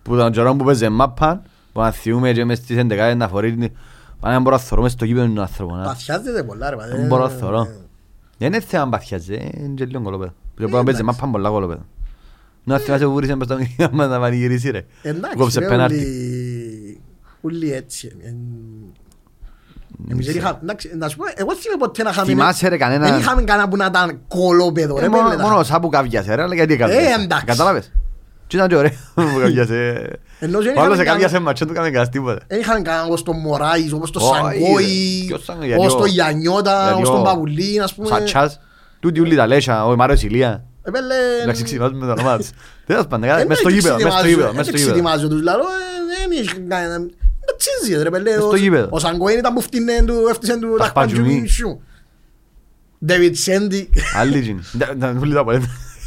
Που 0.03 0.15
τον 0.17 0.31
καιρό 0.31 0.55
που 0.55 0.63
παίζει 0.63 0.89
μάπα, 0.89 1.41
που 1.73 1.79
να 1.81 1.91
θυούμε 1.91 2.31
και 2.31 2.45
μες 2.45 2.57
στις 2.57 2.77
11 2.77 3.13
να 3.15 3.27
φορεί 3.27 3.55
την... 3.55 3.71
Πάνε 4.19 4.35
να 4.35 4.41
μπορώ 4.41 4.55
να 4.55 4.61
θωρώ 4.61 4.81
μες 4.81 4.91
στο 4.91 5.05
κήπεδο 5.05 5.27
του 5.33 5.41
άνθρωπου. 5.41 5.75
να. 5.75 5.83
Παθιάζεται 5.83 6.43
πολλά 6.43 6.69
ρε. 6.69 6.75
Δεν 6.75 7.07
μπορώ 7.07 7.23
να 7.23 7.29
θωρώ. 7.29 7.67
Δεν 8.37 8.47
είναι 8.53 8.59
θέμα 8.59 8.89
παθιάζει, 8.89 9.33
είναι 9.57 9.73
και 9.75 9.85
λίγο 9.85 10.01
κολοπέδο. 10.01 10.31
Και 10.57 10.61
μπορεί 10.63 10.71
να 10.73 10.83
παίζει 10.83 10.99
εντάξει. 11.01 11.19
μάπα 11.21 11.31
πολλά 11.31 11.49
κολοπέδο. 11.49 11.81
Να 12.63 12.77
θυμάσαι 12.77 13.05
που 13.05 13.11
βούρισε 13.11 13.35
μπροστά 13.35 13.57
μου 13.57 13.67
και 13.77 13.87
να 13.91 14.09
τα 14.09 14.19
πανηγυρίσει 14.19 14.69
ρε. 14.71 14.85
Εντάξει, 15.01 15.37
Κόψε 15.37 15.59
ρε, 15.59 15.67
πέναρτι. 15.67 15.95
ούλοι- 15.95 16.99
ούλοι 17.41 17.73
έτσι. 17.73 18.11
ε, 18.23 18.33
Εμείς 20.11 20.25
δεν 20.25 20.35
είχα- 20.35 20.59
εντάξει, 20.63 20.91
να 20.97 21.07
σου 21.07 21.17
πω, 21.17 21.23
εγώ 21.35 21.55
θυμάμαι 21.55 21.79
ποτέ 21.79 22.03
να 22.03 22.09
είχαμε... 22.09 22.27
Θυμάσαι 22.27 22.67
ρε 22.67 22.77
κανένα... 22.77 23.09
Δεν 23.09 23.19
είχαμε 23.19 23.41
κανένα 23.41 23.67
που 23.67 23.75
να 23.75 23.85
ήταν 23.85 24.19
κολόπεδο, 24.27 24.99
ρε 24.99 25.05
Ε, 25.05 25.09
μόνο- 25.09 25.29
πέλε, 25.29 25.41
Μόνο 25.41 25.55
τα- 25.55 25.63
σάπου 25.63 25.89
καβιάσε 25.89 26.35
ρε, 26.35 26.41
αλλά 26.41 26.55
γιατί 26.55 26.77
καβιάσε. 26.77 27.05
Ε, 27.19 27.23
εντάξει. 27.23 27.45
Κατάλαβες; 27.45 27.91
Τι 28.47 28.55
ήταν 28.55 28.67
και 28.67 28.75
ωραίο 28.75 28.91
που 29.13 29.39
καβιάσε. 29.41 30.09
Ενώ 30.39 30.61
δεν 30.61 30.77
Ο 30.77 30.81
άλλος 30.81 30.93
είχαμε 30.93 31.03
καβιάσε 31.03 31.21
κανένα- 31.33 31.39
ματσό 31.39 31.65
του 31.65 31.73
κάμε 31.73 31.85
κανένας 31.87 32.09
τίποτα. 32.09 32.39
Δεν 32.47 32.59
είχαμε 32.59 32.81
κανένα 32.81 33.05
όπως 33.05 33.23
τον 33.23 33.39
Μωράης, 33.39 33.91
όπως 33.93 34.11
τον 34.11 34.21
Όχι, 34.21 34.31
Σαγκόη, 34.35 35.19
ρε. 35.21 35.25
Ποιος 35.27 35.43
ήταν, 35.43 35.63
γιατί 35.63 35.81
όπως 35.81 35.93
ο- 35.93 35.97
τον 35.97 36.07
Γιαννιώτα, 36.07 36.83
γιατί 36.83 36.93
όπως 37.01 37.09
ο- 37.09 37.13
τον 37.13 37.23
Παπουλίν, 37.23 37.81
ας 37.81 37.93
πούμε. 37.95 38.07
Σατσάς. 38.07 38.59
Τούτοι 38.99 39.19
ούλοι 39.19 39.35
τα 39.35 39.47
Λέσσα, 39.47 39.85
ο 39.85 39.95
Μάριος 39.95 40.23
Ηλία. 40.23 40.65
Ε, 40.83 40.91
πέλε, 40.91 41.15
Εντάξει, 41.43 41.63
ξυπνάζουμε 41.63 42.05
το 42.05 42.11
όνομά 42.11 42.37
τους. 42.37 42.49
Δεν 42.85 42.97
θα 42.97 43.03
σπάνε, 43.03 43.27
Ε, 43.27 43.45
μες 43.45 43.57
στο 43.57 43.69
ναι, 43.69 43.75
γήπεδο, 43.75 43.95
μες 43.95 44.01
στο 44.13 44.21
ξετοιμάζω, 44.21 44.27
γήπεδο, 44.29 44.47
ε, 44.49 44.53
μες 44.53 44.65
στο 44.65 44.71
δεν 44.71 44.81
γήπεδο. 44.81 44.91
ξετοιμάζω 44.91 45.27
τους, 45.27 45.41
λαλό, 45.41 45.63
ε, 45.63 45.67
δεν 46.29 46.41
είχε 46.41 46.53
κανένα- 46.67 46.99
με 46.99 47.53
τσίζι, 47.57 48.03
ρε 48.03 48.09
πέλε. 48.09 48.29
Μες 48.29 48.39
στο 48.39 48.47
Ο- 48.47 48.55
γήπεδο. 48.55 48.87
Ο 48.91 48.99
Σαγκόιν 48.99 49.37
ήταν 49.37 49.53
που 49.53 49.61
φτύνε 49.61 50.03
του, 50.05 50.13
έφτιασε 50.29 50.59
του 50.59 50.71
Τα 50.77 50.83
ταχπαντζουμί 50.83 51.21
χπαντζουμί. 51.27 51.47
σου. 51.47 51.81
David 53.07 53.33
Sandy. 53.45 53.85
Άλλοι 54.15 54.39
γίνει. 54.39 54.59
Να 54.97 55.15
ούλοι 55.19 55.33
τα 55.33 55.43
ποέλ. 55.43 55.61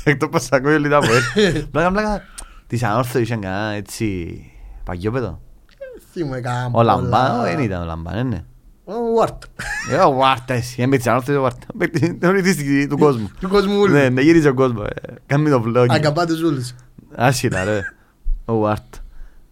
Εκτός 0.04 0.28
πως 0.28 0.46
ακούει 0.50 0.74
ούλοι 0.74 0.88
τα 0.88 0.98
ποέλ. 0.98 1.20
Πλάκα, 1.72 1.90
πλάκα. 1.90 2.22
Της 2.66 2.82
ανόρθω 2.82 3.18
είχαν 3.18 3.40
κανένα 3.40 3.70
έτσι 3.70 4.38
παγιόπεδο. 4.84 5.40
Θυμούμαι 6.12 6.40
κανένα 6.40 6.68
Ο 6.72 6.82
Λαμπάν, 6.82 7.02
πολλά. 7.10 7.42
δεν 7.42 7.58
ήταν 7.58 7.82
ο 7.82 7.84
Λαμπάν, 7.84 8.18
είναι. 8.18 8.44
Ο 8.84 8.92
Βάρτ. 9.18 9.42
Ε, 9.90 9.96
ο 9.96 10.12
Βάρτα 10.12 10.54
εσύ, 10.54 10.82
έμπαι 10.82 10.96
της 10.96 11.06
ανόρθω 11.06 11.38
ο 11.38 11.42
Βάρτα. 11.42 11.66
Δεν 12.18 12.36
είναι 12.36 12.86
του 12.86 12.98
κόσμου. 12.98 13.30
Του 13.40 13.48
κόσμου 13.48 13.78
όλου. 13.80 13.92
Ναι, 13.92 14.08
να 14.08 14.20
γύριζε 14.20 14.48
ο 14.48 14.54
κόσμος. 14.54 14.86
ε, 14.86 15.12
Κάμει 15.26 15.50
το 15.50 15.64
vlog. 15.66 15.86
Αγκαπά 15.88 16.26
τους 16.26 16.42
όλους. 16.42 16.72
Άσυλα 17.14 17.64
ρε. 17.64 17.80
Ο 18.44 18.58
Βάρτα. 18.58 18.98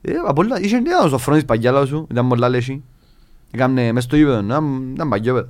Ε, 0.03 0.13
απ' 0.27 0.39
είχε 0.61 0.79
νέα 0.81 1.01
ο 1.05 1.09
Σοφρόνης 1.09 1.45
παγιάλα 1.45 1.87
σου, 1.87 2.07
ήταν 2.11 2.29
πολλά 2.29 2.49
λέσχη. 2.49 2.83
Έκαμε 3.51 3.93
μες 3.93 4.05
στο 4.05 4.17
γήπεδο, 4.17 4.39
ήταν 4.45 4.91
ήταν 4.95 5.09
παγιόπεδο. 5.09 5.49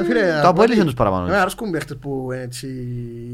Ε, 0.00 0.04
φίλε, 0.04 0.40
Το 0.42 0.48
Αποέλ 0.48 0.68
είχε 0.70 0.76
ότι- 0.78 0.86
τους 0.86 0.94
παραπάνω. 0.94 1.26
Εμένα 1.26 1.40
αρέσκουν 1.40 1.70
παίχτες 1.70 1.96
που 1.96 2.28
είναι 2.32 2.42
έτσι 2.42 2.66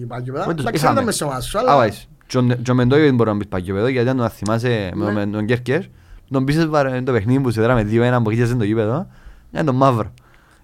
παγιόπεδα. 0.09 0.45
Δεν 0.47 0.55
τους- 0.57 0.65
Εντάξει, 0.65 0.85
είχαμε. 0.85 1.01
δεν 1.01 1.03
ήταν 1.03 1.05
μέσα 1.05 1.17
σε 1.19 1.25
εμάς, 1.25 1.55
Α, 1.55 1.59
αλλά 1.59 1.77
βάζεις. 1.77 2.09
Τζον 2.27 2.63
Τζον 2.63 2.77
Μεντόγιο 2.77 3.05
δεν 3.05 3.15
μπορώ 3.15 3.33
να 3.33 3.39
πεις 3.39 3.47
παγιοπέδο 3.49 3.87
γιατί 3.89 4.09
αν 4.09 4.17
τον 4.17 4.29
θυμάσαι 4.31 4.91
Ναι. 4.95 5.13
με 5.13 5.27
τον 5.27 5.47
Κέρκερ 5.47 5.83
τον 6.31 6.45
πείσες 6.45 6.67
βαρε- 6.67 7.05
το 7.05 7.13
παιχνίδι 7.13 7.41
που 7.41 7.51
σε 7.51 7.61
δράμε 7.61 7.83
2-1 7.83 8.23
που 8.23 8.31
χίλιασε 8.31 8.55
το 8.55 8.65
γήπεδο 8.65 9.07
είναι 9.53 9.65
τον 9.65 9.75
μαύρο. 9.77 10.15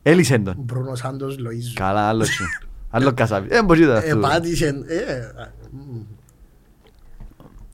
Έλυσε 0.03 0.39
τον. 0.39 0.55
Μπρούνος 0.59 0.99
Σάντος 0.99 1.37
Λοΐζου. 1.39 1.73
Καλά 1.75 2.01
άλλο 2.09 2.23
τσι. 2.33 2.45
Άλλο 2.91 3.13
κασάπι. 3.15 3.49
Ε, 3.55 3.63
μπορείς 3.63 3.87
να 3.87 3.93
Ε, 3.95 3.97
αυτό. 3.99 4.19
πάτησε, 4.19 4.67
ε, 4.87 4.97
ε, 4.97 5.33
μ, 5.71 6.01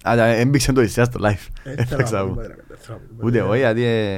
Αλλά 0.02 0.24
έμπηξε 0.24 0.72
το 0.72 0.80
ισιά 0.82 1.04
στο 1.04 1.20
live. 1.22 1.46
ε, 1.62 1.70
Ε, 1.72 1.74
θέλω 1.74 1.86
θα 1.86 1.96
να 1.96 2.02
ξαβώ. 2.02 2.28
πούμε, 2.28 2.46
ρε, 2.46 2.54
δεν 2.68 2.76
θέλω 2.80 2.98
να 2.98 3.06
πούμε. 3.16 3.28
Ούτε 3.28 3.38
εγώ 3.38 3.54
γιατί 3.54 3.82
ε, 3.84 4.12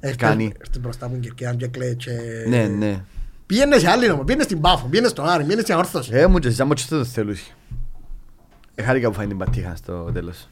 Έρθες- 0.00 0.16
κάνει. 0.16 0.52
έρθες 0.60 0.80
μπροστά 0.80 1.08
μου 1.08 1.18
και 1.20 1.30
και 1.34 1.46
αν 1.48 1.56
και 1.56 1.66
κλαίει 1.68 1.96
και- 1.96 2.44
Ναι, 2.48 2.66
ναι. 2.66 3.04
Πήγαινε 3.46 3.78
σε 3.78 3.88
άλλη 3.90 4.08
νόμο, 4.08 4.24
πήγαινε 4.24 4.44
στην 4.44 4.60
Πάφο, 4.60 4.86
πήγαινε 4.86 5.08
στον 5.08 5.28
Άρη, 5.28 5.42
πήγαινε 5.42 5.60
στην 5.62 5.74
Αόρθωση. 5.74 6.10
Ε, 6.14 6.26
μου 6.26 6.38
και 6.38 6.50
σαν 6.50 6.66
μότσο 6.66 6.86
το 6.88 7.04
θέλουσι. 7.04 7.54
Ε, 8.74 8.82
χάρηκα 8.82 9.08
που 9.08 9.14
φάει 9.14 9.26
την 9.26 9.38
πατήχα 9.38 9.76
στο 9.76 10.10
τέλος. 10.12 10.48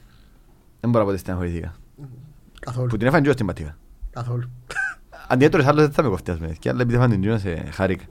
Δεν 0.80 0.90
μπορώ 0.90 0.98
να 0.98 1.04
πω 1.04 1.10
ότι 1.10 1.18
στεναχωρηθήκα. 1.18 1.74
Καθόλου, 2.60 2.86
Που 2.86 2.96
την 2.96 3.06
έφανε 3.06 3.20
και 3.22 3.26
εγώ 3.26 3.34
στην 3.34 3.46
πατήχα. 3.46 3.76
καθόλου. 4.10 4.50
Αν 5.28 5.40
έτωρες 5.40 5.66
άλλος 5.66 5.82
δεν 5.82 5.92
θα 5.92 6.02
με 6.02 6.08
κοφτιάς 6.08 6.38
μες. 6.38 6.56
Και 6.58 6.68
άλλα 6.68 6.80
επειδή 6.80 6.96
έφανε 6.96 7.12
την 7.12 7.22
Τζούνα 7.22 7.38
σε 7.38 7.68
χάρηκα. 7.72 8.04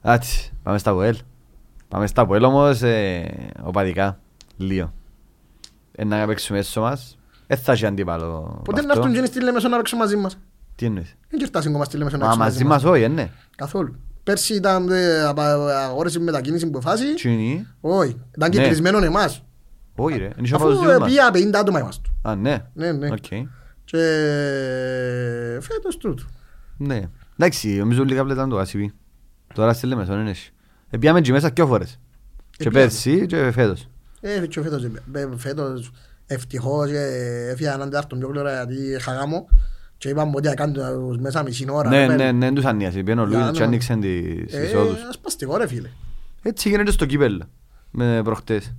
Άτσι, 0.00 0.52
πάμε 0.62 0.78
στα 0.78 0.92
Ποέλ. 0.94 1.16
Πάμε 1.88 2.06
στα 2.06 2.26
Ποέλ 2.26 2.42
όμως 2.44 2.82
ε, 2.82 3.26
οπαδικά. 3.62 4.18
Λίγο. 4.56 4.92
Ε, 5.92 6.04
να 6.04 6.26
παίξουμε 6.26 6.58
έσω 6.58 6.80
μας. 6.80 7.18
Δεν 7.46 7.58
θα 7.58 7.72
έχει 7.72 7.86
αντίπαλο. 7.86 8.60
Πότε 8.64 8.80
με 8.80 8.86
να 8.86 8.92
έρθουν 8.92 9.10
αυτό. 9.10 9.20
και 9.20 9.26
στη 9.26 9.42
Λέμεσο 9.42 9.68
να 9.68 9.76
παίξουν 9.76 9.98
μαζί 9.98 10.16
μας; 10.16 10.38
Τι 10.74 10.86
εννοείς; 10.86 11.14
Δεν 11.30 11.38
κερτάσει 11.38 11.68
ακόμα 11.68 11.84
στη 11.84 11.96
Λέμεσο 11.96 12.16
να 12.16 12.22
Μα 12.24 12.30
παίξουν 12.30 12.44
μαζί 12.46 12.64
μας 12.64 12.84
όχι, 12.84 13.02
ε, 13.02 13.08
ναι. 13.08 13.30
Καθόλου. 13.56 13.94
Πέρσι 14.22 14.54
ήταν 14.54 14.88
ε, 14.90 15.20
απα- 15.22 15.68
αγόρευση 15.68 16.18
μετακίνηση 16.18 16.70
που 16.70 16.80
φάση. 16.80 17.14
Τι 17.14 17.32
είναι. 17.32 17.66
Όχι, 17.80 18.20
ήταν 18.36 18.50
και 18.50 18.58
Ναι. 18.58 18.66
κλεισμένον 18.66 19.02
εμάς. 19.02 19.42
Όχι 19.96 20.18
ρε, 20.18 20.24
είναι 20.38 20.48
Αφού 20.54 20.70
σώπα 20.74 20.92
ε, 20.92 20.98
μας. 20.98 21.08
πήγα 21.08 21.30
50 21.30 21.54
άτομα 21.54 21.80
είμαστε. 21.80 22.08
Α, 22.22 22.34
ναι. 22.34 22.64
Ναι, 22.74 22.92
ναι. 22.92 23.08
Οκ. 23.84 23.90
Και 23.90 25.58
φέτος 25.60 25.96
τούτο. 25.98 26.22
Ναι. 26.76 27.02
Εντάξει, 27.38 27.68
νομίζω 27.76 28.04
λίγα 28.04 28.24
πλέτα 28.24 28.48
το 28.48 28.60
ACB. 28.60 28.84
Τώρα 29.54 29.72
στη 29.72 29.86
Λεμεσόν 29.86 30.20
είναι 30.20 30.30
εσύ. 30.30 30.52
Ε, 30.90 30.96
πήγαμε 30.98 31.20
και 31.20 31.32
μέσα 31.32 31.50
δυο 31.50 31.66
φορές. 31.66 31.98
Και 32.50 32.56
πήγαμε. 32.56 32.78
πέρσι 32.78 33.26
και 33.26 33.50
φέτος. 33.52 33.88
Ε, 34.20 34.46
και 34.46 34.62
φέτος, 34.62 34.84
ε, 34.84 35.28
φέτος 35.36 35.90
ευτυχώς 36.26 36.90
ε, 36.90 37.48
έφυγα 37.50 37.74
έναν 37.74 37.90
τάρτον 37.90 38.18
πιο 38.18 38.28
γλυόρα 38.28 38.54
γιατί 38.64 38.82
είχα 38.82 39.12
γάμο 39.12 39.48
και 39.98 40.08
είπαμε 40.08 40.32
ότι 40.34 40.48
θα 40.48 40.54
κάνω 40.54 40.72
τους 40.72 41.18
μέσα 41.18 41.42
μισή 41.42 41.66
ώρα. 41.70 41.88
Ναι, 41.88 41.96
ρε, 42.06 42.06
ναι, 42.06 42.16
παιδί. 42.16 42.32
ναι, 42.32 42.52
τους 42.52 42.64
ανίασε. 42.64 42.98
Πήγαινε 43.02 43.20
ο 43.20 43.26
Για 43.26 43.36
Λούις 43.38 43.46
να- 43.50 43.56
και 43.56 43.62
άνοιξαν 43.62 44.00
τις 44.00 44.54
Ε, 44.54 44.64
εισόδους. 44.64 45.02
ασπαστικό 45.08 45.56
ρε 45.56 45.66
φίλε. 45.68 45.88
Έτσι 46.42 46.68
γίνεται 46.68 46.90
στο 46.90 47.06
κύπελλο. 47.06 47.42
Με 47.90 48.20
προχτές. 48.24 48.74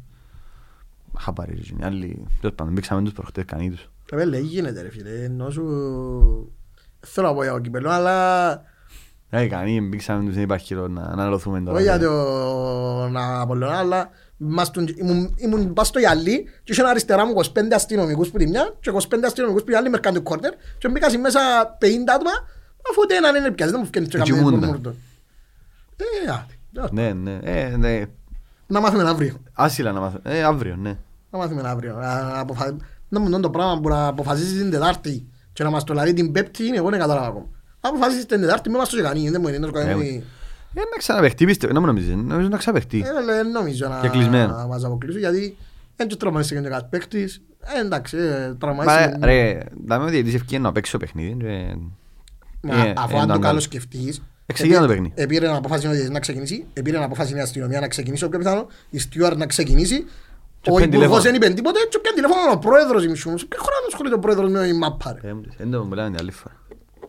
Χαπάρι 1.18 1.54
ρε, 1.54 1.62
είναι 1.76 1.86
άλλοι. 1.86 2.26
Τέλος 2.42 2.56
πάντων, 2.56 2.74
μπήξαμε 2.74 3.02
τους 3.04 3.14
προχτές 3.14 3.44
κανείς 3.46 3.70
τους. 3.76 3.90
Ρε 4.12 4.18
πέλε, 4.18 4.38
γίνεται 4.38 4.82
ρε 4.82 4.90
φίλε, 4.90 5.24
ενώ 5.24 5.50
σου... 5.50 5.64
Θέλω 7.00 7.28
να 7.28 7.34
πω 7.34 7.44
για 7.44 7.52
το 7.52 7.60
κυπέλλο, 7.60 7.90
αλλά 7.90 8.52
Ε, 9.30 9.48
κανεί, 9.48 9.82
μπήξαμε 9.82 10.26
τους, 10.26 10.34
δεν 10.34 10.44
υπάρχει 10.44 10.66
καιρό 10.66 10.88
να 10.88 11.02
αναλωθούμε 11.02 11.62
τώρα. 11.62 11.74
όχι 11.76 11.84
για 11.84 12.00
τον 12.00 13.18
Απολλώνα, 13.18 13.78
αλλά 13.78 14.10
μας 14.38 14.72
τον- 14.72 14.88
ήμουν- 14.96 15.34
ήμουν 15.38 15.74
πας 15.74 15.88
στο 15.88 16.00
γυαλί 16.00 16.46
και 16.64 16.72
είχαν 16.72 16.86
αριστερά 16.86 17.26
μου 17.26 17.34
25 17.34 17.74
αστυνομικούς 17.74 18.30
που 18.30 18.38
τη 18.38 18.48
μια 18.48 18.76
και 18.80 18.90
25 18.90 18.98
αστυνομικούς 19.26 19.62
που 19.62 19.68
την 19.68 19.78
άλλη 19.78 19.90
μερκάν 19.90 20.14
του 20.14 20.24
κόρνερ 20.24 20.54
και 20.78 20.90
μπήκα 20.90 21.10
σε 21.10 21.18
μέσα 21.18 21.40
50 21.82 21.86
άτομα 22.16 22.32
αφού 22.90 23.02
ούτε 23.04 23.16
έναν 23.16 23.36
είναι 23.36 23.52
πιάσει, 23.52 23.72
δεν 23.72 23.80
μου 23.80 23.86
φκένει 23.88 24.08
και 24.08 24.18
Έτσι 24.18 24.32
καμία 24.32 24.44
μούντα. 24.50 24.66
μουρμουρτο. 24.68 24.90
Ε, 25.98 26.32
άντε, 26.32 26.90
Ναι, 26.92 27.14
ναι, 27.14 27.40
ε, 27.44 27.78
ναι. 27.78 28.02
να 28.68 28.80
μάθουμε 28.82 29.10
αύριο. 29.10 29.36
Άσυλα 29.54 29.92
να 29.92 30.00
μάθω. 30.00 30.20
Ε, 30.24 30.44
αύριο, 30.44 30.76
ναι. 30.76 30.98
Να 31.30 31.38
μάθουμε 31.40 31.62
αύριο. 31.66 31.96
Να- 33.20 33.30
να 33.30 33.30
αποφα- 33.30 33.30
Να 33.30 33.38
μου 33.38 33.40
το 33.42 33.50
πράγμα 33.50 33.80
που 33.82 33.90
να 33.90 34.08
αποφασίσεις 34.08 34.58
την 34.58 34.72
Τετάρτη 34.72 35.28
και 35.54 35.64
να 35.64 35.70
μας 35.70 35.84
το 35.84 35.94
λαρεί 35.94 36.14
την 36.14 36.32
Πέπτη, 36.32 36.68
εγώ 36.76 36.90
δεν 36.90 37.00
κατάλαβα 37.00 37.28
ακόμα. 37.28 37.46
Αν 37.80 37.92
αποφασίσεις 37.92 38.26
την 38.26 38.42
Τετάρτη, 38.42 38.70
μην 38.70 38.78
μας 38.78 38.90
το 38.90 39.02
κάνει, 39.02 39.30
δεν 39.30 39.42
μου 39.42 39.48
είναι, 39.48 39.58
δεν 39.60 39.68
το 39.68 39.80
κάνει. 39.80 40.24
Ε, 40.74 40.80
να 40.80 40.98
ξαναπαιχτεί, 40.98 41.46
πιστεύω. 41.46 41.74
Να 41.74 41.80
μου 41.80 41.86
νομίζεις, 41.86 42.16
νομίζω 42.16 42.48
να 42.48 42.58
ξαναπαιχτεί. 42.58 43.00
Ε, 43.00 43.24
λέει, 43.26 43.52
νομίζω 43.52 43.88
να 43.88 44.00
Και 44.02 44.08
κλεισμένο. 44.10 44.56
να 44.56 44.68
μας 44.68 44.84
αποκλείσουν, 44.84 45.20
γιατί 45.20 45.58
δεν 45.96 46.08
και 46.08 46.16
τραυματίστηκε 46.16 46.60
και 46.62 46.68
κάποιος 46.68 46.90
παίκτης. 46.90 47.42
Ε, 47.76 47.80
εντάξει, 47.80 48.18
ε, 48.18 48.48
Μα, 48.48 48.56
τραυματίστηκε. 48.58 49.26
ρε, 49.26 49.58
δάμε 49.86 50.06
ότι 50.06 50.18
η 50.18 50.36
ευκαιρία 50.36 50.60
να 50.60 50.72
παίξει 50.72 50.92
το 50.92 50.98
παιχνίδι. 50.98 51.38
και- 51.40 51.76
Μα, 52.62 52.86
ε, 52.86 52.94
Αφού 52.98 53.16
ε, 53.16 53.20
αν 53.20 53.28
το 53.28 53.32
τον 53.34 53.42
καλό 53.42 53.48
άλλο. 53.48 53.60
σκεφτείς, 53.60 54.22
Εξηγεί 54.46 54.70
το 54.72 54.76
επήρε- 54.78 54.92
παιχνίδι. 54.94 55.14
Επήρε 55.22 55.48
να 55.48 55.56
αποφάσει 55.56 55.86
ο 55.86 55.90
διαιτητής 55.90 56.14
να 56.14 56.20
ξεκινήσει, 56.20 56.66
επήρε 56.74 56.98
να 56.98 57.06
αποφάσει 57.06 57.36
η 57.36 57.40
αστυνομία 57.40 57.80
να 57.80 57.88
ξεκινήσει 57.88 58.24
ο 58.24 58.30
πιο 58.30 58.38
πιθανό, 58.40 58.68
η 58.90 59.00
Στιούαρτ 59.00 59.38
να 59.38 59.46
ξεκινήσει, 59.46 60.00
Και 60.00 60.06
ο 60.72 60.76
πιάνει 60.76 60.96
υπουργός 60.96 61.22
τηλέφωνο. 61.22 61.22
δεν 61.22 61.36
είπε 61.36 61.48
τίποτε 61.50 61.80
και 61.90 62.00
πιάνει 62.00 62.16
τηλέφωνο 62.22 62.52
ο 62.52 62.58
πρόεδρος 62.58 63.04
η 63.04 63.08
Μισού. 63.08 63.38
Σε 63.38 63.46
ποιο 63.46 63.60
χρόνο 63.62 63.86
ασχολείται 63.88 64.16
ο 64.16 64.20
πρόεδρος 64.20 64.50
με 64.52 64.68
η 64.68 64.74
μάπα 64.74 65.18
ρε. 65.22 65.30
Ε, 65.30 65.34
μου 65.34 65.42
λες, 65.46 65.54
εν 65.58 65.72
το 65.72 65.86
μιλάμε 65.86 66.10
την 66.10 66.20
άλλη 66.20 66.32
φορά. 66.32 66.56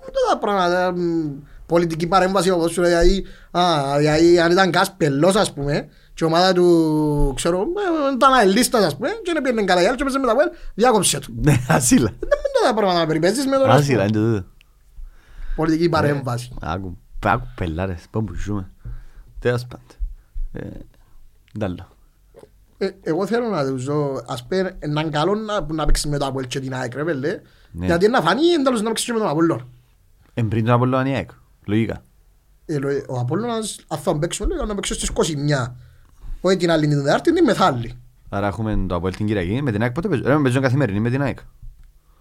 Αυτά 0.01 0.19
τα 0.31 0.39
πράγματα, 0.39 0.93
μ, 0.97 1.29
πολιτική 1.67 2.07
παρέμβαση 2.07 2.51
όπως 2.51 2.73
σου 2.73 2.81
λέει, 2.81 2.91
δηλαδή, 2.91 3.25
α, 3.51 3.63
δηλαδή 3.99 4.39
αν 4.41 4.51
ήταν 4.51 4.71
κας 4.71 4.93
πελός 4.97 5.37
ας 5.37 5.53
πούμε 5.53 5.89
και 6.15 6.25
η 6.25 6.27
ομάδα 6.27 6.53
του, 6.53 7.33
ξέρω, 7.37 7.59
ε, 7.61 8.15
ήταν 8.15 8.33
αελίστας 8.33 8.85
ας 8.85 8.97
πούμε 8.97 9.09
και 9.23 9.33
δεν 9.33 9.43
πήγαινε 9.43 9.65
καλά 9.65 9.83
η 9.83 9.87
άλλη 9.87 9.97
και 9.97 10.03
έπαιζε 10.03 10.19
με 10.19 10.27
τα 10.27 10.35
βέλ, 10.35 10.49
διάκοψε 10.75 11.19
του. 11.19 11.35
Ναι, 11.43 11.57
ασύλα. 11.69 12.09
Δεν 12.19 12.29
είναι 12.29 12.67
τα 12.69 12.75
πράγματα 12.75 12.99
να 12.99 13.07
περιπέζεις 13.07 13.47
με 13.47 13.57
τον 13.57 13.71
ας 13.71 13.81
Άσυλα, 13.81 14.05
πούμε. 14.05 14.19
είναι 14.19 14.27
το 14.29 14.33
τούτο. 14.37 14.47
πολιτική 15.57 15.89
παρέμβαση. 15.89 16.55
Άκου, 16.61 16.99
άκου 17.25 17.47
πελάρες, 17.55 18.03
πώς 18.11 18.23
που 18.27 18.35
ζούμε. 18.35 18.71
Τέλος 19.41 19.67
πάντων. 19.67 19.87
Ε, 20.53 20.67
τ' 21.59 21.63
άλλο. 21.63 21.75
Ε, 21.75 21.96
Εγώ 23.03 23.27
θέλω 23.27 23.49
να 23.49 23.67
τους 23.67 23.85
δω, 23.85 24.23
ας 24.27 24.47
πούμε, 24.47 24.77
έναν 24.79 25.11
καλό 25.11 25.35
να, 25.35 25.61
να 25.73 25.85
παίξεις 25.87 26.07
με 26.11 26.19
το 26.19 26.27
Αποέλ 26.27 26.47
και 26.47 26.61
την 26.61 26.75
ΑΕΚ 26.75 26.95
ρε 26.95 27.05
πέλε, 27.05 27.41
Ναι. 27.71 27.87
γιατί 27.87 28.09
να 28.09 28.21
φανεί 28.21 28.47
εντάλλως 28.47 28.83
να 28.83 28.89
παίξεις 28.89 29.07
και 29.07 29.13
με 29.13 29.19
τον 29.19 29.29
Απολλώνα. 29.29 29.67
Εν 30.35 30.49
πριν 30.49 30.65
τον 30.65 30.75
Απολλώνα 30.75 31.01
είναι 31.01 31.11
η 31.11 31.15
ΑΕΚ, 31.15 31.31
λογικά. 31.65 32.05
Ε, 32.67 32.79
λο- 32.79 33.05
Ο 33.09 33.19
Απόλλωνας, 33.19 33.81
αν 33.89 33.99
θα 33.99 34.19
παίξουμε, 34.19 34.55
λέει, 34.55 34.67
να 34.67 34.75
παίξω 34.75 34.95
στις 34.95 35.09
21. 35.09 35.77
Όχι 36.41 36.57
την 36.57 36.71
άλλη 36.71 36.87
την 36.89 36.97
Τετάρτη, 36.97 37.33
την 37.33 37.45
μεθάλλη. 37.45 37.95
Άρα 38.29 38.47
έχουμε 38.47 38.85
το 38.89 38.95
Αποέλ 38.95 39.15
την 39.17 39.27
Κυριακή, 39.27 39.63
με 39.63 39.73
την 39.73 39.83
ΑΕΚ 39.83 39.93
πότε 39.93 40.09
παίζουν. 40.09 40.27
Ρε, 40.27 40.37
παίζουν 40.43 40.63
καθημερινή 40.63 41.01
με 41.01 41.11
την 41.11 41.23
ΑΕΚ. 41.23 41.39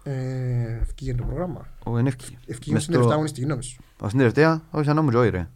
Ε, 0.02 0.78
Ευκήγε 0.82 1.14
το 1.14 1.24
πρόγραμμα. 1.24 1.66
Όχι, 1.84 2.00
είναι 2.00 2.08
ευκαιρία. 2.08 2.38
Ευκήγε 2.46 2.72
Μες 2.74 2.82
στην 2.82 2.94
στο- 2.94 3.02
τελευταία 3.02 3.12
αγωνιστική 3.14 3.46
νόμη 3.46 3.62
σου. 3.62 3.82
Ως 4.00 4.08
την 4.08 4.18
τελευταία, 4.18 4.62
όχι 4.70 4.84
σαν 4.84 4.94
νόμου 4.96 5.10
όχι 5.18 5.28
ρε. 5.28 5.48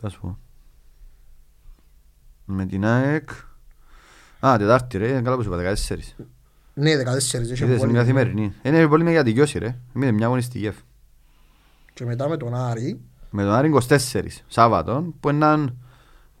Θα 0.00 0.08
σου 0.08 0.20
πω. 0.20 0.38
Με 2.50 2.66
την 2.66 2.84
ΑΕΚ... 2.84 3.28
Α, 4.40 4.56
Τετάρτη 4.58 4.98
ρε, 4.98 5.20
καλά 5.20 5.36
που 5.36 5.42
σου 5.42 5.52
είπα, 5.54 5.74
14. 5.88 5.96
Ναι, 6.74 6.90
14. 7.02 7.16
είχε 7.18 7.38
Είδες, 7.64 7.78
πολύ. 7.78 7.90
είναι 7.90 7.98
καθημερινή. 7.98 8.52
Είναι 8.62 8.88
πολύ 8.88 9.04
μεγάλη 9.04 9.28
δικαιώση 9.28 9.58
ρε. 9.58 9.76
Είναι 9.94 10.10
μια 10.12 10.26
αγωνιστική 10.26 10.66
εφ. 10.66 10.76
Και 11.94 12.04
μετά 12.04 12.28
με 12.28 12.36
τον 12.36 12.54
Άρη, 12.54 13.00
Με 13.30 13.42
τον 13.42 13.52
Άρη 13.52 13.72
24, 13.88 13.96
Σάββατο, 14.46 15.14
που 15.20 15.28
είναι 15.28 15.74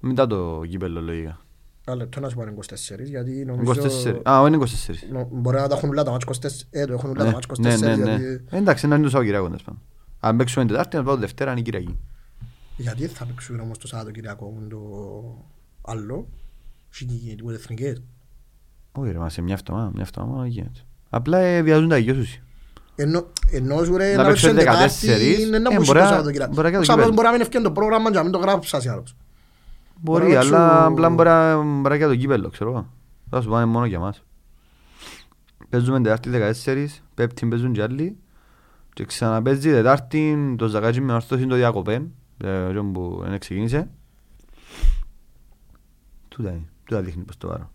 μετά 0.00 0.26
το 0.26 0.62
κύπελλο 0.68 1.00
λογικά. 1.00 1.40
ένα 1.84 1.96
λεπτό 1.96 2.20
να 2.20 2.28
σου 2.28 2.36
πάρει 2.36 2.54
24, 2.68 2.74
γιατί 3.04 3.44
νομίζω... 3.44 3.72
24, 3.72 4.20
α, 4.28 4.40
όχι 4.40 4.54
είναι 4.54 4.64
24. 4.86 5.12
νο- 5.12 5.28
Μπορεί 5.32 5.56
να 5.56 5.68
τα 5.68 5.76
έχουν 5.76 5.88
όλα 5.88 6.02
τα 6.02 6.10
μάτς 6.10 6.24
24, 6.24 6.48
ε, 6.70 6.84
το 6.86 6.92
έχουν 6.92 7.10
όλα 7.10 7.18
τα 7.18 7.24
Ναι, 7.24 7.32
μάτς 7.32 7.46
24, 7.46 7.60
ναι, 7.60 7.76
ναι, 7.76 7.96
ναι. 7.96 8.16
γιατί- 8.16 8.44
Εντάξει, 8.50 8.86
είναι 8.86 8.94
το 8.96 9.02
Σαββατοκυριακό, 9.02 9.46
τέλος 9.46 9.62
πάντων. 9.62 9.80
Αν 10.20 10.36
παίξουμε 10.36 10.64
την 10.64 10.74
Τετάρτη, 10.74 10.96
να 10.96 11.02
πάω 11.02 11.16
Δευτέρα, 11.16 11.50
είναι 11.50 11.60
η 11.60 11.62
Κυριακή. 11.62 11.98
γιατί 12.76 13.06
θα 13.06 13.24
παίξουν 13.24 13.60
όμως 13.60 13.78
το 13.78 13.86
Σαββατοκυριακό 13.86 14.50
με 14.60 14.68
το 14.68 14.78
άλλο, 15.82 16.28
έχει 16.92 17.34
τίποτε 17.36 17.54
εθνικές. 17.56 18.02
Όχι 18.92 19.10
ρε, 19.12 19.18
μα 19.18 19.28
σε 19.28 19.42
μια 19.42 19.54
εβδομάδα, 19.54 19.90
μια 19.94 20.02
εβδομάδα 20.14 20.40
δεν 20.42 20.50
γίνεται. 20.50 20.80
Απλά 21.10 21.38
ε, 21.38 21.62
βιαζούν 21.62 21.88
τα 21.88 21.96
δικαιώσεις. 21.96 22.42
Ενώ, 22.96 23.26
ενώ 23.52 23.84
σου 23.84 23.96
ρε 23.96 24.14
Να 24.14 24.22
να 24.22 24.28
παίξουν 24.28 24.54
παίξουν 24.54 24.72
Τετάρτη, 24.72 25.06
14, 25.36 25.40
είναι 25.40 25.58
να 25.58 25.70
ε, 25.72 25.76
μπούσει 25.76 25.86
μπορεί 25.86 25.98
το 25.98 26.04
να- 26.04 26.10
Σαββατοκυριακό. 26.10 26.52
μπορεί 26.54 26.66
να 26.66 26.72
κάνει 26.72 26.72
Το 26.72 26.78
το 26.78 26.84
Σάββατο 26.84 27.08
κύπελλο. 27.10 27.14
μπορεί 27.14 27.26
να 27.26 27.32
μην 27.32 27.40
ευκαιρία 27.40 27.66
το 27.66 27.72
πρόγραμμα 27.72 28.10
και 28.10 28.16
να 28.16 28.22
μην 28.22 28.32
το 28.32 28.38
γράψει 28.38 28.88
άλλος. 28.88 29.16
Μπορεί, 30.00 30.20
Μπορεί 30.22 30.32
να 30.34 30.40
αλλά 30.40 30.68
παίξω- 30.68 30.86
απλά 30.92 31.10
μπορεί 31.10 31.28
να 31.28 31.56
μπορεί 31.56 31.82
να 31.94 31.98
κάνει 31.98 32.12
το 32.12 32.16
κύπελλο, 32.20 32.48
ξέρω 32.48 32.70
εγώ. 32.70 32.86
Θα 33.30 33.40
σου 33.40 33.48
πάνε 33.48 33.64
μόνο 33.64 33.86
για 33.86 33.98
μας. 33.98 34.22
Παίζουμε 35.68 36.00
Τετάρτη 36.00 36.30
14, 36.30 36.86
Πέμπτη 37.14 37.46
παίζουν 37.46 37.72
και 37.72 37.82
άλλοι. 37.82 38.16
Και 38.94 39.04
ξαναπέζει 39.04 39.70
Τετάρτη 39.70 40.54
το 40.58 40.66
Ζακάτσι 40.66 41.00
με 41.00 41.12
ορθώση 41.12 41.46
το 41.46 41.54
διακοπέν. 41.54 42.10
ε, 42.44 42.64
εκείνο 42.64 42.84
που 42.84 43.22
δεν 43.28 43.38
ξεκίνησε. 43.38 43.88
Τούτα 46.38 46.50
είναι, 46.50 46.68
τούτα 46.84 47.00
δείχνει 47.02 47.22
πως 47.22 47.36
το 47.36 47.48
βάρω. 47.48 47.70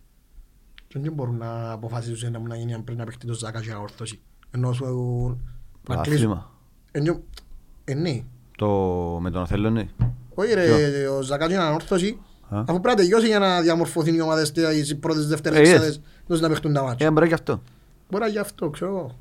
Και 0.88 0.98
δεν 0.98 1.12
μπορούν 1.12 1.36
να 1.36 1.70
αποφασίσουν 1.70 2.32
να 2.32 2.38
μου 2.38 2.46
να 2.46 2.56
γίνει 2.56 2.78
πριν 2.78 2.98
να 2.98 3.04
παιχτεί 3.04 3.26
το 3.26 3.32
Ζάκα 3.32 3.60
για 3.60 3.78
όρθωση. 3.78 4.20
Ενώ 4.50 4.72
σου 4.72 4.84
να 4.84 5.96
κλείσουν. 5.96 6.28
Πρωτάθλημα. 6.28 6.50
Ενώ, 6.92 7.20
ε, 7.84 7.94
ναι. 7.94 8.22
Το 8.56 8.68
με 9.20 9.30
τον 9.30 9.42
Οθέλο 9.42 9.70
ναι. 9.70 9.88
Όχι 10.34 10.54
ρε, 10.54 11.06
ο 11.08 11.22
Ζακάτς 11.22 11.52
είναι 11.52 11.62
ανόρθωση. 11.62 12.18
Α. 12.48 12.58
Αφού 12.60 12.64
πρέπει 12.80 12.86
να 12.86 12.94
τελειώσει 12.94 13.26
για 13.26 13.38
να 13.38 13.60
διαμορφωθούν 13.60 14.14
οι 14.14 14.20
ομάδες 14.20 14.52
τις 14.52 14.98
πρώτες 14.98 15.26
δεύτερες 15.28 15.58
Ε, 15.58 15.62
yes. 15.62 15.66
εξάδες 15.74 16.00
τους 16.28 16.40
να 16.40 16.48
παιχτούν 16.48 16.72
τα 16.72 16.82
μάτια. 16.82 17.06
Ε, 17.06 17.10
μπορεί 17.10 17.28
και 17.28 17.34
αυτό. 17.34 17.62
Μπορεί 18.10 18.24
να 18.24 18.28
γι' 18.30 18.38
αυτό, 18.38 18.70
ξέρω 18.70 18.90
εγώ. 18.90 19.18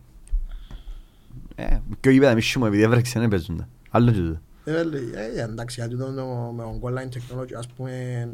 Ε, 1.55 1.77
και 1.99 2.09
ο 2.09 2.11
γήπεδα 2.11 2.33
μισή 2.35 2.59
μου 2.59 2.65
επειδή 2.65 2.81
έβρεξε 2.83 3.19
δεν 3.19 3.29
παίζουν 3.29 3.57
τα. 3.57 3.67
Άλλο 3.89 4.11
και 4.11 4.17
τούτο. 4.17 4.39
Ε, 4.65 4.83
λέει, 4.83 5.09
ε, 5.35 5.41
εντάξει, 5.41 5.79
γιατί 5.79 5.97
το 5.97 6.13
το- 6.13 6.51
με 6.55 6.63
τον 6.63 6.79
online 6.83 7.15
technology, 7.17 7.53
ας 7.57 7.67
πούμε, 7.67 8.27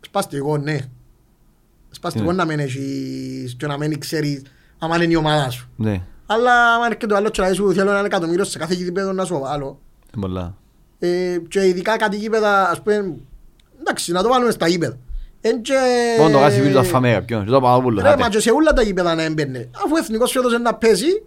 Σπαστικό, 0.00 0.56
ναι. 0.58 0.78
Σπαστικό 1.90 2.30
Ναι. 2.30 2.36
να 2.36 2.44
μην 2.44 2.58
έχεις 2.58 3.54
και 3.58 3.66
να 3.66 3.78
μην 3.78 4.00
ξέρεις 4.00 4.42
άμα 4.78 5.02
είναι 5.02 5.12
η 5.12 5.16
ομάδα 5.16 5.50
σου. 5.50 5.68
Ναι, 5.76 6.02
Αλλά 6.26 6.74
άμα 6.74 6.86
έρχεται 6.86 7.14
ο 7.14 7.16
άλλος 7.16 7.30
και 7.30 7.40
να 7.42 7.52
σου 7.52 7.72
θέλω 7.72 7.90
ένα 7.90 8.04
εκατομμύριο 8.04 8.44
σε 8.44 8.58
κάθε 8.58 8.74
γήπεδο 8.74 9.12
να 9.12 9.24
σου 9.24 9.38
βάλω. 9.38 9.78
είναι 10.14 10.26
πολλά. 10.26 10.54
Ε, 10.98 11.36
και 11.48 11.66
ειδικά 11.66 11.96
κάτι 11.96 12.16
γήπεδα, 12.16 12.70
ας 12.70 12.82
πούμε, 12.82 13.14
εντάξει, 13.80 14.12
να 14.12 14.22
το 14.22 14.28
βάλουμε 14.28 14.50
στα 14.50 14.68
γήπεδα. 14.68 14.96
Εν 15.40 15.62
και... 15.62 15.74
Μόνο 16.18 16.32
το 16.32 16.38
κάσι 16.38 16.60
πίσω 16.62 16.72
θα 16.72 16.82
φάμε 16.82 17.12
κάποιον, 17.12 17.44
και 17.44 17.50
το 17.50 17.60
Παπαδόπουλο. 17.60 18.00
Ρε, 18.02 18.08
άντε. 18.08 18.22
μα 18.22 18.28
και 18.28 18.40
σε 18.40 18.50
όλα 18.50 18.72
τα 18.72 18.82
γήπεδα 18.82 19.14
να 19.14 19.22
έμπαινε. 19.22 19.70
Αφού 19.84 19.88
ο 19.94 19.98
εθνικός 19.98 20.30
φέτος 20.32 20.52
είναι 20.52 20.62
να 20.62 20.74
παίζει, 20.74 21.22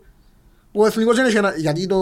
ο 0.71 0.86
εθνικός 0.86 1.17
είναι 1.17 1.28
ένα... 1.38 1.53
γιατί 1.57 1.88
το 1.88 1.97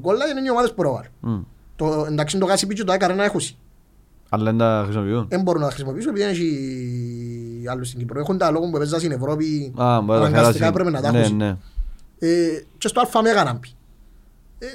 γκολ 0.00 0.16
είναι 0.30 0.46
οι 0.46 0.50
ομάδες 0.50 0.70
που 0.70 0.76
προβάλλουν. 0.76 1.10
Μμ. 1.20 1.40
Το, 1.76 2.04
εντάξει, 2.08 2.38
το 2.38 2.46
κάσι 2.46 2.66
πίτσο 2.66 2.84
το 2.84 2.92
έκανα 2.92 3.14
να 3.14 3.24
έχουσει. 3.24 3.56
Αλλά 4.28 4.44
δεν 4.44 4.58
τα 4.58 4.80
χρησιμοποιούν. 4.84 5.26
Δεν 5.28 5.40
μπορούν 5.42 5.60
να 5.60 5.66
τα 5.66 5.72
χρησιμοποιήσουν 5.72 6.10
επειδή 6.10 6.24
δεν 6.24 6.34
έχει 6.34 7.64
άλλους 7.70 7.86
στην 7.86 7.98
Κύπρο. 7.98 8.20
Έχουν 8.20 8.38
τα 8.38 8.50
λόγω 8.50 8.64
που 8.70 8.78
παίζαν 8.78 8.98
στην 8.98 9.12
Ευρώπη, 9.12 9.72
Α, 9.76 10.00
μπορεί 10.00 10.18
να 10.20 10.24
τα 10.24 10.26
αναγκαστικά 10.26 10.64
χαλάσει. 10.64 10.72
πρέπει 10.72 10.90
να 10.90 11.00
τα 11.00 11.10
Ναι, 11.12 11.20
έχουν. 11.20 11.36
ναι. 11.36 11.56
Ε, 12.18 12.28
και 12.78 12.88
στο 12.88 13.00
Αλφα 13.00 13.22
Μέγα 13.22 13.44
να 13.44 13.52
μπει. 13.52 13.68
Ε, 14.58 14.66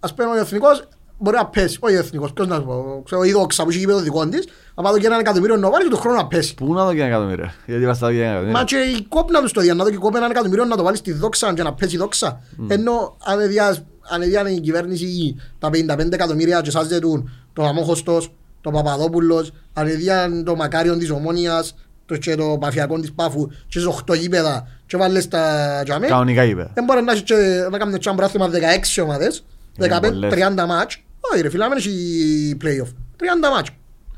ας 0.00 0.14
πούμε 0.14 0.28
ο 0.28 0.34
εθνικός 0.36 0.88
μπορεί 1.18 1.36
να 1.36 1.46
πέσει. 1.46 1.78
Όχι 1.80 1.94
ο 1.94 1.98
εθνικός, 1.98 2.32
ποιος 2.32 2.46
να 2.46 2.54
σου 2.56 2.64
πω. 2.64 3.02
Ξέρω, 3.04 3.22
η 3.22 3.32
δόξα 3.32 3.62
που 3.62 3.70
έχει 3.70 3.78
γήπεδο 3.78 4.00
δικό 4.00 4.28
της, 4.28 4.46
να 4.74 4.82
πάρω 4.82 4.98
και 4.98 5.06
έναν 5.06 5.20
εκατομμύριο 5.20 5.56
να 5.56 5.70
βάλει 5.70 5.84
και 5.84 5.90
το 5.90 5.96
χρόνο 5.96 6.16
να 6.16 6.26
πέσει. 6.26 6.54
Πού 6.54 6.72
να 6.74 6.84
δω 6.84 6.92
και 6.92 6.98
ένα 6.98 7.06
εκατομμύριο. 7.08 7.50
Γιατί 7.66 7.86
βαστάω 7.86 8.10
και 8.10 8.16
ένα 8.16 8.24
εκατομμύριο. 8.26 8.58
Μα 8.58 8.64
και 8.64 8.76
η 8.76 9.02
κόπ 9.08 9.30
να 9.30 9.40
τους 9.42 9.52
το 9.52 9.60
δει, 9.60 9.68
να 9.68 9.84
δω 9.84 9.90
και 9.90 9.96
η 9.96 9.98
κόπ 9.98 10.14
έναν 10.14 10.30
εκατομμύριο 10.30 10.64
να 10.64 10.76
το 10.76 10.82
βάλει 10.82 10.96
στη 10.96 11.12
δόξα 11.12 11.54
και 11.54 11.62
να 11.62 11.74
πέσει 11.74 11.94
η 11.94 11.98
δόξα. 11.98 12.40
Ενώ 12.68 13.16
αν 13.24 13.40
εδιά- 13.40 13.84
αν 14.10 14.22
έδιανε 14.22 14.50
η 14.50 14.60
κυβέρνηση 14.60 15.36
τα 15.58 15.70
55 15.70 16.14
εκατομμύρια 16.14 16.60
και 16.60 16.70
σας 16.70 16.86
ζητούν 16.86 17.30
το 17.52 17.64
Αμόχωστος, 17.64 18.32
το 18.64 18.70
Παπαδόπουλος, 18.70 19.52
αν 19.72 19.86
έδιαν 19.86 20.44
το 20.44 20.56
Μακάριον 20.56 20.98
της 20.98 21.10
Ομόνιας 21.10 21.74
το 22.06 22.16
και 22.16 22.34
το 22.34 22.56
Παφιακόν 22.60 23.00
της 23.00 23.12
Πάφου 23.12 23.46
και 23.46 23.78
στις 23.78 23.86
8 24.10 24.14
γήπεδα 24.18 24.68
και 24.86 24.96
βάλες 24.96 25.28
τα 25.28 25.80
τζαμέ, 25.84 26.06
Κανονικά 26.06 26.44
είπε. 26.44 26.70
δεν 26.74 26.84
μπορεί 26.84 27.02
να 27.02 27.12
έχεις 27.12 27.22
και 27.24 27.34
να 27.70 27.78
κάνουμε 27.78 27.98
ένα 28.06 28.14
πράθυμα 28.14 28.48
16 28.48 29.02
ομάδες, 29.02 29.44
Είναι 29.78 29.98
15, 29.98 30.00
πολλές. 30.10 30.32
30 30.32 30.66
μάτς. 30.66 31.02
Όχι 31.32 31.42
ρε 31.42 31.48
φίλε, 31.50 31.62
να 31.62 31.68
μην 31.68 31.78
έχει 31.78 32.56
play-off. 32.62 32.88
30 33.16 33.50
μάτς. 33.54 33.70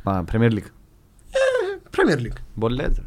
Μα, 0.03 0.25
Premier 0.33 0.51
League. 0.53 0.71
Ε, 1.31 1.39
Premier 1.97 2.19
League. 2.19 2.37
Πολλές. 2.59 2.87
ρε. 2.97 3.03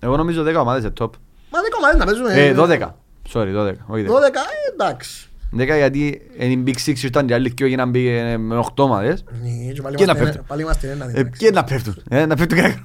Εγώ 0.00 0.16
νομίζω 0.16 0.42
10 0.42 0.54
ομάδες 0.60 0.82
είναι 0.82 0.92
top. 1.00 1.10
Μα 1.50 1.58
10 1.60 1.76
ομάδες 1.78 1.98
να 1.98 2.04
παίζουν. 2.04 2.26
Ε, 2.26 2.52
12. 2.52 2.94
Sorry, 3.32 3.54
12. 3.56 3.74
Όχι 3.86 4.04
10. 4.04 4.08
12, 4.08 4.14
ε, 4.14 4.72
εντάξει. 4.72 5.28
10 5.62 5.64
γιατί 5.76 6.20
είναι 6.38 6.52
η 6.52 6.62
Big 6.66 6.88
Six 6.90 6.98
ήρθαν 7.02 7.26
και 7.26 7.34
άλλοι 7.34 7.54
και 7.54 7.64
έγιναν 7.64 7.90
μπήκε 7.90 8.16
ε, 8.18 8.36
με 8.36 8.64
8 8.64 8.68
ομάδες. 8.76 9.24
Ναι, 9.42 9.72
και 9.72 9.82
πάλι 9.82 9.96
Και 9.96 10.04
να 10.04 10.12
είμαστε- 10.12 10.24
πέφτουν. 10.24 10.44
Πάλι 10.46 10.62
είμαστε 10.62 10.90
ένα. 10.90 11.04
Ε, 11.04 11.10
εντάξει. 11.20 11.44
Και 11.44 11.50
να 11.50 11.64
πέφτουν. 11.64 11.96
Ε, 12.08 12.26
Να 12.26 12.36
πέφτουν 12.36 12.58
κανένα. 12.58 12.84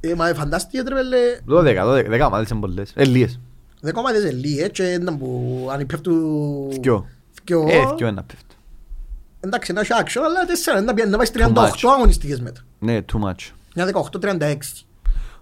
Ε, 0.00 0.14
Μα 0.14 0.26
φαντάστηκε 0.26 0.82
ρε 0.88 0.94
πέλε, 0.94 1.18
12, 1.46 1.84
12. 1.84 2.08
10 2.22 2.26
ομάδες 2.26 2.48
είναι 2.50 2.60
πολλές. 2.60 2.92
Ε, 2.94 3.04
λίγες. 3.04 3.40
10 3.82 3.90
ομάδες 3.94 4.22
είναι 4.22 4.32
λίγες 4.32 4.68
και 4.72 4.98
να 5.02 5.16
που 5.16 5.68
αν 5.72 5.86
πέφτουν... 5.86 6.70
Δυο. 6.80 7.06
Δυο. 7.44 7.66
Ε, 7.68 7.94
δυο 7.96 8.10
να 8.10 8.22
πέφτουν. 8.22 8.56
Εντάξει, 9.40 9.72
να 9.72 9.80
έχει 9.80 9.90
action, 10.04 10.20
αλλά 10.24 10.44
τέσσερα, 10.46 10.80
να 10.80 10.94
πιάνει- 10.94 11.10
να 11.12 11.16
πάει 11.16 11.26
Too 11.32 11.52
38 11.56 11.68
much. 11.68 11.90
αγωνιστικές 11.96 12.40
μέτρα. 12.40 12.62
Ναι, 12.78 12.98
too 13.12 13.28
much. 13.28 13.50
Μια 13.74 13.84
18-36. 13.84 14.56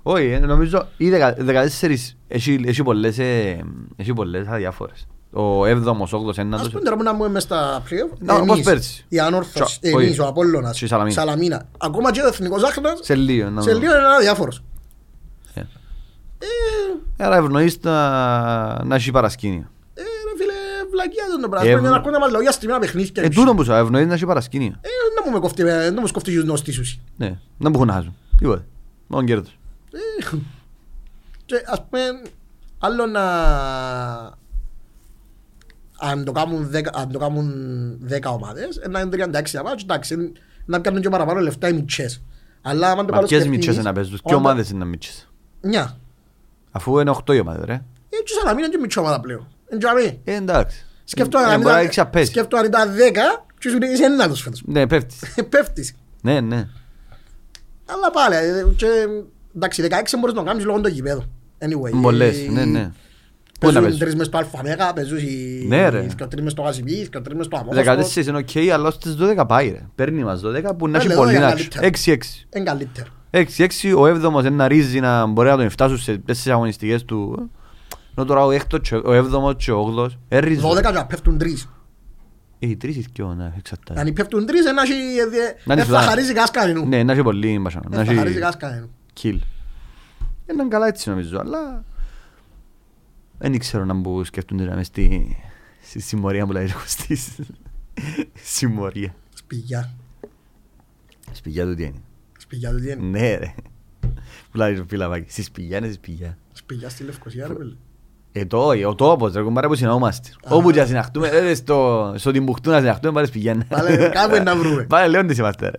Όχι, 0.02 0.24
ε, 0.26 0.38
νομίζω 0.38 0.88
οι 0.96 1.08
δεκα- 1.10 1.34
14 1.38 2.16
έχει 2.28 2.60
έχει 2.66 2.82
πολλές, 2.82 3.18
ε, 3.18 3.64
έχει 3.96 4.12
πολλές 4.12 4.46
αδιάφορες. 4.46 5.06
Ο 5.32 5.64
7ος, 5.66 6.12
8ος, 6.12 6.28
Ας 6.28 6.36
9ος. 6.38 6.70
πούμε 6.70 6.80
τώρα 6.84 6.96
που 6.96 7.02
να 7.02 7.12
μπούμε 7.12 7.28
μες 7.28 7.42
στα 7.42 7.82
play-off, 7.82 8.16
Να, 8.18 8.34
όπως 8.34 8.48
εμείς, 8.54 8.64
πέρσι. 8.64 9.04
η 9.08 9.20
Ανόρθωση, 9.20 9.80
Τσο- 9.80 9.96
όχι. 9.96 10.04
εμείς, 10.06 10.18
ο 10.18 10.26
Απόλλωνας, 10.26 10.78
Και 10.78 10.84
η 10.84 10.88
Σαλαμίνα. 10.88 11.14
Σαλαμίνα. 11.20 11.66
Ακόμα 11.78 12.10
και 12.12 12.20
ο 12.20 12.26
Εθνικός 12.26 12.62
Άχνας, 12.62 12.98
Σε 13.02 13.14
λίγο. 13.14 13.50
να- 13.50 13.60
σε 13.62 13.72
λίγο 13.74 13.84
είναι 13.92 14.04
ένα 14.04 14.18
διάφορος. 14.18 14.62
Ε. 15.54 15.60
Ε, 15.60 17.24
Άρα 17.24 17.36
ευνοείς 17.36 17.78
να 17.82 18.84
να 18.84 18.94
έχεις 18.94 19.10
παρασκήνιο. 19.10 19.70
ε, 19.94 20.00
ρε 20.02 20.36
φίλε, 20.38 20.52
βλακεία 20.90 21.24
δεν 21.28 21.40
το 21.40 21.46
Ε, 21.46 21.48
πράγμα. 21.48 21.68
Πρέπει 21.70 21.80
β- 21.86 21.90
να 21.90 21.96
ακούνε 21.96 22.18
μας 22.18 22.30
λόγια 22.30 22.50
στιγμένα 22.50 22.80
παιχνίδια. 22.80 23.22
Ε, 23.22 23.28
τούτο 23.28 23.54
που 23.54 23.64
σου 23.64 23.72
ευνοείς 23.72 24.06
να 24.06 24.12
έχεις 24.12 24.26
παρασκήνιο. 24.26 24.72
Ε, 24.80 24.88
να 25.20 25.26
μου 25.26 25.32
με 25.34 25.38
κοφτεί, 25.40 25.62
ε, 25.68 25.90
να 25.90 26.00
μου 26.00 26.06
σκοφτεί 26.06 26.34
τους 26.34 26.44
νοστείς 26.44 26.74
σου. 26.74 27.00
Ναι, 27.16 27.38
να 27.58 27.68
μου 27.68 27.74
έχουν 27.74 27.86
να 27.86 27.92
χάσουν. 27.92 28.16
Τίποτε. 28.38 28.64
Μόνο 29.06 29.24
κέρδος. 29.26 29.58
Ε, 29.92 30.26
Και 31.46 31.54
ας 31.66 31.82
πούμε, 31.90 32.02
άλλο 32.78 33.06
να... 33.06 33.22
Αν 36.02 36.24
το 36.24 36.32
κάνουν 36.32 36.68
δέκα, 36.70 36.90
αν 36.94 37.12
το 37.12 37.18
κάνουν 37.18 37.52
δέκα 38.00 38.30
ομάδες, 38.30 38.76
ε, 38.76 38.88
να 38.88 39.00
είναι 39.00 39.10
36 39.10 39.50
για 39.50 39.62
μάτς, 39.62 39.82
εντάξει, 39.82 40.14
ε, 40.14 40.40
να 40.64 40.80
πιάνουν 40.80 41.00
και 41.02 41.08
παραπάνω 41.08 41.40
λεφτά 41.40 41.68
οι 41.68 41.72
μητσές. 41.72 42.22
Αλλά 42.62 42.86
άμα 42.90 42.96
το 42.96 43.02
Μα 43.02 43.08
πάρω 43.14 43.26
ποιες 43.26 43.40
σκεφτείς, 43.40 43.50
μητσές 43.58 43.74
είναι 43.74 43.82
να 43.82 43.92
παίζουν. 43.92 44.14
Και 44.14 44.20
όταν- 44.24 44.38
ομάδες 44.38 44.70
είναι 44.70 44.78
να 44.78 44.84
μητσές; 44.84 45.28
Μια. 45.60 45.96
Αφού 46.70 46.98
είναι 46.98 47.10
8 47.10 47.32
οι 47.34 47.40
ομάδες 47.40 47.64
ρε. 47.64 47.72
Ε, 47.72 48.16
και 48.24 48.32
σαν 48.38 48.44
να 48.46 48.54
μην 48.54 48.64
είναι 48.64 48.72
και 48.72 48.78
μητσή 48.78 48.98
ομάδα 48.98 49.20
πλέον. 49.20 49.46
Εν 49.68 49.78
τζαμί. 49.78 50.20
Ε, 50.24 50.34
εντάξει. 50.34 50.86
Σκέφτω 51.04 51.38
Ε, 51.38 51.42
αν 51.42 51.48
μπορεί 51.48 51.64
να 51.64 51.70
ήταν- 51.70 51.84
έχεις 51.84 51.98
απέσει. 51.98 52.30
σκέφτω 52.30 52.56
αν 52.56 52.64
ήταν 52.64 52.92
δέκα 52.94 53.46
και 53.58 53.68
σου 53.68 53.78
λέει 53.78 53.90
είσαι 53.90 54.04
ένα 54.04 54.28
τους 54.28 54.40
φέτος. 54.40 54.62
Ναι, 54.66 54.86
πέφτεις. 54.86 55.18
Πέφτεις. 55.48 55.94
Ναι, 56.22 56.40
ναι. 56.40 56.68
Αλλά 57.86 58.10
πάλι, 58.12 58.34
ε, 58.34 58.64
και, 58.76 58.86
εντάξει, 59.56 59.82
16 59.82 60.16
μπορείς 60.18 60.34
να 60.34 60.40
το 60.42 60.46
κάνεις 60.48 60.64
λόγω 60.64 60.80
των 60.80 60.92
γηπέδων. 60.92 61.30
Anyway. 61.58 62.00
Πολλές, 62.02 62.38
ε, 62.38 62.50
ναι, 62.50 62.64
ναι. 62.64 62.90
Πού 63.60 63.66
να 63.66 63.72
Παίζουν 63.72 63.82
παίζουν. 63.82 63.98
τρεις 64.00 64.14
μες 64.14 64.26
στο 64.26 64.38
Αλφαμέγα, 64.38 64.92
παίζουν 64.92 65.18
οι- 65.18 65.64
Ναι, 65.68 65.88
ρε. 65.88 65.98
οι 66.02 66.26
τρεις 66.28 66.42
μες 66.42 66.52
στο 66.52 66.62
Γασιμπή, 66.62 66.92
οι 66.92 67.08
τρεις 67.08 67.36
μες 67.36 67.46
στο 67.46 67.56
Αμόχωστο. 67.56 67.82
14 67.82 68.26
είναι 68.28 68.38
οκ, 68.38 68.72
αλλά 68.72 68.90
στις 68.90 69.14
12 69.14 69.46
πάει 69.46 69.68
ρε. 69.70 69.86
Παίρνει 69.94 70.24
μας 70.24 70.40
12 70.40 70.74
που 70.76 70.88
να 70.88 70.96
Ε, 70.96 71.00
έχει 71.00 71.08
λέω, 71.08 71.16
πολύ 71.16 71.30
για 71.30 71.40
να 71.40 71.48
καλύτερα. 71.48 71.86
6-6. 71.86 72.46
Είναι 72.54 72.64
καλύτερο. 72.64 73.06
6-6, 73.30 73.92
ο 73.96 74.06
7ος 74.06 74.40
είναι 74.46 74.56
να 74.56 74.68
ρίζει 74.68 75.00
να 75.00 75.26
μπορεί 75.26 75.48
να 75.48 75.56
τον 75.56 75.70
φτάσουν 75.70 75.98
σε 75.98 76.18
4 76.26 76.52
αγωνιστικές 76.52 77.04
του. 77.04 77.50
Ενώ 78.16 78.26
τώρα 78.26 78.44
ο 78.44 78.50
6ος 78.50 78.80
και 78.80 78.94
ο 78.94 79.12
7ος 79.12 79.56
και 79.56 79.72
ο 79.72 79.78
8ος 79.80 80.18
έρριζουν. 80.28 80.62
12 80.70 80.82
και 80.82 80.96
να 80.98 81.06
πέφτουν 81.06 81.38
τρεις. 81.38 81.68
Ε, 82.58 82.66
οι 82.66 82.76
τρεις 82.76 82.96
ή 82.96 83.06
δυο, 83.14 83.34
ναι, 83.36 83.52
εξαρτάται. 83.58 84.00
Αν 84.00 84.12
πέφτουν 84.12 84.46
τρεις, 84.46 84.66
ε, 84.66 84.72
να 84.72 84.82
έχει- 84.82 84.92
ε, 84.92 85.38
Να 85.64 85.72
ε, 85.72 85.76
είναι 85.76 85.82
θα 85.84 85.98
φλά. 85.98 86.00
χαρίζει 86.00 86.32
κάσκα 86.32 86.66
Ναι, 86.86 87.02
να 87.02 87.12
έχει 87.12 87.22
πολύ 87.22 87.58
μπασανό. 87.58 87.84
Να 87.90 88.00
Ε, 88.00 88.04
Θα 88.04 88.14
χαρίζει 88.14 88.34
έχει 88.34 88.44
κάσκα 88.44 88.74
ενού. 88.74 88.90
kill. 89.22 89.38
Είναι 90.50 90.64
καλά 90.68 90.86
έτσι 90.86 91.08
νομίζω, 91.08 91.38
αλλά 91.38 91.84
δεν 93.40 93.58
ξέρω 93.58 93.84
να 93.84 93.94
μου 93.94 94.24
σκέφτονται 94.24 94.64
να 94.64 94.74
μες 94.74 94.86
στη 94.86 95.36
στη 95.82 96.00
συμμορία 96.00 96.46
που 96.46 96.52
λέει 96.52 96.64
ο 96.64 96.78
Κωστής. 96.78 97.28
Συμμορία. 98.56 99.14
Σπηγιά. 99.34 99.94
Σπηγιά 101.32 101.64
του 101.64 101.74
τι 101.74 101.82
είναι; 101.82 102.02
Σπηγιά 102.38 102.70
του 102.70 102.80
τι 102.80 102.90
είναι; 102.90 103.18
Ναι 103.18 103.36
ρε. 103.36 103.54
Που 104.50 104.56
λέει 104.56 104.78
ο 104.78 104.84
Πιλαβάκη. 104.84 105.30
Στη 105.30 105.42
σπηγιά 105.42 105.76
είναι 105.76 105.86
στη 105.86 105.94
σπηγιά. 105.94 106.38
Σπηγιά 106.52 106.88
στη 106.88 107.04
Λευκοσία, 107.04 107.46
ρε 107.46 107.54
παιδί. 107.54 107.76
Ε, 108.32 108.44
το, 108.44 108.68
ο 108.86 108.94
τόπος, 108.94 109.32
ρε 109.32 109.42
κουμπάρε 109.42 109.66
που 109.66 109.74
συναούμαστε. 109.74 110.30
Α. 110.44 110.54
Όπου 110.54 110.70
και 110.70 110.80
να 110.80 110.86
συναχτούμε, 110.86 111.28
ρε, 111.28 111.54
στο, 111.54 112.12
στο 112.16 112.30
Τιμπουκτού 112.30 112.70
να 112.70 112.78
συναχτούμε, 112.78 113.12
πάρε 113.12 113.26
σπηγιά. 113.26 113.64
Πάλε, 113.68 114.08
κάπου 114.08 114.34
είναι 114.34 114.44
να 114.44 114.56
βρούμε. 114.56 114.82
Πάλε 114.82 115.08
λέοντες 115.08 115.38
είμαστε, 115.38 115.70
ρε. 115.70 115.78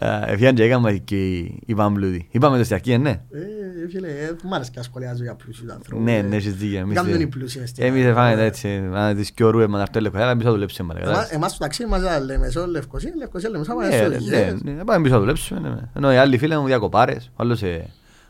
Α, 0.00 0.22
Εφιάν 0.26 0.54
και 0.54 0.62
έκαμε 0.62 0.92
και 0.92 1.16
η 1.28 1.58
η 1.66 1.74
Παμπλούτη. 1.74 2.28
Είπαμε 2.30 2.58
το 2.58 2.64
στη 2.64 2.74
αρχή, 2.74 2.98
ναι. 2.98 3.10
Ε, 3.10 3.88
φίλε, 3.90 4.08
ε, 4.08 4.36
μ' 4.44 4.54
άρεσε 4.54 4.70
και 4.70 4.76
να 4.78 4.82
σχολιάζω 4.84 5.22
για 5.22 5.34
πλούσιους 5.34 5.70
ανθρώπους. 5.70 6.04
Ναι, 6.04 6.16
ε. 6.16 6.22
ναι, 6.22 6.36
έχεις 6.36 6.54
δίκιο. 6.54 6.78
Εμείς, 6.78 6.96
Κάνουν 6.96 7.14
ε, 7.14 7.18
οι 7.20 7.26
πλούσιοι 7.26 7.58
μες 7.58 7.68
στην 7.68 7.84
Εμείς 7.84 8.04
Ελλάδα. 8.04 8.26
έφαμε 8.28 8.44
έτσι, 8.44 8.68
να 8.80 9.14
τις 9.14 9.30
και 9.30 9.44
ορούε 9.44 9.66
μας 9.66 9.82
αυτό 9.82 10.00
λευκό, 10.00 10.18
αλλά 10.18 10.30
εμείς 10.30 10.44
θα 10.44 10.50
δουλέψουμε. 10.50 10.92
ρε, 10.94 10.98
Εμάς- 10.98 11.10
κατάλαβες. 11.12 11.36
Εμάς 11.36 11.50
στο 11.50 11.58
ταξί 11.64 11.86
μας 11.86 12.00
δεν 12.00 12.22
λέμε 12.24 12.48
σε 12.50 12.66
Λευκοσία, 12.66 13.12
Λευκοσία 13.16 13.50
λέμε 13.50 13.64
σαν 13.64 13.76
Ναι, 13.76 13.82
πάμε 13.82 13.96
ρε, 13.96 14.02
στο 14.02 14.30
ναι, 14.30 14.38
Λιγές. 14.38 14.62
ναι, 14.62 14.72
πάμε 14.72 14.94
εμείς 14.94 15.10
θα 15.10 15.18
δουλέψουμε. 15.18 15.60
ναι, 15.60 15.68
ναι. 15.68 15.80
Ενώ 15.96 16.12
οι 16.12 16.16
άλλοι 16.16 16.38
φίλοι 16.38 16.56
μου 16.58 16.66
διακοπάρες, 16.66 17.26
ο 17.30 17.34
άλλος 17.36 17.62
ε, 17.62 17.86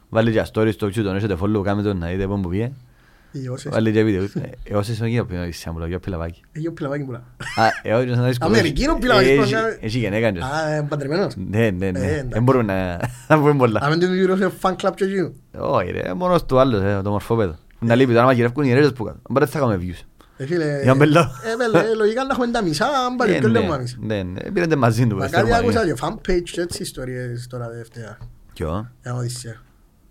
βάλει 0.09 0.33
και 0.33 0.43
stories 0.53 0.73
στο 0.73 0.87
YouTube, 0.87 1.03
τον 1.03 1.15
έρχεται 1.15 1.37
follow, 1.41 1.63
κάμε 1.63 1.83
τον 1.83 1.99
να 1.99 2.07
δείτε 2.07 2.27
πού 2.27 2.41
που 2.41 2.49
πήγε. 2.49 2.73
Οι 3.33 3.49
όσες. 3.49 3.73
Βάλει 3.73 3.93
και 3.93 4.03
βίντεο. 4.03 4.23
Ε, 4.23 4.51
Εγώ 4.65 4.83
σε 4.83 4.95
σόγγια 4.95 5.25
που 5.25 5.35
είναι 5.35 5.51
σαν 5.53 5.75
μου, 5.79 5.99
πιλαβάκι. 6.01 6.41
Έχει 6.53 6.69
ο 6.69 6.73
πιλαβάκι 6.73 7.03
μου. 7.03 7.13
Α, 7.15 7.23
εγώ 7.83 8.05
να 8.05 8.27
δεις 8.27 8.37
Αμερικίνο 8.41 8.99
πιλαβάκι, 8.99 9.29
Έχει- 9.29 9.39
πώς 9.39 9.51
να- 9.51 9.77
Έχει 9.81 9.99
γενέκα 9.99 10.31
και- 10.31 10.41
Α, 10.41 10.69
ε, 10.71 10.87
παντρεμένος. 10.89 11.35
Ναι, 11.37 11.71
ναι, 11.71 11.87
Ε, 11.87 11.91
ναι. 11.91 11.99
εντάξει. 11.99 12.29
Δεν 12.29 12.43
μπορούμε 12.43 12.65
να 12.65 12.97
να 13.29 13.39
πούμε 13.41 13.55
πολλά. 13.57 13.81
Αν 13.83 13.99
δεν 13.99 14.09
του 14.09 14.15
γύρω 14.15 14.37
fan 14.63 14.75
club 14.77 14.91
και 14.95 15.05
εκείνο. 15.05 15.33
Όχι 15.59 15.91
ρε, 15.91 16.15
μόνος 16.15 16.45
του 16.47 16.59
άλλος, 16.59 16.83
ε, 16.83 17.01
το 17.05 17.11
μορφόπεδο. 17.11 17.57
Να 17.81 17.95
λείπει 17.95 18.11
τώρα, 18.11 18.23
άμα 18.23 18.33
γυρεύκουν 18.33 18.65
οι 18.65 18.73
ρέζες 18.75 18.93
που 18.93 19.05
κάτω. 19.05 19.19
Μπορεί 19.29 19.47
θα 19.47 19.59
κάνουμε 19.59 19.79
views. 19.83 20.05
Ε, 20.37 20.47
φίλε, 20.47 20.81
Για 20.83 20.95
μπελό. 20.95 21.21
ε, 21.21 21.57
μπελό, 21.57 21.87
ε, 21.87 21.95
λογικά 21.95 22.25
να 22.25 22.29
έχουμε 22.33 22.47
τα 22.51 22.63
μισά, 22.63 22.85
αν 22.87 23.17
πάρει 23.17 23.33
Ε, 23.33 23.39
και 23.39 23.47
ναι, 23.47 23.61
λέμε 23.61 23.75
εμείς. 23.75 23.97
Ναι, 24.01 24.23
ναι, 24.23 24.41
πήρατε 24.51 24.77
μαζί 24.77 25.07
του. 25.07 25.15
Μα 25.17 25.21
πες, 25.23 25.31
κάτι 25.31 25.51
θέλουμε 25.51 25.63
άκουσα 25.63 25.85
να 25.85 25.93
και 25.93 26.01
fan 26.03 26.31
page 26.31 26.43
και 26.43 26.61
έτσι 26.61 26.83
ιστορίες 26.83 27.47
τώρα 27.51 27.69
τελευταία. 27.69 28.19
Ποιο; 28.55 28.91
Για 29.03 29.15
Οδυσσέα. 29.15 29.55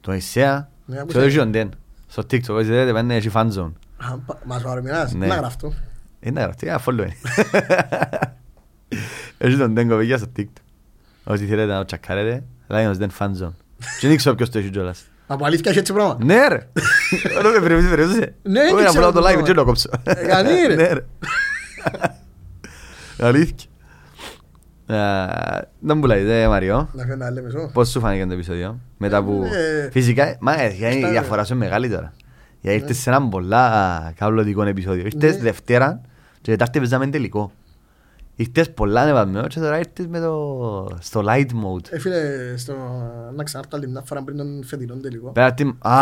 Το 0.02 0.14
Ισέα. 0.14 0.70
Ναι, 0.86 1.00
άκουσα. 1.00 1.20
Στο 2.22 2.26
έχει 2.32 2.36
οντέν. 2.38 2.38
Στο 2.44 2.54
TikTok, 2.54 2.58
όσοι 2.60 2.70
δεν 2.70 2.94
πάνε, 2.94 3.16
έχει 3.16 3.30
fan 3.34 3.48
zone. 3.54 3.72
Α, 3.98 4.18
πα- 4.26 4.40
Μας 4.46 4.62
παρομοιράς, 4.64 5.14
Ναι. 5.14 5.28
να 5.28 5.36
γραφτώ. 5.36 5.74
Είναι 6.20 6.42
γραφτεί, 6.42 6.68
ένα 6.68 6.82
follow 6.86 6.94
είναι. 6.94 7.14
Έχει 9.38 9.58
τον 9.58 9.74
Ντέγκο 9.74 9.98
παιδιά 9.98 10.18
στο 10.18 10.28
TikTok. 10.38 10.62
Όσοι 11.24 11.46
θέλετε 11.46 11.72
να 11.72 11.78
το 11.78 11.86
τσακάρετε, 11.86 12.44
Lions 12.70 12.96
Den 13.00 13.08
fan 13.18 13.28
zone. 13.44 13.54
Και 14.00 14.08
δεν 14.08 14.18
ξέρω 14.18 14.36
ποιος 14.36 14.50
το 14.50 14.58
έχει 14.60 14.70
κιόλας. 14.70 15.04
Από 15.28 15.46
αλήθεια 15.46 15.72
έχει 15.72 15.80
έτσι 15.80 15.94
πράγμα. 15.94 16.18
Ναι 16.24 16.48
ρε. 16.48 16.68
Όλο 17.40 17.50
με 17.50 17.60
περιμένεις, 17.60 17.90
περιμένεις. 17.90 18.18
Ναι, 18.44 18.62
δεν 18.62 18.76
Όχι, 18.76 18.84
να 18.84 18.90
ξέρω 18.90 18.94
πουλάω 18.94 19.12
το 19.12 19.20
το 19.20 19.20
live 19.20 19.24
πράγμα. 19.30 19.42
και 19.42 19.50
να 19.54 19.58
το 19.58 19.66
κόψω. 19.66 19.90
Ε, 20.04 20.14
κανεί, 20.14 20.50
ρε. 20.68 20.76
Ναι 20.82 20.88
ρε. 20.94 21.06
Αλήθεια. 23.20 23.70
Ε, 24.88 24.96
Δεν 25.80 26.00
πουλάει, 26.00 26.24
δε 26.24 26.48
Μαριό. 26.48 26.90
Να 26.94 27.04
φέρνω 27.06 27.26
άλλη 27.26 27.42
μεσό. 27.42 27.70
Πώς 27.74 27.90
σου 27.90 28.00
φάνηκε 28.00 28.26
το 28.26 28.34
επεισόδιο, 28.34 28.80
μετά 28.98 29.24
που... 29.24 29.44
Ε, 29.86 29.90
Φυσικά, 29.92 30.38
μα 30.40 30.62
ε, 30.62 30.68
η 30.68 31.00
στα- 31.00 31.10
διαφορά 31.10 31.44
σου 31.44 31.54
είναι 31.56 31.64
μεγάλη 31.66 31.90
τώρα. 31.90 32.14
Γιατί 32.62 32.78
ήρθες 32.78 32.98
σε 32.98 33.10
έναν 33.10 33.30
πολλά 33.30 33.72
καυλωτικό 34.18 34.64
επεισόδιο. 34.64 35.06
Ήρθες 35.06 35.36
Ναι. 35.36 35.42
Δευτέρα 35.42 36.02
και 36.42 36.52
Τετάρτη 36.52 36.80
παίζαμε 36.80 37.08
τελικό. 37.08 37.52
Ήρθες 38.36 38.72
πολλά 38.72 39.02
ανεβασμένος 39.02 39.54
και 39.54 39.60
τώρα 39.60 39.78
ήρθες 39.78 40.08
με 40.08 40.20
το... 40.20 40.98
στο 41.00 41.24
light 41.28 41.46
mode. 41.46 41.86
Ε, 41.90 42.00
φίλε, 42.00 42.18
στο... 42.58 42.74
να 43.36 43.44
ξανάρθω 43.44 43.72
άλλη 43.78 43.88
μια 43.90 44.02
φορά 44.06 44.24
πριν 44.24 44.38
τον 44.38 44.64
φετινό 44.64 44.96
τελικό. 44.96 45.30
Πέρα 45.32 45.54
τι... 45.54 45.64
Α, 45.80 45.96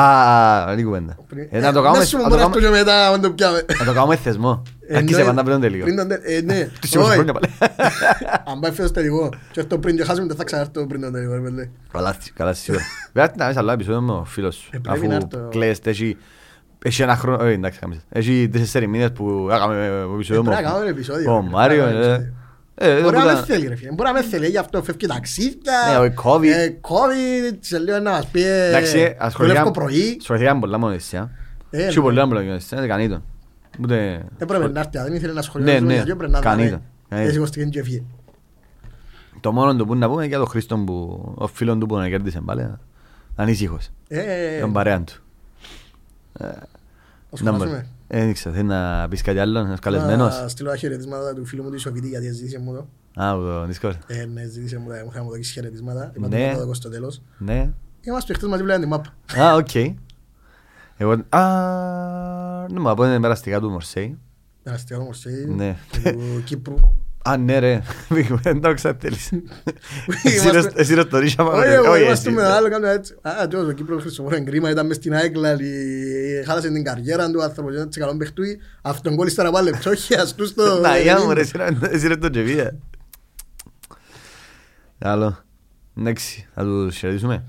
άλλη 0.68 0.84
κουβέντα. 0.84 1.18
Πριν- 1.28 1.48
Ε, 1.52 1.60
Να 1.60 1.72
το 1.74 1.80
Ε, 1.80 1.82
κάνουμε- 1.82 1.98
μες 1.98 2.14
σου 4.88 4.94
να 4.94 5.02
μου 5.02 5.08
το 5.08 5.16
μπορεί 5.16 5.20
αυτό 5.20 5.20
κάνουμε- 5.20 5.20
και 5.20 5.20
μετά, 5.20 5.20
αν 5.20 5.20
το 5.20 5.20
πιάμε. 5.20 5.20
να 5.20 5.20
το 5.20 5.20
κάνουμε 5.20 5.20
θεσμό. 5.20 5.20
Ε, 5.20 5.20
Άρχισε 5.20 5.20
ναι. 5.20 5.26
πάντα 5.26 5.42
πριν 5.44 5.52
τον 5.54 5.62
τελικό. 5.62 5.84
Πριν 5.84 5.96
τον 5.96 6.08
τε- 6.08 6.24
ε, 6.26 6.42
ναι. 6.42 6.70
Τους 6.82 6.92
20 6.96 7.02
Όχι. 7.04 7.12
χρόνια 7.12 7.34
πάλι. 7.34 7.48
Αν 8.52 8.60
πάει 8.60 8.72
φέτος 8.72 8.92
τελικό 8.92 9.30
και 9.52 9.60
έρθω 9.60 9.78
πριν 9.78 9.96
και 9.98 10.04
χάσουμε, 10.04 10.28
δεν 10.28 10.36
θα 10.36 10.44
ξανάρθω 10.44 10.88
πριν 10.88 11.02
τον 11.02 11.12
τελικό, 11.14 11.34
ρε 11.34 11.40
παιδί. 11.40 11.72
Καλά, 11.92 12.16
καλά 12.34 12.54
σίγουρα. 12.54 12.84
Βέβαια 13.14 13.34
να 13.38 13.50
είσαι 13.50 13.60
άλλο 13.60 13.72
επεισόδιο 13.72 14.02
με 14.02 14.12
ο 14.12 14.24
φίλος 14.26 14.56
σου. 14.56 14.70
Ε, 14.74 14.78
πρέπει 14.78 14.98
Αφού 14.98 15.08
να 15.08 15.16
έρθω. 15.16 15.48
κλαις, 15.52 15.80
έχει... 15.84 16.18
Έχει 16.84 17.02
ένα 17.02 17.16
χρόνο... 17.16 17.44
Όχι, 17.44 17.54
εντάξει, 17.54 17.80
κάμισε. 17.80 18.02
Έχει 18.10 18.50
τέσσερις 18.52 18.88
μήνες 18.88 19.12
που 19.12 19.48
έκαμε 19.52 20.06
επεισόδιο 20.16 20.42
Ε, 20.42 20.44
με 20.44 20.50
πρέπει 20.50 20.64
να 20.64 20.70
κάνουμε 20.72 20.90
επεισόδιο. 20.90 21.36
ο 21.36 21.42
Μάριο. 21.42 21.84
Πρέπει 21.84 21.98
να 21.98 22.06
ε. 22.06 22.10
κάνουμε 22.12 22.34
Ε, 22.78 22.90
ε, 22.98 23.02
Μπορεί 23.02 23.16
να 23.16 23.22
που 23.22 23.28
με 23.28 23.34
τα- 23.34 23.44
θέλει 23.44 23.68
ρε 23.68 23.76
φίλε, 23.76 23.92
μπορεί 23.92 24.04
να 24.10 24.14
με 24.14 24.22
θέλει, 24.24 24.48
γι' 24.48 24.58
αυτό 24.58 24.84
φεύγει 24.84 25.08
ταξίδια. 25.08 25.74
Ναι, 25.92 25.98
ο 26.08 26.14
COVID. 26.24 26.44
Ε, 26.44 26.68
COVID, 26.82 27.58
σε 27.60 27.78
λίγο 27.80 28.00
να 28.00 28.12
μας 28.12 28.28
πει, 28.28 28.42
ε, 28.44 28.68
Εντάξει, 28.68 28.92
δουλεύω 28.92 29.16
ασχοληθήκαμε 29.20 29.72
πρωί. 29.72 30.16
ασχοληθήκαμε 30.20 30.60
πολλά 30.60 30.78
μόνο 30.78 30.94
εσύ. 30.94 31.18
Ε, 31.70 31.86
Έχει 31.86 31.98
ναι. 31.98 32.04
πολλά 32.04 32.28
πολλά 32.28 32.42
μονοεσιά, 32.44 32.78
δεν 32.80 32.88
κάνει 32.88 33.10
το. 33.10 33.22
Ούτε... 33.84 34.26
Έπρεπε 34.38 34.68
να 34.68 34.80
έρθει, 34.80 34.98
αν 34.98 35.04
δεν 35.04 35.14
ήθελε 35.14 35.28
να 35.34 35.34
Ναι, 35.40 35.42
σχολιάσουμε, 35.42 35.88
ναι, 35.88 35.94
γιατί 35.94 36.10
έπρεπε 36.12 36.32
να 36.32 36.40
κάνει 36.40 36.64
δούμε. 36.66 36.76
το, 36.78 36.82
κάνει 37.10 37.22
το. 37.22 37.28
Έτσι 37.28 37.40
κοστήκε 37.40 37.66
και 37.66 37.80
έφυγε. 37.80 38.04
Το 39.40 39.52
μόνο 39.52 39.76
του 39.76 39.86
που 39.86 39.96
να 39.96 40.08
πούμε 40.08 40.18
είναι 40.20 40.28
για 40.28 40.38
τον 40.38 40.48
Χρήστον 40.48 40.86
που... 40.86 41.32
Ο 41.36 41.48
φίλον 41.48 41.80
του 41.80 41.86
που 41.86 41.96
να 41.96 42.10
κέρδισε 42.10 42.42
πάλι. 42.46 42.74
Ανήσυχος. 43.36 43.90
Ε, 44.08 44.60
Τον 44.60 44.74
παρέαν 44.74 45.06
του. 45.06 45.14
Ε, 46.40 46.44
να 46.44 46.50
να 46.50 47.38
σχολάσουμε. 47.38 47.66
μπορεί. 47.70 47.88
Ε, 48.08 48.24
Δεν 48.26 48.34
ξέρω, 48.34 48.56
θέλεις 48.56 48.70
να 48.70 49.08
πεις 49.10 49.22
κάτι 49.22 49.40
άλλο, 49.40 49.60
ένας 49.60 49.80
καλεσμένος; 49.80 50.42
Να 50.42 50.48
στείλω 50.48 50.70
τα 50.70 50.76
χαιρετίσματα 50.78 51.34
του 51.34 51.46
φίλου 51.46 51.64
μου 51.64 51.70
του 51.70 51.76
Ισοβίτη, 51.76 52.08
γιατί 52.08 52.32
ζήτησε 52.32 52.60
μου 52.60 52.74
το. 52.74 52.88
Α, 53.22 53.30
από 53.30 53.42
το 53.42 53.68
Discord. 53.72 53.94
Ε, 54.08 54.26
ναι, 54.26 54.46
ζήτησε 54.46 54.78
μου 54.78 54.90
τα, 54.90 55.02
μου 55.06 55.12
θα 55.12 55.24
μου 55.24 55.30
δώσεις 55.30 55.52
χαιρετίσματα. 55.52 56.12
Είπα 56.18 56.28
Ναι. 56.28 56.46
του 56.48 56.52
να 56.54 56.60
το 56.60 56.66
δω 56.66 56.74
στο 56.74 56.90
τέλος. 56.90 57.22
Ναι. 57.38 57.70
Είμαστε 58.02 58.32
παιχτές 58.32 58.50
μαζί 58.50 58.64
πλέον 58.64 58.80
την 58.80 58.90
μάπα. 58.90 59.14
Α, 59.42 59.56
οκ. 59.56 59.70
Εγώ... 60.98 61.12
Α, 61.12 61.40
ναι, 62.72 62.80
μα 62.80 62.92
από 62.92 63.06
είναι 63.06 63.20
περαστικά 63.20 63.60
του 63.60 63.70
Μορσέη. 63.70 64.18
Τεραστιαίο 64.64 65.00
Μορσέη, 65.02 65.46
Ναι. 65.56 65.78
του 66.04 66.42
Κύπρου. 66.46 66.76
Α, 67.28 67.38
ναι 67.38 67.60
ρε. 67.60 67.82
Δεν 68.42 68.62
το 68.62 68.74
ξέρεις. 68.74 69.30
Είμαστε- 70.24 70.72
Εσύ 70.80 70.94
ρε 70.94 71.04
το 71.04 71.18
ρίσα 71.20 71.44
Όχι, 71.44 71.68
εγώ 71.68 71.92
Όχι, 71.92 72.04
είμαστε 72.04 72.28
εσύ. 72.30 72.38
με 72.38 72.44
άλλο, 72.46 72.70
κάνουμε 72.70 72.92
έτσι. 72.92 73.16
Α, 73.22 73.48
τώρα 73.48 73.68
ο 73.68 73.72
Κύπρος 73.72 74.02
Χριστοφόρο 74.02 74.36
εγκρίμα, 74.36 74.70
ήταν 74.70 74.86
μες 74.86 74.96
στην 74.96 75.16
Άικλα, 75.16 75.54
λι- 75.54 76.46
χάλασε 76.46 76.72
την 76.72 76.84
καριέρα 76.84 77.32
του, 77.32 77.44
άνθρωπος 77.44 77.74
ήταν 77.74 77.92
σε 77.92 78.00
καλό 78.00 78.18
παιχτούι. 78.18 78.60
Αυτόν 78.82 79.16
κόλλησε 79.16 79.36
τώρα 79.36 79.52
πάλι 79.52 79.70
λεπτόχια, 79.70 80.22
αστούς 80.22 80.54
το... 80.54 80.80
Να, 80.80 80.98
για 80.98 81.20
μου 81.22 81.34
ρε, 81.34 81.42
εσύ 81.42 81.58
ρε- 81.58 81.68
εσύ 81.90 82.08
ρες 82.08 82.18
το 82.18 82.30
τζεβία. 82.30 82.76
Άλλο. 85.00 85.38
Εντάξει, 85.98 86.48
θα 86.56 86.64
τους 86.64 86.98
χαιρετήσουμε. 86.98 87.44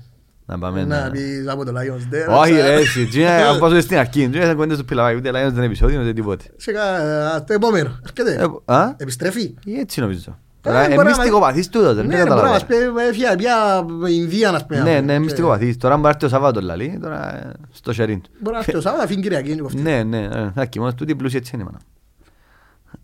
Να 0.49 0.57
πάμε 0.59 0.85
Να 0.85 1.03
να... 1.03 1.11
πεις 1.11 1.47
από 1.47 1.65
το 1.65 1.71
Lions 1.75 2.13
Den. 2.13 2.39
Όχι 2.41 2.53
τσα- 2.53 2.67
ρε, 2.67 2.73
εσύ. 2.73 3.05
τι 3.05 3.19
είναι, 3.19 3.29
Αν 3.29 3.59
πάω 3.59 3.79
στην 3.81 3.97
αρχή, 3.97 4.29
τι 4.29 4.37
είναι 4.37 4.53
κουέντες 4.53 4.77
του 4.77 4.85
πιλαβάκι, 4.85 5.15
ούτε 5.17 5.29
Lions 5.29 5.51
δεν 5.51 5.63
επεισόδιο, 5.63 6.01
ούτε 6.01 6.13
τίποτε. 6.13 6.45
Σε 6.57 6.71
κα- 6.71 7.43
το 7.43 7.53
επόμενο, 7.53 7.99
έρχεται. 8.03 8.43
Ε, 8.67 8.73
Α, 8.75 8.93
Επιστρέφει. 8.97 9.53
ή 9.63 9.79
έτσι 9.79 9.99
νομίζω. 10.01 10.37
Ε, 10.61 10.69
Τώρα, 10.69 10.79
μπορεί 10.81 10.93
Εμείς 10.93 11.03
να- 11.03 11.05
μυστικοπαθείς 11.17 11.69
τούτο, 11.69 11.93
δεν 11.93 12.05
Ναι, 12.05 12.15
δεν 12.15 12.23
ρε, 12.25 12.29
μπορεί 12.31 12.41
να 12.45 12.49
μας 12.49 12.61
καταλαβαίνω. 12.63 12.93
πει, 12.93 13.01
έφυγε 13.07 13.35
πια 13.37 13.85
Ινδία, 14.09 14.51
να 14.51 14.65
πούμε. 14.65 14.79
Ναι, 14.81 14.99
ναι, 14.99 15.13
Και- 15.13 15.19
μυστικοπαθείς. 15.19 15.77
Τώρα 15.77 15.93
αν 15.93 16.01
πάρει 16.01 16.17
το 16.17 16.29
Σαββάτο 16.29 16.61
λαλή, 16.61 16.99
τώρα 17.01 17.35
ε, 17.37 17.51
στο 17.71 17.93
σερήν 17.93 18.21
του. 18.21 18.29
Μπορεί 18.39 18.53
να 18.53 18.59
έρθει 18.59 18.75
ο 18.75 18.81
Σάββα, 18.81 19.03
αφήνει 19.03 19.21
Κυριακή. 19.21 19.51
είναι 19.51 19.61
κοφτή. 19.61 19.81
Ναι, 19.81 20.03
ναι, 20.03 20.17
ε, 20.23 20.51
θα 20.55 20.65
κοιμός 20.65 20.93
τούτοι 20.93 21.15
πλούσιοι 21.15 21.37
έτσι 21.37 21.51
είναι 21.55 21.63
μάνα. 21.63 21.79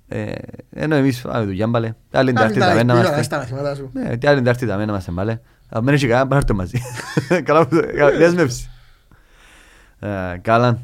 Ε, 0.07 0.31
Ενώ 0.73 0.95
εμείς 0.95 1.21
πάμε 1.21 1.45
δουλειά 1.45 1.67
μπαλέ. 1.67 1.93
Άλλη 2.11 2.33
Να 2.33 2.41
Τετάρτη 2.41 2.57
μην 2.59 2.61
τα 2.61 2.67
τα 2.69 2.75
μένα 2.75 2.93
έχεις 2.93 3.03
πει, 3.05 3.13
είμαστε. 3.13 3.23
στα 3.23 3.37
μαθήματα 3.37 3.75
σου. 3.75 3.89
Ναι, 3.93 4.17
τι 4.17 4.27
άλλη 4.27 4.37
Τετάρτη 4.37 4.65
τα 4.65 4.77
μένα 4.77 4.91
είμαστε 4.91 5.11
μπαλέ. 5.11 5.39
Αν 5.75 5.83
μένει 5.83 5.97
και 5.97 6.07
κανένα 6.07 6.27
πάμε 6.27 6.41
να 6.41 6.45
έρθω 6.47 6.55
μαζί. 6.55 6.81
Καλά 7.47 7.67
που 7.67 7.75
το 7.75 8.17
δέσμευση. 8.17 8.69
Ε, 9.99 10.37
Καλά. 10.41 10.79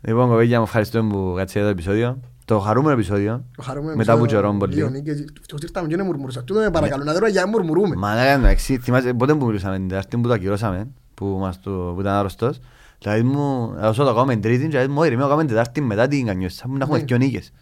Λοιπόν, 0.00 0.28
κοπέγια 0.28 0.58
μου 0.58 0.64
ευχαριστούμε 0.64 1.12
που 1.14 1.34
κάτσετε 1.36 1.64
το 1.64 1.70
επεισόδιο. 1.70 2.20
Το 2.44 2.58
χαρούμενο 2.58 2.92
επεισόδιο. 2.94 3.44
Το 3.56 3.62
χαρούμε 3.62 3.94
Μετά 3.94 4.12
εμείς, 4.12 4.24
από 4.24 4.26
καιρό 4.26 4.50
δύο 4.50 4.58
πολύ. 4.58 4.90
νίκες. 4.90 5.20
Ευτυχώς 5.20 5.62
ήρθαμε 5.62 5.88
και 5.88 5.96
δεν 5.96 6.04
μουρμουρούσα. 6.04 6.44
Τούτο 6.44 6.60
με 6.60 6.70
παρακαλώ, 6.70 7.04
να 7.04 7.12
δω 7.12 7.26
για 7.28 7.46
μουρμουρούμε. 7.48 7.96
Μα 7.96 8.14
να 8.14 8.24
κάνω 8.24 8.46
εξή, 8.46 8.78
θυμάσαι 8.78 9.12
πότε 9.12 9.34
που 9.34 9.46
μιλούσαμε 9.46 9.76
την 9.76 9.88
Τετάρτη 9.88 10.16
που 10.16 10.28
το 10.28 10.32
ακυρώσαμε, 10.34 10.88
που, 11.14 11.26
μας 11.40 11.60
το, 11.60 11.70
που 11.70 12.00
ήταν 12.00 12.12
άρρωστος. 12.14 12.58
Δηλαδή 12.98 13.22
μου, 13.22 13.74
όσο 13.82 14.04
το 14.04 14.14
κάνουμε 14.14 14.36
τρίτη, 14.36 14.66
δηλαδή 14.66 14.92
μου 14.92 15.02
έρημαι, 15.02 15.22
το 15.22 15.28
κάνουμε 15.28 15.46
Τετάρτη 15.46 15.80
μετά 15.80 16.08
την 16.08 16.26
κανιώσα, 16.26 16.68
μου 16.68 16.76
να 16.76 16.84
έχουμε 16.84 16.98
Ναι. 16.98 17.04
δυο 17.04 17.16
νίκες. 17.16 17.52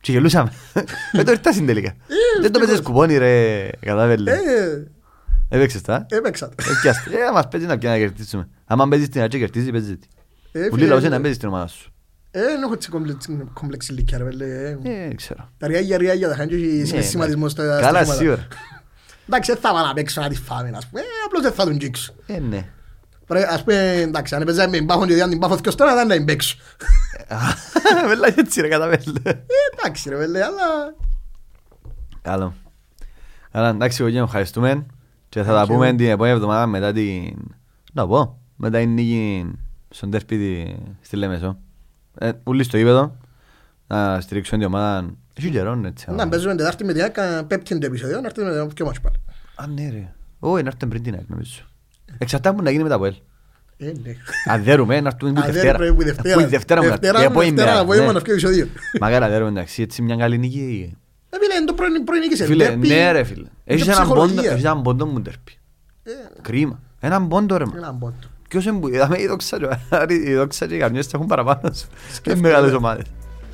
Και 0.00 0.12
γελούσαμε. 0.12 0.52
Δεν 1.12 1.24
το 1.24 1.30
ήρθασαν 1.32 1.66
τελικά. 1.66 1.92
Δεν 2.40 2.52
το 2.52 2.58
παίζεις 2.58 2.80
κουπόνι 2.80 3.16
ρε, 3.18 3.68
κατάβελε. 3.80 4.32
Ε, 5.52 5.56
Έπαιξες 5.56 5.80
τα. 5.82 6.06
έπαιξα 6.10 6.48
το. 6.48 6.54
Έπιαστε. 6.78 7.10
Ε, 7.10 7.32
μας 7.32 7.48
παίζεις 7.48 7.68
να 7.68 7.78
πιάνε 7.78 7.96
να 7.98 8.02
κερδίσουμε. 8.06 8.48
Αν 8.66 8.88
παίζεις 8.88 9.08
την 9.08 9.20
αρχή 9.20 9.38
και 9.38 9.38
κερδίσεις, 9.38 9.70
παίζεις 9.70 9.98
τη. 9.98 10.06
Ε, 10.52 10.58
Ούλοι 10.60 10.70
φίλε, 10.74 10.86
λαούς 10.86 11.00
είναι 11.04 11.16
να 11.16 11.20
παίζεις 11.20 11.38
την 11.38 11.48
ομάδα 11.48 11.66
σου. 11.66 11.92
Ε, 12.30 12.40
δεν 12.40 12.62
έχω 12.62 12.72
έτσι 12.72 12.88
κόμπλεξ- 12.90 13.28
κόμπλεξ 13.52 13.88
ηλικία, 13.88 14.18
ρε 14.18 14.24
πέλε. 14.24 14.44
Ε, 14.44 14.76
δεν 14.82 15.16
ξέρω. 15.16 15.48
Τα 15.58 15.66
ριάγια 15.66 15.96
ριάγια 15.98 16.28
τα 16.28 16.34
χάνει 16.34 16.48
και 16.48 16.54
έχει 16.56 16.66
Ναι, 16.66 16.84
συναισθηματισμό 16.84 17.48
στα 17.48 17.62
Καλά 17.62 17.80
στοιχήματα. 18.04 18.14
σίγουρα. 18.14 18.46
Εντάξει, 19.28 19.52
δεν 19.52 19.60
θα 19.60 19.72
πάω 19.72 19.86
να 19.86 19.92
παίξω 19.92 20.20
να 20.20 20.28
τη 20.28 20.34
φάμε, 20.34 20.70
ας 20.76 20.86
πούμε. 20.86 21.00
Ε, 21.00 21.04
απλώς 21.26 21.42
δεν 21.42 21.52
θα 21.52 21.64
τον 21.64 21.78
τζίξω. 21.78 22.14
Ε, 22.26 22.38
ναι. 22.38 22.66
Πρέ- 23.26 23.46
Ας 23.50 23.64
πούμε, 23.64 23.92
εντάξει, 23.92 24.34
αν 24.34 24.42
έπαιζα 24.42 24.68
με 24.68 24.80
μπάχον 24.80 25.06
και 25.08 25.14
διάν 25.14 25.28
την 25.28 25.38
μπάχω 25.38 25.56
θκιος 25.56 25.74
τώρα, 25.74 25.94
δεν 25.94 26.08
θα 26.08 26.14
την 26.14 26.24
παίξω. 26.24 26.56
Βέλα 28.06 28.28
έτσι 28.36 28.60
ρε 28.60 28.68
καταβέλε. 28.68 29.02
Ε, 29.22 29.32
εντάξει 29.78 30.08
ρε 30.08 30.16
πέλε, 30.16 30.44
αλλά... 30.44 30.94
Καλό. 32.22 32.54
Καλά, 33.52 33.68
εντάξει, 33.68 34.04
εγώ 34.04 34.22
ευχαριστούμε. 34.22 34.86
Και 35.32 35.42
θα 35.42 35.52
τα 35.52 35.60
Thank 35.62 35.64
you. 35.64 35.68
πούμε 35.68 35.92
την 35.94 36.08
επόμενη 36.08 36.34
εβδομάδα 36.34 36.66
μετά 36.66 36.92
την... 36.92 37.34
Να 37.92 38.06
πω, 38.06 38.38
μετά 38.56 38.78
την 38.78 38.92
νίκη 38.94 39.50
στον 39.90 40.10
τέρπι 40.10 40.36
τη- 40.38 40.74
στη 41.00 41.16
Λέμεσο. 41.16 41.58
Ε, 42.18 42.30
Ούλοι 42.44 42.62
στο 42.62 42.78
ύπεδο, 42.78 43.16
να 43.86 44.20
στηρίξουν 44.20 44.58
την 44.58 44.66
ομάδα. 44.66 45.10
Έχει 45.34 45.50
καιρό, 45.50 45.80
έτσι. 45.84 46.06
Να 46.10 46.28
παίζουμε 46.28 46.54
Τετάρτη 46.54 46.84
με 46.84 46.92
την 46.92 47.02
ΑΕΚ, 47.02 47.44
πέμπτη 47.46 47.72
είναι 47.72 47.80
το 47.80 47.86
επεισόδιο, 47.86 48.20
να 48.20 48.26
έρθουμε 48.26 48.50
με 48.50 48.66
πιο 48.74 48.84
μάτς 48.86 49.00
πάλι. 49.00 49.16
Α, 49.54 49.66
ναι 49.66 49.90
ρε. 49.90 50.12
Όχι, 50.38 50.62
να 50.62 50.68
έρθουν 50.68 50.88
πριν 50.88 51.02
την 51.02 51.14
ΑΕΚ, 51.14 51.24
νομίζω. 51.28 51.62
Εξαρτάται 52.18 52.56
που 52.56 52.62
να 52.62 52.70
γίνει 52.70 52.82
με 52.82 52.88
τα 52.88 52.98
ΠΟΕΛ. 52.98 53.14
Ε, 53.76 53.84
ναι. 53.86 54.12
Αν 54.50 54.62
δέρουμε, 54.62 55.00
να 55.00 55.08
έρθουν 55.08 55.32
που 55.32 55.38
η 55.38 55.42
Αν 55.42 55.44
δεν 55.44 55.52
Δευτέρα. 55.52 55.78
πρέπει 55.78 55.94
που 55.94 56.02
η 56.02 56.04
Δευτέρα. 56.04 56.34
Που 56.34 56.40
η 56.40 56.44
Δευτέρα 56.44 56.80
μου 56.82 56.86
να 56.86 56.92
έρθει. 56.92 57.04
Δευτέρα, 57.06 57.24
Η 57.24 57.30
επόμενη 57.30 57.50
Δευτέρα, 57.50 57.70
μέρα, 57.70 57.82
απόγευμα 57.82 58.06
ναι. 58.06 58.12
να 58.12 58.20
βγει 58.20 58.30
επεισόδιο. 58.30 58.66
Μακάρι 59.00 59.20
να 59.20 59.28
δέρουμε, 59.28 59.50
εντάξει, 59.50 59.82
έτσι 59.82 60.02
μια 60.02 60.16
καλή 60.16 60.38
νίκη. 60.38 60.90
Ε, 60.94 60.96
φίλε, 61.40 61.54
είναι 61.54 61.64
το 61.64 61.72
πρωί- 61.74 62.04
πρωί 62.04 62.18
νίκησε. 62.18 62.44
Φίλε, 62.44 62.64
Ντέρμπι, 62.66 62.88
ναι 62.88 63.12
ρε 63.12 63.22
φίλε. 63.24 63.46
Έχεις 63.64 63.84
και 63.84 63.90
έναν 63.90 64.08
πόντο, 64.08 64.20
ψυχολογία. 64.24 64.50
έχεις 64.52 64.64
έναν 64.64 64.82
πόντο 64.82 65.06
μου 65.06 65.22
τέρπι. 65.22 65.52
Ε, 66.02 66.10
Κρίμα. 66.42 66.80
Έναν 67.00 67.28
πόντο 67.28 67.56
ρε 67.56 67.64
μα. 67.66 67.72
Έναν 67.76 67.98
πόντο. 67.98 68.16
Ποιος 68.48 68.64
είναι 68.64 68.78
που 68.78 68.88
είδαμε 68.88 69.20
η 69.20 69.26
δόξα 69.26 69.58
και 69.58 69.64
ο 69.64 69.70
Άρη- 69.90 70.26
η 70.28 70.34
δόξα 70.34 70.66
και 70.66 70.74
οι 70.74 70.78
καρμιές 70.78 71.06
τα 71.06 71.10
έχουν 71.14 71.26
παραπάνω 71.28 71.74
σου. 71.74 71.86
Είναι 72.26 72.36
μεγάλες 72.36 72.72
ομάδες. 72.72 73.04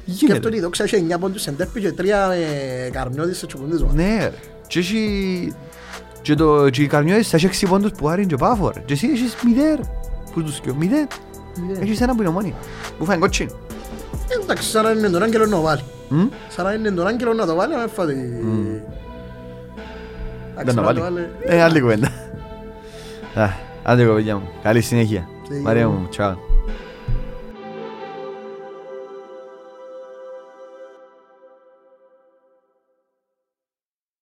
Σκέφτομαι 0.04 0.32
Γίνεται. 0.32 0.46
ότι 0.48 0.56
η 0.56 0.60
δόξα 0.60 0.84
έχει 0.84 0.96
9 0.96 1.18
πόντους 1.18 1.42
σε 1.42 1.50
ντέρπι 1.50 1.80
και 1.80 1.92
3 1.92 2.90
καρμιώτες 2.92 3.38
σε 3.38 3.46
τσουκούντες 3.46 3.80
ομάδες. 3.80 4.04
Ναι 4.04 4.18
ρε. 4.24 4.32
Και 4.66 4.78
έχει... 4.78 5.52
Και, 6.22 6.34
το, 6.34 6.70
και 6.70 6.82
οι 6.82 6.86
καρμιές 6.86 7.34
έχει 7.34 7.46
έξι 7.46 7.66
πόντους 7.66 7.90
που 7.90 8.08
Άρη 8.08 8.26
και 8.26 8.36
πάφο 8.36 8.70
ρε. 8.74 8.80
Και 8.86 8.92
εσύ 8.92 9.06
έχεις 9.06 9.34
μηδέν. 9.44 9.80
Πού 10.32 10.42
τους 10.42 10.60
κοιό. 10.60 10.74
Μηδέν. 10.74 11.06
Ναι. 11.72 11.78
Έχεις 11.78 12.00
ένα 12.00 12.14
που 12.14 12.22
είναι 12.22 12.30
μόνοι. 12.30 12.54
Που 12.98 13.04
φάει 13.04 13.18
κότσιν. 13.18 13.50
Ε, 14.28 14.42
Εντάξει, 14.42 14.68
σαν 14.70 14.84
να 14.84 14.90
είναι 14.90 15.08
τον 15.08 15.22
άγγελο 15.22 15.44
να 15.46 15.56
το 15.56 15.60
βάλει. 15.62 15.82
Μμ; 16.08 16.26
Σαν 16.48 16.64
να 16.64 16.72
είναι 16.72 16.90
τον 16.90 17.06
άγγελο 17.06 17.32
να 17.32 17.46
το 17.46 17.54
βάλει, 17.54 17.74
να 17.74 17.86
φάτε... 17.86 18.14
Δεν 20.64 20.74
να 20.74 20.82
βάλει. 20.82 21.00
Ε, 21.40 21.62
άλλη 21.62 21.80
κουβέντα. 21.80 22.06
Α, 23.34 23.48
Άντε 23.82 24.04
κοπέδια 24.04 24.36
μου. 24.36 24.48
Καλή 24.62 24.80
συνέχεια. 24.80 25.28
See 25.48 25.52
you. 25.52 25.62
Μαρία 25.62 25.88
μου. 25.88 26.06
Τσάου. 26.10 26.36